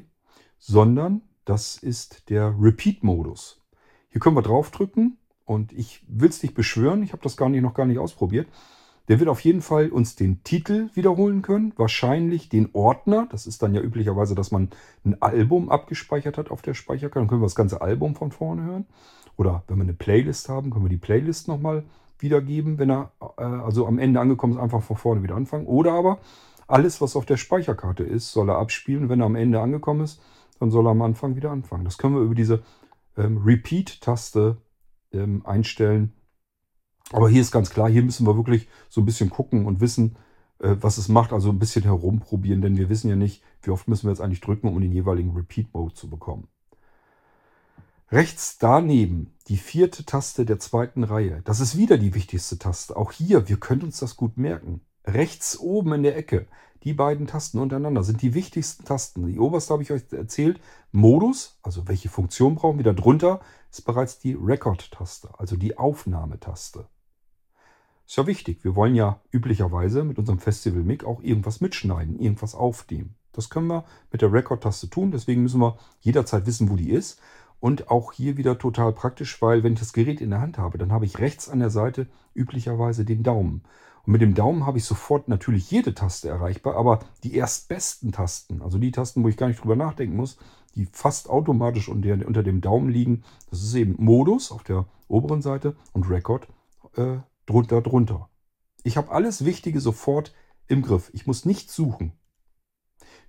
sondern 0.58 1.20
das 1.44 1.76
ist 1.76 2.30
der 2.30 2.54
Repeat-Modus. 2.58 3.60
Hier 4.08 4.20
können 4.22 4.36
wir 4.36 4.42
draufdrücken 4.42 5.18
und 5.44 5.74
ich 5.74 6.02
will 6.08 6.30
es 6.30 6.42
nicht 6.42 6.54
beschwören, 6.54 7.02
ich 7.02 7.12
habe 7.12 7.22
das 7.22 7.36
gar 7.36 7.50
nicht, 7.50 7.60
noch 7.60 7.74
gar 7.74 7.84
nicht 7.84 7.98
ausprobiert. 7.98 8.48
Der 9.10 9.18
wird 9.18 9.28
auf 9.28 9.40
jeden 9.40 9.60
Fall 9.60 9.88
uns 9.88 10.14
den 10.14 10.44
Titel 10.44 10.88
wiederholen 10.94 11.42
können, 11.42 11.72
wahrscheinlich 11.76 12.48
den 12.48 12.68
Ordner. 12.74 13.26
Das 13.32 13.44
ist 13.44 13.60
dann 13.60 13.74
ja 13.74 13.80
üblicherweise, 13.80 14.36
dass 14.36 14.52
man 14.52 14.70
ein 15.04 15.20
Album 15.20 15.68
abgespeichert 15.68 16.38
hat 16.38 16.52
auf 16.52 16.62
der 16.62 16.74
Speicherkarte. 16.74 17.18
Dann 17.18 17.26
können 17.26 17.40
wir 17.40 17.46
das 17.46 17.56
ganze 17.56 17.82
Album 17.82 18.14
von 18.14 18.30
vorne 18.30 18.62
hören. 18.62 18.86
Oder 19.36 19.64
wenn 19.66 19.78
wir 19.78 19.82
eine 19.82 19.94
Playlist 19.94 20.48
haben, 20.48 20.70
können 20.70 20.84
wir 20.84 20.90
die 20.90 20.96
Playlist 20.96 21.48
nochmal 21.48 21.82
wiedergeben, 22.20 22.78
wenn 22.78 22.88
er 22.88 23.10
äh, 23.36 23.42
also 23.42 23.88
am 23.88 23.98
Ende 23.98 24.20
angekommen 24.20 24.52
ist, 24.52 24.60
einfach 24.60 24.82
von 24.84 24.96
vorne 24.96 25.24
wieder 25.24 25.34
anfangen. 25.34 25.66
Oder 25.66 25.90
aber 25.90 26.20
alles, 26.68 27.00
was 27.00 27.16
auf 27.16 27.26
der 27.26 27.36
Speicherkarte 27.36 28.04
ist, 28.04 28.30
soll 28.30 28.48
er 28.48 28.58
abspielen. 28.58 29.08
Wenn 29.08 29.18
er 29.18 29.26
am 29.26 29.34
Ende 29.34 29.60
angekommen 29.60 30.02
ist, 30.04 30.22
dann 30.60 30.70
soll 30.70 30.86
er 30.86 30.92
am 30.92 31.02
Anfang 31.02 31.34
wieder 31.34 31.50
anfangen. 31.50 31.84
Das 31.84 31.98
können 31.98 32.14
wir 32.14 32.22
über 32.22 32.36
diese 32.36 32.62
ähm, 33.16 33.38
Repeat-Taste 33.38 34.58
ähm, 35.12 35.44
einstellen. 35.44 36.12
Aber 37.12 37.28
hier 37.28 37.40
ist 37.40 37.50
ganz 37.50 37.70
klar, 37.70 37.90
hier 37.90 38.02
müssen 38.02 38.26
wir 38.26 38.36
wirklich 38.36 38.68
so 38.88 39.00
ein 39.00 39.04
bisschen 39.04 39.30
gucken 39.30 39.66
und 39.66 39.80
wissen, 39.80 40.16
äh, 40.60 40.76
was 40.80 40.98
es 40.98 41.08
macht. 41.08 41.32
Also 41.32 41.50
ein 41.50 41.58
bisschen 41.58 41.82
herumprobieren, 41.82 42.62
denn 42.62 42.76
wir 42.76 42.88
wissen 42.88 43.08
ja 43.08 43.16
nicht, 43.16 43.42
wie 43.62 43.70
oft 43.70 43.88
müssen 43.88 44.06
wir 44.06 44.10
jetzt 44.10 44.20
eigentlich 44.20 44.40
drücken, 44.40 44.68
um 44.68 44.80
den 44.80 44.92
jeweiligen 44.92 45.34
Repeat-Mode 45.34 45.94
zu 45.94 46.08
bekommen. 46.08 46.48
Rechts 48.12 48.58
daneben 48.58 49.34
die 49.48 49.56
vierte 49.56 50.04
Taste 50.04 50.44
der 50.44 50.58
zweiten 50.58 51.04
Reihe. 51.04 51.42
Das 51.44 51.60
ist 51.60 51.76
wieder 51.76 51.96
die 51.96 52.14
wichtigste 52.14 52.58
Taste. 52.58 52.96
Auch 52.96 53.12
hier, 53.12 53.48
wir 53.48 53.56
können 53.56 53.82
uns 53.82 54.00
das 54.00 54.16
gut 54.16 54.36
merken. 54.36 54.80
Rechts 55.06 55.58
oben 55.58 55.92
in 55.94 56.02
der 56.02 56.16
Ecke, 56.16 56.46
die 56.82 56.94
beiden 56.94 57.26
Tasten 57.26 57.58
untereinander 57.58 58.02
sind 58.02 58.22
die 58.22 58.34
wichtigsten 58.34 58.84
Tasten. 58.84 59.26
Die 59.26 59.38
oberste 59.38 59.74
habe 59.74 59.82
ich 59.82 59.92
euch 59.92 60.02
erzählt. 60.12 60.60
Modus, 60.92 61.58
also 61.62 61.86
welche 61.88 62.08
Funktion 62.08 62.54
brauchen 62.54 62.78
wir. 62.78 62.92
Darunter 62.92 63.40
ist 63.70 63.82
bereits 63.82 64.18
die 64.18 64.32
Record-Taste, 64.32 65.28
also 65.38 65.56
die 65.56 65.78
Aufnahmetaste. 65.78 66.86
Ist 68.10 68.16
ja 68.16 68.26
wichtig. 68.26 68.64
Wir 68.64 68.74
wollen 68.74 68.96
ja 68.96 69.20
üblicherweise 69.30 70.02
mit 70.02 70.18
unserem 70.18 70.40
Festival 70.40 70.82
Mic 70.82 71.06
auch 71.06 71.22
irgendwas 71.22 71.60
mitschneiden, 71.60 72.18
irgendwas 72.18 72.56
aufnehmen. 72.56 73.14
Das 73.30 73.50
können 73.50 73.68
wir 73.68 73.84
mit 74.10 74.20
der 74.20 74.32
Record-Taste 74.32 74.90
tun. 74.90 75.12
Deswegen 75.12 75.44
müssen 75.44 75.60
wir 75.60 75.78
jederzeit 76.00 76.44
wissen, 76.44 76.70
wo 76.70 76.74
die 76.74 76.90
ist. 76.90 77.20
Und 77.60 77.88
auch 77.88 78.10
hier 78.10 78.36
wieder 78.36 78.58
total 78.58 78.92
praktisch, 78.92 79.40
weil 79.40 79.62
wenn 79.62 79.74
ich 79.74 79.78
das 79.78 79.92
Gerät 79.92 80.20
in 80.20 80.30
der 80.30 80.40
Hand 80.40 80.58
habe, 80.58 80.76
dann 80.76 80.90
habe 80.90 81.04
ich 81.04 81.20
rechts 81.20 81.48
an 81.48 81.60
der 81.60 81.70
Seite 81.70 82.08
üblicherweise 82.34 83.04
den 83.04 83.22
Daumen. 83.22 83.62
Und 84.04 84.10
mit 84.10 84.22
dem 84.22 84.34
Daumen 84.34 84.66
habe 84.66 84.78
ich 84.78 84.84
sofort 84.86 85.28
natürlich 85.28 85.70
jede 85.70 85.94
Taste 85.94 86.28
erreichbar, 86.28 86.74
aber 86.74 86.98
die 87.22 87.36
erstbesten 87.36 88.10
Tasten, 88.10 88.60
also 88.60 88.78
die 88.78 88.90
Tasten, 88.90 89.22
wo 89.22 89.28
ich 89.28 89.36
gar 89.36 89.46
nicht 89.46 89.62
drüber 89.62 89.76
nachdenken 89.76 90.16
muss, 90.16 90.36
die 90.74 90.88
fast 90.90 91.30
automatisch 91.30 91.88
unter, 91.88 92.26
unter 92.26 92.42
dem 92.42 92.60
Daumen 92.60 92.88
liegen, 92.88 93.22
das 93.50 93.62
ist 93.62 93.74
eben 93.76 93.94
Modus 94.04 94.50
auf 94.50 94.64
der 94.64 94.86
oberen 95.06 95.42
Seite 95.42 95.76
und 95.92 96.10
Record 96.10 96.48
äh, 96.96 97.18
drunter 97.46 97.82
drunter. 97.82 98.30
Ich 98.82 98.96
habe 98.96 99.10
alles 99.10 99.44
Wichtige 99.44 99.80
sofort 99.80 100.34
im 100.68 100.82
Griff. 100.82 101.10
Ich 101.12 101.26
muss 101.26 101.44
nicht 101.44 101.70
suchen. 101.70 102.12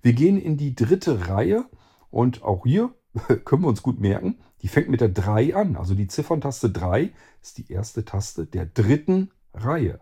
Wir 0.00 0.12
gehen 0.12 0.38
in 0.38 0.56
die 0.56 0.74
dritte 0.74 1.28
Reihe 1.28 1.66
und 2.10 2.42
auch 2.42 2.64
hier 2.64 2.94
können 3.44 3.62
wir 3.62 3.68
uns 3.68 3.82
gut 3.82 4.00
merken, 4.00 4.38
die 4.62 4.68
fängt 4.68 4.88
mit 4.88 5.00
der 5.00 5.08
3 5.08 5.54
an. 5.54 5.76
Also 5.76 5.94
die 5.94 6.06
Zifferntaste 6.06 6.70
3 6.70 7.12
ist 7.42 7.58
die 7.58 7.70
erste 7.70 8.04
Taste 8.04 8.46
der 8.46 8.66
dritten 8.66 9.30
Reihe. 9.54 10.00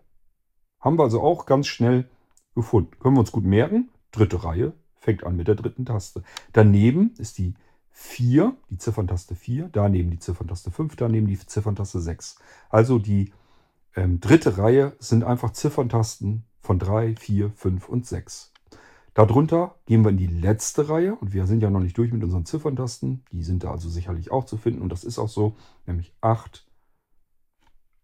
Haben 0.78 0.98
wir 0.98 1.04
also 1.04 1.20
auch 1.20 1.46
ganz 1.46 1.66
schnell 1.66 2.08
gefunden. 2.54 2.98
Können 3.00 3.16
wir 3.16 3.20
uns 3.20 3.32
gut 3.32 3.44
merken. 3.44 3.90
Dritte 4.12 4.44
Reihe, 4.44 4.72
fängt 4.96 5.24
an 5.24 5.36
mit 5.36 5.48
der 5.48 5.54
dritten 5.54 5.84
Taste. 5.84 6.22
Daneben 6.52 7.14
ist 7.18 7.38
die 7.38 7.54
4, 7.92 8.56
die 8.70 8.78
Zifferntaste 8.78 9.34
4, 9.34 9.68
daneben 9.72 10.10
die 10.10 10.18
Zifferntaste 10.18 10.70
5, 10.70 10.96
daneben 10.96 11.26
die 11.26 11.38
Zifferntaste 11.38 12.00
6. 12.00 12.36
Also 12.70 12.98
die 12.98 13.32
ähm, 13.96 14.20
dritte 14.20 14.58
Reihe 14.58 14.94
sind 14.98 15.24
einfach 15.24 15.52
Zifferntasten 15.52 16.44
von 16.60 16.78
3, 16.78 17.16
4, 17.16 17.50
5 17.50 17.88
und 17.88 18.06
6. 18.06 18.52
Darunter 19.14 19.74
gehen 19.86 20.04
wir 20.04 20.10
in 20.10 20.16
die 20.16 20.28
letzte 20.28 20.88
Reihe 20.88 21.16
und 21.16 21.32
wir 21.32 21.46
sind 21.46 21.62
ja 21.62 21.70
noch 21.70 21.80
nicht 21.80 21.98
durch 21.98 22.12
mit 22.12 22.22
unseren 22.22 22.46
Zifferntasten. 22.46 23.24
Die 23.32 23.42
sind 23.42 23.64
da 23.64 23.72
also 23.72 23.88
sicherlich 23.88 24.30
auch 24.30 24.44
zu 24.44 24.56
finden 24.56 24.82
und 24.82 24.90
das 24.90 25.04
ist 25.04 25.18
auch 25.18 25.28
so, 25.28 25.56
nämlich 25.86 26.14
8, 26.20 26.66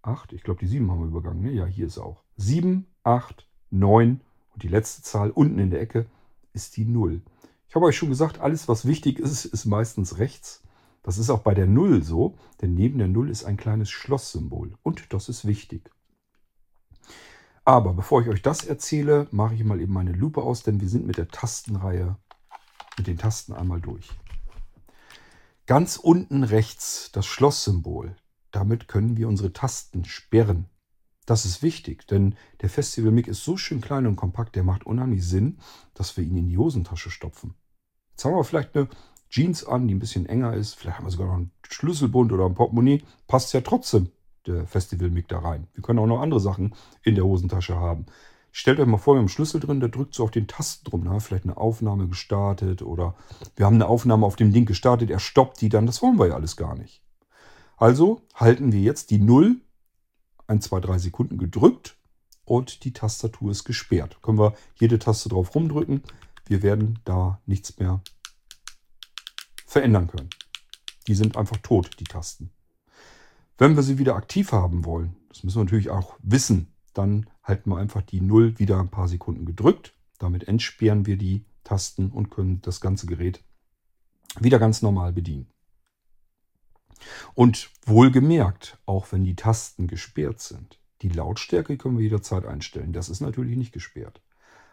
8, 0.03 0.33
ich 0.33 0.43
glaube 0.43 0.61
die 0.61 0.67
7 0.67 0.91
haben 0.91 1.01
wir 1.01 1.07
übergangen, 1.07 1.43
ne? 1.43 1.53
ja 1.53 1.67
hier 1.67 1.87
ist 1.87 1.99
auch. 1.99 2.23
7, 2.37 2.87
8, 3.05 3.49
9 3.71 4.21
und 4.53 4.63
die 4.63 4.69
letzte 4.69 5.03
Zahl 5.03 5.31
unten 5.31 5.59
in 5.59 5.71
der 5.71 5.81
Ecke 5.81 6.07
ist 6.53 6.77
die 6.77 6.85
0. 6.85 7.23
Ich 7.69 7.75
habe 7.75 7.87
euch 7.87 7.97
schon 7.97 8.09
gesagt, 8.09 8.41
alles 8.41 8.69
was 8.69 8.87
wichtig 8.87 9.19
ist, 9.19 9.45
ist 9.45 9.65
meistens 9.67 10.19
rechts. 10.19 10.63
Das 11.07 11.19
ist 11.19 11.31
auch 11.31 11.43
bei 11.43 11.55
der 11.55 11.69
0 11.69 12.03
so, 12.03 12.37
denn 12.61 12.75
neben 12.75 12.99
der 12.99 13.07
0 13.07 13.31
ist 13.31 13.45
ein 13.45 13.57
kleines 13.57 13.91
Schlosssymbol 13.91 14.73
und 14.83 15.13
das 15.13 15.29
ist 15.29 15.47
wichtig. 15.47 15.89
Aber 17.65 17.95
bevor 17.95 18.23
ich 18.23 18.29
euch 18.29 18.43
das 18.43 18.65
erzähle, 18.65 19.29
mache 19.31 19.55
ich 19.55 19.63
mal 19.63 19.81
eben 19.81 19.93
meine 19.93 20.11
Lupe 20.11 20.43
aus, 20.43 20.65
denn 20.65 20.81
wir 20.81 20.89
sind 20.89 21.07
mit 21.07 21.17
der 21.17 21.29
Tastenreihe, 21.29 22.17
mit 22.99 23.07
den 23.07 23.19
Tasten 23.19 23.53
einmal 23.53 23.81
durch. 23.81 24.11
Ganz 25.67 25.97
unten 25.97 26.43
rechts 26.43 27.13
das 27.13 27.25
Schlosssymbol. 27.25 28.17
Damit 28.51 28.89
können 28.89 29.17
wir 29.17 29.29
unsere 29.29 29.53
Tasten 29.53 30.05
sperren. 30.05 30.67
Das 31.25 31.45
ist 31.45 31.63
wichtig, 31.63 32.09
denn 32.09 32.35
der 32.63 32.69
Festival 32.69 33.13
Mic 33.13 33.31
ist 33.31 33.45
so 33.45 33.57
schön 33.57 33.81
klein 33.81 34.09
und 34.09 34.17
kompakt, 34.17 34.57
der 34.57 34.65
macht 34.65 34.85
unheimlich 34.85 35.25
Sinn, 35.25 35.61
dass 35.95 36.17
wir 36.17 36.25
ihn 36.25 36.37
in 36.37 36.49
die 36.49 36.59
Hosentasche 36.59 37.11
stopfen. 37.11 37.55
Jetzt 38.11 38.25
haben 38.25 38.35
wir 38.35 38.43
vielleicht 38.43 38.75
eine 38.75 38.89
Jeans 39.29 39.65
an, 39.65 39.89
die 39.89 39.95
ein 39.95 39.99
bisschen 39.99 40.27
enger 40.27 40.55
ist. 40.55 40.75
Vielleicht 40.75 40.99
haben 40.99 41.07
wir 41.07 41.11
sogar 41.11 41.27
noch 41.29 41.35
einen 41.35 41.51
Schlüsselbund 41.69 42.33
oder 42.33 42.47
ein 42.47 42.55
Portemonnaie. 42.55 43.03
Passt 43.27 43.53
ja 43.53 43.61
trotzdem 43.61 44.11
der 44.47 44.67
Festival 44.67 45.11
Mic 45.11 45.27
da 45.29 45.41
rein. 45.41 45.67
Wir 45.75 45.83
können 45.83 45.99
auch 45.99 46.07
noch 46.07 46.21
andere 46.21 46.41
Sachen 46.41 46.75
in 47.03 47.15
der 47.15 47.25
Hosentasche 47.25 47.77
haben. 47.77 48.07
Stellt 48.53 48.81
euch 48.81 48.87
mal 48.87 48.97
vor, 48.97 49.15
wir 49.15 49.19
haben 49.19 49.25
einen 49.25 49.29
Schlüssel 49.29 49.61
drin, 49.61 49.81
der 49.81 49.91
drückt 49.91 50.15
so 50.15 50.25
auf 50.25 50.31
den 50.31 50.47
Tasten 50.47 50.89
drum. 50.89 51.05
Da 51.05 51.19
vielleicht 51.19 51.45
eine 51.45 51.57
Aufnahme 51.57 52.09
gestartet 52.09 52.81
oder 52.81 53.15
wir 53.55 53.67
haben 53.67 53.75
eine 53.75 53.87
Aufnahme 53.87 54.25
auf 54.25 54.37
dem 54.37 54.53
Ding 54.53 54.65
gestartet, 54.65 55.11
er 55.11 55.19
stoppt 55.19 55.61
die 55.61 55.69
dann. 55.69 55.87
Das 55.87 56.01
wollen 56.01 56.19
wir 56.19 56.29
ja 56.29 56.35
alles 56.35 56.57
gar 56.57 56.75
nicht. 56.75 57.03
Also 57.77 58.23
halten 58.35 58.73
wir 58.73 58.81
jetzt 58.81 59.11
die 59.11 59.19
0 59.19 59.61
ein, 60.47 60.61
zwei, 60.61 60.81
drei 60.81 60.99
Sekunden 60.99 61.37
gedrückt 61.37 61.97
und 62.47 62.85
die 62.85 62.93
Tastatur 62.93 63.51
ist 63.51 63.65
gesperrt. 63.65 64.19
Können 64.23 64.39
wir 64.39 64.55
jede 64.77 64.99
Taste 64.99 65.29
drauf 65.29 65.55
rumdrücken. 65.55 66.03
Wir 66.47 66.63
werden 66.63 67.01
da 67.05 67.41
nichts 67.45 67.79
mehr 67.79 68.01
verändern 69.67 70.07
können. 70.07 70.31
Die 71.07 71.15
sind 71.15 71.37
einfach 71.37 71.59
tot, 71.59 71.97
die 72.01 72.05
Tasten. 72.05 72.51
Wenn 73.59 73.77
wir 73.77 73.83
sie 73.83 73.99
wieder 73.99 74.17
aktiv 74.17 74.53
haben 74.53 74.85
wollen, 74.85 75.17
das 75.29 75.43
müssen 75.43 75.59
wir 75.59 75.65
natürlich 75.65 75.91
auch 75.91 76.17
wissen, 76.23 76.73
dann 76.95 77.29
halten 77.43 77.71
wir 77.71 77.79
einfach 77.79 78.03
die 78.03 78.21
0 78.21 78.59
wieder 78.59 78.81
ein 78.81 78.91
paar 78.91 79.09
Sekunden 79.09 79.45
gedrückt. 79.45 79.95
Damit 80.19 80.49
entsperren 80.49 81.07
wir 81.07 81.17
die 81.17 81.45
Tasten 81.65 82.11
und 82.11 82.31
können 82.31 82.63
das 82.63 82.81
ganze 82.81 83.07
Gerät 83.07 83.43
wieder 84.41 84.59
ganz 84.59 84.83
normal 84.83 85.13
bedienen. 85.13 85.47
Und 87.35 87.71
wohlgemerkt, 87.85 88.79
auch 88.87 89.13
wenn 89.13 89.25
die 89.25 89.37
Tasten 89.37 89.87
gesperrt 89.87 90.41
sind, 90.41 90.79
die 91.03 91.09
Lautstärke 91.09 91.77
können 91.77 91.99
wir 91.99 92.05
jederzeit 92.05 92.47
einstellen. 92.47 92.93
Das 92.93 93.09
ist 93.09 93.21
natürlich 93.21 93.57
nicht 93.57 93.73
gesperrt. 93.73 94.23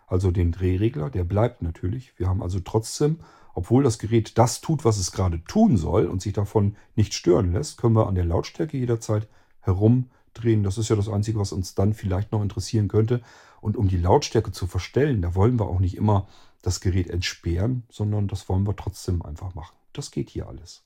Also 0.07 0.31
den 0.31 0.51
Drehregler, 0.51 1.09
der 1.09 1.23
bleibt 1.23 1.61
natürlich. 1.61 2.17
Wir 2.17 2.27
haben 2.27 2.43
also 2.43 2.59
trotzdem, 2.59 3.19
obwohl 3.53 3.83
das 3.83 3.99
Gerät 3.99 4.37
das 4.37 4.61
tut, 4.61 4.85
was 4.85 4.97
es 4.97 5.11
gerade 5.11 5.43
tun 5.45 5.77
soll 5.77 6.05
und 6.05 6.21
sich 6.21 6.33
davon 6.33 6.75
nicht 6.95 7.13
stören 7.13 7.53
lässt, 7.53 7.77
können 7.77 7.95
wir 7.95 8.07
an 8.07 8.15
der 8.15 8.25
Lautstärke 8.25 8.77
jederzeit 8.77 9.27
herumdrehen. 9.61 10.63
Das 10.63 10.77
ist 10.77 10.89
ja 10.89 10.95
das 10.95 11.09
Einzige, 11.09 11.39
was 11.39 11.51
uns 11.51 11.75
dann 11.75 11.93
vielleicht 11.93 12.31
noch 12.31 12.41
interessieren 12.41 12.87
könnte. 12.87 13.21
Und 13.61 13.77
um 13.77 13.87
die 13.87 13.97
Lautstärke 13.97 14.51
zu 14.51 14.67
verstellen, 14.67 15.21
da 15.21 15.35
wollen 15.35 15.57
wir 15.57 15.67
auch 15.67 15.79
nicht 15.79 15.95
immer 15.95 16.27
das 16.61 16.81
Gerät 16.81 17.09
entsperren, 17.09 17.83
sondern 17.89 18.27
das 18.27 18.49
wollen 18.49 18.65
wir 18.65 18.75
trotzdem 18.75 19.21
einfach 19.21 19.55
machen. 19.55 19.75
Das 19.93 20.11
geht 20.11 20.29
hier 20.29 20.47
alles. 20.47 20.83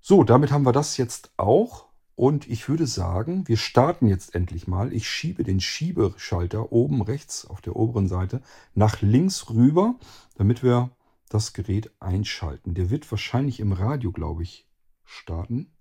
So, 0.00 0.24
damit 0.24 0.50
haben 0.50 0.66
wir 0.66 0.72
das 0.72 0.96
jetzt 0.96 1.30
auch. 1.36 1.86
Und 2.14 2.48
ich 2.48 2.68
würde 2.68 2.86
sagen, 2.86 3.48
wir 3.48 3.56
starten 3.56 4.06
jetzt 4.06 4.34
endlich 4.34 4.66
mal. 4.66 4.92
Ich 4.92 5.08
schiebe 5.08 5.44
den 5.44 5.60
Schiebeschalter 5.60 6.72
oben 6.72 7.02
rechts 7.02 7.46
auf 7.46 7.60
der 7.60 7.76
oberen 7.76 8.06
Seite 8.06 8.42
nach 8.74 9.00
links 9.00 9.48
rüber, 9.50 9.94
damit 10.36 10.62
wir 10.62 10.90
das 11.28 11.52
Gerät 11.52 11.90
einschalten. 12.00 12.74
Der 12.74 12.90
wird 12.90 13.10
wahrscheinlich 13.10 13.60
im 13.60 13.72
Radio, 13.72 14.12
glaube 14.12 14.42
ich, 14.42 14.68
starten. 15.04 15.72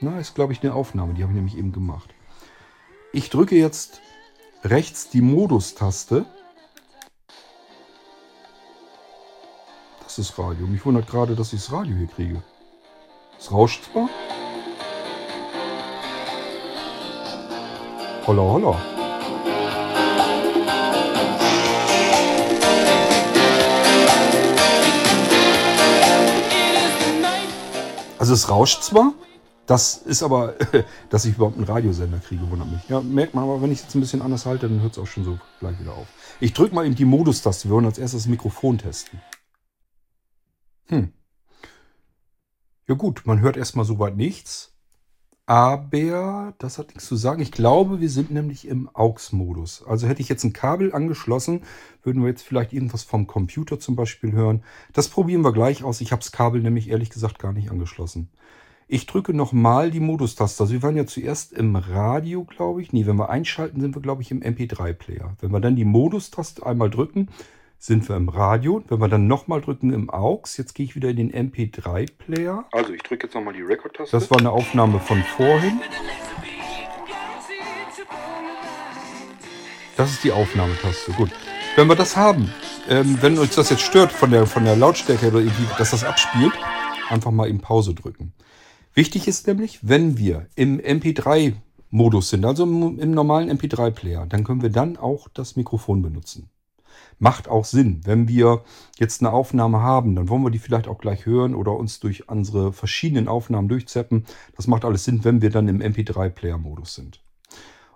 Na, 0.00 0.20
ist, 0.20 0.36
glaube 0.36 0.52
ich, 0.52 0.62
eine 0.62 0.74
Aufnahme. 0.74 1.14
Die 1.14 1.22
habe 1.22 1.32
ich 1.32 1.36
nämlich 1.36 1.58
eben 1.58 1.72
gemacht. 1.72 2.14
Ich 3.12 3.30
drücke 3.30 3.56
jetzt 3.56 4.00
rechts 4.62 5.10
die 5.10 5.22
Modus-Taste 5.22 6.26
das 10.18 10.38
Radio. 10.38 10.66
Mich 10.66 10.84
wundert 10.84 11.06
gerade, 11.06 11.34
dass 11.36 11.52
ich 11.52 11.60
das 11.60 11.72
Radio 11.72 11.96
hier 11.96 12.08
kriege. 12.08 12.42
Es 13.38 13.52
rauscht 13.52 13.84
zwar. 13.84 14.08
Holla, 18.26 18.42
holla. 18.42 18.98
Also 28.18 28.34
es 28.34 28.50
rauscht 28.50 28.82
zwar, 28.82 29.14
das 29.66 29.96
ist 29.98 30.22
aber, 30.22 30.54
dass 31.08 31.24
ich 31.24 31.36
überhaupt 31.36 31.56
einen 31.56 31.64
Radiosender 31.64 32.18
kriege, 32.18 32.50
wundert 32.50 32.70
mich. 32.70 32.88
Ja, 32.88 33.00
merkt 33.00 33.34
man 33.34 33.44
aber, 33.44 33.62
wenn 33.62 33.70
ich 33.70 33.78
es 33.78 33.84
jetzt 33.84 33.94
ein 33.94 34.00
bisschen 34.00 34.20
anders 34.20 34.44
halte, 34.44 34.68
dann 34.68 34.82
hört 34.82 34.92
es 34.92 34.98
auch 34.98 35.06
schon 35.06 35.24
so 35.24 35.38
gleich 35.60 35.78
wieder 35.78 35.92
auf. 35.92 36.08
Ich 36.40 36.52
drücke 36.52 36.74
mal 36.74 36.84
eben 36.84 36.96
die 36.96 37.04
Modus-Taste. 37.04 37.68
Wir 37.68 37.74
wollen 37.76 37.86
als 37.86 37.98
erstes 37.98 38.24
das 38.24 38.28
Mikrofon 38.28 38.78
testen. 38.78 39.20
Hm. 40.88 41.12
Ja 42.88 42.94
gut, 42.94 43.22
man 43.26 43.40
hört 43.40 43.58
erstmal 43.58 43.84
soweit 43.84 44.16
nichts. 44.16 44.74
Aber 45.44 46.54
das 46.58 46.78
hat 46.78 46.88
nichts 46.88 47.06
zu 47.06 47.16
sagen. 47.16 47.42
Ich 47.42 47.52
glaube, 47.52 48.00
wir 48.00 48.08
sind 48.08 48.30
nämlich 48.30 48.66
im 48.66 48.88
AUX-Modus. 48.94 49.82
Also 49.86 50.06
hätte 50.06 50.22
ich 50.22 50.28
jetzt 50.30 50.44
ein 50.44 50.54
Kabel 50.54 50.94
angeschlossen, 50.94 51.62
würden 52.02 52.22
wir 52.22 52.30
jetzt 52.30 52.42
vielleicht 52.42 52.72
irgendwas 52.72 53.02
vom 53.02 53.26
Computer 53.26 53.78
zum 53.78 53.94
Beispiel 53.94 54.32
hören. 54.32 54.62
Das 54.94 55.08
probieren 55.08 55.42
wir 55.42 55.52
gleich 55.52 55.84
aus. 55.84 56.00
Ich 56.00 56.12
habe 56.12 56.22
das 56.22 56.32
Kabel 56.32 56.62
nämlich 56.62 56.88
ehrlich 56.88 57.10
gesagt 57.10 57.38
gar 57.38 57.52
nicht 57.52 57.70
angeschlossen. 57.70 58.30
Ich 58.88 59.04
drücke 59.04 59.34
nochmal 59.34 59.90
die 59.90 60.00
Modus-Taste. 60.00 60.62
Also 60.62 60.72
wir 60.72 60.82
waren 60.82 60.96
ja 60.96 61.06
zuerst 61.06 61.52
im 61.52 61.76
Radio, 61.76 62.44
glaube 62.44 62.80
ich. 62.80 62.94
Nee, 62.94 63.04
wenn 63.04 63.16
wir 63.16 63.28
einschalten, 63.28 63.82
sind 63.82 63.94
wir, 63.94 64.00
glaube 64.00 64.22
ich, 64.22 64.30
im 64.30 64.40
MP3-Player. 64.40 65.36
Wenn 65.40 65.50
wir 65.50 65.60
dann 65.60 65.76
die 65.76 65.84
Modus-Taste 65.84 66.64
einmal 66.64 66.88
drücken, 66.88 67.28
sind 67.78 68.08
wir 68.08 68.16
im 68.16 68.28
Radio. 68.28 68.82
Wenn 68.88 69.00
wir 69.00 69.08
dann 69.08 69.28
nochmal 69.28 69.60
drücken 69.60 69.92
im 69.92 70.10
AUX, 70.10 70.56
jetzt 70.56 70.74
gehe 70.74 70.84
ich 70.84 70.96
wieder 70.96 71.10
in 71.10 71.16
den 71.16 71.32
MP3-Player. 71.32 72.66
Also 72.72 72.92
ich 72.92 73.02
drücke 73.02 73.26
jetzt 73.26 73.34
nochmal 73.34 73.54
die 73.54 73.62
Record-Taste. 73.62 74.16
Das 74.16 74.30
war 74.30 74.38
eine 74.38 74.50
Aufnahme 74.50 74.98
von 74.98 75.22
vorhin. 75.22 75.80
Das 79.96 80.10
ist 80.10 80.24
die 80.24 80.32
Aufnahmetaste. 80.32 81.12
Gut. 81.12 81.30
Wenn 81.76 81.88
wir 81.88 81.96
das 81.96 82.16
haben, 82.16 82.52
ähm, 82.88 83.18
wenn 83.20 83.38
uns 83.38 83.54
das 83.54 83.70
jetzt 83.70 83.82
stört 83.82 84.10
von 84.10 84.30
der, 84.30 84.46
von 84.46 84.64
der 84.64 84.76
Lautstärke 84.76 85.28
oder 85.28 85.38
irgendwie, 85.38 85.66
dass 85.78 85.92
das 85.92 86.04
abspielt, 86.04 86.52
einfach 87.08 87.30
mal 87.30 87.48
in 87.48 87.60
Pause 87.60 87.94
drücken. 87.94 88.32
Wichtig 88.94 89.28
ist 89.28 89.46
nämlich, 89.46 89.78
wenn 89.82 90.18
wir 90.18 90.46
im 90.56 90.80
MP3-Modus 90.80 92.30
sind, 92.30 92.44
also 92.44 92.64
im, 92.64 92.98
im 92.98 93.12
normalen 93.12 93.50
MP3-Player, 93.56 94.26
dann 94.26 94.42
können 94.42 94.62
wir 94.62 94.70
dann 94.70 94.96
auch 94.96 95.28
das 95.28 95.54
Mikrofon 95.54 96.02
benutzen 96.02 96.50
macht 97.18 97.48
auch 97.48 97.64
Sinn. 97.64 98.00
Wenn 98.04 98.28
wir 98.28 98.62
jetzt 98.98 99.20
eine 99.20 99.32
Aufnahme 99.32 99.80
haben, 99.80 100.14
dann 100.14 100.28
wollen 100.28 100.42
wir 100.42 100.50
die 100.50 100.58
vielleicht 100.58 100.88
auch 100.88 100.98
gleich 100.98 101.26
hören 101.26 101.54
oder 101.54 101.76
uns 101.76 102.00
durch 102.00 102.28
unsere 102.28 102.72
verschiedenen 102.72 103.28
Aufnahmen 103.28 103.68
durchzeppen. 103.68 104.24
Das 104.56 104.66
macht 104.66 104.84
alles 104.84 105.04
Sinn, 105.04 105.24
wenn 105.24 105.42
wir 105.42 105.50
dann 105.50 105.68
im 105.68 105.80
MP3-Player-Modus 105.80 106.94
sind. 106.94 107.20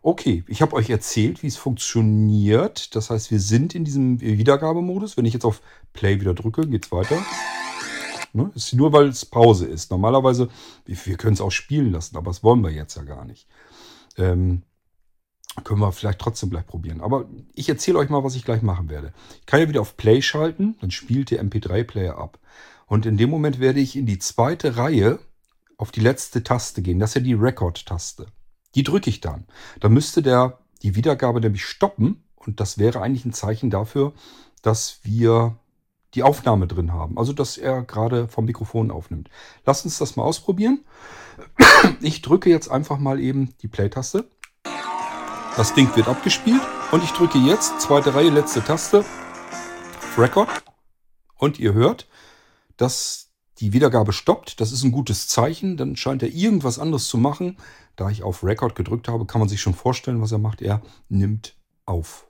Okay, 0.05 0.43
ich 0.49 0.63
habe 0.63 0.75
euch 0.75 0.91
erzählt, 0.91 1.45
wie 1.45 1.47
es 1.47 1.57
funktioniert. 1.57 2.97
Das 2.97 3.11
heißt, 3.11 3.31
wir 3.31 3.39
sind 3.39 3.75
in 3.77 3.85
diesem 3.85 4.21
Wiedergabemodus. 4.21 5.17
Wenn 5.17 5.27
ich 5.27 5.33
jetzt 5.33 5.45
auf 5.45 5.63
Play 5.93 6.21
wieder 6.21 6.35
drücke, 6.35 6.67
geht 6.67 6.87
es 6.87 6.93
weiter. 6.93 7.19
Ne? 8.33 8.51
Ist 8.55 8.73
nur, 8.73 8.93
weil 8.93 9.09
es 9.09 9.25
Pause 9.25 9.67
ist. 9.67 9.91
Normalerweise, 9.91 10.49
wir 10.87 11.17
können 11.17 11.35
es 11.35 11.41
auch 11.41 11.51
spielen 11.51 11.93
lassen, 11.93 12.17
aber 12.17 12.31
das 12.31 12.43
wollen 12.43 12.63
wir 12.63 12.71
jetzt 12.71 12.97
ja 12.97 13.03
gar 13.03 13.25
nicht. 13.25 13.47
Ähm, 14.17 14.63
können 15.65 15.81
wir 15.81 15.93
vielleicht 15.93 16.19
trotzdem 16.19 16.51
gleich 16.51 16.67
probieren. 16.67 17.01
Aber 17.01 17.27
ich 17.55 17.69
erzähle 17.69 17.99
euch 17.99 18.09
mal, 18.09 18.25
was 18.25 18.35
ich 18.35 18.45
gleich 18.45 18.63
machen 18.63 18.89
werde. 18.89 19.13
Ich 19.41 19.47
kann 19.47 19.61
ja 19.61 19.69
wieder 19.69 19.81
auf 19.81 19.97
Play 19.97 20.23
schalten, 20.23 20.77
dann 20.81 20.91
spielt 20.91 21.31
der 21.31 21.45
MP3-Player 21.45 22.17
ab. 22.17 22.39
Und 22.87 23.07
in 23.07 23.17
dem 23.17 23.31
Moment 23.31 23.61
werde 23.61 23.81
ich 23.81 23.97
in 23.97 24.07
die 24.07 24.19
zweite 24.19 24.77
Reihe 24.77 25.19
auf 25.77 25.91
die 25.91 26.01
letzte 26.01 26.43
Taste 26.43 26.83
gehen. 26.83 26.99
Das 26.99 27.11
ist 27.11 27.15
ja 27.15 27.21
die 27.21 27.35
Record-Taste. 27.35 28.27
Die 28.75 28.83
drücke 28.83 29.11
ich 29.11 29.21
dann. 29.21 29.45
Dann 29.81 29.93
müsste 29.93 30.23
der 30.23 30.59
die 30.83 30.97
Wiedergabe 30.97 31.41
nämlich 31.41 31.65
stoppen. 31.65 32.25
Und 32.37 32.61
das 32.61 32.79
wäre 32.79 33.01
eigentlich 33.01 33.25
ein 33.25 33.33
Zeichen 33.33 33.71
dafür, 33.71 34.13
dass 34.63 35.01
wir 35.03 35.57
die 36.15 36.23
Aufnahme 36.23 36.67
drin 36.67 36.93
haben. 36.93 37.17
Also, 37.19 37.33
dass 37.33 37.57
er 37.57 37.83
gerade 37.83 38.29
vom 38.29 38.45
Mikrofon 38.45 38.91
aufnimmt. 38.91 39.31
Lasst 39.65 39.85
uns 39.85 39.99
das 39.99 40.17
mal 40.17 40.25
ausprobieren. 40.25 40.85
Ich 42.01 42.21
drücke 42.21 42.51
jetzt 42.51 42.71
einfach 42.71 42.99
mal 42.99 43.21
eben 43.21 43.55
die 43.63 43.69
Play-Taste. 43.69 44.29
Das 45.55 45.75
Ding 45.75 45.95
wird 45.95 46.09
abgespielt. 46.09 46.63
Und 46.93 47.05
ich 47.05 47.11
drücke 47.11 47.37
jetzt, 47.37 47.79
zweite 47.79 48.15
Reihe, 48.15 48.31
letzte 48.31 48.65
Taste, 48.65 49.05
Record. 50.17 50.49
Und 51.37 51.61
ihr 51.61 51.75
hört, 51.75 52.09
dass 52.79 53.29
die 53.59 53.75
Wiedergabe 53.75 54.15
stoppt. 54.15 54.63
Das 54.63 54.73
ist 54.73 54.83
ein 54.83 54.93
gutes 54.93 55.29
Zeichen. 55.29 55.77
Dann 55.77 55.95
scheint 55.95 56.23
er 56.23 56.31
irgendwas 56.31 56.79
anderes 56.79 57.07
zu 57.07 57.19
machen. 57.19 57.59
Da 57.97 58.09
ich 58.09 58.23
auf 58.23 58.43
Record 58.43 58.75
gedrückt 58.75 59.09
habe, 59.09 59.27
kann 59.27 59.41
man 59.41 59.49
sich 59.51 59.61
schon 59.61 59.75
vorstellen, 59.75 60.23
was 60.23 60.33
er 60.33 60.39
macht. 60.39 60.63
Er 60.63 60.81
nimmt 61.11 61.55
auf. 61.85 62.27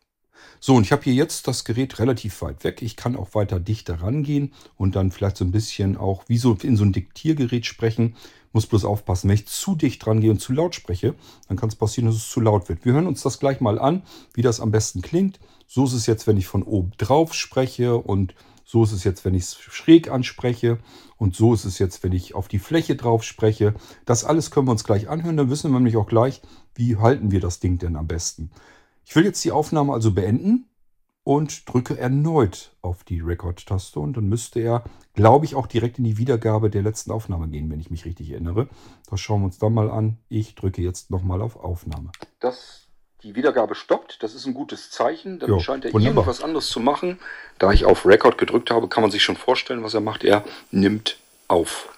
So, 0.59 0.75
und 0.75 0.83
ich 0.83 0.91
habe 0.91 1.03
hier 1.05 1.15
jetzt 1.15 1.47
das 1.47 1.65
Gerät 1.65 2.01
relativ 2.01 2.43
weit 2.43 2.65
weg. 2.65 2.83
Ich 2.83 2.97
kann 2.97 3.15
auch 3.15 3.37
weiter 3.37 3.61
dichter 3.61 4.03
rangehen 4.03 4.53
und 4.77 4.97
dann 4.97 5.13
vielleicht 5.13 5.37
so 5.37 5.45
ein 5.45 5.53
bisschen 5.53 5.97
auch 5.97 6.25
wie 6.27 6.39
so 6.39 6.57
in 6.61 6.77
so 6.77 6.85
ein 6.85 6.93
Diktiergerät 6.93 7.67
sprechen. 7.67 8.17
Muss 8.53 8.67
bloß 8.67 8.85
aufpassen, 8.85 9.29
wenn 9.29 9.35
ich 9.35 9.49
zu 9.49 9.75
dicht 9.75 10.07
rangehe 10.07 10.31
und 10.31 10.41
zu 10.41 10.53
laut 10.53 10.75
spreche, 10.75 11.15
dann 11.49 11.57
kann 11.57 11.69
es 11.69 11.75
passieren, 11.75 12.07
dass 12.07 12.17
es 12.17 12.29
zu 12.29 12.41
laut 12.41 12.69
wird. 12.69 12.85
Wir 12.85 12.93
hören 12.93 13.07
uns 13.07 13.23
das 13.23 13.39
gleich 13.39 13.61
mal 13.61 13.79
an, 13.79 14.03
wie 14.35 14.43
das 14.43 14.61
am 14.61 14.71
besten 14.71 15.01
klingt. 15.01 15.41
So 15.67 15.85
ist 15.85 15.95
es 15.95 16.07
jetzt, 16.07 16.27
wenn 16.27 16.37
ich 16.37 16.47
von 16.47 16.63
oben 16.63 16.93
drauf 16.99 17.33
spreche 17.35 17.97
und 17.97 18.35
so 18.65 18.85
ist 18.85 18.93
es 18.93 19.05
jetzt, 19.05 19.25
wenn 19.25 19.35
ich 19.35 19.45
es 19.45 19.57
schräg 19.57 20.11
anspreche 20.11 20.79
und 21.17 21.35
so 21.35 21.53
ist 21.55 21.65
es 21.65 21.79
jetzt, 21.79 22.03
wenn 22.03 22.13
ich 22.13 22.35
auf 22.35 22.49
die 22.49 22.59
Fläche 22.59 22.97
drauf 22.97 23.23
spreche. 23.23 23.75
Das 24.05 24.25
alles 24.25 24.51
können 24.51 24.67
wir 24.67 24.73
uns 24.73 24.85
gleich 24.85 25.09
anhören, 25.09 25.37
dann 25.37 25.51
wissen 25.51 25.71
wir 25.71 25.79
nämlich 25.79 25.97
auch 25.97 26.07
gleich, 26.07 26.43
wie 26.75 26.97
halten 26.97 27.31
wir 27.31 27.41
das 27.41 27.61
Ding 27.61 27.79
denn 27.79 27.97
am 27.97 28.07
besten. 28.07 28.51
Ich 29.05 29.15
will 29.17 29.25
jetzt 29.25 29.45
die 29.45 29.53
Aufnahme 29.53 29.93
also 29.93 30.13
beenden 30.13 30.67
und 31.25 31.69
drücke 31.73 31.97
erneut 31.99 32.73
auf 32.83 33.05
die 33.05 33.21
Record-Taste 33.21 34.01
und 34.01 34.17
dann 34.17 34.29
müsste 34.29 34.61
er, 34.61 34.85
glaube 35.15 35.45
ich, 35.45 35.55
auch 35.55 35.67
direkt 35.67 35.99
in 35.99 36.05
die 36.05 36.19
Wiedergabe 36.19 36.69
der 36.71 36.83
letzten 36.83 37.13
Aufnahme 37.13 37.49
gehen, 37.49 37.71
wenn 37.71 37.81
ich 37.81 37.91
mich 37.91 38.05
richtig 38.05 38.31
erinnere. 38.31 38.69
Das 39.09 39.21
schauen 39.21 39.43
wir 39.43 39.47
uns 39.47 39.59
dann 39.59 39.75
mal 39.75 39.91
an. 39.91 40.19
Ich 40.29 40.55
drücke 40.55 40.83
jetzt 40.83 41.11
nochmal 41.11 41.41
auf 41.43 41.57
Aufnahme. 41.57 42.11
Dass 42.41 42.89
die 43.23 43.37
Wiedergabe 43.37 43.77
stoppt, 43.77 44.23
das 44.25 44.35
ist 44.35 44.47
ein 44.47 44.55
gutes 44.55 44.91
Zeichen. 44.91 45.39
Dann 45.39 45.49
Jo, 45.51 45.61
scheint 45.61 45.85
er 45.85 45.93
wunderbar. 45.93 46.17
irgendwas 46.25 46.43
anderes 46.43 46.69
zu 46.69 46.81
machen. 46.81 47.21
Da 47.59 47.71
ich 47.73 47.85
auf 47.85 48.05
Record 48.05 48.37
gedrückt 48.37 48.71
habe, 48.73 48.89
kann 48.89 49.03
man 49.03 49.13
sich 49.13 49.23
schon 49.23 49.37
vorstellen, 49.37 49.85
was 49.85 49.95
er 49.95 50.01
macht. 50.01 50.25
Er 50.25 50.45
nimmt 50.73 51.19
auf. 51.47 51.89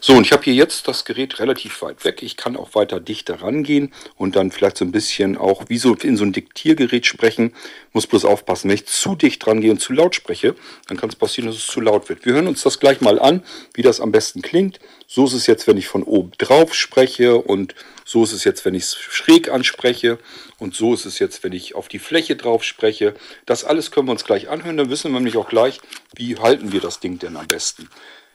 So, 0.00 0.14
und 0.14 0.26
ich 0.26 0.32
habe 0.32 0.42
hier 0.42 0.54
jetzt 0.54 0.88
das 0.88 1.04
Gerät 1.04 1.38
relativ 1.38 1.82
weit 1.82 2.04
weg. 2.04 2.22
Ich 2.22 2.36
kann 2.36 2.56
auch 2.56 2.74
weiter 2.74 3.00
dichter 3.00 3.42
rangehen 3.42 3.92
und 4.16 4.34
dann 4.34 4.50
vielleicht 4.50 4.76
so 4.76 4.84
ein 4.84 4.92
bisschen 4.92 5.36
auch 5.36 5.64
wie 5.68 5.78
so 5.78 5.94
in 5.94 6.16
so 6.16 6.24
ein 6.24 6.32
Diktiergerät 6.32 7.06
sprechen. 7.06 7.52
Muss 7.92 8.06
bloß 8.06 8.24
aufpassen, 8.24 8.68
wenn 8.68 8.74
ich 8.74 8.86
zu 8.86 9.14
dicht 9.14 9.46
rangehe 9.46 9.70
und 9.70 9.80
zu 9.80 9.92
laut 9.92 10.14
spreche, 10.14 10.54
dann 10.88 10.96
kann 10.96 11.08
es 11.08 11.16
passieren, 11.16 11.48
dass 11.48 11.56
es 11.56 11.66
zu 11.66 11.80
laut 11.80 12.08
wird. 12.08 12.24
Wir 12.24 12.32
hören 12.34 12.46
uns 12.46 12.62
das 12.62 12.80
gleich 12.80 13.00
mal 13.00 13.18
an, 13.18 13.42
wie 13.74 13.82
das 13.82 14.00
am 14.00 14.12
besten 14.12 14.42
klingt. 14.42 14.80
So 15.06 15.26
ist 15.26 15.34
es 15.34 15.46
jetzt, 15.46 15.66
wenn 15.66 15.76
ich 15.76 15.88
von 15.88 16.02
oben 16.02 16.32
drauf 16.38 16.74
spreche 16.74 17.36
und 17.36 17.74
so 18.04 18.24
ist 18.24 18.32
es 18.32 18.44
jetzt, 18.44 18.64
wenn 18.64 18.74
ich 18.74 18.84
es 18.84 18.96
schräg 18.96 19.50
anspreche 19.50 20.18
und 20.58 20.74
so 20.74 20.94
ist 20.94 21.04
es 21.04 21.18
jetzt, 21.18 21.44
wenn 21.44 21.52
ich 21.52 21.74
auf 21.74 21.88
die 21.88 21.98
Fläche 21.98 22.36
drauf 22.36 22.64
spreche. 22.64 23.14
Das 23.46 23.64
alles 23.64 23.90
können 23.90 24.08
wir 24.08 24.12
uns 24.12 24.24
gleich 24.24 24.48
anhören, 24.48 24.76
dann 24.76 24.90
wissen 24.90 25.12
wir 25.12 25.18
nämlich 25.18 25.36
auch 25.36 25.48
gleich, 25.48 25.80
wie 26.14 26.36
halten 26.38 26.72
wir 26.72 26.80
das 26.80 27.00
Ding 27.00 27.18
denn 27.18 27.36
am 27.36 27.46
besten. 27.46 27.88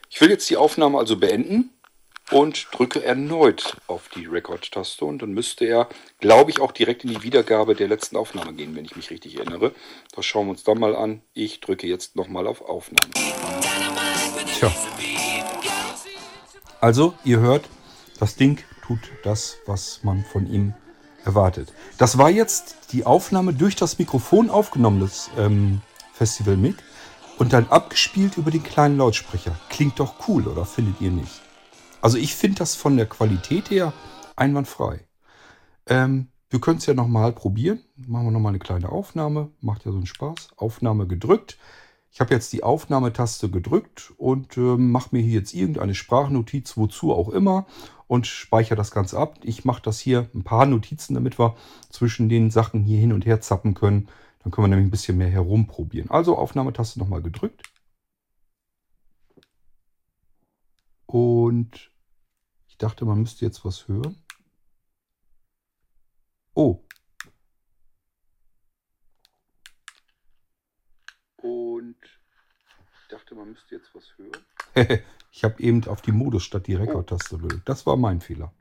Ich 0.10 0.22
will 0.22 0.30
jetzt 0.30 0.50
die 0.50 0.58
Aufnahme 0.58 0.98
also 0.98 1.18
beenden 1.18 1.72
und 2.32 2.68
drücke 2.72 3.04
erneut 3.04 3.78
auf 3.88 4.10
die 4.10 4.26
Record-Taste 4.26 5.06
und 5.06 5.22
dann 5.22 5.32
müsste 5.32 5.66
er, 5.66 5.90
glaube 6.20 6.52
ich, 6.52 6.60
auch 6.60 6.72
direkt 6.72 7.04
in 7.04 7.12
die 7.12 7.24
Wiedergabe 7.24 7.76
der 7.76 7.88
letzten 7.88 8.18
Aufnahme 8.18 8.54
gehen, 8.54 8.76
wenn 8.76 8.86
ich 8.86 8.96
mich 8.96 9.10
richtig 9.10 9.38
erinnere. 9.38 9.74
Das 10.16 10.26
schauen 10.26 10.48
wir 10.48 10.52
uns 10.52 10.64
dann 10.64 10.80
mal 10.80 10.96
an. 10.96 11.22
Ich 11.34 11.60
drücke 11.60 11.88
jetzt 11.88 12.16
nochmal 12.16 12.48
auf 12.48 12.62
Aufnahme. 12.62 13.12
Tja. 14.60 14.74
Also, 16.82 17.14
ihr 17.24 17.40
hört, 17.40 17.68
das 18.20 18.36
Ding 18.36 18.64
tut 18.86 19.00
das, 19.24 19.58
was 19.66 20.04
man 20.04 20.24
von 20.24 20.52
ihm 20.52 20.74
erwartet. 21.26 21.74
Das 21.98 22.18
war 22.18 22.30
jetzt 22.30 22.78
die 22.92 23.06
Aufnahme 23.06 23.54
durch 23.54 23.76
das 23.76 23.98
Mikrofon 23.98 24.50
aufgenommen 24.50 25.00
des 25.00 25.30
ähm, 25.38 25.82
Festival 26.14 26.58
Mic 26.58 26.76
und 27.38 27.54
dann 27.54 27.68
abgespielt 27.70 28.38
über 28.38 28.52
den 28.52 28.64
kleinen 28.64 28.98
Lautsprecher. 28.98 29.56
Klingt 29.70 30.00
doch 30.00 30.28
cool, 30.28 30.48
oder 30.48 30.66
findet 30.66 31.02
ihr 31.02 31.12
nicht? 31.12 31.42
Also 32.02 32.18
ich 32.18 32.36
finde 32.36 32.60
das 32.60 32.76
von 32.76 32.98
der 32.98 33.08
Qualität 33.08 33.70
her 33.70 33.94
einwandfrei. 34.36 35.08
Ähm, 35.88 36.28
wir 36.50 36.62
können 36.62 36.78
es 36.78 36.86
ja 36.86 36.94
nochmal 36.94 37.34
probieren. 37.34 37.80
Machen 37.96 38.28
wir 38.28 38.32
nochmal 38.32 38.52
eine 38.52 38.60
kleine 38.60 38.90
Aufnahme. 38.90 39.52
Macht 39.62 39.86
ja 39.86 39.92
so 39.92 39.98
einen 39.98 40.06
Spaß. 40.06 40.50
Aufnahme 40.56 41.08
gedrückt. 41.08 41.58
Ich 42.12 42.22
habe 42.22 42.34
jetzt 42.34 42.54
die 42.54 42.64
Aufnahmetaste 42.64 43.50
gedrückt 43.50 44.14
und 44.18 44.56
ähm, 44.56 44.92
mache 44.92 45.10
mir 45.12 45.22
hier 45.22 45.40
jetzt 45.40 45.54
irgendeine 45.54 45.96
Sprachnotiz, 45.96 46.78
wozu 46.78 47.12
auch 47.12 47.28
immer, 47.28 47.66
und 48.08 48.26
speichere 48.26 48.78
das 48.78 48.92
Ganze 48.92 49.18
ab. 49.18 49.40
Ich 49.44 49.66
mache 49.66 49.82
das 49.82 50.00
hier 50.00 50.30
ein 50.34 50.44
paar 50.44 50.66
Notizen, 50.66 51.16
damit 51.16 51.38
wir 51.40 51.56
zwischen 51.90 52.30
den 52.30 52.52
Sachen 52.52 52.84
hier 52.84 53.00
hin 53.00 53.12
und 53.12 53.26
her 53.26 53.42
zappen 53.42 53.74
können. 53.74 54.08
Dann 54.46 54.52
können 54.52 54.66
wir 54.66 54.68
nämlich 54.70 54.88
ein 54.88 54.92
bisschen 54.92 55.18
mehr 55.18 55.28
herumprobieren. 55.28 56.12
Also 56.12 56.38
Aufnahmetaste 56.38 57.00
nochmal 57.00 57.24
gedrückt. 57.24 57.64
Und 61.08 61.92
ich 62.68 62.78
dachte, 62.78 63.06
man 63.06 63.22
müsste 63.22 63.44
jetzt 63.44 63.66
was 63.66 63.88
hören. 63.88 64.24
Oh, 66.54 66.86
Und 71.42 71.98
ich 73.02 73.08
dachte, 73.10 73.34
man 73.34 73.50
müsste 73.50 73.76
jetzt 73.76 73.96
was 73.96 74.16
hören. 74.18 75.02
ich 75.32 75.44
habe 75.44 75.60
eben 75.62 75.88
auf 75.88 76.04
die 76.04 76.12
Modus 76.12 76.44
statt 76.44 76.68
die 76.68 76.76
Rekordtaste 76.76 77.40
gedrückt. 77.40 77.68
Das 77.68 77.88
war 77.88 77.98
mein 77.98 78.22
Fehler. 78.22 78.54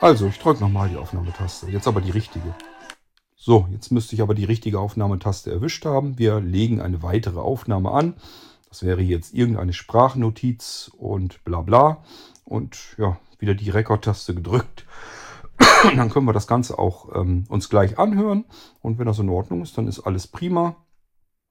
Also, 0.00 0.26
ich 0.26 0.38
drücke 0.38 0.60
nochmal 0.60 0.88
die 0.88 0.96
Aufnahmetaste. 0.96 1.70
Jetzt 1.70 1.86
aber 1.86 2.00
die 2.00 2.10
richtige. 2.10 2.54
So, 3.46 3.68
jetzt 3.72 3.92
müsste 3.92 4.14
ich 4.14 4.22
aber 4.22 4.32
die 4.32 4.46
richtige 4.46 4.80
Aufnahmetaste 4.80 5.52
erwischt 5.52 5.84
haben. 5.84 6.18
Wir 6.18 6.40
legen 6.40 6.80
eine 6.80 7.02
weitere 7.02 7.40
Aufnahme 7.40 7.90
an. 7.90 8.14
Das 8.70 8.82
wäre 8.82 9.02
jetzt 9.02 9.34
irgendeine 9.34 9.74
Sprachnotiz 9.74 10.90
und 10.96 11.44
bla 11.44 11.60
bla. 11.60 12.02
Und 12.46 12.96
ja, 12.96 13.18
wieder 13.38 13.54
die 13.54 13.68
Rekordtaste 13.68 14.34
gedrückt. 14.34 14.86
Dann 15.94 16.08
können 16.08 16.24
wir 16.24 16.32
das 16.32 16.46
Ganze 16.46 16.78
auch 16.78 17.14
ähm, 17.14 17.44
uns 17.50 17.68
gleich 17.68 17.98
anhören. 17.98 18.46
Und 18.80 18.98
wenn 18.98 19.04
das 19.04 19.18
in 19.18 19.28
Ordnung 19.28 19.60
ist, 19.60 19.76
dann 19.76 19.88
ist 19.88 20.00
alles 20.00 20.26
prima. 20.26 20.76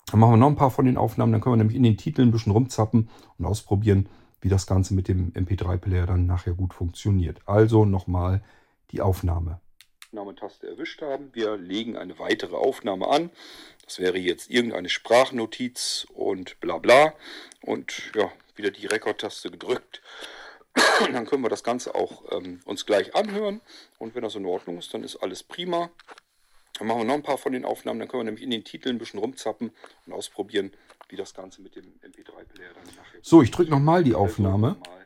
Dann 0.09 0.19
machen 0.19 0.33
wir 0.33 0.37
noch 0.37 0.47
ein 0.47 0.55
paar 0.55 0.71
von 0.71 0.85
den 0.85 0.97
Aufnahmen. 0.97 1.31
Dann 1.31 1.41
können 1.41 1.53
wir 1.53 1.57
nämlich 1.57 1.77
in 1.77 1.83
den 1.83 1.97
Titeln 1.97 2.29
ein 2.29 2.31
bisschen 2.31 2.53
rumzappen 2.53 3.07
und 3.37 3.45
ausprobieren, 3.45 4.09
wie 4.41 4.49
das 4.49 4.65
Ganze 4.65 4.95
mit 4.95 5.07
dem 5.07 5.31
MP3-Player 5.33 6.07
dann 6.07 6.25
nachher 6.25 6.55
gut 6.55 6.73
funktioniert. 6.73 7.41
Also 7.45 7.85
nochmal 7.85 8.41
die 8.89 9.01
Aufnahme. 9.01 9.59
Aufnahmetaste 10.13 10.67
erwischt 10.67 11.01
haben. 11.01 11.31
Wir 11.33 11.57
legen 11.57 11.97
eine 11.97 12.19
weitere 12.19 12.55
Aufnahme 12.55 13.07
an. 13.07 13.31
Das 13.83 13.97
wäre 13.97 14.17
jetzt 14.19 14.49
irgendeine 14.51 14.89
Sprachnotiz 14.89 16.05
und 16.13 16.59
bla 16.59 16.77
bla. 16.77 17.13
Und 17.61 18.11
ja, 18.15 18.31
wieder 18.55 18.69
die 18.69 18.85
Rekordtaste 18.85 19.49
gedrückt. 19.49 20.01
Und 21.01 21.13
dann 21.13 21.25
können 21.25 21.41
wir 21.43 21.49
das 21.49 21.63
Ganze 21.63 21.95
auch 21.95 22.31
ähm, 22.31 22.61
uns 22.65 22.85
gleich 22.85 23.15
anhören. 23.15 23.61
Und 23.97 24.13
wenn 24.13 24.21
das 24.21 24.35
in 24.35 24.45
Ordnung 24.45 24.77
ist, 24.77 24.93
dann 24.93 25.03
ist 25.03 25.15
alles 25.17 25.41
prima. 25.41 25.89
Dann 26.77 26.87
machen 26.87 26.99
wir 26.99 27.05
noch 27.05 27.15
ein 27.15 27.23
paar 27.23 27.39
von 27.39 27.51
den 27.51 27.65
Aufnahmen. 27.65 27.99
Dann 27.99 28.07
können 28.07 28.21
wir 28.21 28.25
nämlich 28.25 28.43
in 28.43 28.51
den 28.51 28.63
Titeln 28.63 28.95
ein 28.95 28.99
bisschen 28.99 29.19
rumzappen 29.19 29.71
und 30.05 30.13
ausprobieren, 30.13 30.71
wie 31.09 31.15
das 31.15 31.33
Ganze 31.33 31.61
mit 31.63 31.75
dem 31.75 31.85
MP3-Player 32.03 32.73
dann 32.75 32.95
nachher. 32.95 33.19
So, 33.23 33.41
ich 33.41 33.49
drücke 33.49 33.71
nochmal 33.71 34.03
die 34.03 34.13
Also 34.13 34.25
Aufnahme. 34.25 34.69
nochmal. 34.79 35.02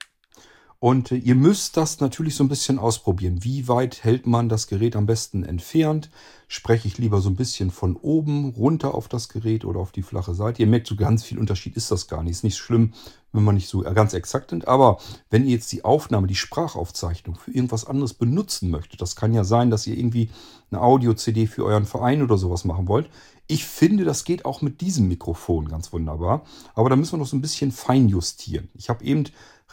Und 0.79 1.11
äh, 1.11 1.15
ihr 1.15 1.35
müsst 1.35 1.75
das 1.75 1.99
natürlich 1.99 2.35
so 2.35 2.43
ein 2.43 2.49
bisschen 2.49 2.77
ausprobieren. 2.77 3.43
Wie 3.43 3.67
weit 3.67 4.03
hält 4.03 4.27
man 4.27 4.47
das 4.47 4.67
Gerät 4.67 4.95
am 4.95 5.07
besten 5.07 5.43
entfernt? 5.43 6.09
Spreche 6.47 6.87
ich 6.87 6.97
lieber 6.97 7.19
so 7.19 7.29
ein 7.29 7.35
bisschen 7.35 7.71
von 7.71 7.95
oben 7.95 8.49
runter 8.49 8.93
auf 8.93 9.07
das 9.07 9.27
Gerät 9.27 9.65
oder 9.65 9.79
auf 9.79 9.91
die 9.91 10.03
flache 10.03 10.33
Seite? 10.33 10.61
Ihr 10.61 10.67
merkt, 10.67 10.87
so 10.87 10.95
ganz 10.95 11.23
viel 11.23 11.39
Unterschied 11.39 11.75
ist 11.75 11.89
das 11.89 12.07
gar 12.07 12.23
nicht. 12.23 12.31
Ist 12.31 12.43
nicht 12.43 12.57
schlimm, 12.57 12.93
wenn 13.33 13.43
man 13.43 13.55
nicht 13.55 13.67
so 13.67 13.81
ganz 13.81 14.13
exakt 14.13 14.51
sind. 14.51 14.67
Aber 14.67 14.99
wenn 15.29 15.45
ihr 15.45 15.51
jetzt 15.51 15.71
die 15.71 15.83
Aufnahme, 15.83 16.27
die 16.27 16.35
Sprachaufzeichnung 16.35 17.35
für 17.35 17.51
irgendwas 17.51 17.85
anderes 17.85 18.13
benutzen 18.13 18.69
möchtet, 18.69 19.01
das 19.01 19.15
kann 19.15 19.33
ja 19.33 19.43
sein, 19.43 19.71
dass 19.71 19.87
ihr 19.87 19.97
irgendwie 19.97 20.29
eine 20.69 20.81
Audio-CD 20.81 21.47
für 21.47 21.65
euren 21.65 21.85
Verein 21.85 22.21
oder 22.21 22.37
sowas 22.37 22.65
machen 22.65 22.87
wollt. 22.87 23.09
Ich 23.47 23.65
finde, 23.65 24.03
das 24.03 24.25
geht 24.25 24.45
auch 24.45 24.61
mit 24.61 24.81
diesem 24.81 25.07
Mikrofon 25.07 25.69
ganz 25.69 25.91
wunderbar. 25.91 26.45
Aber 26.75 26.89
da 26.89 26.95
müssen 26.95 27.13
wir 27.13 27.19
noch 27.19 27.27
so 27.27 27.37
ein 27.37 27.41
bisschen 27.41 27.71
fein 27.71 28.09
justieren. 28.09 28.69
Ich 28.75 28.89
habe 28.89 29.03
eben 29.03 29.23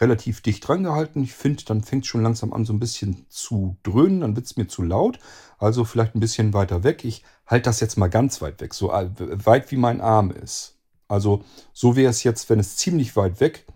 relativ 0.00 0.40
dicht 0.40 0.66
dran 0.66 0.82
gehalten. 0.82 1.22
Ich 1.22 1.34
finde, 1.34 1.64
dann 1.64 1.82
fängt 1.82 2.04
es 2.04 2.08
schon 2.08 2.22
langsam 2.22 2.52
an, 2.52 2.64
so 2.64 2.72
ein 2.72 2.80
bisschen 2.80 3.26
zu 3.28 3.76
dröhnen. 3.82 4.20
Dann 4.20 4.36
wird 4.36 4.46
es 4.46 4.56
mir 4.56 4.66
zu 4.66 4.82
laut. 4.82 5.18
Also 5.58 5.84
vielleicht 5.84 6.14
ein 6.14 6.20
bisschen 6.20 6.52
weiter 6.52 6.82
weg. 6.82 7.04
Ich 7.04 7.22
halte 7.46 7.64
das 7.64 7.80
jetzt 7.80 7.96
mal 7.96 8.08
ganz 8.08 8.42
weit 8.42 8.60
weg, 8.60 8.74
so 8.74 8.88
weit 8.88 9.70
wie 9.70 9.76
mein 9.76 10.00
Arm 10.00 10.30
ist. 10.30 10.78
Also 11.06 11.44
so 11.72 11.96
wäre 11.96 12.10
es 12.10 12.24
jetzt, 12.24 12.50
wenn 12.50 12.58
es 12.58 12.76
ziemlich 12.76 13.14
weit 13.16 13.40
weg 13.40 13.66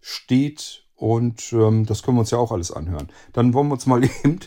steht. 0.00 0.84
Und 0.96 1.52
ähm, 1.52 1.86
das 1.86 2.02
können 2.02 2.16
wir 2.16 2.20
uns 2.20 2.32
ja 2.32 2.38
auch 2.38 2.50
alles 2.50 2.72
anhören. 2.72 3.08
Dann 3.32 3.54
wollen 3.54 3.68
wir 3.68 3.74
uns 3.74 3.86
mal 3.86 4.02
eben 4.24 4.40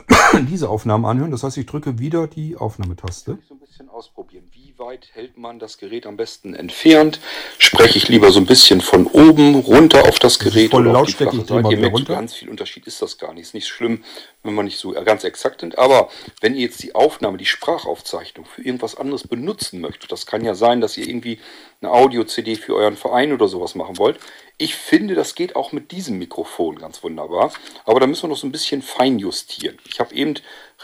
diese 0.50 0.68
Aufnahmen 0.68 1.04
anhören. 1.04 1.30
Das 1.30 1.42
heißt, 1.42 1.56
ich 1.56 1.66
drücke 1.66 1.98
wieder 1.98 2.26
die 2.26 2.56
Aufnahmetaste. 2.56 3.38
So 3.48 3.54
ein 3.54 3.60
bisschen 3.60 3.88
ausprobieren. 3.88 4.44
Wie 4.52 4.78
weit 4.78 5.10
hält 5.12 5.36
man 5.36 5.58
das 5.58 5.78
Gerät 5.78 6.06
am 6.06 6.16
besten 6.16 6.54
entfernt? 6.54 7.20
Spreche 7.58 7.98
ich 7.98 8.08
lieber 8.08 8.30
so 8.30 8.40
ein 8.40 8.46
bisschen 8.46 8.80
von 8.80 9.06
oben 9.06 9.54
runter 9.54 10.08
auf 10.08 10.18
das 10.18 10.38
Gerät 10.38 10.70
volle 10.70 10.90
oder 10.90 11.00
auf 11.00 11.06
die 11.06 11.24
Lautstärke, 11.24 11.46
flache 11.46 11.62
Seite? 11.62 11.74
Ihr 11.74 11.80
merkt, 11.80 11.96
runter. 11.96 12.14
ganz 12.14 12.34
viel 12.34 12.48
Unterschied 12.48 12.86
ist 12.86 13.00
das 13.02 13.18
gar 13.18 13.32
nicht. 13.34 13.42
Ist 13.42 13.54
nicht 13.54 13.68
schlimm, 13.68 14.02
wenn 14.42 14.54
man 14.54 14.64
nicht 14.64 14.78
so 14.78 14.92
ganz 14.92 15.24
exakt 15.24 15.60
sind. 15.60 15.78
Aber 15.78 16.08
wenn 16.40 16.54
ihr 16.54 16.62
jetzt 16.62 16.82
die 16.82 16.94
Aufnahme, 16.94 17.38
die 17.38 17.46
Sprachaufzeichnung 17.46 18.46
für 18.46 18.62
irgendwas 18.62 18.96
anderes 18.96 19.26
benutzen 19.26 19.80
möchtet, 19.80 20.10
das 20.10 20.26
kann 20.26 20.44
ja 20.44 20.54
sein, 20.54 20.80
dass 20.80 20.96
ihr 20.96 21.06
irgendwie 21.06 21.38
eine 21.82 21.92
Audio-CD 21.92 22.56
für 22.56 22.74
euren 22.74 22.96
Verein 22.96 23.32
oder 23.32 23.48
sowas 23.48 23.74
machen 23.74 23.98
wollt. 23.98 24.18
Ich 24.58 24.76
finde, 24.76 25.14
das 25.14 25.34
geht 25.34 25.56
auch 25.56 25.72
mit 25.72 25.90
diesem 25.90 26.18
Mikrofon 26.18 26.78
ganz 26.78 27.02
wunderbar. 27.02 27.52
Aber 27.84 27.98
da 27.98 28.06
müssen 28.06 28.22
wir 28.22 28.28
noch 28.28 28.36
so 28.36 28.46
ein 28.46 28.52
bisschen 28.52 28.82
fein 28.82 29.18
justieren. 29.18 29.78
Ich 29.88 29.98
habe 29.98 30.14
eben 30.14 30.34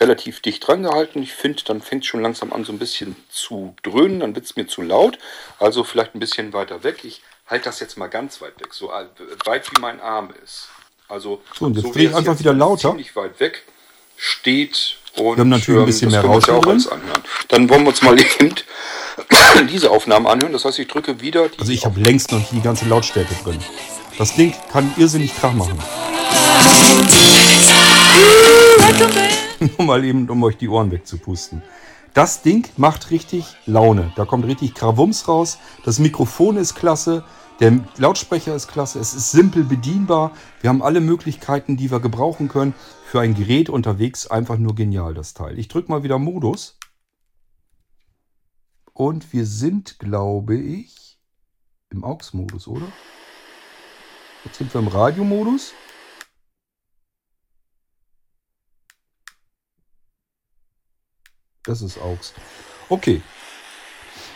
relativ 0.00 0.40
dicht 0.40 0.66
dran 0.66 0.82
gehalten. 0.82 1.22
Ich 1.22 1.32
finde, 1.32 1.62
dann 1.64 1.80
fängt 1.80 2.02
es 2.02 2.08
schon 2.08 2.22
langsam 2.22 2.52
an, 2.52 2.64
so 2.64 2.72
ein 2.72 2.78
bisschen 2.78 3.16
zu 3.30 3.74
dröhnen. 3.82 4.20
Dann 4.20 4.34
wird 4.34 4.46
es 4.46 4.56
mir 4.56 4.66
zu 4.66 4.82
laut. 4.82 5.18
Also 5.58 5.84
vielleicht 5.84 6.14
ein 6.14 6.20
bisschen 6.20 6.52
weiter 6.52 6.82
weg. 6.82 7.04
Ich 7.04 7.22
halte 7.46 7.66
das 7.66 7.78
jetzt 7.80 7.96
mal 7.96 8.08
ganz 8.08 8.40
weit 8.40 8.60
weg. 8.60 8.74
So 8.74 8.88
weit 8.88 9.70
wie 9.72 9.80
mein 9.80 10.00
Arm 10.00 10.34
ist. 10.42 10.68
Also 11.06 11.40
So, 11.54 11.66
und 11.66 11.76
jetzt 11.76 11.86
wie 11.86 11.92
drehe 11.92 12.08
ich 12.10 12.14
einfach 12.16 12.38
wieder 12.38 12.52
lauter. 12.52 12.90
Ziemlich 12.90 13.14
weit 13.14 13.38
weg 13.40 13.64
steht. 14.16 14.97
Und, 15.19 15.36
Wir 15.36 15.40
haben 15.40 15.49
natürlich 15.49 15.81
ein 15.81 15.86
bisschen 15.86 16.11
das 16.11 16.23
mehr 16.23 16.31
ja 16.31 16.35
Rauschen 16.35 16.55
auch 16.55 16.66
alles 16.66 16.89
anhören. 16.89 17.23
Dann 17.49 17.69
wollen 17.69 17.82
wir 17.82 17.89
uns 17.89 18.03
mal 18.03 18.16
eben 18.20 18.55
diese 19.70 19.90
Aufnahmen 19.90 20.27
anhören. 20.27 20.53
Das 20.53 20.65
heißt, 20.65 20.78
ich 20.78 20.89
drücke 20.89 21.20
wieder 21.20 21.49
die 21.49 21.59
Also 21.59 21.73
ich 21.73 21.85
habe 21.85 22.01
längst 22.01 22.32
noch 22.32 22.39
nicht 22.39 22.53
die 22.53 22.62
ganze 22.62 22.86
Lautstärke 22.86 23.35
drin. 23.45 23.59
Das 24.19 24.35
Ding 24.35 24.55
kann 24.70 24.93
irrsinnig 24.97 25.35
Krach 25.36 25.53
machen. 25.53 25.78
Nur 29.61 29.86
mal 29.86 30.05
eben, 30.05 30.28
um 30.28 30.43
euch 30.43 30.57
die 30.57 30.69
Ohren 30.69 30.90
wegzupusten. 30.90 31.62
Das 32.15 32.43
Ding 32.43 32.69
macht 32.77 33.11
richtig 33.11 33.45
Laune. 33.66 34.12
Da 34.16 34.24
kommt 34.24 34.47
richtig 34.47 34.74
Krawums 34.74 35.28
raus. 35.28 35.59
Das 35.85 35.99
Mikrofon 35.99 36.57
ist 36.57 36.74
klasse. 36.74 37.24
Der 37.61 37.78
Lautsprecher 37.97 38.55
ist 38.55 38.69
klasse. 38.69 38.99
Es 38.99 39.15
ist 39.15 39.32
simpel 39.32 39.65
bedienbar. 39.65 40.32
Wir 40.61 40.70
haben 40.70 40.82
alle 40.82 41.01
Möglichkeiten, 41.01 41.77
die 41.77 41.90
wir 41.90 42.01
gebrauchen 42.01 42.49
können. 42.49 42.74
Für 43.09 43.20
ein 43.20 43.32
Gerät 43.32 43.70
unterwegs 43.70 44.26
einfach 44.26 44.59
nur 44.59 44.74
genial, 44.74 45.14
das 45.14 45.32
Teil. 45.32 45.59
Ich 45.59 45.68
drücke 45.68 45.90
mal 45.90 46.02
wieder 46.02 46.18
Modus. 46.18 46.78
Und 48.93 49.32
wir 49.32 49.47
sind, 49.47 49.98
glaube 49.98 50.59
ich, 50.59 51.18
im 51.89 52.05
AUX-Modus, 52.05 52.68
oder? 52.68 52.93
Jetzt 54.44 54.59
sind 54.59 54.74
wir 54.74 54.82
im 54.82 54.89
Radiomodus. 54.89 55.72
Das 61.62 61.80
ist 61.80 61.97
AUX. 61.97 62.35
Okay. 62.90 63.22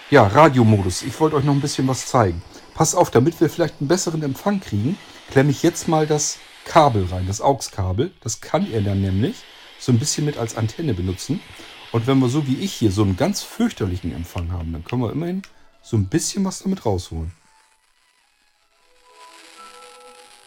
Ja, 0.08 0.26
Radiomodus. 0.26 1.02
Ich 1.02 1.20
wollte 1.20 1.36
euch 1.36 1.44
noch 1.44 1.54
ein 1.54 1.60
bisschen 1.60 1.86
was 1.88 2.06
zeigen. 2.06 2.42
Passt 2.72 2.96
auf, 2.96 3.10
damit 3.10 3.38
wir 3.38 3.50
vielleicht 3.50 3.82
einen 3.82 3.88
besseren 3.88 4.22
Empfang 4.22 4.60
kriegen, 4.60 4.96
klemme 5.28 5.50
ich 5.50 5.62
jetzt 5.62 5.88
mal 5.88 6.06
das 6.06 6.38
Kabel 6.64 7.06
rein, 7.06 7.26
das 7.26 7.40
AUX-Kabel. 7.40 8.12
Das 8.20 8.40
kann 8.40 8.70
er 8.72 8.80
dann 8.80 9.00
nämlich 9.00 9.36
so 9.78 9.92
ein 9.92 9.98
bisschen 9.98 10.24
mit 10.24 10.36
als 10.38 10.56
Antenne 10.56 10.94
benutzen. 10.94 11.40
Und 11.90 12.06
wenn 12.06 12.18
wir 12.20 12.28
so 12.28 12.46
wie 12.46 12.56
ich 12.56 12.72
hier 12.72 12.90
so 12.90 13.02
einen 13.02 13.16
ganz 13.16 13.42
fürchterlichen 13.42 14.14
Empfang 14.14 14.52
haben, 14.52 14.72
dann 14.72 14.84
können 14.84 15.02
wir 15.02 15.12
immerhin 15.12 15.42
so 15.82 15.96
ein 15.96 16.06
bisschen 16.06 16.44
was 16.44 16.60
damit 16.60 16.86
rausholen. 16.86 17.32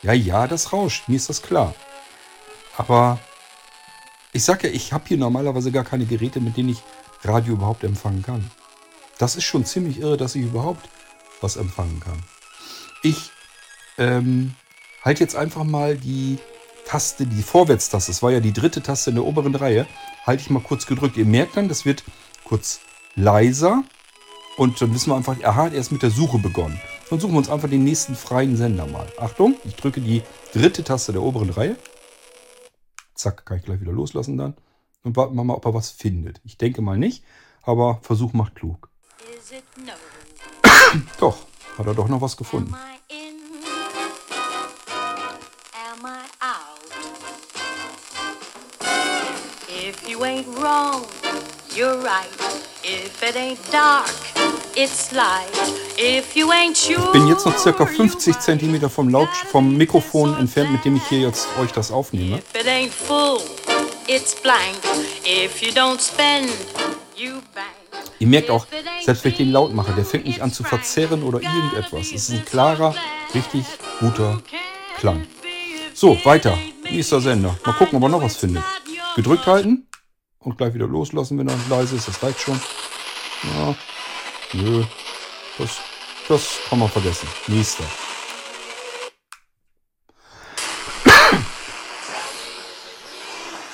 Ja, 0.02 0.14
ja, 0.14 0.48
das 0.48 0.72
rauscht, 0.72 1.08
mir 1.08 1.16
ist 1.16 1.30
das 1.30 1.42
klar. 1.42 1.74
Aber 2.78 3.20
ich 4.34 4.44
sag 4.44 4.64
ja, 4.64 4.70
ich 4.70 4.94
habe 4.94 5.06
hier 5.08 5.18
normalerweise 5.18 5.72
gar 5.72 5.84
keine 5.84 6.06
Geräte, 6.06 6.40
mit 6.40 6.58
denen 6.58 6.70
ich 6.70 6.82
Radio 7.24 7.54
überhaupt 7.54 7.84
empfangen 7.84 8.22
kann. 8.22 8.50
Das 9.18 9.36
ist 9.36 9.46
schon 9.46 9.66
ziemlich 9.66 10.00
irre, 10.00 10.18
dass 10.18 10.36
ich 10.36 10.44
überhaupt 10.44 10.90
was 11.42 11.56
empfangen 11.56 12.00
kann. 12.00 12.22
Ich 13.02 13.32
ähm, 13.98 14.56
halte 15.06 15.24
jetzt 15.24 15.36
einfach 15.36 15.64
mal 15.64 15.96
die 15.96 16.40
Taste, 16.86 17.26
die 17.26 17.44
Vorwärtstaste, 17.44 18.12
das 18.12 18.22
war 18.22 18.32
ja 18.32 18.40
die 18.40 18.54
dritte 18.54 18.82
Taste 18.82 19.12
in 19.12 19.16
der 19.16 19.26
oberen 19.26 19.56
Reihe, 19.56 19.88
halte 20.26 20.42
ich 20.42 20.50
mal 20.50 20.62
kurz 20.62 20.86
gedrückt. 20.86 21.18
Ihr 21.18 21.26
merkt 21.26 21.56
dann, 21.58 21.70
das 21.70 21.86
wird 21.86 22.04
kurz 22.44 22.82
leiser 23.16 23.84
und 24.58 24.82
dann 24.82 24.94
wissen 24.94 25.10
wir 25.10 25.16
einfach, 25.16 25.42
aha, 25.44 25.68
er 25.68 25.74
ist 25.74 25.92
mit 25.92 26.04
der 26.04 26.12
Suche 26.12 26.40
begonnen. 26.40 26.80
Dann 27.10 27.20
suchen 27.20 27.34
wir 27.34 27.38
uns 27.38 27.50
einfach 27.50 27.70
den 27.70 27.84
nächsten 27.84 28.16
freien 28.16 28.58
Sender 28.58 28.88
mal. 28.88 29.08
Achtung, 29.18 29.56
ich 29.64 29.76
drücke 29.76 30.02
die 30.02 30.24
dritte 30.54 30.84
Taste 30.84 31.14
der 31.14 31.22
oberen 31.22 31.52
Reihe. 31.52 31.78
Zack, 33.14 33.46
kann 33.46 33.58
ich 33.58 33.64
gleich 33.64 33.80
wieder 33.80 33.92
loslassen 33.92 34.38
dann. 34.38 34.56
Und 35.04 35.16
warten 35.16 35.36
wir 35.36 35.44
mal, 35.44 35.54
ob 35.54 35.66
er 35.66 35.74
was 35.74 35.92
findet. 35.92 36.42
Ich 36.44 36.58
denke 36.58 36.82
mal 36.82 36.98
nicht, 36.98 37.24
aber 37.62 38.00
Versuch 38.02 38.34
macht 38.34 38.56
klug. 38.56 38.90
No? 39.86 39.94
Doch, 41.20 41.38
hat 41.78 41.86
er 41.86 41.94
doch 41.94 42.08
noch 42.08 42.22
was 42.22 42.38
gefunden. 42.38 42.76
You 50.16 50.24
ain't 50.24 50.48
wrong, 50.60 51.06
you're 51.76 51.98
right. 51.98 52.30
If 52.84 53.22
it 53.22 53.36
ain't 53.36 53.60
dark, 53.72 54.10
it's 54.76 55.12
light. 55.12 55.50
If 55.98 56.36
you 56.36 56.52
ain't 56.54 56.78
sure, 56.78 57.04
Ich 57.04 57.12
bin 57.12 57.28
jetzt 57.28 57.46
noch 57.46 57.58
circa 57.58 57.86
50 57.86 58.40
Zentimeter 58.40 58.90
vom, 58.90 59.10
Laut 59.10 59.30
vom 59.52 59.76
Mikrofon 59.76 60.38
entfernt, 60.38 60.72
mit 60.72 60.86
dem 60.86 60.96
ich 60.96 61.04
hier 61.08 61.20
jetzt 61.20 61.48
euch 61.60 61.72
das 61.72 61.92
aufnehme. 61.92 62.38
If 62.38 62.62
it 62.62 62.68
ain't 62.68 62.94
full, 62.94 63.42
it's 64.08 64.36
blank. 64.36 64.78
If 65.26 65.62
you 65.62 65.72
don't 65.72 66.00
spend, 66.00 66.50
you 67.16 67.42
bank. 67.54 67.68
Ihr 68.20 68.28
merkt 68.28 68.50
auch, 68.50 68.68
selbst 69.04 69.26
wenn 69.26 69.32
ich 69.32 69.38
den 69.38 69.52
laut 69.52 69.74
mache, 69.74 69.92
der 69.94 70.06
fängt 70.06 70.26
nicht 70.26 70.42
an 70.42 70.54
zu 70.54 70.64
verzerren 70.64 71.24
oder 71.24 71.42
irgendetwas. 71.42 72.08
Es 72.08 72.30
ist 72.30 72.32
ein 72.32 72.46
klarer, 72.46 72.96
richtig 73.34 73.66
guter 74.00 74.42
Klang. 74.98 75.28
So, 75.94 76.18
weiter. 76.24 76.58
Nächster 76.90 77.20
Sender. 77.20 77.58
Mal 77.66 77.74
gucken, 77.74 77.98
ob 77.98 78.04
er 78.04 78.10
noch 78.10 78.22
was 78.22 78.38
findet. 78.38 78.64
Gedrückt 79.16 79.46
halten 79.48 79.85
und 80.46 80.58
gleich 80.58 80.74
wieder 80.74 80.88
loslassen, 80.88 81.38
wenn 81.40 81.50
er 81.50 81.58
leise 81.70 81.96
ist. 81.96 82.08
Das 82.08 82.22
reicht 82.24 82.40
schon. 82.40 82.60
Ja, 83.58 83.76
nö. 84.54 84.84
Das, 85.58 85.82
das 86.30 86.60
kann 86.70 86.80
man 86.80 86.90
vergessen. 86.90 87.28
Nächster. 87.48 87.84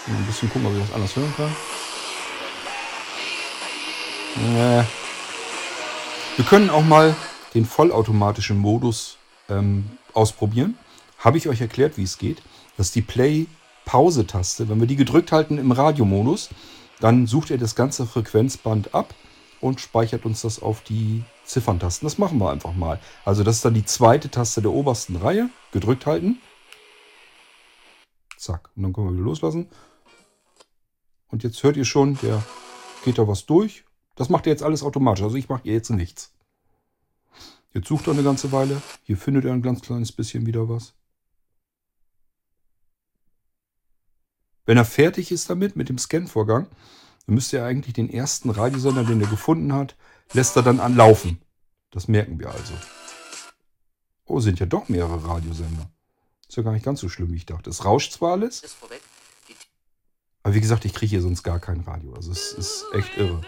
Ein 0.08 0.26
bisschen 0.26 0.50
gucken, 0.50 0.68
ob 0.68 0.74
ich 0.74 0.82
das 0.82 0.94
anders 0.94 1.16
hören 1.16 1.34
kann. 1.36 1.56
Nee. 4.36 4.84
Wir 6.38 6.46
können 6.46 6.70
auch 6.70 6.84
mal 6.84 7.16
den 7.54 7.66
vollautomatischen 7.66 8.58
Modus 8.58 9.18
ähm, 9.50 9.92
ausprobieren. 10.14 10.78
Habe 11.20 11.38
ich 11.38 11.50
euch 11.50 11.60
erklärt, 11.62 11.98
wie 11.98 12.04
es 12.04 12.18
geht. 12.18 12.42
Das 12.78 12.88
ist 12.88 12.96
die 12.96 13.02
Play-Pause-Taste. 13.92 14.70
Wenn 14.70 14.80
wir 14.80 14.88
die 14.88 14.96
gedrückt 14.96 15.32
halten 15.32 15.58
im 15.58 15.72
Radiomodus, 15.72 16.50
dann 17.00 17.28
sucht 17.28 17.52
er 17.52 17.58
das 17.58 17.76
ganze 17.76 18.06
Frequenzband 18.06 18.96
ab 18.96 19.14
und 19.60 19.82
speichert 19.82 20.26
uns 20.26 20.42
das 20.42 20.62
auf 20.62 20.82
die 20.82 21.24
Zifferntasten. 21.44 22.06
Das 22.06 22.18
machen 22.18 22.40
wir 22.40 22.52
einfach 22.52 22.74
mal. 22.74 23.00
Also 23.26 23.44
das 23.44 23.58
ist 23.58 23.66
dann 23.66 23.74
die 23.74 23.86
zweite 23.86 24.30
Taste 24.30 24.62
der 24.62 24.72
obersten 24.72 25.18
Reihe. 25.18 25.50
Gedrückt 25.72 26.06
halten. 26.06 26.40
Zack. 28.38 28.70
Und 28.76 28.84
dann 28.84 28.94
können 28.94 29.08
wir 29.08 29.14
wieder 29.14 29.26
loslassen. 29.26 29.68
Und 31.28 31.44
jetzt 31.44 31.62
hört 31.64 31.78
ihr 31.78 31.86
schon, 31.86 32.18
der 32.22 32.42
geht 33.04 33.18
da 33.18 33.28
was 33.28 33.46
durch. 33.46 33.84
Das 34.16 34.30
macht 34.30 34.48
er 34.48 34.54
jetzt 34.54 34.64
alles 34.64 34.84
automatisch. 34.84 35.24
Also 35.24 35.36
ich 35.36 35.50
mache 35.50 35.64
hier 35.64 35.74
jetzt 35.74 35.90
nichts. 35.90 36.34
Jetzt 37.74 37.88
sucht 37.88 38.08
er 38.08 38.14
eine 38.14 38.24
ganze 38.24 38.52
Weile. 38.52 38.82
Hier 39.04 39.18
findet 39.18 39.46
er 39.46 39.54
ein 39.54 39.62
ganz 39.62 39.82
kleines 39.82 40.12
bisschen 40.12 40.46
wieder 40.46 40.68
was. 40.70 40.94
Wenn 44.66 44.78
er 44.78 44.86
fertig 44.86 45.32
ist 45.32 45.50
damit, 45.50 45.76
mit 45.76 45.90
dem 45.90 45.98
Scan-Vorgang, 45.98 46.68
dann 47.26 47.36
müsste 47.36 47.58
er 47.58 47.66
eigentlich 47.66 47.94
den 47.94 48.10
ersten 48.10 48.50
Radiosender, 48.50 49.04
den 49.04 49.22
er 49.22 49.28
gefunden 49.28 49.74
hat, 49.74 49.96
lässt 50.34 50.56
er 50.56 50.64
dann 50.64 50.80
anlaufen. 50.80 51.42
Das 51.92 52.08
merken 52.08 52.40
wir 52.40 52.50
also. 52.52 52.74
Oh, 54.26 54.40
sind 54.40 54.60
ja 54.60 54.66
doch 54.66 54.88
mehrere 54.90 55.28
Radiosender. 55.28 55.90
Ist 56.48 56.58
ja 56.58 56.64
gar 56.64 56.74
nicht 56.74 56.86
ganz 56.86 57.00
so 57.00 57.10
schlimm, 57.10 57.32
wie 57.32 57.38
ich 57.38 57.46
dachte. 57.46 57.70
Es 57.70 57.86
rauscht 57.86 58.14
zwar 58.14 58.34
alles, 58.34 58.62
aber 60.44 60.56
wie 60.56 60.62
gesagt, 60.62 60.86
ich 60.86 60.94
kriege 60.94 61.10
hier 61.10 61.22
sonst 61.22 61.44
gar 61.44 61.60
kein 61.60 61.82
Radio. 61.82 62.14
Also 62.14 62.32
es 62.32 62.54
ist 62.54 62.86
echt 62.94 63.18
irre. 63.18 63.42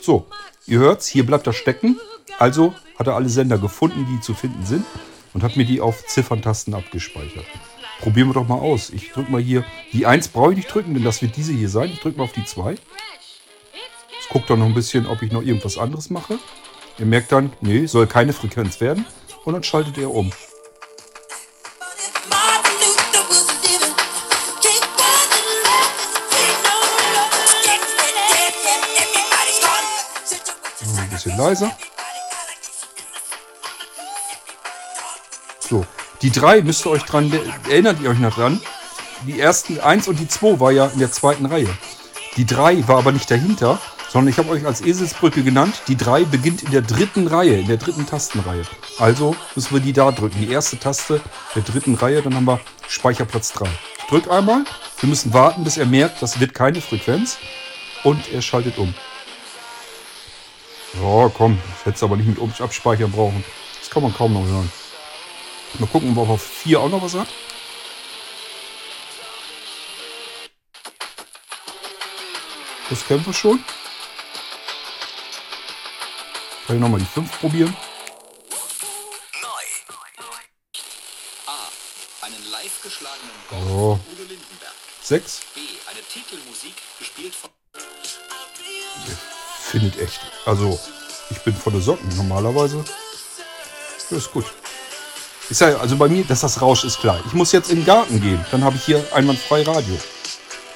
So, 0.00 0.26
ihr 0.66 0.78
hört's, 0.78 1.06
hier 1.06 1.26
bleibt 1.26 1.46
er 1.46 1.52
stecken. 1.52 2.00
Also 2.38 2.74
hat 2.98 3.06
er 3.06 3.16
alle 3.16 3.28
Sender 3.28 3.58
gefunden, 3.58 4.06
die 4.06 4.20
zu 4.20 4.32
finden 4.34 4.64
sind 4.64 4.84
und 5.34 5.42
hat 5.42 5.56
mir 5.56 5.66
die 5.66 5.80
auf 5.80 6.06
Zifferntasten 6.06 6.74
abgespeichert. 6.74 7.46
Probieren 8.00 8.28
wir 8.28 8.34
doch 8.34 8.46
mal 8.46 8.58
aus. 8.58 8.90
Ich 8.90 9.10
drücke 9.10 9.30
mal 9.30 9.40
hier. 9.40 9.64
Die 9.92 10.06
1 10.06 10.28
brauche 10.28 10.52
ich 10.52 10.56
nicht 10.58 10.72
drücken, 10.72 10.94
denn 10.94 11.04
das 11.04 11.20
wird 11.20 11.36
diese 11.36 11.52
hier 11.52 11.68
sein. 11.68 11.90
Ich 11.92 12.00
drücke 12.00 12.18
mal 12.18 12.24
auf 12.24 12.32
die 12.32 12.44
2. 12.44 12.76
Ich 14.20 14.28
gucke 14.28 14.46
dann 14.48 14.60
noch 14.60 14.66
ein 14.66 14.74
bisschen, 14.74 15.06
ob 15.06 15.22
ich 15.22 15.32
noch 15.32 15.42
irgendwas 15.42 15.78
anderes 15.78 16.08
mache. 16.10 16.38
Ihr 16.98 17.06
merkt 17.06 17.32
dann, 17.32 17.52
nee, 17.60 17.86
soll 17.86 18.06
keine 18.06 18.32
Frequenz 18.32 18.80
werden. 18.80 19.04
Und 19.44 19.54
dann 19.54 19.64
schaltet 19.64 19.98
er 19.98 20.12
um. 20.12 20.32
Ein 30.96 31.10
bisschen 31.10 31.36
leiser. 31.36 31.76
Die 36.22 36.30
drei 36.30 36.62
müsst 36.62 36.84
ihr 36.84 36.90
euch 36.90 37.04
dran, 37.04 37.32
erinnert 37.68 38.00
ihr 38.00 38.10
euch 38.10 38.18
noch 38.18 38.34
dran? 38.34 38.60
Die 39.26 39.38
ersten 39.40 39.80
eins 39.80 40.08
und 40.08 40.18
die 40.18 40.28
zwei 40.28 40.58
war 40.60 40.72
ja 40.72 40.86
in 40.86 40.98
der 40.98 41.12
zweiten 41.12 41.46
Reihe. 41.46 41.68
Die 42.36 42.46
drei 42.46 42.86
war 42.86 42.98
aber 42.98 43.12
nicht 43.12 43.30
dahinter, 43.30 43.80
sondern 44.08 44.32
ich 44.32 44.38
habe 44.38 44.50
euch 44.50 44.64
als 44.64 44.80
Eselsbrücke 44.80 45.42
genannt. 45.42 45.82
Die 45.88 45.96
drei 45.96 46.24
beginnt 46.24 46.62
in 46.62 46.70
der 46.70 46.82
dritten 46.82 47.26
Reihe, 47.26 47.58
in 47.58 47.66
der 47.66 47.76
dritten 47.76 48.06
Tastenreihe. 48.06 48.62
Also 48.98 49.36
müssen 49.54 49.74
wir 49.74 49.80
die 49.80 49.92
da 49.92 50.12
drücken. 50.12 50.40
Die 50.40 50.50
erste 50.50 50.78
Taste 50.78 51.20
der 51.54 51.62
dritten 51.62 51.94
Reihe, 51.94 52.22
dann 52.22 52.34
haben 52.34 52.46
wir 52.46 52.60
Speicherplatz 52.88 53.52
3. 53.52 53.66
Ich 53.98 54.04
drück 54.04 54.30
einmal. 54.30 54.64
Wir 55.00 55.08
müssen 55.08 55.32
warten, 55.32 55.64
bis 55.64 55.76
er 55.76 55.86
merkt, 55.86 56.22
das 56.22 56.40
wird 56.40 56.54
keine 56.54 56.80
Frequenz. 56.80 57.38
Und 58.04 58.32
er 58.32 58.42
schaltet 58.42 58.78
um. 58.78 58.94
Ja, 60.94 61.30
komm, 61.36 61.58
ich 61.78 61.86
hätte 61.86 61.96
es 61.96 62.02
aber 62.02 62.16
nicht 62.16 62.28
mit 62.28 62.60
Abspeichern 62.60 63.10
brauchen. 63.10 63.44
Das 63.80 63.90
kann 63.90 64.02
man 64.02 64.14
kaum 64.14 64.32
noch 64.32 64.44
hören. 64.44 64.70
Mal 65.74 65.86
gucken, 65.86 66.16
ob 66.16 66.28
auf 66.28 66.42
4 66.42 66.80
auch 66.80 66.88
noch 66.88 67.02
was 67.02 67.14
hat. 67.14 67.28
Das 72.90 73.06
kennen 73.06 73.24
wir 73.24 73.34
schon. 73.34 73.62
Kann 76.66 76.76
ich 76.76 76.82
nochmal 76.82 77.00
die 77.00 77.06
5 77.06 77.40
probieren? 77.40 77.76
Oh. 83.50 83.98
Lindenberg. 84.18 84.74
6. 85.02 85.40
B. 85.54 85.60
Eine 85.90 86.02
Titelmusik 86.02 86.74
gespielt 86.98 87.34
von. 87.34 87.50
Findet 89.70 89.98
echt. 89.98 90.20
Also, 90.46 90.78
ich 91.30 91.38
bin 91.40 91.54
volle 91.54 91.80
Socken 91.80 92.08
normalerweise. 92.16 92.84
Das 93.96 94.12
ist 94.12 94.32
gut. 94.32 94.46
Ist 95.50 95.62
ja, 95.62 95.78
also 95.78 95.96
bei 95.96 96.08
mir, 96.08 96.24
dass 96.24 96.40
das 96.40 96.60
Rausch 96.60 96.84
ist 96.84 97.00
klar. 97.00 97.18
Ich 97.26 97.32
muss 97.32 97.52
jetzt 97.52 97.70
in 97.70 97.78
den 97.78 97.86
Garten 97.86 98.20
gehen. 98.20 98.44
Dann 98.50 98.62
habe 98.64 98.76
ich 98.76 98.84
hier 98.84 99.02
einwandfrei 99.14 99.62
Radio. 99.62 99.98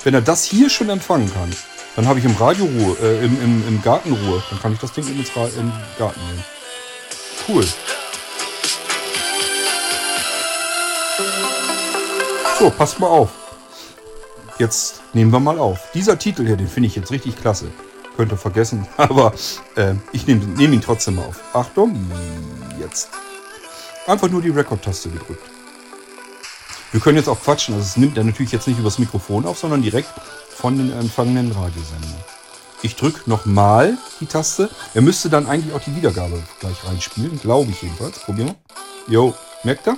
Wenn 0.02 0.14
er 0.14 0.22
das 0.22 0.44
hier 0.44 0.70
schon 0.70 0.88
empfangen 0.88 1.32
kann, 1.32 1.54
dann 1.94 2.08
habe 2.08 2.18
ich 2.18 2.24
im 2.24 2.34
Radio 2.36 2.64
Ruhe, 2.64 2.96
äh, 3.02 3.24
im, 3.24 3.40
im, 3.42 3.68
im 3.68 3.82
Garten 3.82 4.12
Ruhe. 4.12 4.42
Dann 4.48 4.60
kann 4.60 4.72
ich 4.72 4.78
das 4.78 4.92
Ding 4.92 5.06
ins 5.06 5.36
Ra 5.36 5.46
im 5.58 5.70
Garten 5.98 6.20
nehmen. 6.26 6.44
Cool. 7.46 7.66
So, 12.58 12.70
passt 12.70 12.98
mal 12.98 13.08
auf. 13.08 13.30
Jetzt 14.58 15.02
nehmen 15.12 15.32
wir 15.32 15.40
mal 15.40 15.58
auf. 15.58 15.90
Dieser 15.92 16.18
Titel 16.18 16.46
hier, 16.46 16.56
den 16.56 16.68
finde 16.68 16.86
ich 16.86 16.96
jetzt 16.96 17.10
richtig 17.10 17.36
klasse. 17.36 17.66
Könnte 18.16 18.38
vergessen, 18.38 18.86
aber 18.96 19.34
äh, 19.76 19.94
ich 20.12 20.26
nehme 20.26 20.44
nehm 20.44 20.72
ihn 20.72 20.80
trotzdem 20.80 21.16
mal 21.16 21.26
auf. 21.26 21.40
Achtung, 21.52 22.10
jetzt. 22.80 23.10
Einfach 24.06 24.28
nur 24.28 24.42
die 24.42 24.50
Rekord-Taste 24.50 25.10
gedrückt. 25.10 25.42
Wir 26.90 27.00
können 27.00 27.16
jetzt 27.16 27.28
auch 27.28 27.40
quatschen. 27.40 27.74
Also 27.74 27.86
es 27.86 27.96
nimmt 27.96 28.18
er 28.18 28.24
natürlich 28.24 28.52
jetzt 28.52 28.66
nicht 28.66 28.78
übers 28.78 28.98
Mikrofon 28.98 29.46
auf, 29.46 29.58
sondern 29.58 29.82
direkt 29.82 30.10
von 30.50 30.76
den 30.76 30.92
empfangenen 30.92 31.52
Radiosendern. 31.52 32.14
Ich 32.82 32.96
drücke 32.96 33.30
nochmal 33.30 33.96
die 34.20 34.26
Taste. 34.26 34.68
Er 34.92 35.02
müsste 35.02 35.30
dann 35.30 35.46
eigentlich 35.46 35.72
auch 35.72 35.80
die 35.80 35.94
Wiedergabe 35.94 36.42
gleich 36.60 36.84
reinspielen. 36.84 37.40
Glaube 37.40 37.70
ich 37.70 37.80
jedenfalls. 37.80 38.18
Probieren 38.18 38.48
wir. 39.06 39.14
Jo, 39.14 39.34
merkt 39.62 39.86
er? 39.86 39.96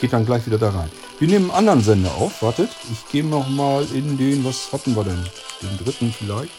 Geht 0.00 0.12
dann 0.12 0.26
gleich 0.26 0.46
wieder 0.46 0.58
da 0.58 0.70
rein. 0.70 0.90
Wir 1.18 1.28
nehmen 1.28 1.50
einen 1.50 1.58
anderen 1.58 1.82
Sender 1.82 2.14
auf. 2.14 2.42
Wartet. 2.42 2.70
Ich 2.92 3.10
gehe 3.10 3.24
nochmal 3.24 3.86
in 3.92 4.18
den, 4.18 4.44
was 4.44 4.70
hatten 4.72 4.94
wir 4.94 5.04
denn? 5.04 5.24
Den 5.62 5.78
dritten 5.78 6.12
vielleicht. 6.12 6.52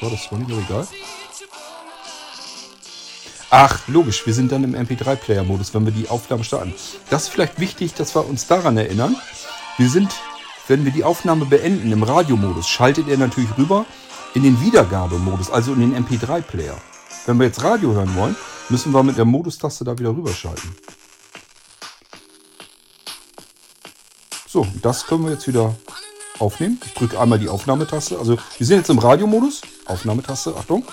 Das 0.00 0.32
war 0.32 0.38
nicht, 0.38 0.50
aber 0.50 0.62
egal. 0.62 0.88
Ach, 3.52 3.88
logisch, 3.88 4.24
wir 4.26 4.34
sind 4.34 4.52
dann 4.52 4.62
im 4.62 4.76
MP3-Player-Modus, 4.76 5.74
wenn 5.74 5.84
wir 5.84 5.92
die 5.92 6.08
Aufnahme 6.08 6.44
starten. 6.44 6.72
Das 7.10 7.24
ist 7.24 7.28
vielleicht 7.30 7.58
wichtig, 7.58 7.94
dass 7.94 8.14
wir 8.14 8.24
uns 8.24 8.46
daran 8.46 8.76
erinnern. 8.76 9.16
Wir 9.76 9.90
sind, 9.90 10.12
wenn 10.68 10.84
wir 10.84 10.92
die 10.92 11.02
Aufnahme 11.02 11.46
beenden 11.46 11.90
im 11.90 12.04
Radiomodus, 12.04 12.68
schaltet 12.68 13.08
er 13.08 13.18
natürlich 13.18 13.50
rüber 13.58 13.86
in 14.34 14.44
den 14.44 14.60
Wiedergabemodus, 14.60 15.50
also 15.50 15.72
in 15.72 15.80
den 15.80 16.06
MP3-Player. 16.06 16.76
Wenn 17.26 17.38
wir 17.38 17.46
jetzt 17.46 17.64
Radio 17.64 17.92
hören 17.92 18.14
wollen, 18.14 18.36
müssen 18.68 18.92
wir 18.92 19.02
mit 19.02 19.18
der 19.18 19.24
Modustaste 19.24 19.82
da 19.82 19.98
wieder 19.98 20.10
rüberschalten. 20.10 20.76
So, 24.46 24.64
das 24.80 25.06
können 25.06 25.24
wir 25.24 25.32
jetzt 25.32 25.48
wieder 25.48 25.74
aufnehmen. 26.38 26.80
Ich 26.84 26.94
drücke 26.94 27.18
einmal 27.18 27.40
die 27.40 27.48
Aufnahmetaste. 27.48 28.16
Also 28.16 28.36
wir 28.58 28.66
sind 28.66 28.78
jetzt 28.78 28.90
im 28.90 28.98
Radiomodus. 28.98 29.62
Aufnahmetaste, 29.86 30.54
Achtung. 30.56 30.84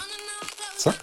Zack. 0.76 0.96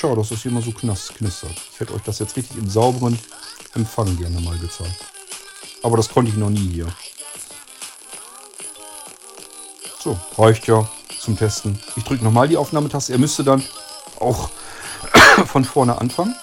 Schau, 0.00 0.16
dass 0.16 0.30
das 0.30 0.40
hier 0.40 0.50
mal 0.50 0.62
so 0.62 0.72
knistert. 0.72 1.52
Ich 1.74 1.78
hätte 1.78 1.92
euch 1.92 2.00
das 2.00 2.20
jetzt 2.20 2.34
richtig 2.34 2.56
im 2.56 2.70
sauberen 2.70 3.18
Empfang 3.74 4.16
gerne 4.16 4.40
mal 4.40 4.56
gezeigt. 4.56 4.94
Aber 5.82 5.98
das 5.98 6.08
konnte 6.08 6.30
ich 6.30 6.38
noch 6.38 6.48
nie 6.48 6.70
hier. 6.70 6.86
So, 10.02 10.18
reicht 10.38 10.66
ja 10.68 10.88
zum 11.18 11.36
Testen. 11.36 11.78
Ich 11.96 12.04
drücke 12.04 12.24
nochmal 12.24 12.48
die 12.48 12.56
Aufnahmetaste. 12.56 13.12
Er 13.12 13.18
müsste 13.18 13.44
dann 13.44 13.62
auch 14.18 14.48
von 15.44 15.66
vorne 15.66 16.00
anfangen. 16.00 16.34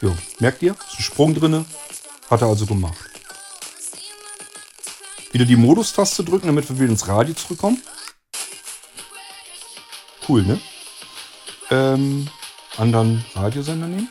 Jo, 0.00 0.12
merkt 0.40 0.62
ihr? 0.62 0.72
Ist 0.72 0.98
ein 0.98 1.02
Sprung 1.04 1.36
drin. 1.36 1.64
Hat 2.28 2.42
er 2.42 2.48
also 2.48 2.66
gemacht. 2.66 3.08
Wieder 5.30 5.44
die 5.44 5.54
Modus-Taste 5.54 6.24
drücken, 6.24 6.48
damit 6.48 6.68
wir 6.68 6.76
wieder 6.80 6.90
ins 6.90 7.06
Radio 7.06 7.34
zurückkommen. 7.34 7.80
Cool, 10.28 10.42
ne? 10.42 10.60
Ähm, 11.72 12.28
anderen 12.76 13.24
Radiosender 13.34 13.86
nehmen? 13.86 14.08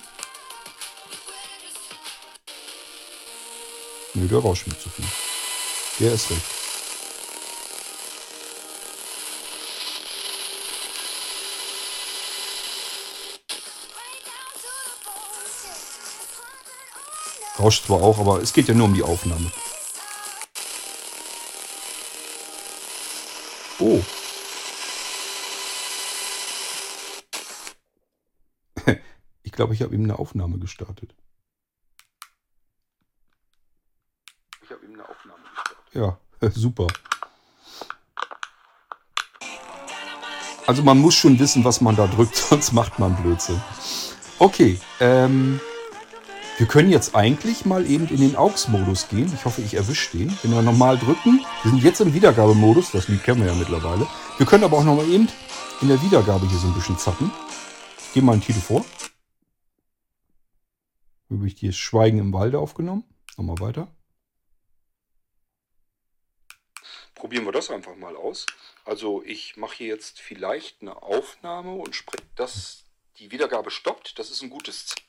Nö, 4.16 4.28
der 4.28 4.40
rauscht 4.40 4.68
mir 4.68 4.78
zu 4.78 4.90
viel. 4.90 5.06
Der 6.00 6.14
ist 6.14 6.30
recht. 6.32 6.42
Rauscht 17.60 17.86
zwar 17.86 18.02
auch, 18.02 18.18
aber 18.18 18.42
es 18.42 18.54
geht 18.54 18.68
ja 18.68 18.74
nur 18.74 18.88
um 18.88 18.96
die 18.96 19.04
Aufnahme. 19.04 19.52
Oh, 23.80 24.02
glaube, 29.62 29.76
ich 29.76 29.84
habe 29.84 29.94
ihm 29.94 30.06
eine 30.06 30.18
Aufnahme 30.18 30.58
gestartet. 30.58 31.14
Ich 34.64 34.72
habe 34.72 34.84
ihm 34.84 34.94
eine 34.96 35.08
Aufnahme 35.08 35.44
gestartet. 35.54 36.18
Ja, 36.42 36.50
super. 36.50 36.88
Also 40.66 40.82
man 40.82 40.98
muss 40.98 41.14
schon 41.14 41.38
wissen, 41.38 41.64
was 41.64 41.80
man 41.80 41.96
da 41.96 42.08
drückt, 42.08 42.36
sonst 42.50 42.72
macht 42.72 42.98
man 42.98 43.16
Blödsinn. 43.22 43.62
Okay, 44.40 44.80
ähm, 45.00 45.60
wir 46.58 46.66
können 46.66 46.90
jetzt 46.90 47.14
eigentlich 47.14 47.64
mal 47.64 47.86
eben 47.88 48.08
in 48.08 48.18
den 48.18 48.36
AUX-Modus 48.36 49.10
gehen. 49.10 49.32
Ich 49.32 49.46
hoffe, 49.46 49.62
ich 49.62 49.76
erwische 49.76 50.18
den. 50.18 50.36
Wenn 50.42 50.54
wir 50.54 50.64
nochmal 50.64 50.98
drücken, 50.98 51.46
wir 51.62 51.70
sind 51.70 51.84
jetzt 51.84 52.02
im 52.02 52.16
Wiedergabemodus, 52.16 52.94
das 52.94 53.10
Lied 53.10 53.24
kennen 53.24 53.42
wir 53.42 53.52
ja 53.52 53.54
mittlerweile. 53.54 54.08
Wir 54.38 54.48
können 54.48 54.64
aber 54.64 54.80
auch 54.80 54.84
nochmal 54.84 55.08
eben 55.08 55.28
in 55.84 55.88
der 55.88 56.02
Wiedergabe 56.02 56.48
hier 56.48 56.58
so 56.58 56.66
ein 56.66 56.74
bisschen 56.74 56.98
zappen. 56.98 57.30
Ich 58.08 58.14
gehe 58.14 58.24
mal 58.24 58.32
einen 58.32 58.42
Titel 58.42 58.60
vor. 58.60 58.84
Habe 61.32 61.48
ich 61.48 61.58
hier 61.58 61.72
Schweigen 61.72 62.20
im 62.20 62.34
Walde 62.34 62.60
aufgenommen. 62.60 63.06
Nochmal 63.38 63.60
weiter. 63.60 63.88
Probieren 67.16 67.46
wir 67.46 67.52
das 67.52 67.70
einfach 67.70 67.96
mal 67.96 68.16
aus. 68.16 68.46
Also 68.84 69.24
ich 69.24 69.56
mache 69.56 69.76
hier 69.76 69.88
jetzt 69.88 70.20
vielleicht 70.20 70.82
eine 70.82 71.02
Aufnahme 71.04 71.74
und 71.74 71.96
spreche, 71.96 72.26
dass 72.36 72.84
die 73.20 73.32
Wiedergabe 73.32 73.72
stoppt. 73.72 74.20
Das 74.20 74.30
ist 74.30 74.42
ein 74.42 74.50
gutes 74.50 74.88
Zeichen. 74.88 75.08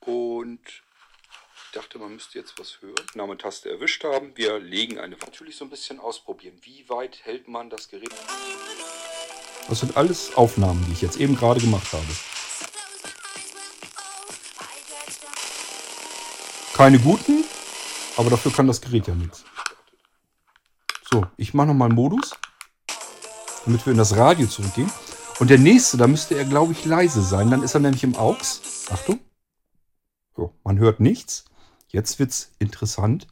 Und 0.00 0.60
ich 0.68 1.70
dachte, 1.72 1.98
man 1.98 2.12
müsste 2.12 2.38
jetzt 2.38 2.58
was 2.58 2.80
hören. 2.80 3.06
Name-Taste 3.14 3.70
erwischt 3.70 4.04
haben. 4.04 4.36
Wir 4.36 4.60
legen 4.60 4.98
eine. 4.98 5.16
Natürlich 5.16 5.56
so 5.56 5.64
ein 5.64 5.70
bisschen 5.70 5.98
ausprobieren. 5.98 6.58
Wie 6.62 6.88
weit 6.88 7.24
hält 7.24 7.48
man 7.48 7.70
das 7.70 7.88
Gerät? 7.88 8.14
Das 9.68 9.80
sind 9.80 9.96
alles 9.96 10.36
Aufnahmen, 10.36 10.84
die 10.86 10.92
ich 10.92 11.02
jetzt 11.02 11.16
eben 11.16 11.34
gerade 11.34 11.60
gemacht 11.60 11.92
habe. 11.92 12.43
Keine 16.74 16.98
guten, 16.98 17.44
aber 18.16 18.30
dafür 18.30 18.52
kann 18.52 18.66
das 18.66 18.80
Gerät 18.80 19.06
ja 19.06 19.14
nichts. 19.14 19.44
So, 21.08 21.24
ich 21.36 21.54
mache 21.54 21.68
nochmal 21.68 21.88
Modus, 21.88 22.34
damit 23.64 23.86
wir 23.86 23.92
in 23.92 23.98
das 23.98 24.16
Radio 24.16 24.48
zurückgehen. 24.48 24.90
Und 25.38 25.50
der 25.50 25.58
nächste, 25.58 25.96
da 25.96 26.08
müsste 26.08 26.34
er, 26.34 26.44
glaube 26.44 26.72
ich, 26.72 26.84
leise 26.84 27.22
sein. 27.22 27.48
Dann 27.48 27.62
ist 27.62 27.74
er 27.74 27.80
nämlich 27.80 28.02
im 28.02 28.16
AUX. 28.16 28.88
Achtung. 28.90 29.20
So, 30.34 30.52
man 30.64 30.80
hört 30.80 30.98
nichts. 30.98 31.44
Jetzt 31.90 32.18
wird 32.18 32.30
es 32.30 32.52
interessant. 32.58 33.28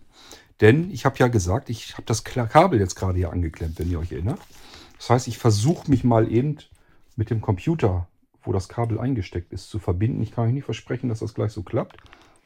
Denn 0.60 0.92
ich 0.92 1.04
habe 1.04 1.18
ja 1.18 1.26
gesagt, 1.26 1.68
ich 1.68 1.94
habe 1.94 2.04
das 2.04 2.22
Kabel 2.22 2.78
jetzt 2.78 2.94
gerade 2.94 3.18
hier 3.18 3.32
angeklemmt, 3.32 3.76
wenn 3.80 3.90
ihr 3.90 3.98
euch 3.98 4.12
erinnert. 4.12 4.40
Das 4.98 5.10
heißt, 5.10 5.26
ich 5.26 5.38
versuche 5.38 5.90
mich 5.90 6.04
mal 6.04 6.30
eben 6.30 6.58
mit 7.16 7.30
dem 7.30 7.40
Computer, 7.40 8.06
wo 8.44 8.52
das 8.52 8.68
Kabel 8.68 9.00
eingesteckt 9.00 9.52
ist, 9.52 9.68
zu 9.68 9.80
verbinden. 9.80 10.22
Ich 10.22 10.30
kann 10.30 10.46
euch 10.46 10.54
nicht 10.54 10.64
versprechen, 10.64 11.08
dass 11.08 11.18
das 11.18 11.34
gleich 11.34 11.50
so 11.50 11.64
klappt. 11.64 11.96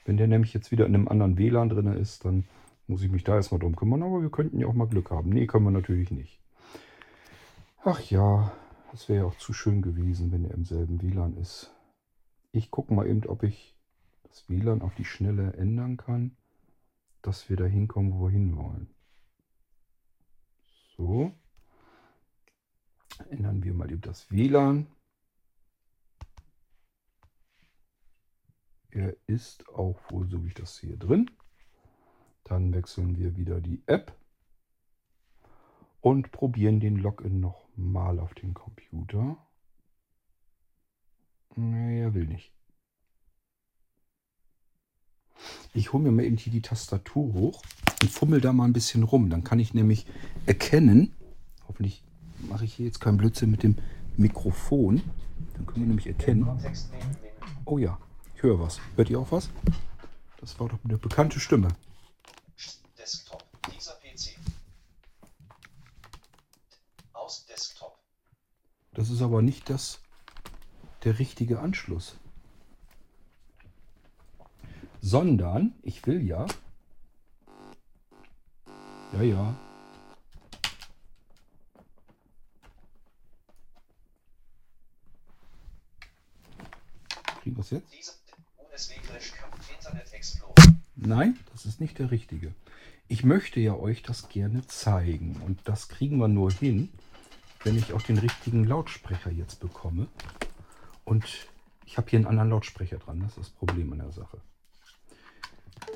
Wenn 0.06 0.16
der 0.16 0.28
nämlich 0.28 0.54
jetzt 0.54 0.70
wieder 0.70 0.86
in 0.86 0.94
einem 0.94 1.08
anderen 1.08 1.36
WLAN 1.36 1.68
drin 1.68 1.88
ist, 1.88 2.24
dann 2.24 2.44
muss 2.86 3.02
ich 3.02 3.10
mich 3.10 3.24
da 3.24 3.34
erstmal 3.34 3.58
drum 3.58 3.74
kümmern. 3.74 4.04
Aber 4.04 4.22
wir 4.22 4.30
könnten 4.30 4.60
ja 4.60 4.68
auch 4.68 4.72
mal 4.72 4.86
Glück 4.86 5.10
haben. 5.10 5.30
Nee, 5.30 5.46
können 5.46 5.64
wir 5.64 5.72
natürlich 5.72 6.12
nicht. 6.12 6.40
Ach 7.84 8.00
ja, 8.00 8.52
das 8.92 9.08
wäre 9.08 9.20
ja 9.20 9.26
auch 9.26 9.36
zu 9.36 9.52
schön 9.52 9.82
gewesen, 9.82 10.30
wenn 10.30 10.44
er 10.44 10.54
im 10.54 10.64
selben 10.64 11.02
WLAN 11.02 11.36
ist. 11.36 11.74
Ich 12.52 12.70
gucke 12.70 12.94
mal 12.94 13.08
eben, 13.08 13.26
ob 13.26 13.42
ich 13.42 13.76
das 14.22 14.48
WLAN 14.48 14.80
auf 14.80 14.94
die 14.94 15.04
Schnelle 15.04 15.54
ändern 15.54 15.96
kann, 15.96 16.36
dass 17.22 17.50
wir 17.50 17.56
da 17.56 17.64
hinkommen, 17.64 18.12
wo 18.12 18.26
wir 18.26 18.30
hinwollen. 18.30 18.88
So. 20.96 21.32
Ändern 23.28 23.64
wir 23.64 23.74
mal 23.74 23.90
eben 23.90 24.02
das 24.02 24.30
WLAN. 24.30 24.86
Er 28.96 29.14
ist 29.26 29.68
auch 29.68 30.00
wohl 30.08 30.26
so 30.26 30.42
wie 30.42 30.48
ich 30.48 30.54
das 30.54 30.78
sehe 30.78 30.96
drin. 30.96 31.30
Dann 32.44 32.72
wechseln 32.72 33.18
wir 33.18 33.36
wieder 33.36 33.60
die 33.60 33.82
App 33.84 34.16
und 36.00 36.32
probieren 36.32 36.80
den 36.80 36.96
Login 36.96 37.38
nochmal 37.40 38.18
auf 38.18 38.32
den 38.32 38.54
Computer. 38.54 39.36
Nee, 41.56 42.00
er 42.00 42.14
will 42.14 42.26
nicht. 42.26 42.54
Ich 45.74 45.92
hole 45.92 46.02
mir 46.02 46.12
mal 46.12 46.24
eben 46.24 46.38
hier 46.38 46.52
die 46.52 46.62
Tastatur 46.62 47.34
hoch 47.34 47.62
und 48.00 48.10
fummel 48.10 48.40
da 48.40 48.54
mal 48.54 48.64
ein 48.64 48.72
bisschen 48.72 49.02
rum. 49.02 49.28
Dann 49.28 49.44
kann 49.44 49.58
ich 49.58 49.74
nämlich 49.74 50.06
erkennen, 50.46 51.14
hoffentlich 51.68 52.02
mache 52.48 52.64
ich 52.64 52.72
hier 52.72 52.86
jetzt 52.86 53.00
keinen 53.00 53.18
Blödsinn 53.18 53.50
mit 53.50 53.62
dem 53.62 53.76
Mikrofon. 54.16 55.02
Dann 55.52 55.66
können 55.66 55.82
wir 55.82 55.88
nämlich 55.88 56.06
erkennen. 56.06 56.48
Oh 57.66 57.76
ja, 57.76 57.98
ich 58.36 58.42
höre 58.42 58.60
was. 58.60 58.80
Hört 58.96 59.08
ihr 59.08 59.18
auch 59.18 59.32
was? 59.32 59.48
Das 60.40 60.60
war 60.60 60.68
doch 60.68 60.78
eine 60.84 60.98
bekannte 60.98 61.40
Stimme. 61.40 61.68
Desktop. 62.98 63.42
Dieser 63.74 63.94
PC. 63.94 64.36
Aus 67.14 67.46
Desktop. 67.46 67.98
Das 68.92 69.08
ist 69.08 69.22
aber 69.22 69.40
nicht 69.40 69.70
das 69.70 70.00
der 71.04 71.18
richtige 71.18 71.60
Anschluss. 71.60 72.16
Sondern 75.00 75.74
ich 75.82 76.06
will 76.06 76.22
ja. 76.22 76.46
Ja, 79.14 79.22
ja. 79.22 79.56
Kriegen 87.40 87.56
wir 87.56 87.60
es 87.62 87.70
jetzt? 87.70 87.92
Dieser 87.92 88.25
Nein, 90.96 91.38
das 91.52 91.66
ist 91.66 91.80
nicht 91.80 91.98
der 91.98 92.10
richtige. 92.10 92.54
Ich 93.08 93.22
möchte 93.22 93.60
ja 93.60 93.74
euch 93.74 94.02
das 94.02 94.28
gerne 94.28 94.66
zeigen. 94.66 95.40
Und 95.44 95.60
das 95.64 95.88
kriegen 95.88 96.18
wir 96.18 96.28
nur 96.28 96.50
hin, 96.50 96.90
wenn 97.64 97.76
ich 97.76 97.92
auch 97.92 98.02
den 98.02 98.18
richtigen 98.18 98.64
Lautsprecher 98.64 99.30
jetzt 99.30 99.60
bekomme. 99.60 100.08
Und 101.04 101.24
ich 101.84 101.96
habe 101.96 102.10
hier 102.10 102.18
einen 102.18 102.26
anderen 102.26 102.50
Lautsprecher 102.50 102.98
dran. 102.98 103.20
Das 103.20 103.30
ist 103.30 103.38
das 103.38 103.50
Problem 103.50 103.92
an 103.92 103.98
der 104.00 104.12
Sache. 104.12 104.40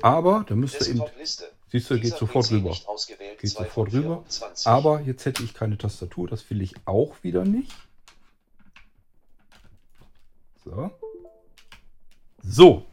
Aber 0.01 0.45
da 0.47 0.55
müsst 0.55 0.79
ihr 0.81 0.87
eben. 0.87 1.03
Siehst 1.71 1.89
du, 1.89 1.99
geht 1.99 2.15
sofort 2.15 2.47
PC 2.47 2.51
rüber. 2.51 2.77
Geht 3.39 3.51
2 3.51 3.63
sofort 3.63 3.93
rüber. 3.93 4.23
24. 4.23 4.67
Aber 4.67 5.01
jetzt 5.01 5.25
hätte 5.25 5.43
ich 5.43 5.53
keine 5.53 5.77
Tastatur. 5.77 6.27
Das 6.27 6.49
will 6.49 6.61
ich 6.61 6.75
auch 6.85 7.15
wieder 7.23 7.45
nicht. 7.45 7.73
So. 10.63 10.91
So. 12.43 12.85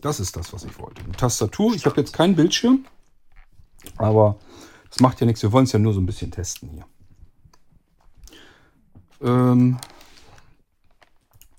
Das 0.00 0.20
ist 0.20 0.36
das, 0.36 0.52
was 0.52 0.64
ich 0.64 0.78
wollte. 0.78 1.02
Eine 1.02 1.12
Tastatur. 1.12 1.74
Ich 1.74 1.86
habe 1.86 2.00
jetzt 2.00 2.12
keinen 2.12 2.36
Bildschirm. 2.36 2.86
Aber 3.96 4.38
das 4.90 5.00
macht 5.00 5.20
ja 5.20 5.26
nichts. 5.26 5.42
Wir 5.42 5.52
wollen 5.52 5.64
es 5.64 5.72
ja 5.72 5.78
nur 5.78 5.94
so 5.94 6.00
ein 6.00 6.06
bisschen 6.06 6.30
testen 6.30 6.68
hier. 6.70 6.86
Ähm, 9.22 9.78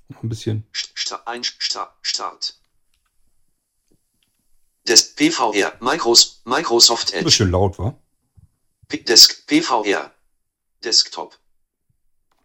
noch 0.09 0.21
ein 0.21 0.29
bisschen. 0.29 0.67
Start, 0.71 1.27
ein, 1.27 1.43
Start, 1.43 1.95
Start. 2.03 2.59
Des 4.87 5.15
PVR 5.15 5.73
Micros, 5.81 6.41
Microsoft 6.45 7.09
Ein 7.13 7.15
Edge. 7.15 7.25
bisschen 7.25 7.51
laut 7.51 7.79
war. 7.79 7.97
Desk 8.91 9.47
PVR. 9.47 10.13
Desktop. 10.83 11.39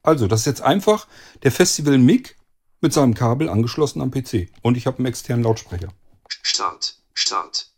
Also, 0.03 0.27
das 0.27 0.41
ist 0.41 0.47
jetzt 0.47 0.62
einfach 0.62 1.07
der 1.43 1.53
Festival 1.53 1.99
Mic 1.99 2.37
mit 2.81 2.93
seinem 2.93 3.15
Kabel 3.15 3.48
angeschlossen 3.48 4.01
am 4.01 4.11
PC. 4.11 4.48
Und 4.62 4.77
ich 4.77 4.86
habe 4.86 4.98
einen 4.98 5.07
externen 5.07 5.44
Lautsprecher. 5.44 5.89
Start. 6.28 6.97
Start. 7.15 7.70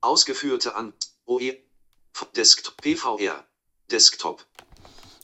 Ausgeführte 0.00 0.74
an 0.74 0.92
OE. 1.26 1.56
Desktop 2.36 2.76
PVR. 2.78 3.44
Desktop. 3.90 4.46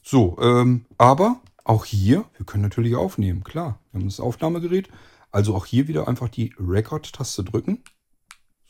So, 0.03 0.39
ähm, 0.41 0.87
aber 0.99 1.41
auch 1.65 1.85
hier, 1.85 2.29
wir 2.37 2.47
können 2.47 2.63
natürlich 2.63 2.95
aufnehmen, 2.95 3.43
klar. 3.43 3.81
Wir 3.91 4.01
haben 4.01 4.09
das 4.09 4.21
Aufnahmegerät. 4.21 4.89
Also 5.31 5.55
auch 5.55 5.67
hier 5.67 5.89
wieder 5.89 6.09
einfach 6.09 6.29
die 6.29 6.55
Record-Taste 6.59 7.45
drücken. 7.45 7.83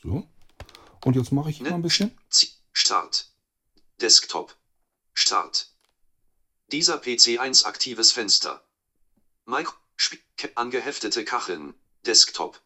So. 0.03 0.27
Und 1.05 1.17
jetzt 1.17 1.31
mache 1.31 1.51
ich 1.51 1.59
hier 1.59 1.69
mal 1.69 1.77
ein 1.77 1.83
bisschen. 1.83 2.17
Start. 2.73 3.31
Desktop. 4.01 4.57
Start. 5.13 5.71
Dieser 6.73 6.99
PC 6.99 7.39
1 7.39 7.65
aktives 7.65 8.13
Fenster. 8.13 8.63
Micro 9.45 9.75
Sp- 9.97 10.23
angeheftete 10.55 11.25
Kacheln. 11.25 11.75
Desktop. 12.05 12.61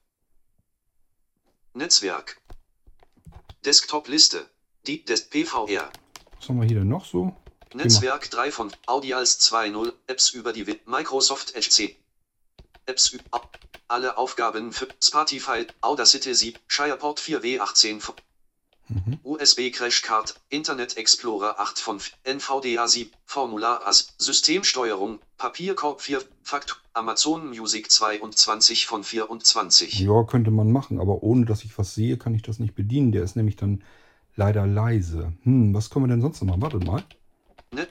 Netzwerk. 1.75 2.37
Desktop 3.65 4.09
Liste. 4.09 4.49
Die 4.87 5.05
des 5.05 5.29
PVR. 5.29 5.93
Was 6.39 6.49
haben 6.49 6.61
wir 6.61 6.67
hier 6.67 6.79
denn 6.81 6.89
noch 6.89 7.05
so? 7.05 7.37
Netzwerk 7.75 8.31
3 8.31 8.51
von 8.51 8.73
Audials 8.87 9.39
2.0 9.41 9.93
Apps 10.09 10.31
über 10.31 10.53
die 10.53 10.67
Wi- 10.67 10.81
Microsoft 10.87 11.55
Edge 11.55 11.69
C. 11.69 11.97
Apps 12.87 13.11
über 13.11 13.51
alle 13.87 14.17
Aufgaben 14.17 14.73
für 14.73 14.89
Spotify, 15.03 15.67
Audacity 15.81 16.35
7, 16.35 16.59
Shireport 16.67 17.21
4W18 17.21 18.01
von 18.01 18.15
Mhm. 18.91 19.19
USB 19.23 19.71
Crash 19.71 20.03
Card, 20.03 20.35
Internet 20.49 20.97
Explorer 20.97 21.61
8 21.61 21.79
von 21.79 22.01
NVDA 22.25 22.89
7, 22.89 23.11
Formular 23.25 23.87
AS, 23.87 24.15
Systemsteuerung, 24.19 25.21
Papierkorb 25.39 26.01
4, 26.01 26.23
Fakt, 26.43 26.83
Amazon 26.93 27.49
Music 27.51 27.91
22 27.91 28.87
von 28.87 29.05
24. 29.05 30.01
Ja, 30.01 30.25
könnte 30.25 30.51
man 30.51 30.73
machen, 30.73 31.01
aber 31.01 31.23
ohne 31.23 31.47
dass 31.47 31.65
ich 31.65 31.79
was 31.79 31.95
sehe, 31.95 32.17
kann 32.19 32.35
ich 32.35 32.43
das 32.43 32.59
nicht 32.59 32.75
bedienen. 32.75 33.13
Der 33.13 33.23
ist 33.23 33.37
nämlich 33.37 33.57
dann 33.57 33.85
leider 34.35 34.67
leise. 34.67 35.33
Hm, 35.45 35.73
was 35.73 35.91
können 35.91 36.07
wir 36.07 36.09
denn 36.11 36.21
sonst 36.21 36.43
noch 36.43 36.57
machen? 36.57 36.63
Warte 36.63 36.79
mal. 36.87 37.05
Ne? 37.73 37.87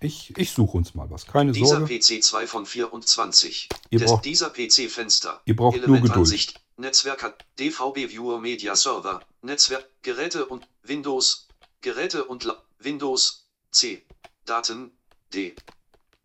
Ich, 0.00 0.32
ich 0.38 0.52
suche 0.52 0.76
uns 0.76 0.94
mal 0.94 1.10
was. 1.10 1.26
Keine 1.26 1.52
Dieser 1.52 1.80
Sorge. 1.80 1.98
PC 1.98 2.22
2 2.22 2.46
von 2.46 2.64
24. 2.66 3.68
Ihr 3.90 3.98
braucht- 4.04 4.24
dieser 4.24 4.48
PC 4.50 4.88
Fenster. 4.88 5.40
Ihr 5.44 5.56
braucht 5.56 5.76
nur 5.76 5.96
Elementansicht. 5.96 6.60
Netzwerk 6.78 7.24
hat 7.24 7.44
DVB 7.58 8.08
Viewer 8.08 8.38
Media 8.38 8.76
Server. 8.76 9.20
Netzwerk, 9.42 9.84
Geräte 10.02 10.46
und 10.46 10.68
Windows. 10.84 11.48
Geräte 11.80 12.24
und 12.24 12.44
La 12.44 12.62
Windows. 12.78 13.48
C. 13.72 14.06
Daten. 14.44 14.92
D. 15.34 15.56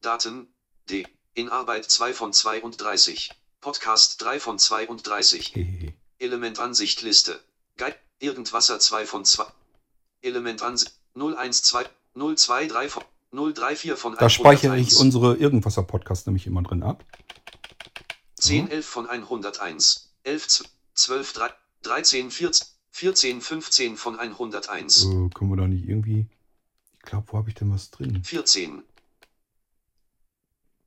Daten. 0.02 0.54
D. 0.88 1.08
In 1.34 1.50
Arbeit 1.50 1.90
2 1.90 2.14
von 2.14 2.34
32. 2.34 3.32
Podcast 3.62 4.22
3 4.22 4.40
von 4.40 4.60
32. 4.60 5.56
Hehehe. 5.56 5.96
Elementansicht 6.20 7.02
Liste. 7.02 7.40
Guide. 7.78 7.98
Irgendwasser 8.20 8.80
2 8.80 9.08
von 9.08 9.26
2. 9.26 9.46
Elementansicht 10.22 10.94
012 11.16 11.90
023 12.14 12.92
von 12.92 13.04
034 13.32 13.96
von 13.96 14.16
Da 14.16 14.30
speichere 14.30 14.74
101. 14.74 14.94
ich 14.94 15.00
unsere 15.00 15.36
Irgendwasser-Podcast 15.36 16.28
nämlich 16.28 16.46
immer 16.46 16.62
drin 16.62 16.84
ab. 16.84 17.04
10, 18.36 18.70
11 18.70 18.86
von 18.86 19.10
101, 19.10 20.13
11, 20.24 20.64
12, 20.96 21.34
3, 21.34 21.50
13, 21.84 22.32
14, 22.32 22.68
14, 22.92 23.42
15 23.42 23.98
von 23.98 24.20
101, 24.20 25.04
Äh, 25.06 25.30
können 25.34 25.50
wir 25.50 25.58
da 25.58 25.68
nicht 25.68 25.88
irgendwie. 25.88 26.28
Ich 26.96 27.02
glaube, 27.02 27.28
wo 27.34 27.38
habe 27.38 27.50
ich 27.50 27.56
denn 27.56 27.72
was 27.72 27.90
drin? 27.92 28.24
14, 28.24 28.84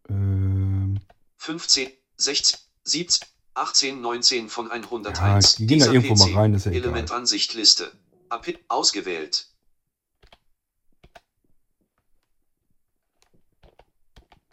Ähm, 0.09 1.01
15, 1.39 1.91
16, 2.17 2.59
17, 2.85 3.29
18, 3.55 4.01
19 4.01 4.49
von 4.49 4.67
ja, 4.69 4.73
101. 4.75 5.57
die 5.57 5.67
gehen 5.67 5.79
da 5.81 5.87
Dieser 5.87 5.95
irgendwo 5.95 6.15
mal 6.15 6.31
PC. 6.31 6.37
rein, 6.37 6.55
ist 6.55 6.67
ja 6.67 6.73
egal. 6.73 6.83
Elementansicht 6.85 7.55
Liste. 7.55 7.91
Api- 8.29 8.59
ausgewählt. 8.69 9.49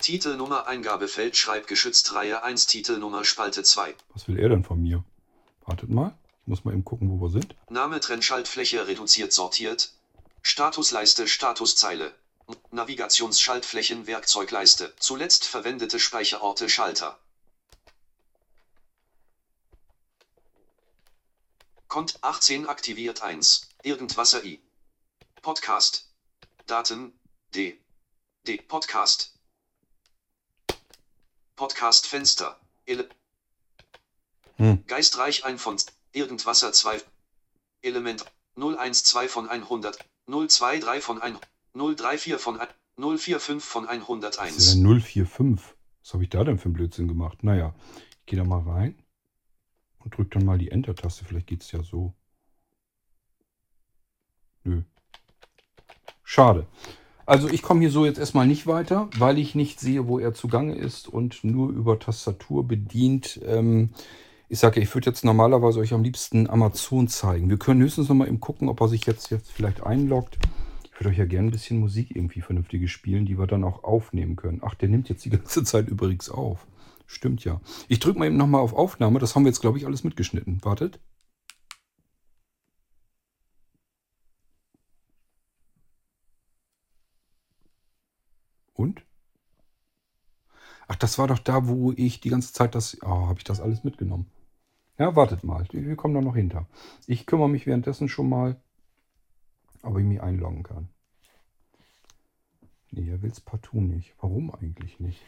Titelnummer 0.03 0.67
Eingabefeld 0.67 1.37
Schreibgeschützt 1.37 2.13
Reihe 2.13 2.43
1 2.43 2.67
Titelnummer 2.67 3.23
Spalte 3.23 3.63
2. 3.63 3.95
Was 4.09 4.27
will 4.27 4.37
er 4.37 4.49
denn 4.49 4.65
von 4.65 4.83
mir? 4.83 5.05
Wartet 5.65 5.89
mal. 5.89 6.13
Muss 6.45 6.65
mal 6.65 6.73
eben 6.73 6.83
gucken, 6.83 7.09
wo 7.09 7.23
wir 7.23 7.29
sind. 7.29 7.55
Name 7.69 8.01
Trennschaltfläche 8.01 8.85
reduziert 8.85 9.31
sortiert. 9.31 9.93
Statusleiste 10.41 11.25
Statuszeile. 11.25 12.13
Navigationsschaltflächen 12.71 14.05
Werkzeugleiste. 14.05 14.93
Zuletzt 14.99 15.45
verwendete 15.45 16.01
Speicherorte 16.01 16.67
Schalter. 16.67 17.17
Kont 21.87 22.17
18 22.21 22.67
aktiviert 22.67 23.23
1. 23.23 23.69
Irgendwasser 23.83 24.43
I. 24.43 24.59
Podcast. 25.41 26.09
Daten. 26.65 27.17
D. 27.55 27.79
D. 28.45 28.57
Podcast. 28.57 29.32
Podcast 31.55 32.07
Fenster. 32.07 32.59
Ele 32.85 33.07
Hm. 34.57 34.85
Geistreich 34.87 35.45
ein 35.45 35.57
von 35.57 35.77
Irgendwasser 36.11 36.71
2. 36.71 37.01
Element 37.81 38.25
012 38.55 39.31
von 39.31 39.49
100. 39.49 39.97
023 40.27 41.03
von 41.03 41.21
1. 41.21 41.39
034 41.73 42.35
von 42.37 42.59
1. 42.59 42.69
045 42.97 43.63
von 43.63 43.85
Das 43.85 43.95
ist 43.95 44.01
101. 44.03 44.75
ja 44.75 44.81
045. 44.83 45.75
Was 46.03 46.13
habe 46.13 46.23
ich 46.23 46.29
da 46.29 46.43
denn 46.43 46.59
für 46.59 46.65
einen 46.65 46.73
Blödsinn 46.73 47.07
gemacht? 47.07 47.43
Naja, 47.43 47.73
ich 48.19 48.25
gehe 48.27 48.37
da 48.37 48.45
mal 48.45 48.61
rein 48.61 49.01
und 49.99 50.15
drücke 50.15 50.37
dann 50.37 50.45
mal 50.45 50.57
die 50.57 50.69
Enter-Taste. 50.69 51.25
Vielleicht 51.25 51.47
geht 51.47 51.63
es 51.63 51.71
ja 51.71 51.81
so. 51.81 52.13
Nö. 54.63 54.83
Schade. 56.23 56.67
Also 57.25 57.49
ich 57.49 57.61
komme 57.61 57.79
hier 57.79 57.89
so 57.89 58.05
jetzt 58.05 58.19
erstmal 58.19 58.47
nicht 58.47 58.67
weiter, 58.67 59.09
weil 59.17 59.37
ich 59.37 59.55
nicht 59.55 59.79
sehe, 59.79 60.07
wo 60.07 60.19
er 60.19 60.33
zugange 60.33 60.75
ist 60.75 61.07
und 61.07 61.43
nur 61.43 61.69
über 61.69 61.97
Tastatur 61.99 62.67
bedient. 62.67 63.39
Ähm, 63.45 63.91
ich 64.49 64.59
sage, 64.59 64.81
ich 64.81 64.93
würde 64.93 65.09
jetzt 65.09 65.23
normalerweise 65.23 65.79
euch 65.79 65.93
am 65.93 66.03
liebsten 66.03 66.49
Amazon 66.49 67.07
zeigen. 67.07 67.49
Wir 67.49 67.57
können 67.57 67.81
höchstens 67.81 68.09
noch 68.09 68.15
mal 68.15 68.27
eben 68.27 68.41
gucken, 68.41 68.67
ob 68.67 68.81
er 68.81 68.89
sich 68.89 69.05
jetzt, 69.05 69.31
jetzt 69.31 69.51
vielleicht 69.51 69.83
einloggt. 69.83 70.37
Ich 70.83 70.99
würde 70.99 71.09
euch 71.09 71.17
ja 71.17 71.25
gerne 71.25 71.47
ein 71.47 71.51
bisschen 71.51 71.79
Musik 71.79 72.15
irgendwie 72.15 72.41
vernünftige 72.41 72.87
spielen, 72.87 73.25
die 73.25 73.39
wir 73.39 73.47
dann 73.47 73.63
auch 73.63 73.83
aufnehmen 73.83 74.35
können. 74.35 74.61
Ach, 74.63 74.75
der 74.75 74.89
nimmt 74.89 75.07
jetzt 75.07 75.23
die 75.23 75.29
ganze 75.31 75.63
Zeit 75.63 75.87
übrigens 75.87 76.29
auf. 76.29 76.67
Stimmt 77.07 77.45
ja. 77.45 77.61
Ich 77.87 77.99
drücke 77.99 78.19
mal 78.19 78.25
eben 78.25 78.37
nochmal 78.37 78.61
auf 78.61 78.73
Aufnahme. 78.73 79.19
Das 79.19 79.35
haben 79.35 79.43
wir 79.43 79.49
jetzt, 79.49 79.61
glaube 79.61 79.77
ich, 79.77 79.85
alles 79.85 80.03
mitgeschnitten. 80.03 80.59
Wartet. 80.63 80.99
Und? 88.73 89.03
Ach, 90.87 90.95
das 90.95 91.17
war 91.17 91.27
doch 91.27 91.39
da, 91.39 91.67
wo 91.67 91.91
ich 91.93 92.19
die 92.19 92.29
ganze 92.29 92.53
Zeit 92.53 92.75
das... 92.75 92.97
Oh, 93.01 93.27
habe 93.27 93.39
ich 93.39 93.43
das 93.43 93.61
alles 93.61 93.83
mitgenommen? 93.83 94.29
Ja, 94.97 95.15
wartet 95.15 95.43
mal. 95.43 95.65
Wir 95.71 95.95
kommen 95.95 96.13
da 96.13 96.21
noch 96.21 96.35
hinter. 96.35 96.67
Ich 97.07 97.25
kümmere 97.25 97.49
mich 97.49 97.65
währenddessen 97.65 98.09
schon 98.09 98.29
mal, 98.29 98.61
ob 99.81 99.97
ich 99.97 100.05
mich 100.05 100.21
einloggen 100.21 100.63
kann. 100.63 100.89
Nee, 102.91 103.09
er 103.09 103.21
will 103.21 103.31
es 103.31 103.41
partout 103.41 103.81
nicht. 103.81 104.13
Warum 104.19 104.53
eigentlich 104.53 104.99
nicht? 104.99 105.21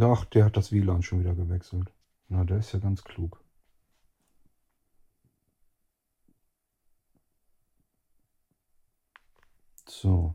Ach, 0.00 0.24
der 0.26 0.44
hat 0.44 0.56
das 0.56 0.72
WLAN 0.72 1.02
schon 1.02 1.20
wieder 1.20 1.34
gewechselt. 1.34 1.92
Na, 2.28 2.44
der 2.44 2.58
ist 2.58 2.72
ja 2.72 2.78
ganz 2.78 3.04
klug. 3.04 3.43
So. 9.86 10.34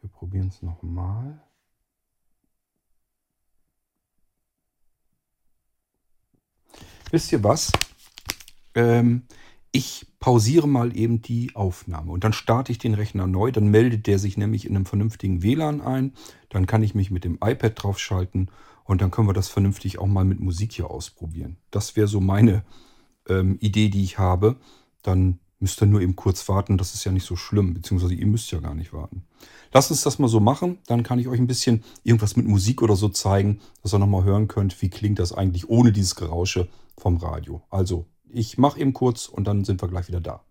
Wir 0.00 0.10
probieren 0.10 0.48
es 0.48 0.62
nochmal. 0.62 1.42
Wisst 7.10 7.32
ihr 7.32 7.42
was? 7.44 7.72
Ähm, 8.74 9.22
ich 9.72 10.06
pausiere 10.20 10.68
mal 10.68 10.96
eben 10.96 11.22
die 11.22 11.54
Aufnahme 11.54 12.12
und 12.12 12.24
dann 12.24 12.32
starte 12.32 12.72
ich 12.72 12.78
den 12.78 12.94
Rechner 12.94 13.26
neu. 13.26 13.50
Dann 13.50 13.68
meldet 13.68 14.06
der 14.06 14.18
sich 14.18 14.36
nämlich 14.36 14.66
in 14.66 14.76
einem 14.76 14.86
vernünftigen 14.86 15.42
WLAN 15.42 15.80
ein. 15.80 16.12
Dann 16.48 16.66
kann 16.66 16.82
ich 16.82 16.94
mich 16.94 17.10
mit 17.10 17.24
dem 17.24 17.38
iPad 17.42 17.72
draufschalten 17.82 18.50
und 18.84 19.00
dann 19.00 19.10
können 19.10 19.28
wir 19.28 19.32
das 19.32 19.48
vernünftig 19.48 19.98
auch 19.98 20.06
mal 20.06 20.24
mit 20.24 20.40
Musik 20.40 20.72
hier 20.72 20.90
ausprobieren. 20.90 21.56
Das 21.70 21.96
wäre 21.96 22.08
so 22.08 22.20
meine 22.20 22.64
ähm, 23.28 23.58
Idee, 23.60 23.88
die 23.88 24.04
ich 24.04 24.18
habe. 24.18 24.56
Dann 25.02 25.40
müsst 25.64 25.80
ihr 25.80 25.86
nur 25.86 26.02
eben 26.02 26.14
kurz 26.14 26.46
warten. 26.50 26.76
Das 26.76 26.94
ist 26.94 27.04
ja 27.04 27.10
nicht 27.10 27.24
so 27.24 27.36
schlimm, 27.36 27.72
beziehungsweise 27.72 28.12
ihr 28.12 28.26
müsst 28.26 28.52
ja 28.52 28.60
gar 28.60 28.74
nicht 28.74 28.92
warten. 28.92 29.24
Lasst 29.72 29.90
uns 29.90 30.02
das 30.02 30.18
mal 30.18 30.28
so 30.28 30.38
machen. 30.38 30.76
Dann 30.86 31.02
kann 31.02 31.18
ich 31.18 31.26
euch 31.26 31.40
ein 31.40 31.46
bisschen 31.46 31.82
irgendwas 32.02 32.36
mit 32.36 32.46
Musik 32.46 32.82
oder 32.82 32.96
so 32.96 33.08
zeigen, 33.08 33.60
dass 33.82 33.94
ihr 33.94 33.98
nochmal 33.98 34.24
hören 34.24 34.46
könnt, 34.46 34.82
wie 34.82 34.90
klingt 34.90 35.18
das 35.18 35.32
eigentlich 35.32 35.70
ohne 35.70 35.90
dieses 35.90 36.16
Gerausche 36.16 36.68
vom 36.98 37.16
Radio. 37.16 37.62
Also, 37.70 38.04
ich 38.28 38.58
mache 38.58 38.78
eben 38.78 38.92
kurz 38.92 39.26
und 39.26 39.46
dann 39.46 39.64
sind 39.64 39.80
wir 39.82 39.88
gleich 39.88 40.06
wieder 40.08 40.20
da. 40.20 40.44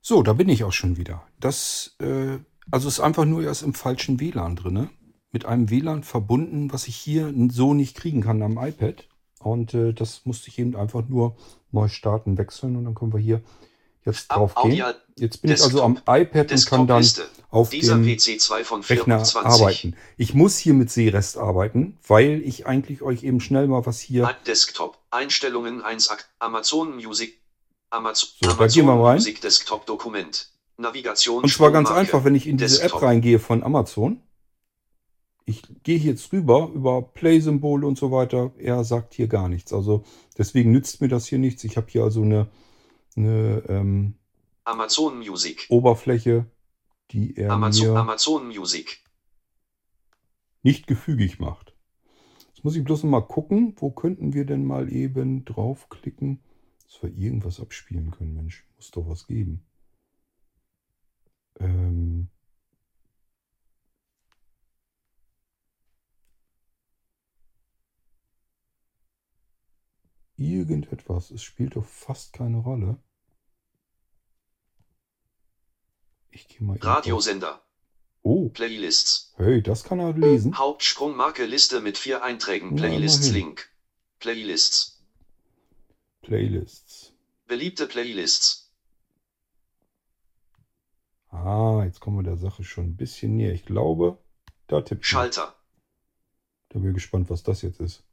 So, 0.00 0.22
da 0.22 0.32
bin 0.32 0.48
ich 0.48 0.64
auch 0.64 0.72
schon 0.72 0.96
wieder. 0.96 1.22
Das, 1.38 1.94
äh, 2.00 2.38
also 2.70 2.88
ist 2.88 2.98
einfach 2.98 3.26
nur 3.26 3.42
erst 3.42 3.62
im 3.62 3.74
falschen 3.74 4.20
WLAN 4.20 4.56
drin. 4.56 4.88
Mit 5.32 5.44
einem 5.44 5.68
WLAN 5.68 6.02
verbunden, 6.02 6.72
was 6.72 6.88
ich 6.88 6.96
hier 6.96 7.32
so 7.50 7.74
nicht 7.74 7.94
kriegen 7.94 8.22
kann 8.22 8.40
am 8.40 8.56
iPad. 8.56 9.06
Und 9.38 9.74
äh, 9.74 9.92
das 9.92 10.24
musste 10.24 10.48
ich 10.48 10.58
eben 10.58 10.76
einfach 10.76 11.06
nur 11.06 11.36
neu 11.72 11.88
starten, 11.88 12.38
wechseln 12.38 12.76
und 12.76 12.86
dann 12.86 12.94
können 12.94 13.12
wir 13.12 13.20
hier 13.20 13.42
jetzt 14.04 14.30
Ab- 14.30 14.38
drauf 14.38 14.54
gehen. 14.64 14.84
Jetzt 15.16 15.42
bin 15.42 15.50
ich 15.52 15.62
also 15.62 15.82
am 15.82 15.98
iPad 16.06 16.50
und 16.52 16.66
kann 16.66 16.86
dann 16.86 17.06
auf 17.50 17.68
Dieser 17.70 17.96
dem 17.96 18.06
PC 18.06 18.40
2 18.40 18.64
von 18.64 18.80
Rechner 18.80 19.18
24. 19.24 19.44
arbeiten. 19.62 19.96
Ich 20.16 20.32
muss 20.34 20.56
hier 20.56 20.72
mit 20.74 20.90
Seerest 20.90 21.36
arbeiten, 21.36 21.98
weil 22.08 22.40
ich 22.44 22.66
eigentlich 22.66 23.02
euch 23.02 23.22
eben 23.24 23.40
schnell 23.40 23.66
mal 23.68 23.84
was 23.84 24.00
hier. 24.00 24.34
Desktop. 24.46 24.98
Einstellungen 25.10 25.82
1 25.82 26.08
Akt. 26.08 26.28
Amazon 26.38 26.96
Music. 26.96 27.38
Amazon, 27.90 28.30
So, 28.42 28.52
da 28.54 28.66
gehen 28.68 28.86
wir 28.86 28.94
rein. 28.94 29.16
Music 29.16 29.42
Desktop 29.42 29.84
Dokument. 29.84 30.48
Navigation. 30.78 31.42
Und 31.44 31.50
zwar 31.52 31.70
ganz 31.70 31.90
einfach, 31.90 32.24
wenn 32.24 32.34
ich 32.34 32.46
in 32.46 32.56
diese 32.56 32.78
Desktop. 32.80 33.02
App 33.02 33.08
reingehe 33.08 33.38
von 33.38 33.62
Amazon. 33.62 34.22
Ich 35.44 35.62
gehe 35.82 35.98
jetzt 35.98 36.32
rüber 36.32 36.70
über 36.72 37.02
Play-Symbole 37.02 37.86
und 37.86 37.98
so 37.98 38.10
weiter. 38.12 38.52
Er 38.58 38.82
sagt 38.84 39.12
hier 39.12 39.26
gar 39.26 39.48
nichts. 39.48 39.72
Also 39.74 40.04
deswegen 40.38 40.72
nützt 40.72 41.00
mir 41.02 41.08
das 41.08 41.26
hier 41.26 41.38
nichts. 41.38 41.64
Ich 41.64 41.76
habe 41.76 41.88
hier 41.90 42.04
also 42.04 42.22
eine, 42.22 42.46
eine 43.16 43.62
ähm, 43.68 44.14
Amazon 44.64 45.18
Music. 45.18 45.66
Oberfläche, 45.68 46.46
die 47.10 47.36
er 47.36 47.50
Amazon, 47.50 47.92
mir 47.92 48.00
Amazon 48.00 48.46
Music. 48.48 49.02
nicht 50.62 50.86
gefügig 50.86 51.38
macht. 51.38 51.74
Jetzt 52.48 52.64
muss 52.64 52.76
ich 52.76 52.84
bloß 52.84 53.02
noch 53.04 53.10
mal 53.10 53.26
gucken, 53.26 53.74
wo 53.78 53.90
könnten 53.90 54.34
wir 54.34 54.46
denn 54.46 54.64
mal 54.64 54.92
eben 54.92 55.44
draufklicken, 55.44 56.42
dass 56.84 57.02
wir 57.02 57.10
irgendwas 57.10 57.60
abspielen 57.60 58.10
können. 58.10 58.34
Mensch, 58.34 58.66
muss 58.76 58.90
doch 58.90 59.08
was 59.08 59.26
geben. 59.26 59.64
Ähm 61.58 62.28
Irgendetwas. 70.42 71.30
Es 71.30 71.42
spielt 71.42 71.76
doch 71.76 71.84
fast 71.84 72.32
keine 72.32 72.58
Rolle. 72.58 72.98
Ich 76.30 76.48
gehe 76.48 76.62
mal 76.66 76.78
Radiosender. 76.78 77.62
Oh, 78.22 78.48
Playlists. 78.48 79.34
hey, 79.36 79.62
das 79.62 79.84
kann 79.84 79.98
er 79.98 80.12
lesen. 80.12 80.56
Hauptsprungmarke 80.56 81.44
Liste 81.44 81.80
mit 81.80 81.98
vier 81.98 82.22
Einträgen. 82.22 82.76
Playlists. 82.76 83.30
Link. 83.30 83.70
Playlists. 84.20 85.04
Playlists. 86.22 87.12
Beliebte 87.46 87.86
Playlists. 87.86 88.72
Ah, 91.28 91.82
jetzt 91.84 92.00
kommen 92.00 92.18
wir 92.18 92.22
der 92.22 92.36
Sache 92.36 92.62
schon 92.62 92.84
ein 92.86 92.96
bisschen 92.96 93.36
näher. 93.36 93.52
Ich 93.52 93.64
glaube, 93.64 94.18
da 94.68 94.80
tippt. 94.82 95.04
Schalter. 95.04 95.56
Da 96.68 96.78
bin 96.78 96.90
ich 96.90 96.94
gespannt, 96.94 97.28
was 97.28 97.42
das 97.42 97.62
jetzt 97.62 97.80
ist. 97.80 98.04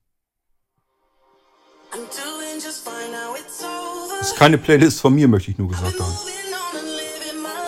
Das 4.20 4.30
ist 4.32 4.38
keine 4.38 4.58
Playlist 4.58 5.00
von 5.00 5.16
mir, 5.16 5.28
möchte 5.28 5.52
ich 5.52 5.58
nur 5.58 5.70
gesagt 5.70 6.00
haben. 6.00 6.18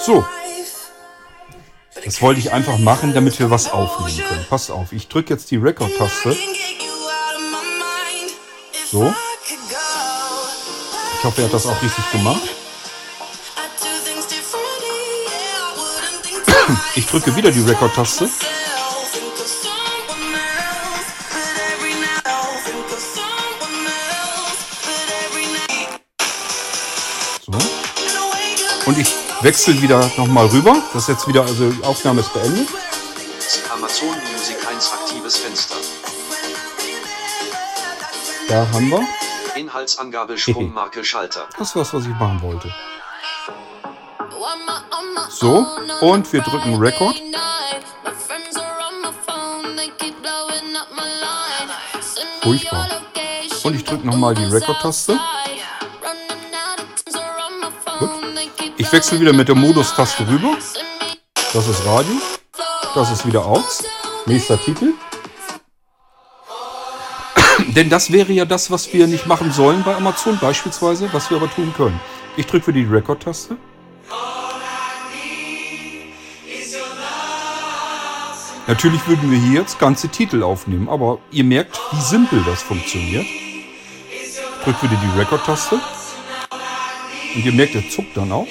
So. 0.05 0.25
Das 2.03 2.21
wollte 2.21 2.39
ich 2.39 2.51
einfach 2.51 2.77
machen, 2.77 3.13
damit 3.13 3.39
wir 3.39 3.49
was 3.49 3.71
aufnehmen 3.71 4.27
können. 4.27 4.45
Passt 4.49 4.71
auf, 4.71 4.91
ich 4.91 5.07
drücke 5.07 5.33
jetzt 5.33 5.51
die 5.51 5.57
Record-Taste. 5.57 6.35
So. 8.91 9.13
Ich 11.17 11.23
hoffe, 11.23 11.41
er 11.41 11.45
hat 11.45 11.53
das 11.53 11.67
auch 11.67 11.81
richtig 11.81 12.11
gemacht. 12.11 12.41
Ich 16.95 17.05
drücke 17.05 17.35
wieder 17.35 17.51
die 17.51 17.61
Record-Taste. 17.61 18.29
Wechsle 29.43 29.81
wieder 29.81 29.99
nochmal 30.17 30.45
rüber. 30.47 30.75
Das 30.93 31.03
ist 31.03 31.09
jetzt 31.09 31.27
wieder, 31.27 31.41
also 31.41 31.69
die 31.71 31.83
Aufnahme 31.83 32.21
ist 32.21 32.31
beendet. 32.31 32.67
Amazon 33.73 34.09
Music 34.31 34.57
1 34.67 34.91
aktiv. 34.93 35.01
aktives 35.01 35.37
Fenster. 35.37 35.75
Da 38.47 38.67
haben 38.71 38.89
wir. 38.89 39.07
Inhaltsangabe 39.55 40.37
Sprungmarke 40.37 41.03
Schalter. 41.03 41.47
Das 41.57 41.69
ist 41.69 41.75
was, 41.75 41.93
was 41.93 42.03
ich 42.03 42.09
machen 42.09 42.41
wollte. 42.41 42.71
So, 45.29 45.65
und 46.01 46.31
wir 46.31 46.41
drücken 46.41 46.75
Record. 46.75 47.15
Furchtbar. 52.43 52.87
Und 53.63 53.75
ich 53.75 53.83
drücke 53.83 54.05
nochmal 54.05 54.35
die 54.35 54.45
Record-Taste. 54.45 55.19
Ich 58.91 58.97
wechsle 58.97 59.21
wieder 59.21 59.31
mit 59.31 59.47
der 59.47 59.55
Modus-Taste 59.55 60.27
rüber. 60.27 60.57
Das 61.53 61.65
ist 61.65 61.85
Radio. 61.85 62.11
Das 62.93 63.09
ist 63.09 63.25
wieder 63.25 63.45
Aux. 63.45 63.81
Nächster 64.25 64.61
Titel. 64.61 64.95
Denn 67.73 67.89
das 67.89 68.11
wäre 68.11 68.33
ja 68.33 68.43
das, 68.43 68.69
was 68.69 68.91
wir 68.91 69.07
nicht 69.07 69.27
machen 69.27 69.53
sollen 69.53 69.81
bei 69.83 69.95
Amazon 69.95 70.37
beispielsweise, 70.41 71.07
was 71.13 71.29
wir 71.29 71.37
aber 71.37 71.49
tun 71.49 71.73
können. 71.77 72.01
Ich 72.35 72.47
drücke 72.47 72.65
für 72.65 72.73
die 72.73 72.83
Record-Taste. 72.83 73.55
Natürlich 78.67 79.07
würden 79.07 79.31
wir 79.31 79.39
hier 79.39 79.61
jetzt 79.61 79.79
ganze 79.79 80.09
Titel 80.09 80.43
aufnehmen, 80.43 80.89
aber 80.89 81.19
ihr 81.31 81.45
merkt, 81.45 81.79
wie 81.93 82.01
simpel 82.01 82.43
das 82.43 82.61
funktioniert. 82.61 83.25
Drücke 84.65 84.81
wieder 84.83 85.01
die 85.01 85.17
Record-Taste. 85.17 85.79
Und 87.33 87.45
ihr 87.45 87.53
merkt, 87.53 87.75
er 87.75 87.89
zuckt 87.89 88.15
dann 88.17 88.31
auch. 88.31 88.47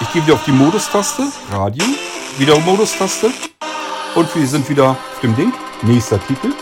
Ich 0.00 0.12
gehe 0.12 0.22
wieder 0.22 0.34
auf 0.34 0.44
die 0.44 0.52
Modus-Taste, 0.52 1.30
Radio, 1.50 1.84
wieder 2.38 2.58
Modus-Taste. 2.60 3.30
Und 4.14 4.34
wir 4.34 4.46
sind 4.46 4.68
wieder 4.68 4.90
auf 4.90 5.20
dem 5.22 5.36
Ding. 5.36 5.52
Nächster 5.82 6.20
Titel. 6.26 6.52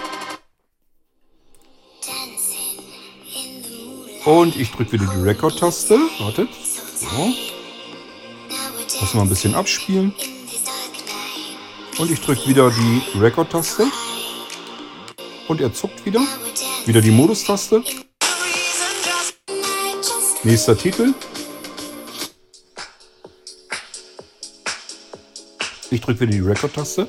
Und 4.24 4.56
ich 4.56 4.70
drücke 4.72 4.92
wieder 4.92 5.06
die 5.14 5.22
Record-Taste. 5.22 5.98
Wartet. 6.18 6.48
So. 6.52 7.32
Lass 9.00 9.14
mal 9.14 9.22
ein 9.22 9.28
bisschen 9.28 9.54
abspielen. 9.54 10.14
Und 11.98 12.10
ich 12.10 12.20
drücke 12.20 12.48
wieder 12.48 12.70
die 12.70 13.18
Record-Taste. 13.18 13.86
Und 15.48 15.60
er 15.60 15.72
zuckt 15.72 16.04
wieder. 16.04 16.20
Wieder 16.84 17.00
die 17.00 17.12
Modus-Taste. 17.12 17.82
Nächster 20.42 20.76
Titel. 20.76 21.14
Ich 25.96 26.02
drücke 26.02 26.20
wieder 26.20 26.32
die 26.32 26.40
Record-Taste. 26.40 27.08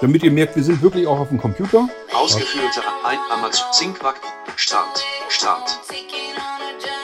Damit 0.00 0.24
ihr 0.24 0.32
merkt, 0.32 0.56
wir 0.56 0.64
sind 0.64 0.82
wirklich 0.82 1.06
auch 1.06 1.20
auf 1.20 1.28
dem 1.28 1.38
Computer. 1.40 1.88
Ausgeführte 2.12 2.82
ein 3.04 3.20
Amazon 3.30 3.72
Zinkback. 3.74 4.16
Start. 4.56 5.04
Start. 5.28 5.78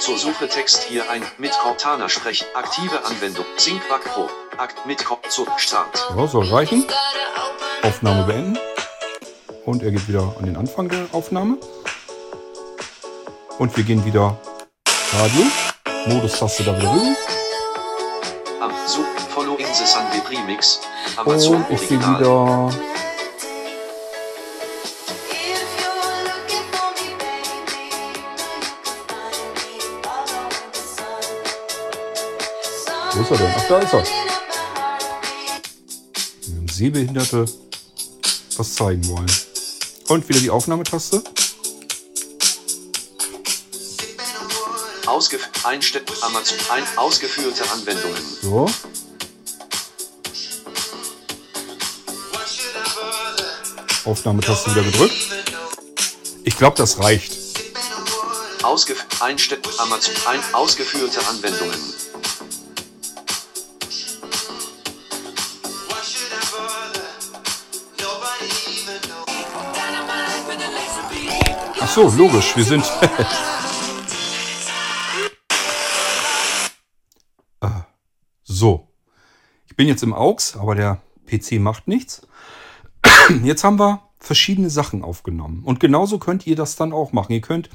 Zur 0.01 0.19
Suche 0.19 0.49
Text 0.49 0.83
hier 0.83 1.09
ein 1.09 1.23
mit 1.39 1.53
Cortana 1.53 2.09
sprechen. 2.09 2.49
Aktive 2.55 3.05
Anwendung. 3.05 3.45
Zinkback 3.59 4.03
Pro. 4.07 4.29
Akt 4.59 4.87
mit 4.87 5.05
Cop 5.05 5.31
zu 5.31 5.47
Start. 5.59 6.05
So, 6.17 6.27
soll 6.27 6.49
reichen. 6.49 6.85
Aufnahme 7.83 8.25
beenden. 8.25 8.59
Und 9.65 9.85
er 9.85 9.93
geht 9.93 10.09
wieder 10.09 10.35
an 10.37 10.47
den 10.47 10.57
Anfang 10.57 10.89
der 10.89 11.07
Aufnahme. 11.13 11.59
Und 13.59 13.77
wir 13.77 13.85
gehen 13.85 14.05
wieder 14.05 14.39
Radio. 15.13 15.43
Modus-Taste 16.07 16.65
da 16.65 16.77
wieder 16.77 16.93
rüber. 16.93 17.17
Am 18.61 18.73
Such 18.87 19.05
Following 19.35 19.67
the 19.67 19.87
Sunday 19.87 20.21
Remix. 20.29 20.81
Amazon 21.17 21.65
Und 21.65 21.71
ich 21.71 21.89
gehe 21.89 21.99
wieder. 21.99 22.71
Wo 33.15 33.21
ist 33.21 33.31
er 33.31 33.37
denn? 33.37 33.55
Ach, 33.57 33.69
da 33.69 33.79
ist 33.79 33.93
er. 33.93 34.05
Sehbehinderte 36.73 37.45
was 38.57 38.75
zeigen 38.75 39.07
wollen. 39.09 39.31
Und 40.09 40.29
wieder 40.29 40.41
die 40.41 40.51
Aufnahmetaste. 40.51 41.23
Einstell 45.65 46.03
Amazon 46.23 46.59
ein 46.71 46.83
ausgeführte 46.97 47.63
Anwendungen. 47.71 48.21
So. 48.41 48.67
Aufnahmetaste 54.05 54.73
wieder 54.73 54.83
gedrückt. 54.83 55.15
Ich 56.43 56.57
glaube, 56.57 56.77
das 56.77 56.99
reicht. 56.99 57.39
Ausgef 58.65 59.07
Einstell 59.21 59.61
Amazon 59.79 60.15
ein 60.27 60.41
ausgeführte 60.53 61.25
Anwendungen. 61.29 61.79
Ach 71.81 71.95
so, 71.95 72.09
logisch. 72.09 72.57
Wir 72.57 72.65
sind. 72.65 72.85
Ich 79.73 79.77
bin 79.77 79.89
jetzt 79.89 80.03
im 80.03 80.13
AUX, 80.13 80.55
aber 80.59 80.75
der 80.75 81.01
PC 81.25 81.53
macht 81.53 81.89
nichts. 81.89 82.29
Jetzt 83.43 83.65
haben 83.65 83.79
wir 83.79 84.03
verschiedene 84.19 84.69
Sachen 84.69 85.03
aufgenommen. 85.03 85.63
Und 85.65 85.81
genauso 85.81 86.19
könnt 86.19 86.47
ihr 86.47 86.57
das 86.57 86.77
dann 86.77 86.93
auch 86.93 87.15
machen. 87.15 87.33
Ihr 87.33 87.41
könnt 87.41 87.71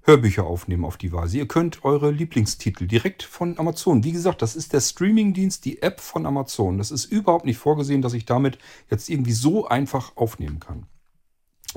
Hörbücher 0.00 0.42
aufnehmen 0.42 0.84
auf 0.84 0.96
die 0.96 1.12
Weise. 1.12 1.38
Ihr 1.38 1.46
könnt 1.46 1.84
eure 1.84 2.10
Lieblingstitel 2.10 2.88
direkt 2.88 3.22
von 3.22 3.56
Amazon. 3.56 4.02
Wie 4.02 4.10
gesagt, 4.10 4.42
das 4.42 4.56
ist 4.56 4.72
der 4.72 4.80
Streamingdienst, 4.80 5.64
die 5.64 5.80
App 5.80 6.00
von 6.00 6.26
Amazon. 6.26 6.76
Das 6.76 6.90
ist 6.90 7.04
überhaupt 7.04 7.44
nicht 7.44 7.58
vorgesehen, 7.58 8.02
dass 8.02 8.14
ich 8.14 8.24
damit 8.24 8.58
jetzt 8.90 9.08
irgendwie 9.08 9.30
so 9.30 9.68
einfach 9.68 10.16
aufnehmen 10.16 10.58
kann. 10.58 10.86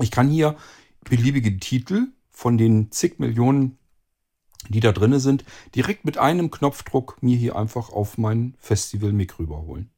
Ich 0.00 0.10
kann 0.10 0.28
hier 0.28 0.56
beliebige 1.08 1.56
Titel 1.60 2.08
von 2.32 2.58
den 2.58 2.90
zig 2.90 3.20
Millionen, 3.20 3.78
die 4.68 4.80
da 4.80 4.92
drin 4.92 5.18
sind, 5.18 5.44
direkt 5.74 6.04
mit 6.04 6.18
einem 6.18 6.50
Knopfdruck 6.50 7.22
mir 7.22 7.36
hier 7.36 7.56
einfach 7.56 7.90
auf 7.90 8.18
mein 8.18 8.54
Festival-Mic 8.58 9.38
rüberholen. 9.38 9.90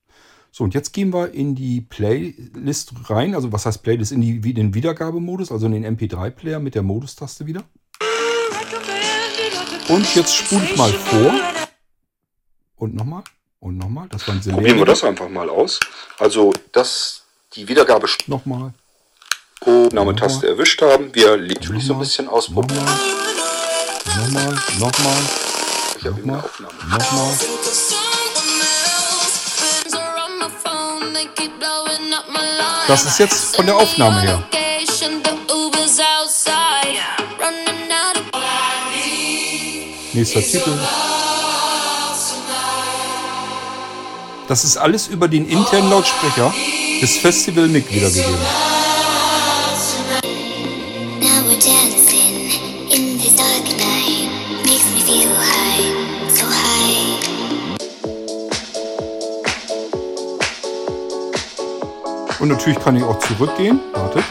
So, 0.50 0.64
und 0.64 0.74
jetzt 0.74 0.92
gehen 0.92 1.12
wir 1.12 1.32
in 1.32 1.54
die 1.54 1.80
Playlist 1.82 2.92
rein. 3.10 3.34
Also, 3.34 3.52
was 3.52 3.66
heißt 3.66 3.82
Playlist? 3.82 4.12
In, 4.12 4.20
die, 4.20 4.36
in 4.36 4.54
den 4.54 4.74
Wiedergabemodus, 4.74 5.52
also 5.52 5.66
in 5.66 5.72
den 5.72 5.98
MP3-Player 5.98 6.58
mit 6.58 6.74
der 6.74 6.82
Modus-Taste 6.82 7.46
wieder. 7.46 7.64
Und 9.88 10.14
jetzt 10.14 10.34
spule 10.34 10.64
ich 10.64 10.76
mal 10.76 10.92
vor. 10.92 11.32
Und 12.76 12.94
nochmal. 12.94 13.22
Und 13.60 13.76
nochmal. 13.76 14.08
Das 14.10 14.26
waren 14.28 14.40
Probieren 14.40 14.78
wir 14.78 14.84
das 14.84 15.04
einfach 15.04 15.28
mal 15.28 15.48
aus. 15.48 15.80
Also, 16.18 16.52
dass 16.72 17.24
die 17.54 17.68
Wiedergabe 17.68 18.06
Nochmal. 18.26 18.72
Aufnahmetaste 19.60 20.48
erwischt 20.48 20.82
haben. 20.82 21.14
Wir 21.14 21.36
natürlich 21.36 21.84
so 21.84 21.94
ein 21.94 21.98
bisschen 21.98 22.28
ausprobieren. 22.28 22.84
Nochmal. 22.84 23.27
Nochmal. 24.18 24.58
Nochmal. 24.78 25.16
Nochmal. 26.02 26.42
Nochmal. 26.90 27.34
Das 32.88 33.04
ist 33.04 33.18
jetzt 33.20 33.54
von 33.54 33.66
der 33.66 33.76
Aufnahme 33.76 34.20
her. 34.22 34.42
Nächster 40.12 40.40
Titel. 40.40 40.78
Das 44.48 44.64
ist 44.64 44.76
alles 44.78 45.06
über 45.06 45.28
den 45.28 45.48
internen 45.48 45.90
Lautsprecher 45.90 46.52
des 47.00 47.18
Festival 47.18 47.68
Mic 47.68 47.88
wiedergegeben. 47.92 48.77
Und 62.48 62.54
natürlich 62.54 62.78
kann 62.78 62.96
ich 62.96 63.02
auch 63.02 63.18
zurückgehen. 63.18 63.78
Wartet. 63.92 64.24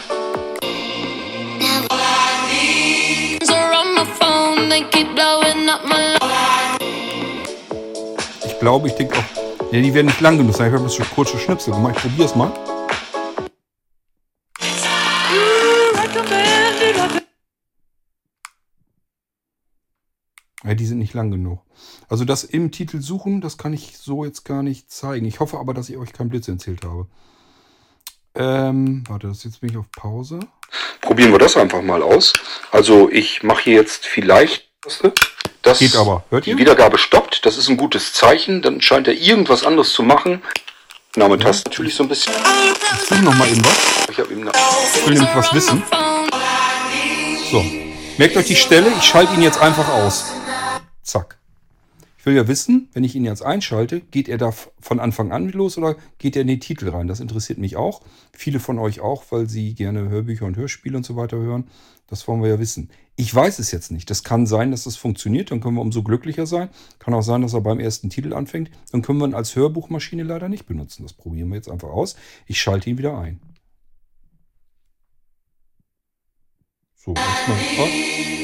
Ich 8.43 8.59
glaube, 8.59 8.87
ich 8.87 8.95
denke 8.95 9.19
auch. 9.19 9.71
Ja, 9.71 9.81
die 9.81 9.93
werden 9.93 10.07
nicht 10.07 10.19
lang 10.19 10.39
genug 10.39 10.55
sein. 10.55 10.69
Ich 10.69 10.73
habe 10.73 10.83
das 10.85 10.95
schon 10.95 11.05
kurze 11.11 11.37
Schnipsel 11.37 11.75
gemacht. 11.75 11.93
Ich 11.97 12.01
probiere 12.01 12.27
es 12.27 12.35
mal. 12.35 12.51
Ja, 20.63 20.73
die 20.73 20.85
sind 20.87 20.97
nicht 20.97 21.13
lang 21.13 21.29
genug. 21.29 21.59
Also 22.09 22.25
das 22.25 22.43
im 22.43 22.71
Titel 22.71 22.99
suchen, 22.99 23.41
das 23.41 23.59
kann 23.59 23.73
ich 23.73 23.95
so 23.99 24.25
jetzt 24.25 24.43
gar 24.43 24.63
nicht 24.63 24.89
zeigen. 24.89 25.27
Ich 25.27 25.39
hoffe 25.39 25.59
aber, 25.59 25.75
dass 25.75 25.89
ich 25.89 25.97
euch 25.97 26.13
keinen 26.13 26.29
Blitz 26.29 26.47
erzählt 26.47 26.83
habe. 26.83 27.07
Ähm, 28.37 29.03
warte, 29.07 29.27
das- 29.27 29.43
jetzt 29.43 29.61
bin 29.61 29.71
ich 29.71 29.77
auf 29.77 29.91
Pause. 29.91 30.39
Probieren 31.01 31.31
wir 31.31 31.39
das 31.39 31.57
einfach 31.57 31.81
mal 31.81 32.01
aus. 32.03 32.33
Also 32.71 33.09
ich 33.09 33.43
mache 33.43 33.63
hier 33.63 33.73
jetzt 33.75 34.05
vielleicht 34.05 34.67
das 35.61 35.79
Geht 35.79 35.95
aber. 35.95 36.23
Hört 36.29 36.45
die 36.45 36.51
ihr? 36.51 36.57
Wiedergabe 36.57 36.97
stoppt. 36.97 37.45
Das 37.45 37.57
ist 37.57 37.67
ein 37.67 37.77
gutes 37.77 38.13
Zeichen. 38.13 38.61
Dann 38.61 38.79
scheint 38.81 39.07
er 39.07 39.13
irgendwas 39.13 39.65
anderes 39.65 39.91
zu 39.91 40.03
machen. 40.03 40.41
Name-Taste 41.15 41.69
natürlich 41.69 41.95
so 41.95 42.03
ein 42.03 42.09
bisschen. 42.09 42.33
Ich 42.93 43.09
suche 43.09 43.21
noch 43.23 43.35
mal 43.35 43.47
eben 43.49 43.63
was. 43.65 44.07
Ich 44.09 44.19
habe 44.19 44.31
ihm 44.33 44.49
Ich 44.95 45.07
will 45.07 45.13
nämlich 45.15 45.35
was 45.35 45.53
wissen. 45.53 45.83
So. 47.51 47.65
Merkt 48.17 48.37
euch 48.37 48.45
die 48.47 48.55
Stelle, 48.55 48.91
ich 48.97 49.03
schalte 49.03 49.33
ihn 49.33 49.41
jetzt 49.41 49.59
einfach 49.59 49.87
aus. 49.89 50.25
Zack. 51.03 51.36
Will 52.27 52.35
ja 52.35 52.49
wissen, 52.49 52.89
wenn 52.91 53.05
ich 53.05 53.15
ihn 53.15 53.23
jetzt 53.23 53.41
einschalte, 53.41 54.01
geht 54.01 54.27
er 54.27 54.37
da 54.37 54.51
von 54.51 54.99
Anfang 54.99 55.31
an 55.31 55.47
los 55.47 55.77
oder 55.77 55.95
geht 56.17 56.35
er 56.35 56.41
in 56.41 56.49
den 56.49 56.59
Titel 56.59 56.89
rein? 56.89 57.07
Das 57.07 57.21
interessiert 57.21 57.57
mich 57.57 57.77
auch. 57.77 58.01
Viele 58.33 58.59
von 58.59 58.79
euch 58.79 58.99
auch, 58.99 59.23
weil 59.29 59.47
sie 59.47 59.73
gerne 59.75 60.09
Hörbücher 60.09 60.45
und 60.45 60.57
Hörspiele 60.57 60.97
und 60.97 61.05
so 61.05 61.15
weiter 61.15 61.37
hören. 61.37 61.69
Das 62.07 62.27
wollen 62.27 62.41
wir 62.41 62.49
ja 62.49 62.59
wissen. 62.59 62.89
Ich 63.15 63.33
weiß 63.33 63.59
es 63.59 63.71
jetzt 63.71 63.93
nicht. 63.93 64.09
Das 64.09 64.25
kann 64.25 64.45
sein, 64.45 64.71
dass 64.71 64.83
das 64.83 64.97
funktioniert. 64.97 65.51
Dann 65.51 65.61
können 65.61 65.75
wir 65.75 65.81
umso 65.81 66.03
glücklicher 66.03 66.45
sein. 66.45 66.67
Kann 66.99 67.13
auch 67.13 67.21
sein, 67.21 67.43
dass 67.43 67.53
er 67.53 67.61
beim 67.61 67.79
ersten 67.79 68.09
Titel 68.09 68.33
anfängt. 68.33 68.71
Dann 68.91 69.03
können 69.03 69.19
wir 69.19 69.25
ihn 69.25 69.33
als 69.33 69.55
Hörbuchmaschine 69.55 70.23
leider 70.23 70.49
nicht 70.49 70.65
benutzen. 70.65 71.03
Das 71.03 71.13
probieren 71.13 71.47
wir 71.47 71.55
jetzt 71.55 71.71
einfach 71.71 71.91
aus. 71.91 72.17
Ich 72.45 72.59
schalte 72.59 72.89
ihn 72.89 72.97
wieder 72.97 73.17
ein. 73.17 73.39
So, 76.93 77.13
erstmal. 77.13 77.57
Ah. 77.57 78.36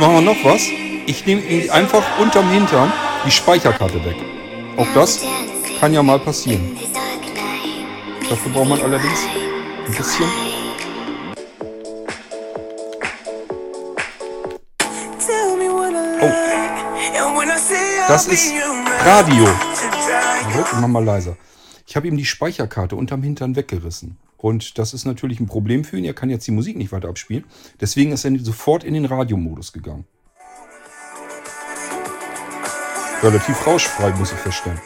Machen 0.00 0.14
wir 0.14 0.20
noch 0.20 0.44
was. 0.44 0.62
Ich 1.06 1.26
nehme 1.26 1.42
ihm 1.42 1.70
einfach 1.70 2.04
unterm 2.18 2.50
Hintern 2.50 2.92
die 3.24 3.30
Speicherkarte 3.30 4.04
weg. 4.04 4.16
Auch 4.76 4.86
das 4.94 5.20
kann 5.80 5.92
ja 5.92 6.02
mal 6.02 6.18
passieren. 6.18 6.76
Dafür 8.28 8.52
braucht 8.52 8.68
man 8.68 8.80
allerdings 8.80 9.20
ein 9.86 9.94
bisschen. 9.94 10.26
Oh, 16.20 17.42
das 18.08 18.26
ist 18.28 18.52
Radio. 19.04 19.48
Ich 20.50 20.72
mach 20.80 20.88
mal 20.88 21.04
leiser. 21.04 21.36
Ich 21.86 21.96
habe 21.96 22.06
ihm 22.06 22.16
die 22.16 22.24
Speicherkarte 22.24 22.96
unterm 22.96 23.22
Hintern 23.22 23.56
weggerissen. 23.56 24.18
Und 24.38 24.78
das 24.78 24.94
ist 24.94 25.04
natürlich 25.04 25.40
ein 25.40 25.46
Problem 25.46 25.84
für 25.84 25.98
ihn. 25.98 26.04
Er 26.04 26.14
kann 26.14 26.30
jetzt 26.30 26.46
die 26.46 26.52
Musik 26.52 26.76
nicht 26.76 26.92
weiter 26.92 27.08
abspielen. 27.08 27.44
Deswegen 27.80 28.12
ist 28.12 28.24
er 28.24 28.38
sofort 28.38 28.84
in 28.84 28.94
den 28.94 29.04
Radiomodus 29.04 29.72
gegangen. 29.72 30.06
Relativ 33.20 33.66
rauschfrei, 33.66 34.12
muss 34.12 34.30
ich 34.30 34.38
feststellen. 34.38 34.80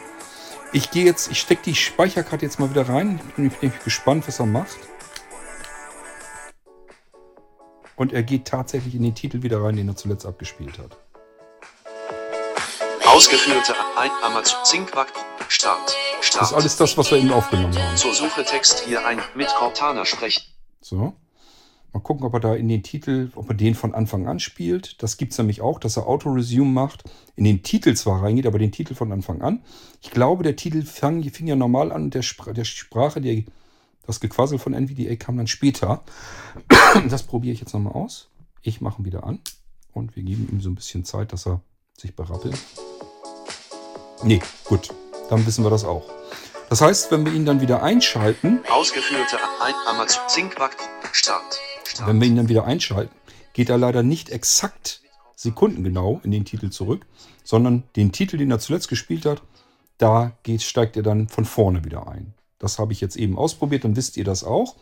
Ich 0.71 0.89
gehe 0.89 1.05
jetzt, 1.05 1.31
ich 1.31 1.39
stecke 1.39 1.61
die 1.65 1.75
Speicherkarte 1.75 2.43
jetzt 2.43 2.59
mal 2.59 2.71
wieder 2.71 2.89
rein. 2.89 3.19
Ich 3.27 3.35
bin 3.35 3.51
nämlich 3.61 3.83
gespannt, 3.83 4.27
was 4.27 4.39
er 4.39 4.47
macht. 4.47 4.79
Und 7.95 8.11
er 8.11 8.23
geht 8.23 8.45
tatsächlich 8.45 8.95
in 8.95 9.03
den 9.03 9.13
Titel 9.13 9.43
wieder 9.43 9.61
rein, 9.61 9.75
den 9.75 9.87
er 9.87 9.95
zuletzt 9.95 10.25
abgespielt 10.25 10.79
hat. 10.79 10.97
Ausgeführte 13.13 13.75
ein 13.95 14.09
Amazon 14.23 14.65
Zinkback 14.65 15.13
Start. 15.47 15.95
Das 16.17 16.25
Start. 16.25 16.45
ist 16.45 16.53
alles 16.53 16.77
das, 16.77 16.97
was 16.97 17.11
wir 17.11 17.19
eben 17.19 17.31
aufgenommen 17.31 17.77
haben. 17.77 17.95
Zur 17.95 18.11
Suche 18.11 18.43
Text 18.43 18.79
hier 18.87 19.05
ein 19.05 19.19
mit 19.35 19.49
Cortana 19.49 20.03
sprechen. 20.03 20.41
So. 20.81 21.13
Mal 21.93 21.99
gucken, 21.99 22.25
ob 22.25 22.33
er 22.33 22.39
da 22.39 22.55
in 22.55 22.67
den 22.67 22.81
Titel, 22.81 23.31
ob 23.35 23.49
er 23.49 23.53
den 23.53 23.75
von 23.75 23.93
Anfang 23.93 24.27
an 24.27 24.39
spielt. 24.39 25.03
Das 25.03 25.17
gibt 25.17 25.33
es 25.33 25.37
nämlich 25.37 25.61
auch, 25.61 25.77
dass 25.77 25.95
er 25.95 26.07
Auto-Resume 26.07 26.71
macht, 26.71 27.03
in 27.35 27.43
den 27.43 27.61
Titel 27.61 27.93
zwar 27.93 28.23
reingeht, 28.23 28.47
aber 28.47 28.57
den 28.57 28.71
Titel 28.71 28.95
von 28.95 29.11
Anfang 29.11 29.43
an. 29.43 29.63
Ich 30.01 30.09
glaube, 30.09 30.41
der 30.41 30.55
Titel 30.55 30.81
fang, 30.81 31.21
fing 31.21 31.45
ja 31.45 31.55
normal 31.55 31.91
an 31.91 32.09
der, 32.09 32.23
Spr 32.23 32.51
der 32.51 32.65
Sprache, 32.65 33.21
der, 33.21 33.43
das 34.07 34.21
Gequassel 34.21 34.57
von 34.57 34.73
NVDA 34.73 35.15
kam 35.17 35.37
dann 35.37 35.47
später. 35.47 36.03
Das 37.09 37.21
probiere 37.21 37.53
ich 37.53 37.59
jetzt 37.59 37.75
nochmal 37.75 37.93
aus. 37.93 38.29
Ich 38.63 38.81
mache 38.81 39.03
ihn 39.03 39.05
wieder 39.05 39.23
an 39.23 39.39
und 39.91 40.15
wir 40.15 40.23
geben 40.23 40.49
ihm 40.51 40.61
so 40.61 40.69
ein 40.71 40.75
bisschen 40.75 41.05
Zeit, 41.05 41.31
dass 41.31 41.45
er 41.45 41.61
sich 41.95 42.15
berappelt. 42.15 42.57
Nee, 44.25 44.41
gut, 44.63 44.89
dann 45.29 45.45
wissen 45.45 45.65
wir 45.65 45.69
das 45.69 45.83
auch. 45.83 46.09
Das 46.69 46.79
heißt, 46.79 47.11
wenn 47.11 47.25
wir 47.25 47.33
ihn 47.33 47.45
dann 47.45 47.59
wieder 47.59 47.83
einschalten, 47.83 48.61
Ausgeführte 48.69 49.37
ein 49.61 50.07
Zinkback 50.27 50.77
Start. 51.11 51.59
Start. 51.83 52.07
Wenn 52.07 52.21
wir 52.21 52.27
ihn 52.27 52.37
dann 52.37 52.47
wieder 52.47 52.63
einschalten, 52.63 53.13
geht 53.51 53.69
er 53.69 53.77
leider 53.77 54.01
nicht 54.01 54.29
exakt 54.29 55.01
sekundengenau 55.35 56.21
in 56.23 56.31
den 56.31 56.45
Titel 56.45 56.69
zurück, 56.69 57.05
sondern 57.43 57.83
den 57.97 58.13
Titel, 58.13 58.37
den 58.37 58.49
er 58.49 58.59
zuletzt 58.59 58.87
gespielt 58.87 59.25
hat, 59.25 59.41
da 59.97 60.31
geht, 60.43 60.63
steigt 60.63 60.95
er 60.95 61.03
dann 61.03 61.27
von 61.27 61.43
vorne 61.43 61.83
wieder 61.83 62.07
ein. 62.07 62.33
Das 62.59 62.79
habe 62.79 62.93
ich 62.93 63.01
jetzt 63.01 63.17
eben 63.17 63.37
ausprobiert, 63.37 63.83
dann 63.83 63.97
wisst 63.97 64.15
ihr 64.15 64.23
das 64.23 64.45
auch. 64.45 64.77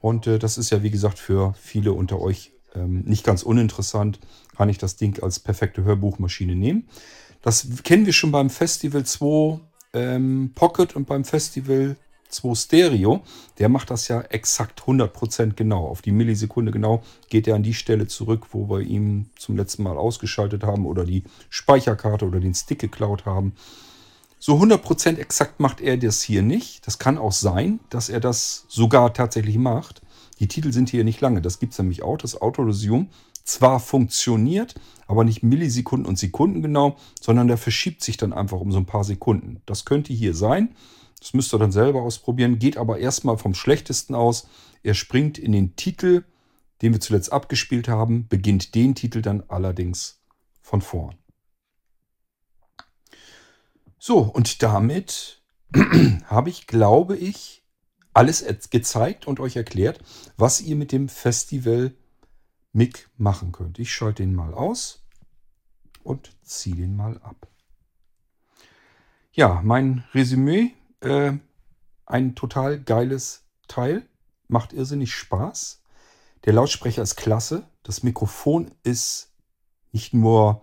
Und 0.00 0.26
äh, 0.26 0.40
das 0.40 0.58
ist 0.58 0.70
ja, 0.70 0.82
wie 0.82 0.90
gesagt, 0.90 1.20
für 1.20 1.54
viele 1.56 1.92
unter 1.92 2.20
euch 2.20 2.52
ähm, 2.74 3.02
nicht 3.02 3.24
ganz 3.24 3.44
uninteressant. 3.44 4.18
Kann 4.56 4.68
ich 4.68 4.78
das 4.78 4.96
Ding 4.96 5.22
als 5.22 5.38
perfekte 5.38 5.84
Hörbuchmaschine 5.84 6.56
nehmen. 6.56 6.88
Das 7.42 7.66
kennen 7.82 8.06
wir 8.06 8.12
schon 8.12 8.32
beim 8.32 8.50
Festival 8.50 9.04
2 9.04 9.60
ähm, 9.94 10.52
Pocket 10.54 10.96
und 10.96 11.06
beim 11.06 11.24
Festival 11.24 11.96
2 12.28 12.54
Stereo. 12.54 13.22
Der 13.58 13.68
macht 13.68 13.90
das 13.90 14.08
ja 14.08 14.22
exakt 14.22 14.82
100% 14.82 15.54
genau. 15.54 15.86
Auf 15.86 16.02
die 16.02 16.12
Millisekunde 16.12 16.72
genau 16.72 17.02
geht 17.28 17.46
er 17.46 17.56
an 17.56 17.62
die 17.62 17.74
Stelle 17.74 18.06
zurück, 18.06 18.46
wo 18.52 18.68
wir 18.70 18.80
ihn 18.80 19.30
zum 19.36 19.56
letzten 19.56 19.82
Mal 19.82 19.98
ausgeschaltet 19.98 20.64
haben 20.64 20.86
oder 20.86 21.04
die 21.04 21.24
Speicherkarte 21.50 22.24
oder 22.24 22.40
den 22.40 22.54
Stick 22.54 22.78
geklaut 22.78 23.26
haben. 23.26 23.54
So 24.38 24.56
100% 24.56 25.18
exakt 25.18 25.60
macht 25.60 25.80
er 25.80 25.96
das 25.96 26.22
hier 26.22 26.42
nicht. 26.42 26.86
Das 26.86 26.98
kann 26.98 27.18
auch 27.18 27.32
sein, 27.32 27.78
dass 27.90 28.08
er 28.08 28.18
das 28.18 28.64
sogar 28.68 29.14
tatsächlich 29.14 29.56
macht. 29.56 30.02
Die 30.40 30.48
Titel 30.48 30.72
sind 30.72 30.90
hier 30.90 31.04
nicht 31.04 31.20
lange. 31.20 31.40
Das 31.42 31.60
gibt 31.60 31.72
es 31.72 31.78
nämlich 31.78 32.02
auch. 32.02 32.18
Das 32.18 32.40
Auto-Resume 32.40 33.06
zwar 33.44 33.80
funktioniert, 33.80 34.74
aber 35.06 35.24
nicht 35.24 35.42
Millisekunden 35.42 36.06
und 36.06 36.18
Sekunden 36.18 36.62
genau, 36.62 36.96
sondern 37.20 37.48
der 37.48 37.58
verschiebt 37.58 38.02
sich 38.02 38.16
dann 38.16 38.32
einfach 38.32 38.60
um 38.60 38.72
so 38.72 38.78
ein 38.78 38.86
paar 38.86 39.04
Sekunden. 39.04 39.60
Das 39.66 39.84
könnte 39.84 40.12
hier 40.12 40.34
sein. 40.34 40.74
Das 41.18 41.34
müsst 41.34 41.54
ihr 41.54 41.58
dann 41.58 41.72
selber 41.72 42.02
ausprobieren. 42.02 42.58
Geht 42.58 42.76
aber 42.76 42.98
erstmal 42.98 43.38
vom 43.38 43.54
schlechtesten 43.54 44.14
aus. 44.14 44.48
Er 44.82 44.94
springt 44.94 45.38
in 45.38 45.52
den 45.52 45.76
Titel, 45.76 46.24
den 46.80 46.92
wir 46.92 47.00
zuletzt 47.00 47.32
abgespielt 47.32 47.88
haben, 47.88 48.26
beginnt 48.28 48.74
den 48.74 48.94
Titel 48.94 49.22
dann 49.22 49.44
allerdings 49.48 50.20
von 50.60 50.80
vorn. 50.80 51.16
So, 53.98 54.18
und 54.18 54.62
damit 54.64 55.42
habe 56.26 56.50
ich, 56.50 56.66
glaube 56.66 57.16
ich, 57.16 57.62
alles 58.14 58.44
gezeigt 58.70 59.26
und 59.26 59.40
euch 59.40 59.56
erklärt, 59.56 60.00
was 60.36 60.60
ihr 60.60 60.76
mit 60.76 60.92
dem 60.92 61.08
Festival 61.08 61.94
MIG 62.72 63.08
machen 63.16 63.52
könnt. 63.52 63.78
Ich 63.78 63.92
schalte 63.92 64.22
den 64.22 64.34
mal 64.34 64.54
aus 64.54 65.04
und 66.02 66.36
ziehe 66.42 66.76
den 66.76 66.96
mal 66.96 67.18
ab. 67.22 67.48
Ja, 69.32 69.60
mein 69.64 70.04
Resümee. 70.12 70.74
Äh, 71.00 71.34
ein 72.06 72.34
total 72.34 72.80
geiles 72.80 73.44
Teil. 73.68 74.06
Macht 74.48 74.72
irrsinnig 74.72 75.14
Spaß. 75.14 75.82
Der 76.44 76.52
Lautsprecher 76.52 77.02
ist 77.02 77.16
klasse. 77.16 77.66
Das 77.82 78.02
Mikrofon 78.02 78.70
ist 78.82 79.32
nicht 79.92 80.12
nur 80.14 80.62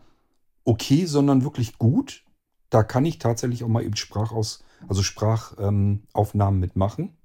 okay, 0.63 1.05
sondern 1.05 1.43
wirklich 1.43 1.77
gut. 1.77 2.23
Da 2.69 2.83
kann 2.83 3.05
ich 3.05 3.17
tatsächlich 3.17 3.63
auch 3.63 3.69
mal 3.69 3.83
eben 3.83 3.95
Sprachaus, 3.95 4.63
also 4.87 5.01
Sprachaufnahmen 5.01 6.07
Aufnahmen 6.13 6.59
mitmachen. 6.59 7.17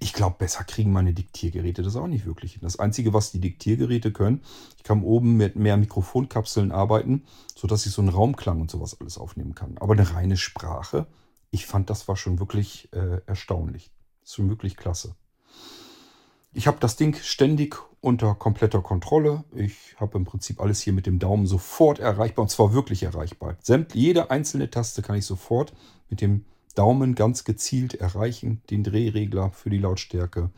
Ich 0.00 0.12
glaube, 0.12 0.36
besser 0.38 0.64
kriegen 0.64 0.92
meine 0.92 1.12
Diktiergeräte 1.12 1.82
das 1.82 1.96
auch 1.96 2.06
nicht 2.06 2.26
wirklich 2.26 2.52
hin. 2.54 2.62
Das 2.62 2.78
Einzige, 2.78 3.12
was 3.12 3.32
die 3.32 3.40
Diktiergeräte 3.40 4.12
können, 4.12 4.42
ich 4.76 4.82
kann 4.82 5.02
oben 5.02 5.36
mit 5.36 5.56
mehr 5.56 5.76
Mikrofonkapseln 5.76 6.72
arbeiten, 6.72 7.24
sodass 7.54 7.86
ich 7.86 7.92
so 7.92 8.02
einen 8.02 8.10
Raumklang 8.10 8.60
und 8.60 8.70
sowas 8.70 8.98
alles 9.00 9.18
aufnehmen 9.18 9.54
kann. 9.54 9.76
Aber 9.78 9.92
eine 9.92 10.14
reine 10.14 10.36
Sprache, 10.36 11.06
ich 11.50 11.66
fand, 11.66 11.90
das 11.90 12.08
war 12.08 12.16
schon 12.16 12.38
wirklich 12.38 12.92
äh, 12.92 13.20
erstaunlich. 13.26 13.90
Das 14.20 14.30
ist 14.30 14.36
schon 14.36 14.48
wirklich 14.48 14.76
klasse. 14.76 15.14
Ich 16.54 16.66
habe 16.66 16.78
das 16.80 16.96
Ding 16.96 17.16
ständig 17.16 17.76
unter 18.00 18.34
kompletter 18.34 18.82
Kontrolle. 18.82 19.44
Ich 19.54 19.96
habe 19.96 20.18
im 20.18 20.24
Prinzip 20.24 20.60
alles 20.60 20.80
hier 20.82 20.92
mit 20.92 21.06
dem 21.06 21.18
Daumen 21.18 21.46
sofort 21.46 21.98
erreichbar 21.98 22.42
und 22.42 22.48
zwar 22.48 22.74
wirklich 22.74 23.04
erreichbar. 23.04 23.56
Sämt, 23.62 23.94
jede 23.94 24.30
einzelne 24.30 24.68
Taste 24.68 25.02
kann 25.02 25.16
ich 25.16 25.24
sofort 25.24 25.72
mit 26.10 26.20
dem 26.20 26.44
Daumen 26.74 27.14
ganz 27.14 27.44
gezielt 27.44 27.94
erreichen. 27.94 28.62
Den 28.70 28.84
Drehregler 28.84 29.50
für 29.52 29.70
die 29.70 29.78
Lautstärke. 29.78 30.50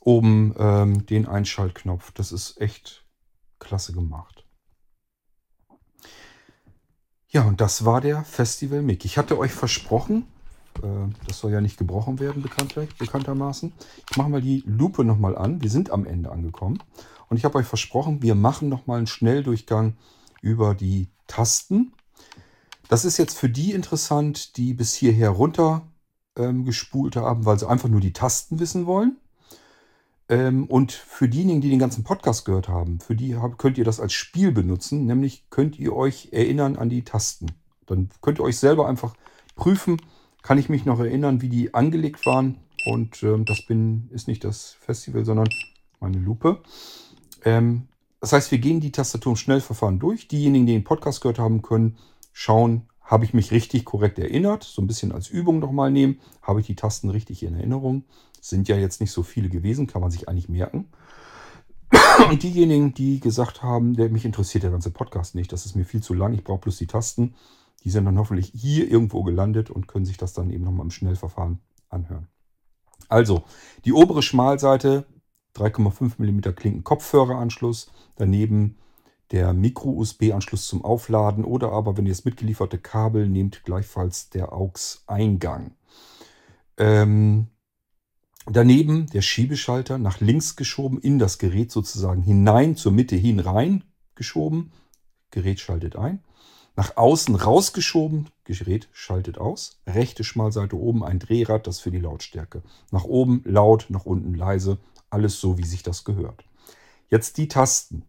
Oben 0.00 0.54
ähm, 0.58 1.06
den 1.06 1.26
Einschaltknopf. 1.26 2.12
Das 2.12 2.32
ist 2.32 2.60
echt 2.60 3.04
klasse 3.58 3.92
gemacht. 3.92 4.44
Ja, 7.28 7.44
und 7.44 7.60
das 7.60 7.84
war 7.84 8.00
der 8.00 8.24
Festival 8.24 8.82
Mic. 8.82 9.04
Ich 9.04 9.18
hatte 9.18 9.38
euch 9.38 9.52
versprochen, 9.52 10.26
Äh, 10.82 11.12
das 11.26 11.40
soll 11.40 11.52
ja 11.52 11.60
nicht 11.60 11.76
gebrochen 11.76 12.20
werden, 12.20 12.42
bekanntlich, 12.42 12.96
bekanntermaßen. 12.96 13.72
Ich 14.10 14.16
mache 14.16 14.28
mal 14.28 14.40
die 14.40 14.62
Lupe 14.66 15.04
nochmal 15.04 15.36
an. 15.36 15.60
Wir 15.60 15.70
sind 15.70 15.90
am 15.90 16.06
Ende 16.06 16.30
angekommen. 16.30 16.82
Und 17.28 17.36
ich 17.36 17.44
habe 17.44 17.58
euch 17.58 17.66
versprochen, 17.66 18.22
wir 18.22 18.34
machen 18.34 18.68
nochmal 18.68 18.98
einen 18.98 19.06
Schnelldurchgang 19.06 19.96
über 20.40 20.74
die 20.74 21.08
Tasten. 21.26 21.92
Das 22.88 23.04
ist 23.04 23.18
jetzt 23.18 23.38
für 23.38 23.50
die 23.50 23.72
interessant, 23.72 24.56
die 24.56 24.72
bis 24.72 24.94
hierher 24.94 25.30
runter 25.30 25.86
ähm, 26.36 26.64
gespult 26.64 27.16
haben, 27.16 27.44
weil 27.44 27.58
sie 27.58 27.68
einfach 27.68 27.88
nur 27.88 28.00
die 28.00 28.14
Tasten 28.14 28.58
wissen 28.58 28.86
wollen. 28.86 29.18
Ähm, 30.30 30.66
und 30.66 30.92
für 30.92 31.28
diejenigen, 31.28 31.60
die 31.60 31.70
den 31.70 31.78
ganzen 31.78 32.04
Podcast 32.04 32.44
gehört 32.44 32.68
haben, 32.68 33.00
für 33.00 33.14
die 33.14 33.36
hab, 33.36 33.58
könnt 33.58 33.78
ihr 33.78 33.84
das 33.84 34.00
als 34.00 34.14
Spiel 34.14 34.52
benutzen. 34.52 35.06
Nämlich 35.06 35.44
könnt 35.50 35.78
ihr 35.78 35.94
euch 35.94 36.28
erinnern 36.32 36.76
an 36.76 36.88
die 36.88 37.02
Tasten. 37.02 37.46
Dann 37.86 38.10
könnt 38.22 38.38
ihr 38.38 38.44
euch 38.44 38.58
selber 38.58 38.88
einfach 38.88 39.14
prüfen, 39.54 40.00
kann 40.42 40.58
ich 40.58 40.68
mich 40.68 40.84
noch 40.84 41.00
erinnern, 41.00 41.42
wie 41.42 41.48
die 41.48 41.74
angelegt 41.74 42.24
waren. 42.26 42.56
Und 42.86 43.22
ähm, 43.22 43.44
das 43.44 43.62
bin, 43.66 44.08
ist 44.12 44.28
nicht 44.28 44.44
das 44.44 44.76
Festival, 44.80 45.24
sondern 45.24 45.48
meine 46.00 46.18
Lupe. 46.18 46.62
Ähm, 47.44 47.88
das 48.20 48.32
heißt, 48.32 48.50
wir 48.50 48.58
gehen 48.58 48.80
die 48.80 48.92
Tastatur 48.92 49.32
im 49.32 49.36
Schnellverfahren 49.36 49.98
durch. 49.98 50.28
Diejenigen, 50.28 50.66
die 50.66 50.72
den 50.72 50.84
Podcast 50.84 51.20
gehört 51.20 51.38
haben, 51.38 51.62
können 51.62 51.96
schauen, 52.38 52.82
habe 53.02 53.24
ich 53.24 53.34
mich 53.34 53.50
richtig 53.50 53.84
korrekt 53.84 54.16
erinnert, 54.16 54.62
so 54.62 54.80
ein 54.80 54.86
bisschen 54.86 55.10
als 55.10 55.28
Übung 55.28 55.58
nochmal 55.58 55.90
nehmen, 55.90 56.20
habe 56.40 56.60
ich 56.60 56.66
die 56.66 56.76
Tasten 56.76 57.10
richtig 57.10 57.42
in 57.42 57.56
Erinnerung. 57.56 58.04
Sind 58.40 58.68
ja 58.68 58.76
jetzt 58.76 59.00
nicht 59.00 59.10
so 59.10 59.24
viele 59.24 59.48
gewesen, 59.48 59.88
kann 59.88 60.00
man 60.00 60.12
sich 60.12 60.28
eigentlich 60.28 60.48
merken. 60.48 60.86
Und 62.30 62.44
diejenigen, 62.44 62.94
die 62.94 63.18
gesagt 63.18 63.64
haben, 63.64 63.96
der 63.96 64.08
mich 64.10 64.24
interessiert 64.24 64.62
der 64.62 64.70
ganze 64.70 64.92
Podcast 64.92 65.34
nicht, 65.34 65.52
das 65.52 65.66
ist 65.66 65.74
mir 65.74 65.84
viel 65.84 66.00
zu 66.00 66.14
lang, 66.14 66.32
ich 66.32 66.44
brauche 66.44 66.60
bloß 66.60 66.76
die 66.76 66.86
Tasten, 66.86 67.34
die 67.82 67.90
sind 67.90 68.04
dann 68.04 68.18
hoffentlich 68.18 68.52
hier 68.54 68.88
irgendwo 68.88 69.24
gelandet 69.24 69.68
und 69.68 69.88
können 69.88 70.04
sich 70.04 70.16
das 70.16 70.32
dann 70.32 70.50
eben 70.50 70.62
nochmal 70.62 70.86
im 70.86 70.92
Schnellverfahren 70.92 71.58
anhören. 71.88 72.28
Also, 73.08 73.42
die 73.84 73.92
obere 73.92 74.22
Schmalseite, 74.22 75.06
3,5 75.56 76.12
mm 76.18 76.54
Klinken-Kopfhöreranschluss, 76.54 77.90
daneben 78.14 78.76
der 79.30 79.52
Micro-USB-Anschluss 79.52 80.66
zum 80.66 80.84
Aufladen 80.84 81.44
oder 81.44 81.72
aber, 81.72 81.96
wenn 81.96 82.06
ihr 82.06 82.12
das 82.12 82.24
mitgelieferte 82.24 82.78
Kabel 82.78 83.28
nehmt, 83.28 83.64
gleichfalls 83.64 84.30
der 84.30 84.52
AUX-Eingang. 84.52 85.72
Ähm, 86.78 87.48
daneben 88.46 89.06
der 89.08 89.22
Schiebeschalter 89.22 89.98
nach 89.98 90.20
links 90.20 90.56
geschoben, 90.56 90.98
in 90.98 91.18
das 91.18 91.38
Gerät 91.38 91.70
sozusagen 91.70 92.22
hinein, 92.22 92.76
zur 92.76 92.92
Mitte 92.92 93.16
hin 93.16 93.40
rein 93.40 93.84
geschoben. 94.14 94.72
Gerät 95.30 95.60
schaltet 95.60 95.96
ein. 95.96 96.22
Nach 96.74 96.96
außen 96.96 97.34
rausgeschoben, 97.34 98.30
Gerät 98.44 98.88
schaltet 98.92 99.36
aus. 99.36 99.80
Rechte 99.86 100.24
Schmalseite 100.24 100.76
oben 100.76 101.04
ein 101.04 101.18
Drehrad, 101.18 101.66
das 101.66 101.80
für 101.80 101.90
die 101.90 101.98
Lautstärke. 101.98 102.62
Nach 102.92 103.04
oben 103.04 103.42
laut, 103.44 103.86
nach 103.88 104.06
unten 104.06 104.34
leise, 104.34 104.78
alles 105.10 105.40
so, 105.40 105.58
wie 105.58 105.66
sich 105.66 105.82
das 105.82 106.04
gehört. 106.04 106.44
Jetzt 107.10 107.36
die 107.36 107.48
Tasten 107.48 108.04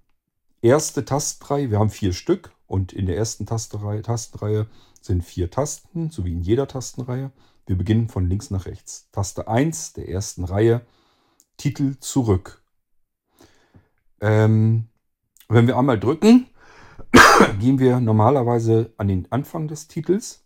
erste 0.61 1.05
Tastenreihe, 1.05 1.71
wir 1.71 1.79
haben 1.79 1.89
vier 1.89 2.13
Stück 2.13 2.51
und 2.67 2.93
in 2.93 3.05
der 3.05 3.17
ersten 3.17 3.45
Tastenreihe, 3.45 4.01
Tastenreihe 4.01 4.67
sind 5.01 5.23
vier 5.23 5.49
Tasten, 5.49 6.09
so 6.11 6.25
wie 6.25 6.31
in 6.31 6.41
jeder 6.41 6.67
Tastenreihe. 6.67 7.31
Wir 7.65 7.77
beginnen 7.77 8.09
von 8.09 8.27
links 8.27 8.49
nach 8.49 8.65
rechts. 8.65 9.09
Taste 9.11 9.47
1 9.47 9.93
der 9.93 10.09
ersten 10.09 10.43
Reihe, 10.43 10.81
Titel 11.57 11.97
zurück. 11.99 12.61
Ähm, 14.21 14.87
wenn 15.47 15.67
wir 15.67 15.77
einmal 15.77 15.99
drücken, 15.99 16.47
gehen 17.59 17.79
wir 17.79 17.99
normalerweise 17.99 18.93
an 18.97 19.07
den 19.07 19.31
Anfang 19.31 19.67
des 19.67 19.87
Titels. 19.87 20.43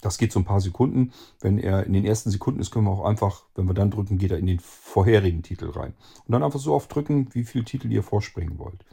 Das 0.00 0.18
geht 0.18 0.32
so 0.32 0.40
ein 0.40 0.44
paar 0.44 0.60
Sekunden. 0.60 1.12
Wenn 1.40 1.58
er 1.58 1.84
in 1.84 1.92
den 1.92 2.04
ersten 2.04 2.30
Sekunden 2.30 2.60
ist, 2.60 2.70
können 2.70 2.84
wir 2.84 2.92
auch 2.92 3.04
einfach, 3.04 3.44
wenn 3.54 3.66
wir 3.66 3.74
dann 3.74 3.90
drücken, 3.90 4.18
geht 4.18 4.30
er 4.30 4.38
in 4.38 4.46
den 4.46 4.60
vorherigen 4.60 5.42
Titel 5.42 5.70
rein. 5.70 5.94
Und 6.26 6.32
dann 6.32 6.42
einfach 6.42 6.60
so 6.60 6.74
oft 6.74 6.94
drücken, 6.94 7.28
wie 7.32 7.44
viele 7.44 7.64
Titel 7.64 7.90
ihr 7.90 8.02
vorspringen 8.02 8.58
wollt. 8.58 8.84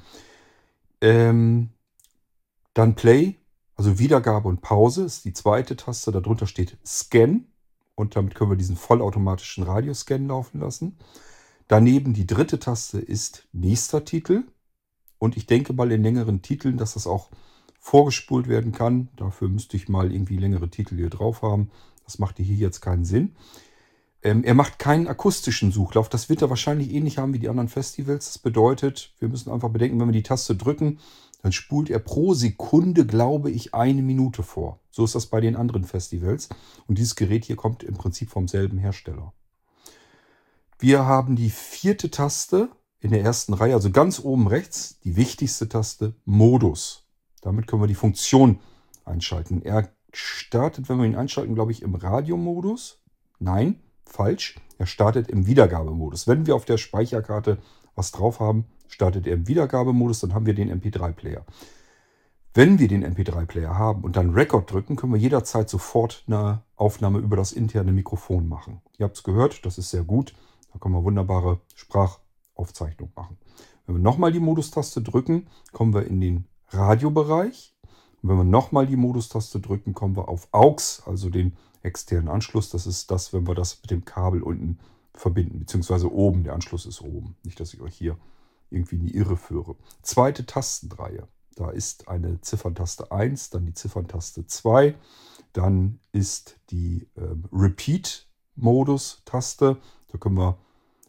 Ähm, 1.02 1.70
dann 2.74 2.96
Play, 2.96 3.36
also 3.76 4.00
Wiedergabe 4.00 4.48
und 4.48 4.62
Pause 4.62 5.04
ist 5.04 5.26
die 5.26 5.34
zweite 5.34 5.76
Taste. 5.76 6.12
Darunter 6.12 6.48
steht 6.48 6.78
Scan. 6.86 7.46
Und 7.96 8.16
damit 8.16 8.34
können 8.34 8.50
wir 8.50 8.58
diesen 8.58 8.76
vollautomatischen 8.76 9.64
Radioscan 9.64 10.28
laufen 10.28 10.62
lassen. 10.62 10.98
Daneben 11.68 12.14
die 12.14 12.26
dritte 12.26 12.60
Taste 12.60 13.00
ist 13.00 13.48
nächster 13.52 14.06
Titel. 14.06 14.44
Und 15.20 15.38
ich 15.38 15.46
denke 15.46 15.74
mal 15.74 15.92
in 15.92 16.04
längeren 16.04 16.42
Titeln, 16.42 16.78
dass 16.78 16.96
das 16.96 17.08
auch 17.08 17.30
vorgespult 17.84 18.48
werden 18.48 18.72
kann. 18.72 19.10
Dafür 19.18 19.50
müsste 19.50 19.76
ich 19.76 19.90
mal 19.90 20.14
irgendwie 20.14 20.38
längere 20.38 20.70
Titel 20.70 20.96
hier 20.96 21.10
drauf 21.10 21.42
haben. 21.42 21.70
Das 22.06 22.18
macht 22.18 22.38
hier 22.38 22.56
jetzt 22.56 22.80
keinen 22.80 23.04
Sinn. 23.04 23.36
Ähm, 24.22 24.46
er 24.46 24.54
macht 24.54 24.80
keinen 24.80 25.10
akustischen 25.10 25.74
Suchlauf. 25.74 26.08
Das 26.08 26.30
wird 26.30 26.42
er 26.42 26.50
wahrscheinlich 26.50 26.94
ähnlich 26.94 27.18
haben 27.18 27.34
wie 27.34 27.40
die 27.40 27.50
anderen 27.50 27.68
Festivals. 27.68 28.26
Das 28.26 28.38
bedeutet, 28.38 29.14
wir 29.20 29.28
müssen 29.28 29.52
einfach 29.52 29.70
bedenken, 29.70 30.00
wenn 30.00 30.08
wir 30.08 30.14
die 30.14 30.24
Taste 30.24 30.56
drücken, 30.56 31.00
dann 31.42 31.52
spult 31.52 31.90
er 31.90 32.00
pro 32.00 32.34
Sekunde, 32.34 33.06
glaube 33.06 33.52
ich, 33.52 33.74
eine 33.74 34.02
Minute 34.02 34.44
vor. 34.44 34.80
So 34.90 35.04
ist 35.04 35.16
das 35.16 35.26
bei 35.26 35.42
den 35.42 35.58
anderen 35.58 35.84
Festivals. 35.84 36.48
Und 36.88 36.98
dieses 36.98 37.18
Gerät 37.18 37.44
hier 37.44 37.58
kommt 37.58 37.84
im 37.84 37.96
Prinzip 37.96 38.30
vom 38.30 38.48
selben 38.48 38.78
Hersteller. 38.78 39.34
Wir 40.80 41.06
haben 41.06 41.36
die 41.36 41.50
vierte 41.50 42.10
Taste 42.10 42.70
in 43.02 43.12
der 43.12 43.22
ersten 43.22 43.54
Reihe, 43.54 43.74
also 43.74 43.92
ganz 43.92 44.22
oben 44.22 44.48
rechts, 44.48 45.00
die 45.04 45.18
wichtigste 45.18 45.68
Taste, 45.68 46.16
Modus. 46.24 47.03
Damit 47.44 47.68
können 47.68 47.82
wir 47.82 47.88
die 47.88 47.96
Funktion 47.96 48.60
einschalten. 49.06 49.62
Er 49.62 49.90
startet, 50.14 50.90
wenn 50.90 50.98
wir 50.98 51.06
ihn 51.06 51.16
einschalten, 51.16 51.56
glaube 51.56 51.72
ich, 51.72 51.82
im 51.82 51.96
Radiomodus. 51.96 53.02
Nein, 53.40 53.80
falsch. 54.06 54.56
Er 54.78 54.86
startet 54.86 55.30
im 55.30 55.46
Wiedergabemodus. 55.46 56.28
Wenn 56.28 56.48
wir 56.48 56.56
auf 56.56 56.66
der 56.66 56.78
Speicherkarte 56.78 57.58
was 57.96 58.12
drauf 58.12 58.40
haben, 58.40 58.66
startet 58.88 59.28
er 59.28 59.34
im 59.34 59.48
Wiedergabemodus, 59.48 60.22
dann 60.22 60.34
haben 60.34 60.46
wir 60.46 60.54
den 60.54 60.72
MP3-Player. 60.72 61.46
Wenn 62.56 62.78
wir 62.78 62.88
den 62.88 63.04
MP3-Player 63.04 63.78
haben 63.78 64.04
und 64.04 64.16
dann 64.16 64.32
Record 64.32 64.72
drücken, 64.72 64.96
können 64.96 65.14
wir 65.14 65.20
jederzeit 65.20 65.70
sofort 65.70 66.24
eine 66.28 66.62
Aufnahme 66.76 67.20
über 67.20 67.36
das 67.36 67.52
interne 67.52 67.92
Mikrofon 67.92 68.48
machen. 68.48 68.82
Ihr 68.98 69.06
habt 69.06 69.18
es 69.18 69.24
gehört, 69.24 69.66
das 69.66 69.80
ist 69.80 69.90
sehr 69.90 70.04
gut. 70.04 70.36
Da 70.72 70.80
können 70.80 70.94
wir 70.94 71.04
wunderbare 71.04 71.62
Sprachaufzeichnung 71.76 73.12
machen. 73.16 73.38
Wenn 73.86 73.96
wir 73.96 74.02
nochmal 74.02 74.32
die 74.32 74.40
Modustaste 74.40 75.02
drücken, 75.02 75.48
kommen 75.72 75.94
wir 75.94 76.06
in 76.06 76.22
den 76.22 76.46
Radiobereich. 76.74 77.76
Und 78.22 78.30
wenn 78.30 78.38
wir 78.38 78.44
nochmal 78.44 78.88
die 78.88 78.96
Modustaste 78.96 79.60
drücken, 79.60 79.94
kommen 79.94 80.16
wir 80.16 80.30
auf 80.30 80.48
AUX, 80.52 81.04
also 81.06 81.30
den 81.30 81.58
externen 81.82 82.30
Anschluss. 82.30 82.70
Das 82.70 82.88
ist 82.88 83.12
das, 83.12 83.34
wenn 83.34 83.48
wir 83.48 83.56
das 83.56 83.80
mit 83.82 83.92
dem 83.92 84.06
Kabel 84.06 84.42
unten 84.42 84.80
verbinden, 85.14 85.60
beziehungsweise 85.60 86.12
oben. 86.12 86.44
Der 86.44 86.54
Anschluss 86.54 86.86
ist 86.86 87.02
oben. 87.02 87.36
Nicht, 87.44 87.60
dass 87.60 87.74
ich 87.74 87.82
euch 87.82 87.96
hier 87.96 88.18
irgendwie 88.70 88.96
in 88.96 89.06
die 89.06 89.16
Irre 89.16 89.38
führe. 89.38 89.76
Zweite 90.02 90.46
Tastenreihe. 90.46 91.28
Da 91.56 91.70
ist 91.70 92.08
eine 92.08 92.42
Zifferntaste 92.42 93.12
1, 93.12 93.52
dann 93.52 93.68
die 93.68 93.76
Zifferntaste 93.76 94.48
2, 94.48 94.96
dann 95.54 96.00
ist 96.12 96.60
die 96.72 97.08
ähm, 97.16 97.46
Repeat-Modus-Taste. 97.52 99.78
Da 100.12 100.18
können 100.18 100.38
wir 100.38 100.58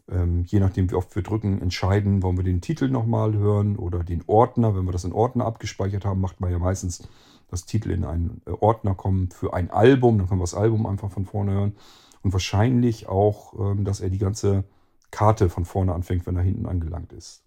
ähm, 0.09 0.43
je 0.45 0.59
nachdem, 0.59 0.89
wie 0.91 0.95
oft 0.95 1.15
wir 1.15 1.23
drücken, 1.23 1.61
entscheiden, 1.61 2.21
wollen 2.21 2.37
wir 2.37 2.43
den 2.43 2.61
Titel 2.61 2.89
nochmal 2.89 3.33
hören 3.33 3.75
oder 3.75 4.03
den 4.03 4.23
Ordner. 4.27 4.75
Wenn 4.75 4.85
wir 4.85 4.91
das 4.91 5.03
in 5.03 5.13
Ordner 5.13 5.45
abgespeichert 5.45 6.05
haben, 6.05 6.21
macht 6.21 6.39
man 6.39 6.51
ja 6.51 6.59
meistens 6.59 7.07
das 7.49 7.65
Titel 7.65 7.91
in 7.91 8.03
einen 8.05 8.41
äh, 8.45 8.51
Ordner 8.51 8.95
kommen 8.95 9.29
für 9.31 9.53
ein 9.53 9.71
Album. 9.71 10.17
Dann 10.17 10.27
können 10.27 10.41
wir 10.41 10.45
das 10.45 10.53
Album 10.53 10.85
einfach 10.85 11.11
von 11.11 11.25
vorne 11.25 11.53
hören. 11.53 11.75
Und 12.21 12.33
wahrscheinlich 12.33 13.07
auch, 13.07 13.53
ähm, 13.59 13.83
dass 13.83 13.99
er 13.99 14.09
die 14.09 14.17
ganze 14.17 14.63
Karte 15.11 15.49
von 15.49 15.65
vorne 15.65 15.93
anfängt, 15.93 16.27
wenn 16.27 16.35
er 16.35 16.43
hinten 16.43 16.65
angelangt 16.65 17.13
ist. 17.13 17.43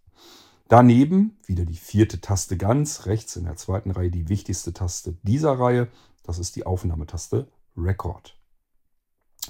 Daneben 0.69 1.37
wieder 1.47 1.65
die 1.65 1.77
vierte 1.77 2.21
Taste 2.21 2.57
ganz 2.57 3.07
rechts 3.07 3.37
in 3.37 3.45
der 3.45 3.57
zweiten 3.57 3.91
Reihe, 3.91 4.11
die 4.11 4.29
wichtigste 4.29 4.73
Taste 4.73 5.17
dieser 5.23 5.59
Reihe. 5.59 5.89
Das 6.25 6.39
ist 6.39 6.57
die 6.57 6.67
Aufnahmetaste 6.67 7.49
Record. 7.77 8.37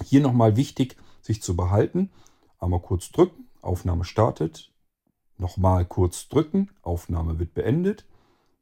Hier 0.03 0.21
nochmal 0.21 0.55
wichtig, 0.55 0.95
sich 1.21 1.41
zu 1.41 1.55
behalten. 1.57 2.09
Einmal 2.59 2.81
kurz 2.81 3.11
drücken, 3.11 3.47
Aufnahme 3.61 4.03
startet. 4.03 4.71
Nochmal 5.37 5.85
kurz 5.85 6.27
drücken, 6.27 6.69
Aufnahme 6.81 7.39
wird 7.39 7.53
beendet. 7.53 8.05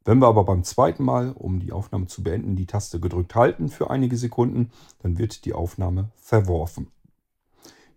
Wenn 0.06 0.20
wir 0.20 0.28
aber 0.28 0.46
beim 0.46 0.64
zweiten 0.64 1.04
Mal, 1.04 1.32
um 1.34 1.60
die 1.60 1.74
Aufnahme 1.74 2.08
zu 2.08 2.24
beenden, 2.24 2.56
die 2.56 2.68
Taste 2.68 3.00
gedrückt 3.00 3.36
halten 3.36 3.68
für 3.68 3.90
einige 3.90 4.16
Sekunden, 4.16 4.72
dann 5.00 5.18
wird 5.18 5.44
die 5.44 5.54
Aufnahme 5.54 6.12
verworfen. 6.16 6.92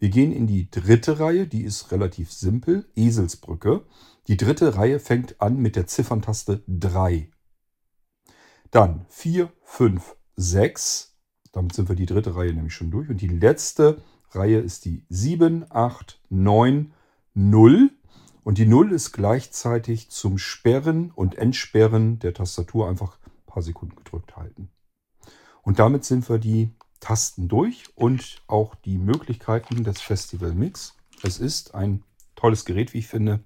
Wir 0.00 0.08
gehen 0.08 0.32
in 0.32 0.46
die 0.46 0.70
dritte 0.70 1.20
Reihe, 1.20 1.46
die 1.46 1.62
ist 1.62 1.92
relativ 1.92 2.32
simpel, 2.32 2.88
Eselsbrücke. 2.96 3.84
Die 4.28 4.38
dritte 4.38 4.76
Reihe 4.76 4.98
fängt 4.98 5.40
an 5.42 5.58
mit 5.58 5.76
der 5.76 5.86
Zifferntaste 5.86 6.62
3. 6.66 7.30
Dann 8.70 9.04
4, 9.10 9.52
5, 9.62 10.16
6. 10.36 11.14
Damit 11.52 11.74
sind 11.74 11.88
wir 11.90 11.96
die 11.96 12.06
dritte 12.06 12.34
Reihe 12.34 12.54
nämlich 12.54 12.74
schon 12.74 12.90
durch. 12.90 13.10
Und 13.10 13.20
die 13.20 13.28
letzte 13.28 14.02
Reihe 14.32 14.58
ist 14.58 14.84
die 14.84 15.04
7, 15.08 15.66
8, 15.70 16.20
9, 16.30 16.92
0. 17.34 17.90
Und 18.42 18.58
die 18.58 18.66
0 18.66 18.92
ist 18.92 19.12
gleichzeitig 19.12 20.10
zum 20.10 20.38
Sperren 20.38 21.10
und 21.10 21.36
Entsperren 21.36 22.18
der 22.18 22.34
Tastatur 22.34 22.88
einfach 22.88 23.18
ein 23.26 23.46
paar 23.46 23.62
Sekunden 23.62 23.96
gedrückt 23.96 24.36
halten. 24.36 24.70
Und 25.62 25.78
damit 25.78 26.04
sind 26.04 26.28
wir 26.28 26.38
die 26.38 26.70
Tasten 27.00 27.48
durch 27.48 27.84
und 27.94 28.42
auch 28.46 28.74
die 28.74 28.98
Möglichkeiten 28.98 29.84
des 29.84 30.00
Festival 30.00 30.52
Mix. 30.52 30.96
Es 31.22 31.38
ist 31.38 31.74
ein 31.74 32.02
tolles 32.34 32.64
Gerät, 32.64 32.94
wie 32.94 32.98
ich 32.98 33.06
finde. 33.06 33.44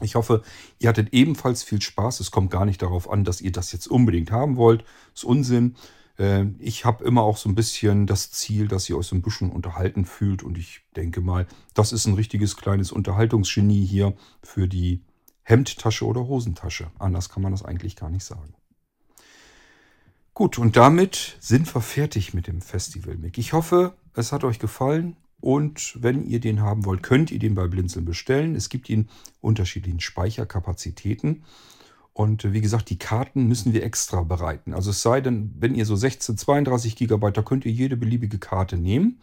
Ich 0.00 0.14
hoffe, 0.14 0.42
ihr 0.78 0.88
hattet 0.88 1.12
ebenfalls 1.12 1.62
viel 1.62 1.82
Spaß. 1.82 2.20
Es 2.20 2.30
kommt 2.30 2.50
gar 2.50 2.64
nicht 2.64 2.82
darauf 2.82 3.10
an, 3.10 3.24
dass 3.24 3.40
ihr 3.40 3.52
das 3.52 3.72
jetzt 3.72 3.88
unbedingt 3.88 4.30
haben 4.30 4.56
wollt. 4.56 4.82
Das 4.82 5.22
ist 5.22 5.24
Unsinn. 5.24 5.76
Äh, 6.18 6.46
Ich 6.58 6.84
habe 6.84 7.04
immer 7.04 7.22
auch 7.22 7.36
so 7.36 7.48
ein 7.48 7.54
bisschen 7.54 8.06
das 8.06 8.30
Ziel, 8.30 8.68
dass 8.68 8.88
ihr 8.88 8.96
euch 8.98 9.06
so 9.06 9.16
ein 9.16 9.22
bisschen 9.22 9.50
unterhalten 9.50 10.04
fühlt. 10.04 10.42
Und 10.42 10.58
ich 10.58 10.82
denke 10.96 11.20
mal, 11.20 11.46
das 11.74 11.92
ist 11.92 12.06
ein 12.06 12.14
richtiges 12.14 12.56
kleines 12.56 12.92
Unterhaltungsgenie 12.92 13.86
hier 13.86 14.14
für 14.42 14.68
die 14.68 15.02
Hemdtasche 15.42 16.04
oder 16.04 16.26
Hosentasche. 16.26 16.90
Anders 16.98 17.30
kann 17.30 17.42
man 17.42 17.52
das 17.52 17.64
eigentlich 17.64 17.96
gar 17.96 18.10
nicht 18.10 18.24
sagen. 18.24 18.54
Gut, 20.34 20.58
und 20.58 20.76
damit 20.76 21.36
sind 21.40 21.74
wir 21.74 21.80
fertig 21.80 22.34
mit 22.34 22.46
dem 22.46 22.60
Festival 22.60 23.16
Mic. 23.16 23.38
Ich 23.38 23.52
hoffe, 23.52 23.94
es 24.14 24.30
hat 24.30 24.44
euch 24.44 24.58
gefallen. 24.58 25.16
Und 25.40 25.96
wenn 26.00 26.26
ihr 26.26 26.40
den 26.40 26.60
haben 26.60 26.84
wollt, 26.84 27.02
könnt 27.02 27.30
ihr 27.30 27.38
den 27.38 27.54
bei 27.54 27.66
Blinzeln 27.68 28.04
bestellen. 28.04 28.56
Es 28.56 28.68
gibt 28.68 28.88
ihn 28.88 29.08
unterschiedlichen 29.40 30.00
Speicherkapazitäten. 30.00 31.44
Und 32.18 32.52
wie 32.52 32.60
gesagt, 32.60 32.90
die 32.90 32.98
Karten 32.98 33.46
müssen 33.46 33.72
wir 33.72 33.84
extra 33.84 34.24
bereiten. 34.24 34.74
Also 34.74 34.90
es 34.90 35.02
sei 35.02 35.20
denn, 35.20 35.54
wenn 35.56 35.76
ihr 35.76 35.86
so 35.86 35.94
16, 35.94 36.36
32 36.36 36.96
Gigabyte, 36.96 37.36
da 37.36 37.42
könnt 37.42 37.64
ihr 37.64 37.70
jede 37.70 37.96
beliebige 37.96 38.38
Karte 38.38 38.76
nehmen. 38.76 39.20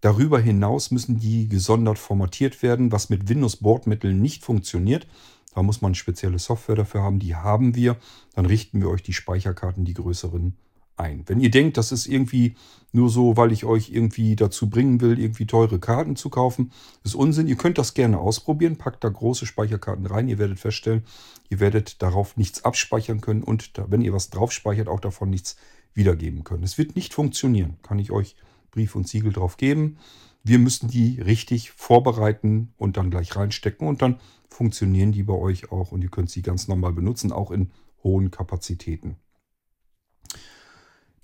Darüber 0.00 0.40
hinaus 0.40 0.90
müssen 0.90 1.20
die 1.20 1.48
gesondert 1.48 2.00
formatiert 2.00 2.60
werden, 2.64 2.90
was 2.90 3.10
mit 3.10 3.28
Windows-Bordmitteln 3.28 4.20
nicht 4.20 4.42
funktioniert. 4.44 5.06
Da 5.54 5.62
muss 5.62 5.82
man 5.82 5.94
spezielle 5.94 6.40
Software 6.40 6.74
dafür 6.74 7.02
haben. 7.04 7.20
Die 7.20 7.36
haben 7.36 7.76
wir. 7.76 7.96
Dann 8.34 8.46
richten 8.46 8.80
wir 8.80 8.88
euch 8.88 9.04
die 9.04 9.12
Speicherkarten, 9.12 9.84
die 9.84 9.94
größeren, 9.94 10.56
ein. 10.96 11.24
Wenn 11.26 11.40
ihr 11.40 11.50
denkt, 11.50 11.76
das 11.76 11.92
ist 11.92 12.06
irgendwie 12.06 12.54
nur 12.92 13.08
so, 13.08 13.36
weil 13.36 13.52
ich 13.52 13.64
euch 13.64 13.90
irgendwie 13.90 14.36
dazu 14.36 14.68
bringen 14.68 15.00
will, 15.00 15.18
irgendwie 15.18 15.46
teure 15.46 15.78
Karten 15.78 16.16
zu 16.16 16.28
kaufen, 16.28 16.72
ist 17.04 17.14
Unsinn. 17.14 17.48
Ihr 17.48 17.56
könnt 17.56 17.78
das 17.78 17.94
gerne 17.94 18.18
ausprobieren. 18.18 18.76
Packt 18.76 19.02
da 19.02 19.08
große 19.08 19.46
Speicherkarten 19.46 20.06
rein. 20.06 20.28
Ihr 20.28 20.38
werdet 20.38 20.60
feststellen, 20.60 21.04
ihr 21.48 21.60
werdet 21.60 22.02
darauf 22.02 22.36
nichts 22.36 22.64
abspeichern 22.64 23.20
können 23.20 23.42
und 23.42 23.78
da, 23.78 23.86
wenn 23.90 24.02
ihr 24.02 24.12
was 24.12 24.30
drauf 24.30 24.52
speichert, 24.52 24.88
auch 24.88 25.00
davon 25.00 25.30
nichts 25.30 25.56
wiedergeben 25.94 26.44
können. 26.44 26.62
Es 26.62 26.78
wird 26.78 26.96
nicht 26.96 27.14
funktionieren. 27.14 27.76
Kann 27.82 27.98
ich 27.98 28.10
euch 28.10 28.36
Brief 28.70 28.94
und 28.94 29.08
Siegel 29.08 29.32
drauf 29.32 29.56
geben. 29.56 29.98
Wir 30.44 30.58
müssen 30.58 30.88
die 30.88 31.20
richtig 31.20 31.70
vorbereiten 31.70 32.72
und 32.76 32.96
dann 32.96 33.10
gleich 33.10 33.36
reinstecken 33.36 33.86
und 33.86 34.02
dann 34.02 34.18
funktionieren 34.48 35.12
die 35.12 35.22
bei 35.22 35.34
euch 35.34 35.70
auch 35.70 35.92
und 35.92 36.02
ihr 36.02 36.10
könnt 36.10 36.30
sie 36.30 36.42
ganz 36.42 36.68
normal 36.68 36.92
benutzen, 36.92 37.32
auch 37.32 37.50
in 37.50 37.70
hohen 38.02 38.30
Kapazitäten. 38.30 39.16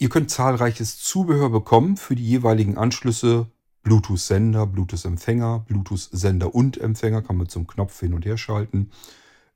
Ihr 0.00 0.08
könnt 0.08 0.30
zahlreiches 0.30 0.98
Zubehör 0.98 1.50
bekommen 1.50 1.96
für 1.96 2.14
die 2.14 2.24
jeweiligen 2.24 2.78
Anschlüsse. 2.78 3.48
Bluetooth-Sender, 3.82 4.66
Bluetooth-Empfänger, 4.66 5.64
Bluetooth-Sender 5.66 6.54
und 6.54 6.78
Empfänger 6.78 7.22
kann 7.22 7.36
man 7.36 7.48
zum 7.48 7.66
Knopf 7.66 7.98
hin 7.98 8.14
und 8.14 8.24
her 8.24 8.36
schalten. 8.36 8.90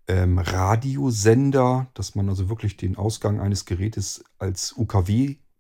Ähm, 0.09 0.39
Radiosender, 0.39 1.87
dass 1.95 2.17
man 2.17 2.29
also 2.29 2.49
wirklich 2.49 2.77
den 2.77 2.97
Ausgang 2.97 3.41
eines 3.41 3.67
Gerätes 3.67 4.25
als 4.39 4.73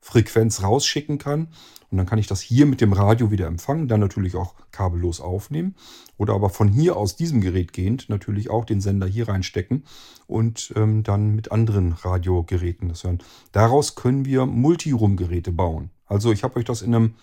UKW-Frequenz 0.03 0.63
rausschicken 0.63 1.19
kann. 1.19 1.49
Und 1.91 1.99
dann 1.99 2.07
kann 2.07 2.19
ich 2.19 2.27
das 2.27 2.41
hier 2.41 2.65
mit 2.65 2.81
dem 2.81 2.95
Radio 2.95 3.31
wieder 3.31 3.47
empfangen, 3.47 3.87
dann 3.87 4.01
natürlich 4.01 4.35
auch 4.35 4.55
kabellos 4.71 5.21
aufnehmen. 5.21 5.75
Oder 6.17 6.35
aber 6.35 6.49
von 6.49 6.69
hier 6.69 6.97
aus 6.97 7.17
diesem 7.17 7.43
Gerät 7.43 7.75
gehend 7.75 8.09
natürlich 8.09 8.49
auch 8.49 8.65
den 8.65 8.81
Sender 8.81 9.07
hier 9.07 9.29
reinstecken 9.29 9.85
und 10.27 10.73
ähm, 10.75 11.03
dann 11.03 11.35
mit 11.35 11.53
anderen 11.53 11.93
Radiogeräten 11.93 12.89
das 12.89 13.05
hören. 13.05 13.19
Daraus 13.53 13.95
können 13.95 14.25
wir 14.25 14.47
Multiroom-Geräte 14.47 15.53
bauen. 15.53 15.91
Also 16.07 16.33
ich 16.33 16.45
habe 16.45 16.57
euch 16.57 16.65
das 16.65 16.83
in 16.83 16.95
einem 16.95 17.15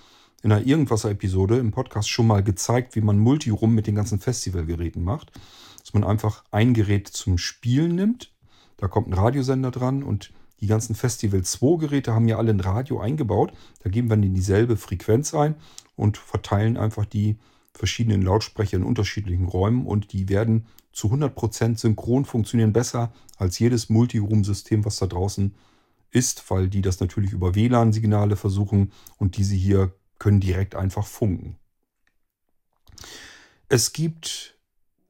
in 0.41 0.53
einer 0.53 0.65
Irgendwasser-Episode 0.65 1.57
im 1.57 1.71
Podcast 1.71 2.09
schon 2.09 2.25
mal 2.25 2.41
gezeigt, 2.41 2.95
wie 2.95 3.01
man 3.01 3.19
Multiroom 3.19 3.75
mit 3.75 3.87
den 3.87 3.95
ganzen 3.95 4.21
Festivalgeräten 4.21 5.03
macht. 5.03 5.33
Dass 5.79 5.93
man 5.93 6.05
einfach 6.05 6.45
ein 6.51 6.73
Gerät 6.73 7.09
zum 7.09 7.37
Spielen 7.37 7.95
nimmt. 7.95 8.31
Da 8.77 8.87
kommt 8.87 9.09
ein 9.09 9.13
Radiosender 9.13 9.69
dran 9.69 10.01
und 10.01 10.31
die 10.61 10.67
ganzen 10.67 10.95
Festival 10.95 11.43
2 11.43 11.77
Geräte 11.77 12.13
haben 12.13 12.27
ja 12.27 12.37
alle 12.37 12.51
ein 12.51 12.59
Radio 12.59 12.99
eingebaut. 12.99 13.53
Da 13.83 13.89
geben 13.89 14.09
wir 14.09 14.17
dann 14.17 14.33
dieselbe 14.33 14.77
Frequenz 14.77 15.33
ein 15.33 15.55
und 15.95 16.17
verteilen 16.17 16.77
einfach 16.77 17.05
die 17.05 17.37
verschiedenen 17.73 18.21
Lautsprecher 18.21 18.77
in 18.77 18.83
unterschiedlichen 18.83 19.45
Räumen 19.45 19.85
und 19.85 20.11
die 20.11 20.27
werden 20.27 20.65
zu 20.91 21.07
100% 21.07 21.77
synchron 21.77 22.25
funktionieren 22.25 22.73
besser 22.73 23.13
als 23.37 23.59
jedes 23.59 23.89
Multiroom-System, 23.89 24.83
was 24.83 24.97
da 24.97 25.07
draußen 25.07 25.53
ist, 26.11 26.49
weil 26.49 26.67
die 26.67 26.81
das 26.81 26.99
natürlich 26.99 27.31
über 27.31 27.55
WLAN-Signale 27.55 28.35
versuchen 28.35 28.91
und 29.17 29.37
diese 29.37 29.55
hier 29.55 29.93
können 30.17 30.39
direkt 30.39 30.75
einfach 30.75 31.05
funken. 31.05 31.57
Es 33.69 33.93
gibt 33.93 34.58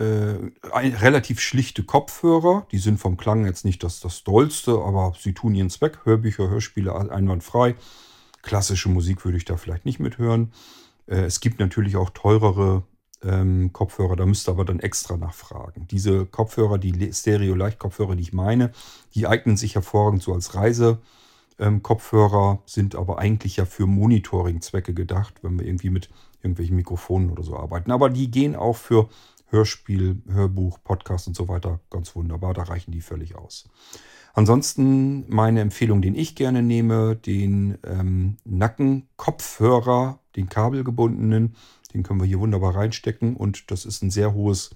relativ 0.02 1.42
schlichte 1.42 1.84
Kopfhörer. 1.84 2.66
Die 2.72 2.78
sind 2.78 3.00
vom 3.00 3.18
Klang 3.18 3.46
jetzt 3.46 3.66
nicht 3.66 3.84
das, 3.84 4.00
das 4.00 4.24
dollste, 4.24 4.72
aber 4.72 5.14
sie 5.20 5.34
tun 5.34 5.56
ihren 5.56 5.70
Zweck. 5.70 6.00
Hörbücher, 6.06 6.50
Hörspiele 6.50 6.96
einwandfrei. 7.12 7.76
Klassische 8.42 8.90
Musik 8.90 9.26
würde 9.26 9.38
ich 9.38 9.46
da 9.46 9.58
vielleicht 9.58 9.86
nicht 9.86 10.00
mithören. 10.00 10.54
Äh, 11.08 11.24
es 11.24 11.42
gibt 11.42 11.60
natürlich 11.60 11.98
auch 11.98 12.12
teurere 12.12 12.84
ähm, 13.24 13.74
Kopfhörer, 13.74 14.16
da 14.16 14.26
müsst 14.26 14.48
ihr 14.48 14.52
aber 14.52 14.66
dann 14.66 14.80
extra 14.80 15.18
nachfragen. 15.18 15.88
Diese 15.90 16.26
Kopfhörer, 16.26 16.78
die 16.78 17.12
Stereo-Leicht-Kopfhörer, 17.12 18.16
die 18.16 18.24
ich 18.24 18.34
meine, 18.34 18.72
die 19.14 19.28
eignen 19.28 19.58
sich 19.58 19.76
hervorragend 19.76 20.24
so 20.24 20.34
als 20.34 20.56
Reise. 20.56 21.00
Ähm, 21.58 21.82
sind 22.66 22.96
aber 22.96 23.20
eigentlich 23.20 23.58
ja 23.58 23.66
für 23.66 23.86
Monitoring-Zwecke 23.86 24.94
gedacht, 24.94 25.36
wenn 25.42 25.60
wir 25.60 25.68
irgendwie 25.68 25.90
mit 25.90 26.10
irgendwelchen 26.42 26.78
Mikrofonen 26.78 27.30
oder 27.32 27.44
so 27.44 27.58
arbeiten. 27.58 27.92
Aber 27.92 28.10
die 28.10 28.32
gehen 28.32 28.56
auch 28.56 28.78
für 28.78 29.10
Hörspiel, 29.50 30.22
Hörbuch, 30.30 30.80
Podcast 30.84 31.28
und 31.28 31.36
so 31.36 31.48
weiter 31.48 31.80
ganz 31.90 32.16
wunderbar. 32.16 32.54
Da 32.54 32.64
reichen 32.64 32.92
die 32.92 33.02
völlig 33.02 33.36
aus. 33.36 33.68
Ansonsten 34.34 35.26
meine 35.28 35.62
Empfehlung, 35.62 36.02
den 36.02 36.16
ich 36.16 36.36
gerne 36.36 36.62
nehme, 36.62 37.16
den 37.16 37.78
ähm, 37.84 38.38
Nackenkopfhörer, 38.46 40.20
den 40.36 40.50
kabelgebundenen. 40.50 41.56
Den 41.94 42.04
können 42.04 42.20
wir 42.20 42.28
hier 42.28 42.40
wunderbar 42.40 42.76
reinstecken 42.76 43.36
und 43.36 43.72
das 43.72 43.86
ist 43.86 44.04
ein 44.04 44.12
sehr 44.12 44.34
hohes, 44.34 44.76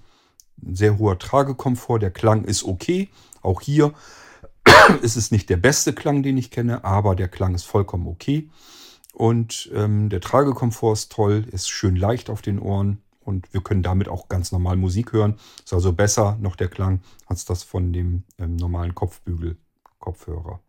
sehr 0.60 0.98
hoher 0.98 1.18
Tragekomfort. 1.18 2.00
Der 2.00 2.10
Klang 2.10 2.44
ist 2.44 2.64
okay. 2.64 3.08
Auch 3.42 3.60
hier 3.60 3.94
ist 5.02 5.16
es 5.16 5.30
nicht 5.30 5.48
der 5.50 5.56
beste 5.56 5.92
Klang, 5.92 6.24
den 6.24 6.36
ich 6.36 6.50
kenne, 6.50 6.84
aber 6.84 7.14
der 7.14 7.28
Klang 7.28 7.54
ist 7.54 7.64
vollkommen 7.64 8.08
okay. 8.08 8.50
Und 9.12 9.70
ähm, 9.72 10.08
der 10.08 10.20
Tragekomfort 10.20 10.94
ist 10.94 11.12
toll, 11.12 11.46
ist 11.52 11.68
schön 11.68 11.94
leicht 11.94 12.28
auf 12.28 12.42
den 12.42 12.58
Ohren 12.58 12.98
und 13.24 13.52
wir 13.52 13.62
können 13.62 13.82
damit 13.82 14.08
auch 14.08 14.28
ganz 14.28 14.52
normal 14.52 14.76
Musik 14.76 15.12
hören. 15.12 15.36
Ist 15.64 15.72
also 15.72 15.92
besser 15.92 16.36
noch 16.40 16.56
der 16.56 16.68
Klang 16.68 17.00
als 17.26 17.44
das 17.44 17.62
von 17.62 17.92
dem 17.92 18.24
ähm, 18.38 18.56
normalen 18.56 18.94
Kopfbügel-Kopfhörer. 18.94 20.60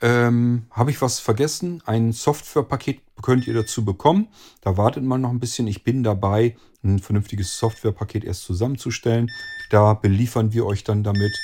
Ähm, 0.00 0.66
Habe 0.70 0.90
ich 0.90 1.02
was 1.02 1.18
vergessen? 1.18 1.82
Ein 1.84 2.12
Softwarepaket 2.12 3.00
könnt 3.20 3.46
ihr 3.46 3.54
dazu 3.54 3.84
bekommen. 3.84 4.28
Da 4.60 4.76
wartet 4.76 5.02
man 5.02 5.20
noch 5.20 5.30
ein 5.30 5.40
bisschen. 5.40 5.66
Ich 5.66 5.82
bin 5.82 6.04
dabei, 6.04 6.56
ein 6.84 7.00
vernünftiges 7.00 7.58
Softwarepaket 7.58 8.24
erst 8.24 8.44
zusammenzustellen. 8.44 9.28
Da 9.70 9.94
beliefern 9.94 10.52
wir 10.52 10.66
euch 10.66 10.84
dann 10.84 11.02
damit. 11.02 11.36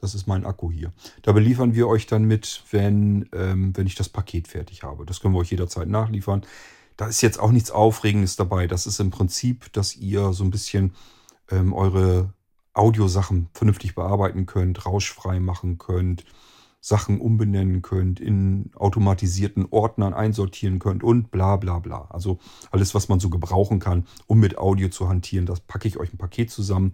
Das 0.00 0.14
ist 0.14 0.26
mein 0.26 0.46
Akku 0.46 0.70
hier. 0.70 0.92
Da 1.22 1.32
beliefern 1.32 1.74
wir 1.74 1.88
euch 1.88 2.06
dann 2.06 2.24
mit, 2.24 2.62
wenn, 2.70 3.28
ähm, 3.32 3.76
wenn 3.76 3.86
ich 3.86 3.96
das 3.96 4.08
Paket 4.08 4.48
fertig 4.48 4.82
habe. 4.82 5.04
Das 5.04 5.20
können 5.20 5.34
wir 5.34 5.40
euch 5.40 5.50
jederzeit 5.50 5.88
nachliefern. 5.88 6.42
Da 7.00 7.06
ist 7.06 7.22
jetzt 7.22 7.40
auch 7.40 7.50
nichts 7.50 7.70
Aufregendes 7.70 8.36
dabei. 8.36 8.66
Das 8.66 8.86
ist 8.86 9.00
im 9.00 9.08
Prinzip, 9.10 9.72
dass 9.72 9.96
ihr 9.96 10.34
so 10.34 10.44
ein 10.44 10.50
bisschen 10.50 10.92
ähm, 11.50 11.72
eure 11.72 12.34
Audiosachen 12.74 13.48
vernünftig 13.54 13.94
bearbeiten 13.94 14.44
könnt, 14.44 14.84
rauschfrei 14.84 15.40
machen 15.40 15.78
könnt, 15.78 16.26
Sachen 16.82 17.18
umbenennen 17.18 17.80
könnt, 17.80 18.20
in 18.20 18.70
automatisierten 18.74 19.68
Ordnern 19.70 20.12
einsortieren 20.12 20.78
könnt 20.78 21.02
und 21.02 21.30
bla 21.30 21.56
bla 21.56 21.78
bla. 21.78 22.06
Also 22.10 22.38
alles, 22.70 22.94
was 22.94 23.08
man 23.08 23.18
so 23.18 23.30
gebrauchen 23.30 23.78
kann, 23.78 24.06
um 24.26 24.38
mit 24.38 24.58
Audio 24.58 24.90
zu 24.90 25.08
hantieren, 25.08 25.46
das 25.46 25.60
packe 25.60 25.88
ich 25.88 25.96
euch 25.96 26.12
ein 26.12 26.18
Paket 26.18 26.50
zusammen 26.50 26.92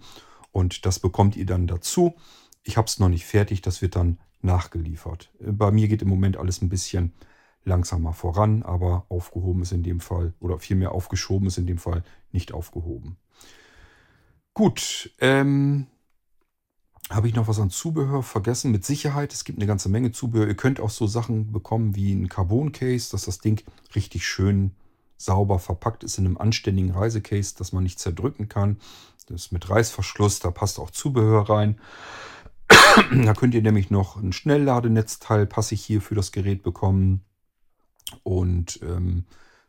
und 0.52 0.86
das 0.86 1.00
bekommt 1.00 1.34
ihr 1.34 1.46
dann 1.46 1.66
dazu. 1.66 2.14
Ich 2.62 2.76
habe 2.76 2.86
es 2.86 3.00
noch 3.00 3.08
nicht 3.08 3.26
fertig, 3.26 3.60
das 3.60 3.82
wird 3.82 3.96
dann 3.96 4.18
nachgeliefert. 4.40 5.32
Bei 5.40 5.72
mir 5.72 5.88
geht 5.88 6.02
im 6.02 6.08
Moment 6.08 6.36
alles 6.36 6.62
ein 6.62 6.68
bisschen 6.68 7.12
langsamer 7.66 8.12
voran, 8.12 8.62
aber 8.62 9.06
aufgehoben 9.08 9.62
ist 9.62 9.72
in 9.72 9.82
dem 9.82 10.00
Fall, 10.00 10.34
oder 10.40 10.58
vielmehr 10.58 10.92
aufgeschoben 10.92 11.48
ist 11.48 11.58
in 11.58 11.66
dem 11.66 11.78
Fall 11.78 12.02
nicht 12.32 12.52
aufgehoben. 12.52 13.16
Gut, 14.54 15.10
ähm, 15.20 15.86
habe 17.10 17.28
ich 17.28 17.34
noch 17.34 17.46
was 17.46 17.60
an 17.60 17.70
Zubehör 17.70 18.22
vergessen? 18.22 18.72
Mit 18.72 18.84
Sicherheit, 18.84 19.32
es 19.32 19.44
gibt 19.44 19.58
eine 19.58 19.66
ganze 19.66 19.88
Menge 19.88 20.12
Zubehör. 20.12 20.48
Ihr 20.48 20.56
könnt 20.56 20.80
auch 20.80 20.90
so 20.90 21.06
Sachen 21.06 21.52
bekommen 21.52 21.94
wie 21.94 22.12
ein 22.12 22.28
Carbon-Case, 22.28 23.10
dass 23.12 23.26
das 23.26 23.38
Ding 23.38 23.62
richtig 23.94 24.26
schön 24.26 24.72
sauber 25.16 25.58
verpackt 25.58 26.04
ist 26.04 26.18
in 26.18 26.26
einem 26.26 26.36
anständigen 26.36 26.90
Reisecase, 26.90 27.54
dass 27.56 27.72
man 27.72 27.82
nicht 27.82 27.98
zerdrücken 27.98 28.48
kann. 28.48 28.78
Das 29.26 29.46
ist 29.46 29.52
mit 29.52 29.68
Reißverschluss, 29.68 30.40
da 30.40 30.50
passt 30.50 30.78
auch 30.78 30.90
Zubehör 30.90 31.48
rein. 31.48 31.80
da 32.68 33.34
könnt 33.34 33.54
ihr 33.54 33.62
nämlich 33.62 33.90
noch 33.90 34.16
ein 34.16 34.32
Schnellladenetzteil 34.32 35.46
passig 35.46 35.82
hier 35.82 36.00
für 36.00 36.14
das 36.14 36.32
Gerät 36.32 36.62
bekommen. 36.62 37.24
Und 38.22 38.80
ähm, 38.82 39.24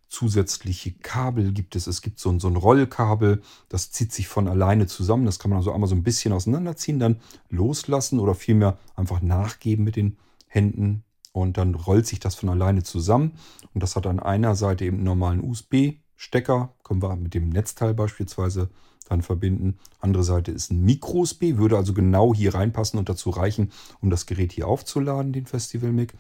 zusätzliche 0.08 0.94
Kabel 0.94 1.52
gibt 1.52 1.76
es. 1.76 1.88
Es 1.88 2.02
gibt 2.02 2.20
so 2.20 2.30
ein, 2.30 2.40
so 2.40 2.48
ein 2.48 2.56
Rollkabel, 2.56 3.42
das 3.70 3.92
zieht 3.92 4.14
sich 4.14 4.28
von 4.28 4.48
alleine 4.48 4.88
zusammen. 4.88 5.26
Das 5.26 5.40
kann 5.40 5.50
man 5.50 5.58
also 5.58 5.72
einmal 5.72 5.90
so 5.90 5.96
ein 5.96 6.04
bisschen 6.04 6.34
auseinanderziehen, 6.34 7.00
dann 7.00 7.18
loslassen 7.50 8.20
oder 8.20 8.36
vielmehr 8.36 8.78
einfach 8.96 9.22
nachgeben 9.22 9.84
mit 9.84 9.96
den 9.96 10.18
Händen. 10.48 11.04
Und 11.34 11.58
dann 11.58 11.76
rollt 11.76 12.08
sich 12.08 12.20
das 12.20 12.36
von 12.36 12.50
alleine 12.50 12.84
zusammen. 12.84 13.34
Und 13.74 13.84
das 13.84 13.96
hat 13.96 14.08
an 14.08 14.20
einer 14.20 14.56
Seite 14.56 14.86
eben 14.86 14.98
einen 14.98 15.06
normalen 15.06 15.44
USB-Stecker. 15.44 16.74
Können 16.84 17.02
wir 17.02 17.16
mit 17.16 17.34
dem 17.34 17.50
Netzteil 17.50 17.94
beispielsweise 17.94 18.70
dann 19.08 19.22
verbinden. 19.22 19.78
Andere 20.00 20.24
Seite 20.24 20.52
ist 20.52 20.72
ein 20.72 20.84
Micro-USB, 20.84 21.58
würde 21.58 21.78
also 21.78 21.94
genau 21.94 22.34
hier 22.34 22.54
reinpassen 22.54 23.00
und 23.00 23.08
dazu 23.10 23.30
reichen, 23.30 23.72
um 24.02 24.10
das 24.10 24.26
Gerät 24.26 24.52
hier 24.52 24.68
aufzuladen, 24.68 25.32
den 25.32 25.46
Festival 25.46 25.92
Mic. 25.92 26.14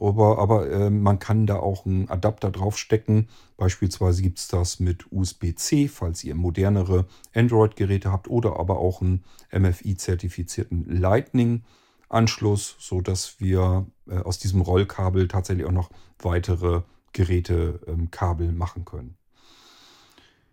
Aber, 0.00 0.38
aber 0.38 0.70
äh, 0.70 0.90
man 0.90 1.18
kann 1.18 1.46
da 1.46 1.56
auch 1.56 1.84
einen 1.84 2.08
Adapter 2.08 2.50
draufstecken. 2.50 3.28
Beispielsweise 3.56 4.22
gibt 4.22 4.38
es 4.38 4.48
das 4.48 4.78
mit 4.78 5.10
USB-C, 5.10 5.88
falls 5.88 6.22
ihr 6.22 6.34
modernere 6.34 7.06
Android-Geräte 7.34 8.12
habt, 8.12 8.28
oder 8.28 8.60
aber 8.60 8.78
auch 8.78 9.02
einen 9.02 9.24
MFI-zertifizierten 9.50 10.84
Lightning-Anschluss, 10.88 12.76
sodass 12.78 13.40
wir 13.40 13.86
äh, 14.08 14.18
aus 14.18 14.38
diesem 14.38 14.60
Rollkabel 14.60 15.26
tatsächlich 15.26 15.66
auch 15.66 15.72
noch 15.72 15.90
weitere 16.20 16.82
Gerätekabel 17.12 18.48
ähm, 18.48 18.56
machen 18.56 18.84
können. 18.84 19.16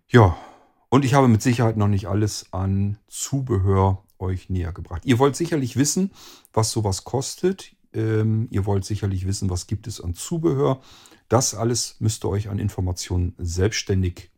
Ja, 0.07 0.38
und 0.89 1.05
ich 1.05 1.13
habe 1.13 1.27
mit 1.27 1.41
Sicherheit 1.41 1.77
noch 1.77 1.88
nicht 1.88 2.07
alles 2.07 2.47
an 2.51 2.97
Zubehör 3.07 4.03
euch 4.17 4.49
näher 4.49 4.72
gebracht. 4.72 5.01
Ihr 5.05 5.19
wollt 5.19 5.35
sicherlich 5.35 5.76
wissen, 5.76 6.11
was 6.53 6.72
sowas 6.72 7.03
kostet. 7.03 7.76
Ähm, 7.95 8.47
ihr 8.51 8.65
wollt 8.65 8.85
sicherlich 8.85 9.26
wissen, 9.26 9.49
was 9.49 9.67
gibt 9.67 9.88
es 9.88 10.01
an 10.01 10.13
Zubehör. 10.13 10.81
Das 11.30 11.55
alles 11.55 11.95
müsst 11.99 12.26
ihr 12.26 12.30
euch 12.30 12.49
an 12.49 12.59
Informationen 12.59 13.34
selbstständig 13.38 14.30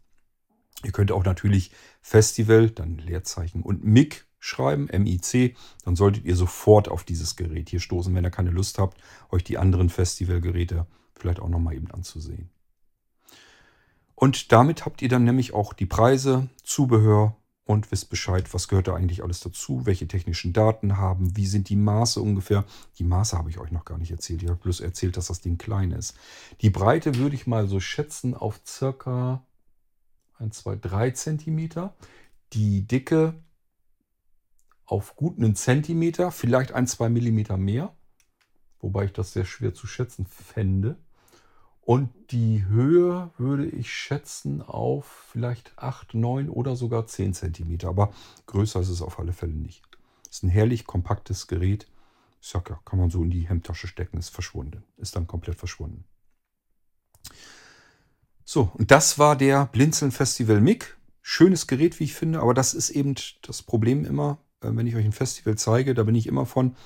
Ihr 0.85 0.93
könnt 0.93 1.13
auch 1.13 1.25
natürlich 1.25 1.71
Festival, 2.03 2.69
dann 2.69 2.99
Leerzeichen 2.99 3.63
und 3.63 3.83
MIC 3.83 4.27
schreiben, 4.39 4.91
M-I-C, 4.91 5.57
dann 5.87 5.97
solltet 5.97 6.27
ihr 6.27 6.37
sofort 6.37 6.91
auf 6.91 7.05
dieses 7.05 7.37
Gerät 7.37 7.71
hier 7.71 7.81
stoßen, 7.81 8.15
wenn 8.15 8.27
ihr 8.27 8.31
keine 8.31 8.51
Lust 8.51 8.79
habt, 8.79 9.01
euch 9.31 9.45
die 9.45 9.57
anderen 9.57 9.89
Festivalgeräte 9.89 10.87
vielleicht 11.15 11.41
auch 11.41 11.49
nochmal 11.49 11.75
eben 11.75 11.91
anzusehen. 11.91 12.51
Und 14.23 14.53
damit 14.53 14.85
habt 14.85 15.03
ihr 15.03 15.09
dann 15.09 15.25
nämlich 15.25 15.53
auch 15.53 15.73
die 15.73 15.85
Preise, 15.85 16.49
Zubehör 16.63 17.35
und 17.65 17.91
wisst 17.91 18.09
Bescheid, 18.09 18.55
was 18.55 18.69
gehört 18.69 18.87
da 18.87 18.95
eigentlich 18.95 19.25
alles 19.25 19.41
dazu, 19.41 19.85
welche 19.85 20.07
technischen 20.07 20.53
Daten 20.53 20.97
haben, 20.97 21.37
wie 21.37 21.49
sind 21.49 21.69
die 21.69 21.75
Maße 21.75 22.21
ungefähr. 22.21 22.65
Die 23.01 23.03
Maße 23.03 23.37
habe 23.37 23.51
ich 23.51 23.59
euch 23.59 23.73
noch 23.73 23.85
gar 23.85 23.99
nicht 23.99 24.13
erzählt. 24.13 24.45
Ich 24.45 24.49
habe 24.49 24.61
bloß 24.61 24.79
erzählt, 24.79 25.17
dass 25.17 25.27
das 25.27 25.41
Ding 25.41 25.59
klein 25.59 25.91
ist. 25.91 26.17
Die 26.61 26.71
Breite 26.71 27.17
würde 27.17 27.35
ich 27.35 27.49
mal 27.49 27.67
so 27.67 27.81
schätzen 27.81 28.37
auf 28.37 28.61
circa 28.65 29.45
1, 30.39 30.57
2, 30.57 30.77
3 30.77 31.11
Zentimeter. 31.11 31.93
Die 32.53 32.87
Dicke 32.87 33.35
auf 34.87 35.17
gut 35.17 35.37
einen 35.37 35.57
Zentimeter, 35.57 36.31
vielleicht 36.31 36.71
ein, 36.71 36.87
zwei 36.87 37.09
Millimeter 37.09 37.57
mehr. 37.57 37.93
Wobei 38.79 39.07
ich 39.07 39.13
das 39.13 39.33
sehr 39.33 39.47
schwer 39.47 39.75
zu 39.75 39.89
schätzen 39.89 40.27
fände. 40.27 40.97
Und 41.85 42.11
die 42.31 42.65
Höhe 42.65 43.31
würde 43.39 43.67
ich 43.67 43.93
schätzen 43.93 44.63
auf 44.63 45.27
vielleicht 45.33 45.77
8, 45.77 46.15
9 46.15 46.49
oder 46.49 46.77
sogar 46.77 47.07
10 47.07 47.35
cm. 47.35 47.79
Aber 47.87 48.13
größer 48.47 48.81
ist 48.81 48.89
es 48.89 49.03
auf 49.03 49.19
alle 49.19 49.33
Fälle 49.33 49.55
nicht. 49.55 49.83
Ist 50.31 50.45
ein 50.45 50.49
herrlich 50.49 50.87
kompaktes 50.87 51.49
Gerät. 51.49 51.89
Ich 52.41 52.49
sag 52.49 52.71
ja, 52.71 52.81
kann 52.85 53.01
man 53.01 53.11
so 53.11 53.23
in 53.23 53.31
die 53.31 53.49
Hemdtasche 53.49 53.89
stecken, 53.89 54.17
ist 54.17 54.31
verschwunden. 54.31 54.85
Ist 54.97 55.17
dann 55.17 55.27
komplett 55.27 55.57
verschwunden. 55.57 56.05
So, 58.45 58.71
und 58.75 58.91
das 58.91 59.19
war 59.19 59.37
der 59.37 59.67
Blinzeln 59.67 60.13
Festival 60.13 60.61
MIG. 60.61 60.97
Schönes 61.21 61.67
Gerät, 61.67 62.01
wie 62.01 62.05
ich 62.05 62.15
finde, 62.15 62.41
aber 62.41 62.55
das 62.55 62.75
ist 62.75 62.91
eben 62.91 63.15
das 63.43 63.63
Problem 63.63 64.05
immer, 64.05 64.39
äh, 64.61 64.71
wenn 64.73 64.87
ich 64.87 64.97
euch 64.97 65.05
ein 65.05 65.13
Festival 65.13 65.57
zeige, 65.57 65.95
da 65.95 66.03
bin 66.03 66.15
ich 66.15 66.27
immer 66.27 66.47
von 66.47 66.77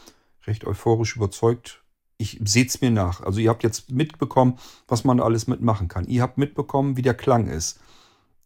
recht 0.46 0.66
euphorisch 0.66 1.16
überzeugt, 1.16 1.82
ich 2.18 2.40
seht 2.44 2.70
es 2.70 2.80
mir 2.80 2.90
nach. 2.90 3.20
Also 3.20 3.40
ihr 3.40 3.50
habt 3.50 3.62
jetzt 3.62 3.90
mitbekommen, 3.90 4.58
was 4.88 5.04
man 5.04 5.20
alles 5.20 5.46
mitmachen 5.46 5.88
kann. 5.88 6.06
Ihr 6.06 6.22
habt 6.22 6.38
mitbekommen, 6.38 6.96
wie 6.96 7.02
der 7.02 7.14
Klang 7.14 7.46
ist. 7.46 7.78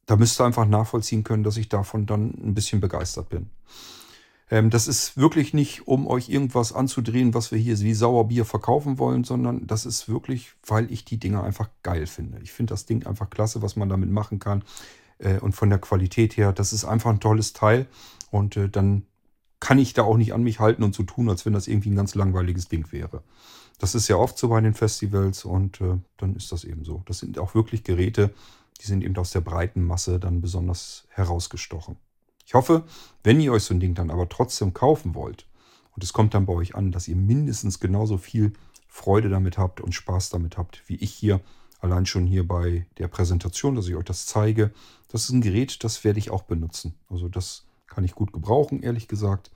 Da 0.07 0.17
müsst 0.17 0.41
ihr 0.41 0.45
einfach 0.45 0.67
nachvollziehen 0.67 1.23
können, 1.23 1.45
dass 1.45 1.57
ich 1.57 1.69
davon 1.69 2.07
dann 2.07 2.35
ein 2.43 2.55
bisschen 2.55 2.81
begeistert 2.81 3.29
bin. 3.29 3.51
Ähm, 4.51 4.71
das 4.71 4.89
ist 4.89 5.17
wirklich 5.17 5.55
nicht, 5.55 5.87
um 5.87 6.07
euch 6.09 6.29
irgendwas 6.29 6.73
anzudrehen, 6.73 7.33
was 7.35 7.53
wir 7.53 7.59
hier 7.59 7.79
wie 7.79 7.95
Sauerbier 7.95 8.45
verkaufen 8.45 8.99
wollen, 8.99 9.23
sondern 9.23 9.67
das 9.67 9.87
ist 9.87 10.09
wirklich, 10.09 10.55
weil 10.67 10.91
ich 10.91 11.05
die 11.05 11.19
Dinger 11.19 11.45
einfach 11.45 11.69
geil 11.83 12.07
finde. 12.07 12.41
Ich 12.43 12.53
finde 12.53 12.73
das 12.73 12.87
Ding 12.87 13.07
einfach 13.07 13.31
klasse, 13.31 13.63
was 13.63 13.77
man 13.77 13.89
damit 13.89 14.11
machen 14.11 14.41
kann. 14.41 14.65
Äh, 15.19 15.39
und 15.39 15.53
von 15.53 15.71
der 15.71 15.79
Qualität 15.79 16.37
her, 16.37 16.53
das 16.53 16.73
ist 16.73 16.85
einfach 16.85 17.11
ein 17.11 17.21
tolles 17.21 17.53
Teil. 17.53 17.87
Und 18.33 18.57
äh, 18.57 18.69
dann 18.69 19.05
kann 19.61 19.79
ich 19.79 19.93
da 19.93 20.03
auch 20.03 20.17
nicht 20.17 20.33
an 20.33 20.43
mich 20.43 20.59
halten 20.59 20.83
und 20.83 20.95
so 20.95 21.05
tun, 21.05 21.29
als 21.29 21.47
wenn 21.47 21.53
das 21.53 21.69
irgendwie 21.69 21.91
ein 21.91 21.97
ganz 21.97 22.15
langweiliges 22.15 22.69
Ding 22.69 22.91
wäre. 22.91 23.23
Das 23.81 23.95
ist 23.95 24.09
ja 24.09 24.17
oft 24.17 24.37
so 24.37 24.49
bei 24.51 24.61
den 24.61 24.75
Festivals 24.75 25.47
und 25.47 25.81
äh, 25.81 25.97
dann 26.19 26.37
ist 26.37 26.53
das 26.53 26.65
eben 26.65 26.85
so. 26.85 27.03
Das 27.07 27.19
sind 27.19 27.39
auch 27.39 27.55
wirklich 27.55 27.83
Geräte, 27.83 28.31
die 28.81 28.87
sind 28.87 29.03
eben 29.03 29.17
aus 29.17 29.31
der 29.31 29.41
breiten 29.41 29.83
Masse 29.83 30.21
dann 30.21 30.43
besonders 30.43 31.07
herausgestochen. 31.09 31.97
Ich 32.45 32.53
hoffe, 32.53 32.85
wenn 33.25 33.41
ihr 33.41 33.53
euch 33.53 33.65
so 33.65 33.73
ein 33.73 33.81
Ding 33.81 33.95
dann 33.95 34.11
aber 34.11 34.29
trotzdem 34.29 34.75
kaufen 34.75 35.15
wollt 35.15 35.47
und 35.95 36.05
es 36.05 36.13
kommt 36.13 36.35
dann 36.35 36.45
bei 36.45 36.53
euch 36.53 36.75
an, 36.75 36.93
dass 36.93 37.09
ihr 37.09 37.17
mindestens 37.17 37.81
genauso 37.81 38.19
viel 38.19 38.53
Freude 38.87 39.31
damit 39.31 39.57
habt 39.57 39.81
und 39.81 39.95
Spaß 39.95 40.29
damit 40.29 40.59
habt, 40.59 40.83
wie 40.87 40.97
ich 40.97 41.13
hier 41.15 41.41
allein 41.81 42.05
schon 42.05 42.27
hier 42.27 42.47
bei 42.47 42.87
der 42.99 43.09
Präsentation, 43.09 43.77
dass 43.77 43.89
ich 43.89 43.95
euch 43.95 44.05
das 44.05 44.27
zeige. 44.27 44.73
Das 45.09 45.25
ist 45.25 45.31
ein 45.31 45.41
Gerät, 45.41 45.83
das 45.85 46.05
werde 46.05 46.19
ich 46.19 46.31
auch 46.31 46.43
benutzen. 46.43 46.95
Also 47.09 47.29
das 47.29 47.65
kann 47.87 48.05
ich 48.05 48.15
gut 48.15 48.33
gebrauchen, 48.33 48.83
ehrlich 48.83 49.09
gesagt. 49.09 49.51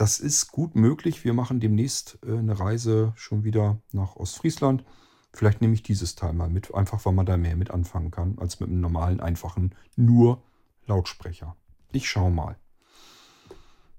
Das 0.00 0.18
ist 0.18 0.50
gut 0.50 0.76
möglich. 0.76 1.24
Wir 1.26 1.34
machen 1.34 1.60
demnächst 1.60 2.20
äh, 2.24 2.38
eine 2.38 2.58
Reise 2.58 3.12
schon 3.16 3.44
wieder 3.44 3.82
nach 3.92 4.16
Ostfriesland. 4.16 4.82
Vielleicht 5.30 5.60
nehme 5.60 5.74
ich 5.74 5.82
dieses 5.82 6.14
Teil 6.14 6.32
mal 6.32 6.48
mit, 6.48 6.74
einfach 6.74 7.04
weil 7.04 7.12
man 7.12 7.26
da 7.26 7.36
mehr 7.36 7.54
mit 7.54 7.70
anfangen 7.70 8.10
kann, 8.10 8.38
als 8.38 8.60
mit 8.60 8.70
einem 8.70 8.80
normalen, 8.80 9.20
einfachen, 9.20 9.74
nur 9.96 10.42
Lautsprecher. 10.86 11.54
Ich 11.92 12.08
schaue 12.08 12.30
mal. 12.30 12.56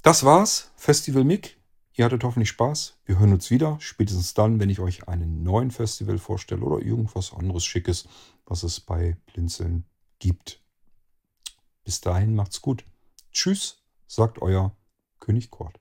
Das 0.01 0.23
war's. 0.23 0.71
Festival 0.75 1.23
Mick. 1.23 1.59
Ihr 1.93 2.05
hattet 2.05 2.23
hoffentlich 2.23 2.49
Spaß. 2.49 2.97
Wir 3.05 3.19
hören 3.19 3.33
uns 3.33 3.51
wieder. 3.51 3.77
Spätestens 3.79 4.33
dann, 4.33 4.59
wenn 4.59 4.71
ich 4.71 4.79
euch 4.79 5.07
einen 5.07 5.43
neuen 5.43 5.69
Festival 5.69 6.17
vorstelle 6.17 6.63
oder 6.63 6.83
irgendwas 6.83 7.31
anderes 7.31 7.63
Schickes, 7.63 8.07
was 8.47 8.63
es 8.63 8.79
bei 8.79 9.17
Blinzeln 9.27 9.85
gibt. 10.17 10.63
Bis 11.83 12.01
dahin 12.01 12.33
macht's 12.33 12.59
gut. 12.59 12.85
Tschüss, 13.31 13.83
sagt 14.07 14.41
euer 14.41 14.75
König 15.19 15.51
Kort. 15.51 15.80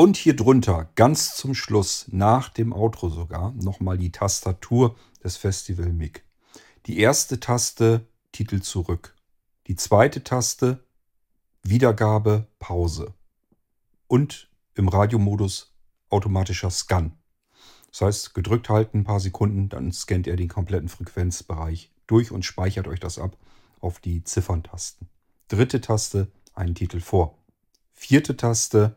Und 0.00 0.16
hier 0.16 0.34
drunter, 0.34 0.88
ganz 0.94 1.36
zum 1.36 1.54
Schluss, 1.54 2.06
nach 2.10 2.48
dem 2.48 2.72
Outro 2.72 3.10
sogar, 3.10 3.52
nochmal 3.52 3.98
die 3.98 4.10
Tastatur 4.10 4.96
des 5.22 5.36
Festival 5.36 5.92
MIG. 5.92 6.22
Die 6.86 7.00
erste 7.00 7.38
Taste 7.38 8.06
Titel 8.32 8.62
zurück. 8.62 9.14
Die 9.66 9.76
zweite 9.76 10.24
Taste 10.24 10.82
Wiedergabe 11.62 12.46
Pause. 12.58 13.12
Und 14.06 14.48
im 14.74 14.88
Radiomodus 14.88 15.74
automatischer 16.08 16.70
Scan. 16.70 17.12
Das 17.90 18.00
heißt, 18.00 18.32
gedrückt 18.32 18.70
halten 18.70 19.00
ein 19.00 19.04
paar 19.04 19.20
Sekunden, 19.20 19.68
dann 19.68 19.92
scannt 19.92 20.26
er 20.26 20.36
den 20.36 20.48
kompletten 20.48 20.88
Frequenzbereich 20.88 21.92
durch 22.06 22.32
und 22.32 22.46
speichert 22.46 22.88
euch 22.88 23.00
das 23.00 23.18
ab 23.18 23.36
auf 23.80 24.00
die 24.00 24.24
Zifferntasten. 24.24 25.10
Dritte 25.48 25.82
Taste, 25.82 26.28
einen 26.54 26.74
Titel 26.74 27.00
vor. 27.00 27.36
Vierte 27.92 28.38
Taste, 28.38 28.96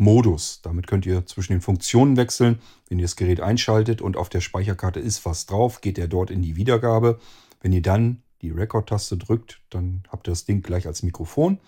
Modus. 0.00 0.60
Damit 0.62 0.86
könnt 0.86 1.04
ihr 1.04 1.26
zwischen 1.26 1.52
den 1.52 1.60
Funktionen 1.60 2.16
wechseln. 2.16 2.58
Wenn 2.88 2.98
ihr 2.98 3.04
das 3.04 3.16
Gerät 3.16 3.40
einschaltet 3.40 4.00
und 4.00 4.16
auf 4.16 4.30
der 4.30 4.40
Speicherkarte 4.40 4.98
ist 4.98 5.26
was 5.26 5.44
drauf, 5.44 5.82
geht 5.82 5.98
er 5.98 6.08
dort 6.08 6.30
in 6.30 6.40
die 6.40 6.56
Wiedergabe. 6.56 7.20
Wenn 7.60 7.72
ihr 7.72 7.82
dann 7.82 8.22
die 8.40 8.50
Record-Taste 8.50 9.18
drückt, 9.18 9.60
dann 9.68 10.02
habt 10.08 10.26
ihr 10.26 10.32
das 10.32 10.46
Ding 10.46 10.62
gleich 10.62 10.86
als 10.86 11.02
Mikrofon. 11.02 11.58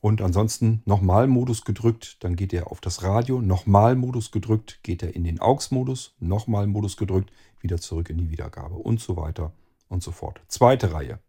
Und 0.00 0.20
ansonsten 0.20 0.82
nochmal 0.86 1.28
Modus 1.28 1.64
gedrückt, 1.64 2.16
dann 2.24 2.34
geht 2.34 2.52
er 2.52 2.72
auf 2.72 2.80
das 2.80 3.04
Radio. 3.04 3.40
Nochmal 3.40 3.94
Modus 3.94 4.32
gedrückt, 4.32 4.80
geht 4.82 5.04
er 5.04 5.14
in 5.14 5.22
den 5.22 5.40
AUX-Modus. 5.40 6.16
Nochmal 6.18 6.66
Modus 6.66 6.96
gedrückt, 6.96 7.30
wieder 7.60 7.78
zurück 7.78 8.10
in 8.10 8.18
die 8.18 8.28
Wiedergabe 8.28 8.74
und 8.74 9.00
so 9.00 9.16
weiter 9.16 9.52
und 9.88 10.02
so 10.02 10.10
fort. 10.10 10.40
Zweite 10.48 10.92
Reihe. 10.92 11.20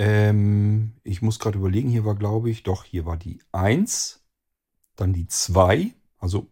Ähm, 0.00 0.94
ich 1.04 1.20
muss 1.20 1.38
gerade 1.38 1.58
überlegen, 1.58 1.90
hier 1.90 2.06
war 2.06 2.14
glaube 2.14 2.48
ich, 2.48 2.62
doch, 2.62 2.84
hier 2.84 3.04
war 3.04 3.18
die 3.18 3.38
1, 3.52 4.24
dann 4.96 5.12
die 5.12 5.28
2, 5.28 5.92
also 6.16 6.50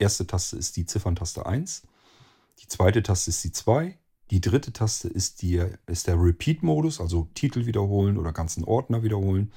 erste 0.00 0.26
Taste 0.26 0.56
ist 0.56 0.76
die 0.76 0.86
Zifferntaste 0.86 1.46
1, 1.46 1.86
die 2.58 2.66
zweite 2.66 3.04
Taste 3.04 3.30
ist 3.30 3.44
die 3.44 3.52
2, 3.52 3.96
die 4.32 4.40
dritte 4.40 4.72
Taste 4.72 5.06
ist, 5.06 5.40
die, 5.40 5.64
ist 5.86 6.08
der 6.08 6.20
Repeat-Modus, 6.20 7.00
also 7.00 7.28
Titel 7.34 7.64
wiederholen 7.64 8.18
oder 8.18 8.32
ganzen 8.32 8.64
Ordner 8.64 9.04
wiederholen, 9.04 9.52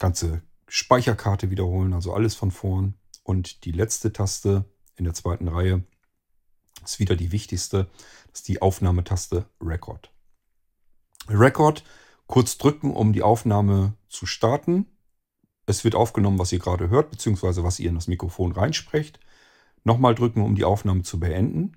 ganze 0.00 0.42
Speicherkarte 0.66 1.50
wiederholen, 1.50 1.92
also 1.92 2.14
alles 2.14 2.34
von 2.34 2.50
vorn. 2.50 2.94
Und 3.22 3.64
die 3.64 3.70
letzte 3.70 4.12
Taste 4.12 4.64
in 4.96 5.04
der 5.04 5.14
zweiten 5.14 5.46
Reihe 5.46 5.84
ist 6.84 6.98
wieder 6.98 7.14
die 7.14 7.30
wichtigste, 7.30 7.88
das 8.32 8.40
ist 8.40 8.48
die 8.48 8.60
Aufnahmetaste 8.60 9.48
Record. 9.60 10.10
Record 11.28 11.84
kurz 12.26 12.58
drücken, 12.58 12.94
um 12.94 13.12
die 13.12 13.22
Aufnahme 13.22 13.94
zu 14.08 14.26
starten. 14.26 14.86
Es 15.66 15.84
wird 15.84 15.94
aufgenommen, 15.94 16.38
was 16.38 16.52
ihr 16.52 16.58
gerade 16.58 16.88
hört, 16.88 17.10
beziehungsweise 17.10 17.64
was 17.64 17.80
ihr 17.80 17.88
in 17.88 17.94
das 17.94 18.08
Mikrofon 18.08 18.52
reinsprecht. 18.52 19.20
Nochmal 19.84 20.14
drücken, 20.14 20.42
um 20.42 20.54
die 20.54 20.64
Aufnahme 20.64 21.02
zu 21.02 21.20
beenden. 21.20 21.76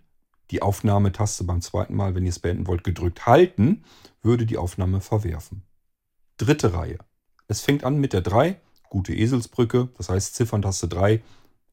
Die 0.52 0.62
Aufnahmetaste 0.62 1.44
beim 1.44 1.62
zweiten 1.62 1.96
Mal, 1.96 2.16
wenn 2.16 2.24
ihr 2.24 2.30
es 2.30 2.40
beenden 2.40 2.68
wollt, 2.68 2.84
gedrückt 2.84 3.26
halten, 3.26 3.84
würde 4.22 4.46
die 4.46 4.58
Aufnahme 4.58 5.02
verwerfen. 5.02 5.64
Dritte 6.38 6.74
Reihe. 6.74 6.98
Es 7.48 7.62
fängt 7.62 7.84
an 7.84 8.00
mit 8.00 8.14
der 8.14 8.22
3, 8.22 8.60
gute 8.90 9.14
Eselsbrücke, 9.14 9.90
das 9.98 10.10
heißt 10.10 10.36
Zifferntaste 10.36 10.88
3 10.88 11.22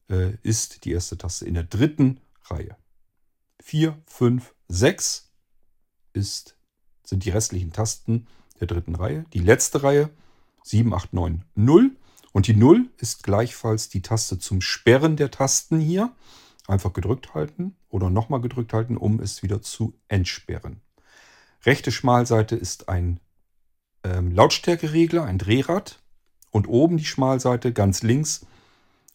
äh, 0.09 0.33
ist 0.43 0.85
die 0.85 0.91
erste 0.91 1.17
Taste 1.17 1.45
in 1.45 1.53
der 1.53 1.63
dritten 1.63 2.19
Reihe. 2.45 2.75
4, 3.61 3.97
5, 4.05 4.53
6 4.67 5.31
ist, 6.13 6.57
sind 7.03 7.25
die 7.25 7.29
restlichen 7.29 7.73
Tasten 7.73 8.27
der 8.59 8.67
dritten 8.67 8.95
Reihe. 8.95 9.25
Die 9.33 9.39
letzte 9.39 9.83
Reihe 9.83 10.09
7, 10.63 10.93
8, 10.93 11.13
9, 11.13 11.43
0. 11.55 11.91
Und 12.33 12.47
die 12.47 12.55
0 12.55 12.89
ist 12.97 13.23
gleichfalls 13.23 13.89
die 13.89 14.01
Taste 14.01 14.37
zum 14.39 14.61
Sperren 14.61 15.15
der 15.15 15.31
Tasten 15.31 15.79
hier. 15.79 16.11
Einfach 16.67 16.93
gedrückt 16.93 17.33
halten 17.33 17.75
oder 17.89 18.09
nochmal 18.09 18.41
gedrückt 18.41 18.73
halten, 18.73 18.97
um 18.97 19.19
es 19.19 19.41
wieder 19.43 19.61
zu 19.61 19.93
entsperren. 20.09 20.81
Rechte 21.65 21.91
Schmalseite 21.91 22.55
ist 22.55 22.89
ein 22.89 23.19
ähm, 24.03 24.31
Lautstärkeregler, 24.31 25.23
ein 25.23 25.37
Drehrad. 25.37 25.99
Und 26.51 26.67
oben 26.67 26.97
die 26.97 27.05
Schmalseite 27.05 27.73
ganz 27.73 28.03
links 28.03 28.45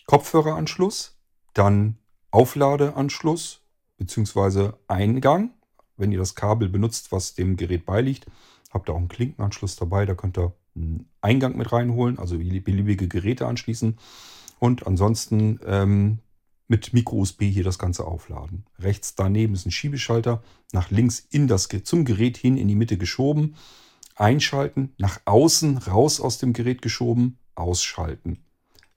Kopfhöreranschluss, 0.07 1.17
dann 1.55 1.99
Aufladeanschluss 2.31 3.61
bzw. 3.99 4.73
Eingang. 4.89 5.51
Wenn 5.97 6.13
ihr 6.13 6.19
das 6.19 6.35
Kabel 6.35 6.69
benutzt, 6.69 7.13
was 7.13 7.35
dem 7.35 7.57
Gerät 7.57 7.87
beiliegt, 7.87 8.27
habt 8.73 8.89
ihr 8.89 8.95
auch 8.95 8.99
einen 8.99 9.09
Klinkenanschluss 9.09 9.77
dabei. 9.77 10.07
Da 10.07 10.15
könnt 10.15 10.39
ihr 10.39 10.55
einen 10.75 11.09
Eingang 11.21 11.57
mit 11.57 11.71
reinholen, 11.73 12.19
also 12.19 12.39
beliebige 12.39 13.09
Geräte 13.09 13.47
anschließen. 13.47 13.99
Und 14.59 14.87
ansonsten 14.87 15.61
ähm, 15.67 16.19
mit 16.69 16.95
Micro-USB 16.95 17.43
hier 17.43 17.65
das 17.65 17.79
Ganze 17.79 18.07
aufladen. 18.07 18.65
Rechts 18.79 19.15
daneben 19.15 19.55
ist 19.55 19.67
ein 19.67 19.73
Schiebeschalter, 19.73 20.43
nach 20.73 20.91
links 20.91 21.27
in 21.31 21.49
das, 21.49 21.69
zum 21.85 22.05
Gerät 22.05 22.39
hin 22.39 22.57
in 22.57 22.69
die 22.69 22.75
Mitte 22.75 22.97
geschoben, 22.97 23.57
einschalten, 24.17 24.95
nach 24.99 25.21
außen 25.25 25.79
raus 25.79 26.21
aus 26.21 26.39
dem 26.39 26.53
Gerät 26.53 26.81
geschoben, 26.81 27.39
ausschalten. 27.55 28.39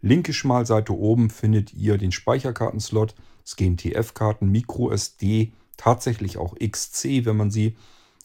Linke 0.02 0.34
Schmalseite 0.34 0.96
oben 0.96 1.30
findet 1.30 1.74
ihr 1.74 1.98
den 1.98 2.12
Speicherkartenslot. 2.12 3.16
Es 3.44 3.56
gehen 3.56 3.76
TF-Karten, 3.76 4.50
Micro-SD, 4.52 5.52
tatsächlich 5.78 6.38
auch 6.38 6.56
XC, 6.56 7.26
wenn 7.26 7.38
man 7.38 7.52
sie 7.52 7.76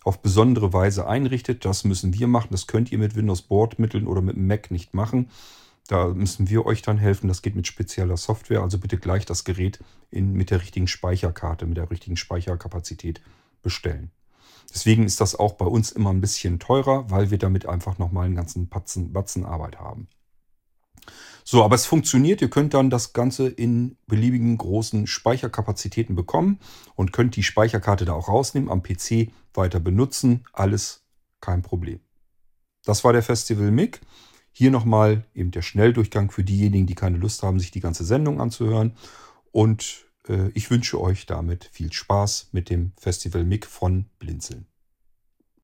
auf 0.05 0.23
besondere 0.23 0.73
Weise 0.73 1.07
einrichtet. 1.07 1.65
Das 1.65 1.85
müssen 1.85 2.15
wir 2.15 2.27
machen. 2.27 2.49
Das 2.51 2.67
könnt 2.67 2.91
ihr 2.93 2.99
mit 2.99 3.17
Windows 3.17 3.43
Bordmitteln 3.43 4.07
oder 4.07 4.23
mit 4.23 4.37
Mac 4.37 4.71
nicht 4.71 4.95
machen. 4.95 5.31
Da 5.89 6.09
müssen 6.09 6.49
wir 6.49 6.67
euch 6.67 6.83
dann 6.83 6.99
helfen. 6.99 7.29
Das 7.29 7.43
geht 7.43 7.57
mit 7.57 7.67
spezieller 7.67 8.17
Software. 8.17 8.63
Also 8.63 8.79
bitte 8.79 8.97
gleich 8.97 9.27
das 9.27 9.45
Gerät 9.45 9.81
in, 10.11 10.33
mit 10.33 10.51
der 10.51 10.63
richtigen 10.63 10.87
Speicherkarte, 10.87 11.67
mit 11.67 11.77
der 11.77 11.91
richtigen 11.91 12.17
Speicherkapazität 12.17 13.21
bestellen. 13.63 14.11
Deswegen 14.73 15.05
ist 15.05 15.21
das 15.21 15.35
auch 15.35 15.55
bei 15.55 15.67
uns 15.67 15.91
immer 15.91 16.11
ein 16.11 16.21
bisschen 16.21 16.61
teurer, 16.61 17.11
weil 17.11 17.31
wir 17.31 17.39
damit 17.39 17.67
einfach 17.67 17.99
nochmal 17.99 18.27
einen 18.27 18.37
ganzen 18.37 18.69
Batzen, 18.69 19.13
Batzen 19.13 19.45
Arbeit 19.45 19.81
haben. 19.81 20.07
So, 21.53 21.65
aber 21.65 21.75
es 21.75 21.85
funktioniert. 21.85 22.41
Ihr 22.43 22.49
könnt 22.49 22.75
dann 22.75 22.91
das 22.91 23.13
Ganze 23.13 23.49
in 23.49 23.97
beliebigen 24.07 24.57
großen 24.57 25.09
Speicherkapazitäten 25.09 26.15
bekommen 26.15 26.61
und 26.95 27.13
könnt 27.13 27.35
die 27.35 27.43
Speicherkarte 27.43 28.05
da 28.05 28.13
auch 28.13 28.29
rausnehmen, 28.29 28.71
am 28.71 28.85
PC 28.85 29.33
weiter 29.53 29.81
benutzen. 29.81 30.45
Alles 30.53 31.03
kein 31.41 31.63
Problem. 31.63 31.99
Das 32.85 33.03
war 33.03 33.13
der 33.13 33.25
Festival 33.25 33.73
MIG. 33.73 34.01
Hier 34.53 34.71
nochmal 34.71 35.25
eben 35.35 35.51
der 35.51 35.63
Schnelldurchgang 35.63 36.31
für 36.31 36.45
diejenigen, 36.45 36.87
die 36.87 36.95
keine 36.95 37.19
Lust 37.19 37.43
haben, 37.43 37.59
sich 37.59 37.73
die 37.73 37.81
ganze 37.81 38.05
Sendung 38.05 38.41
anzuhören. 38.41 38.97
Und 39.51 40.07
äh, 40.29 40.51
ich 40.55 40.71
wünsche 40.71 41.01
euch 41.01 41.27
damit 41.27 41.69
viel 41.73 41.93
Spaß 41.93 42.51
mit 42.53 42.71
dem 42.71 42.93
Festival 42.97 43.43
MIG 43.43 43.67
von 43.67 44.07
Blinzeln. 44.21 44.70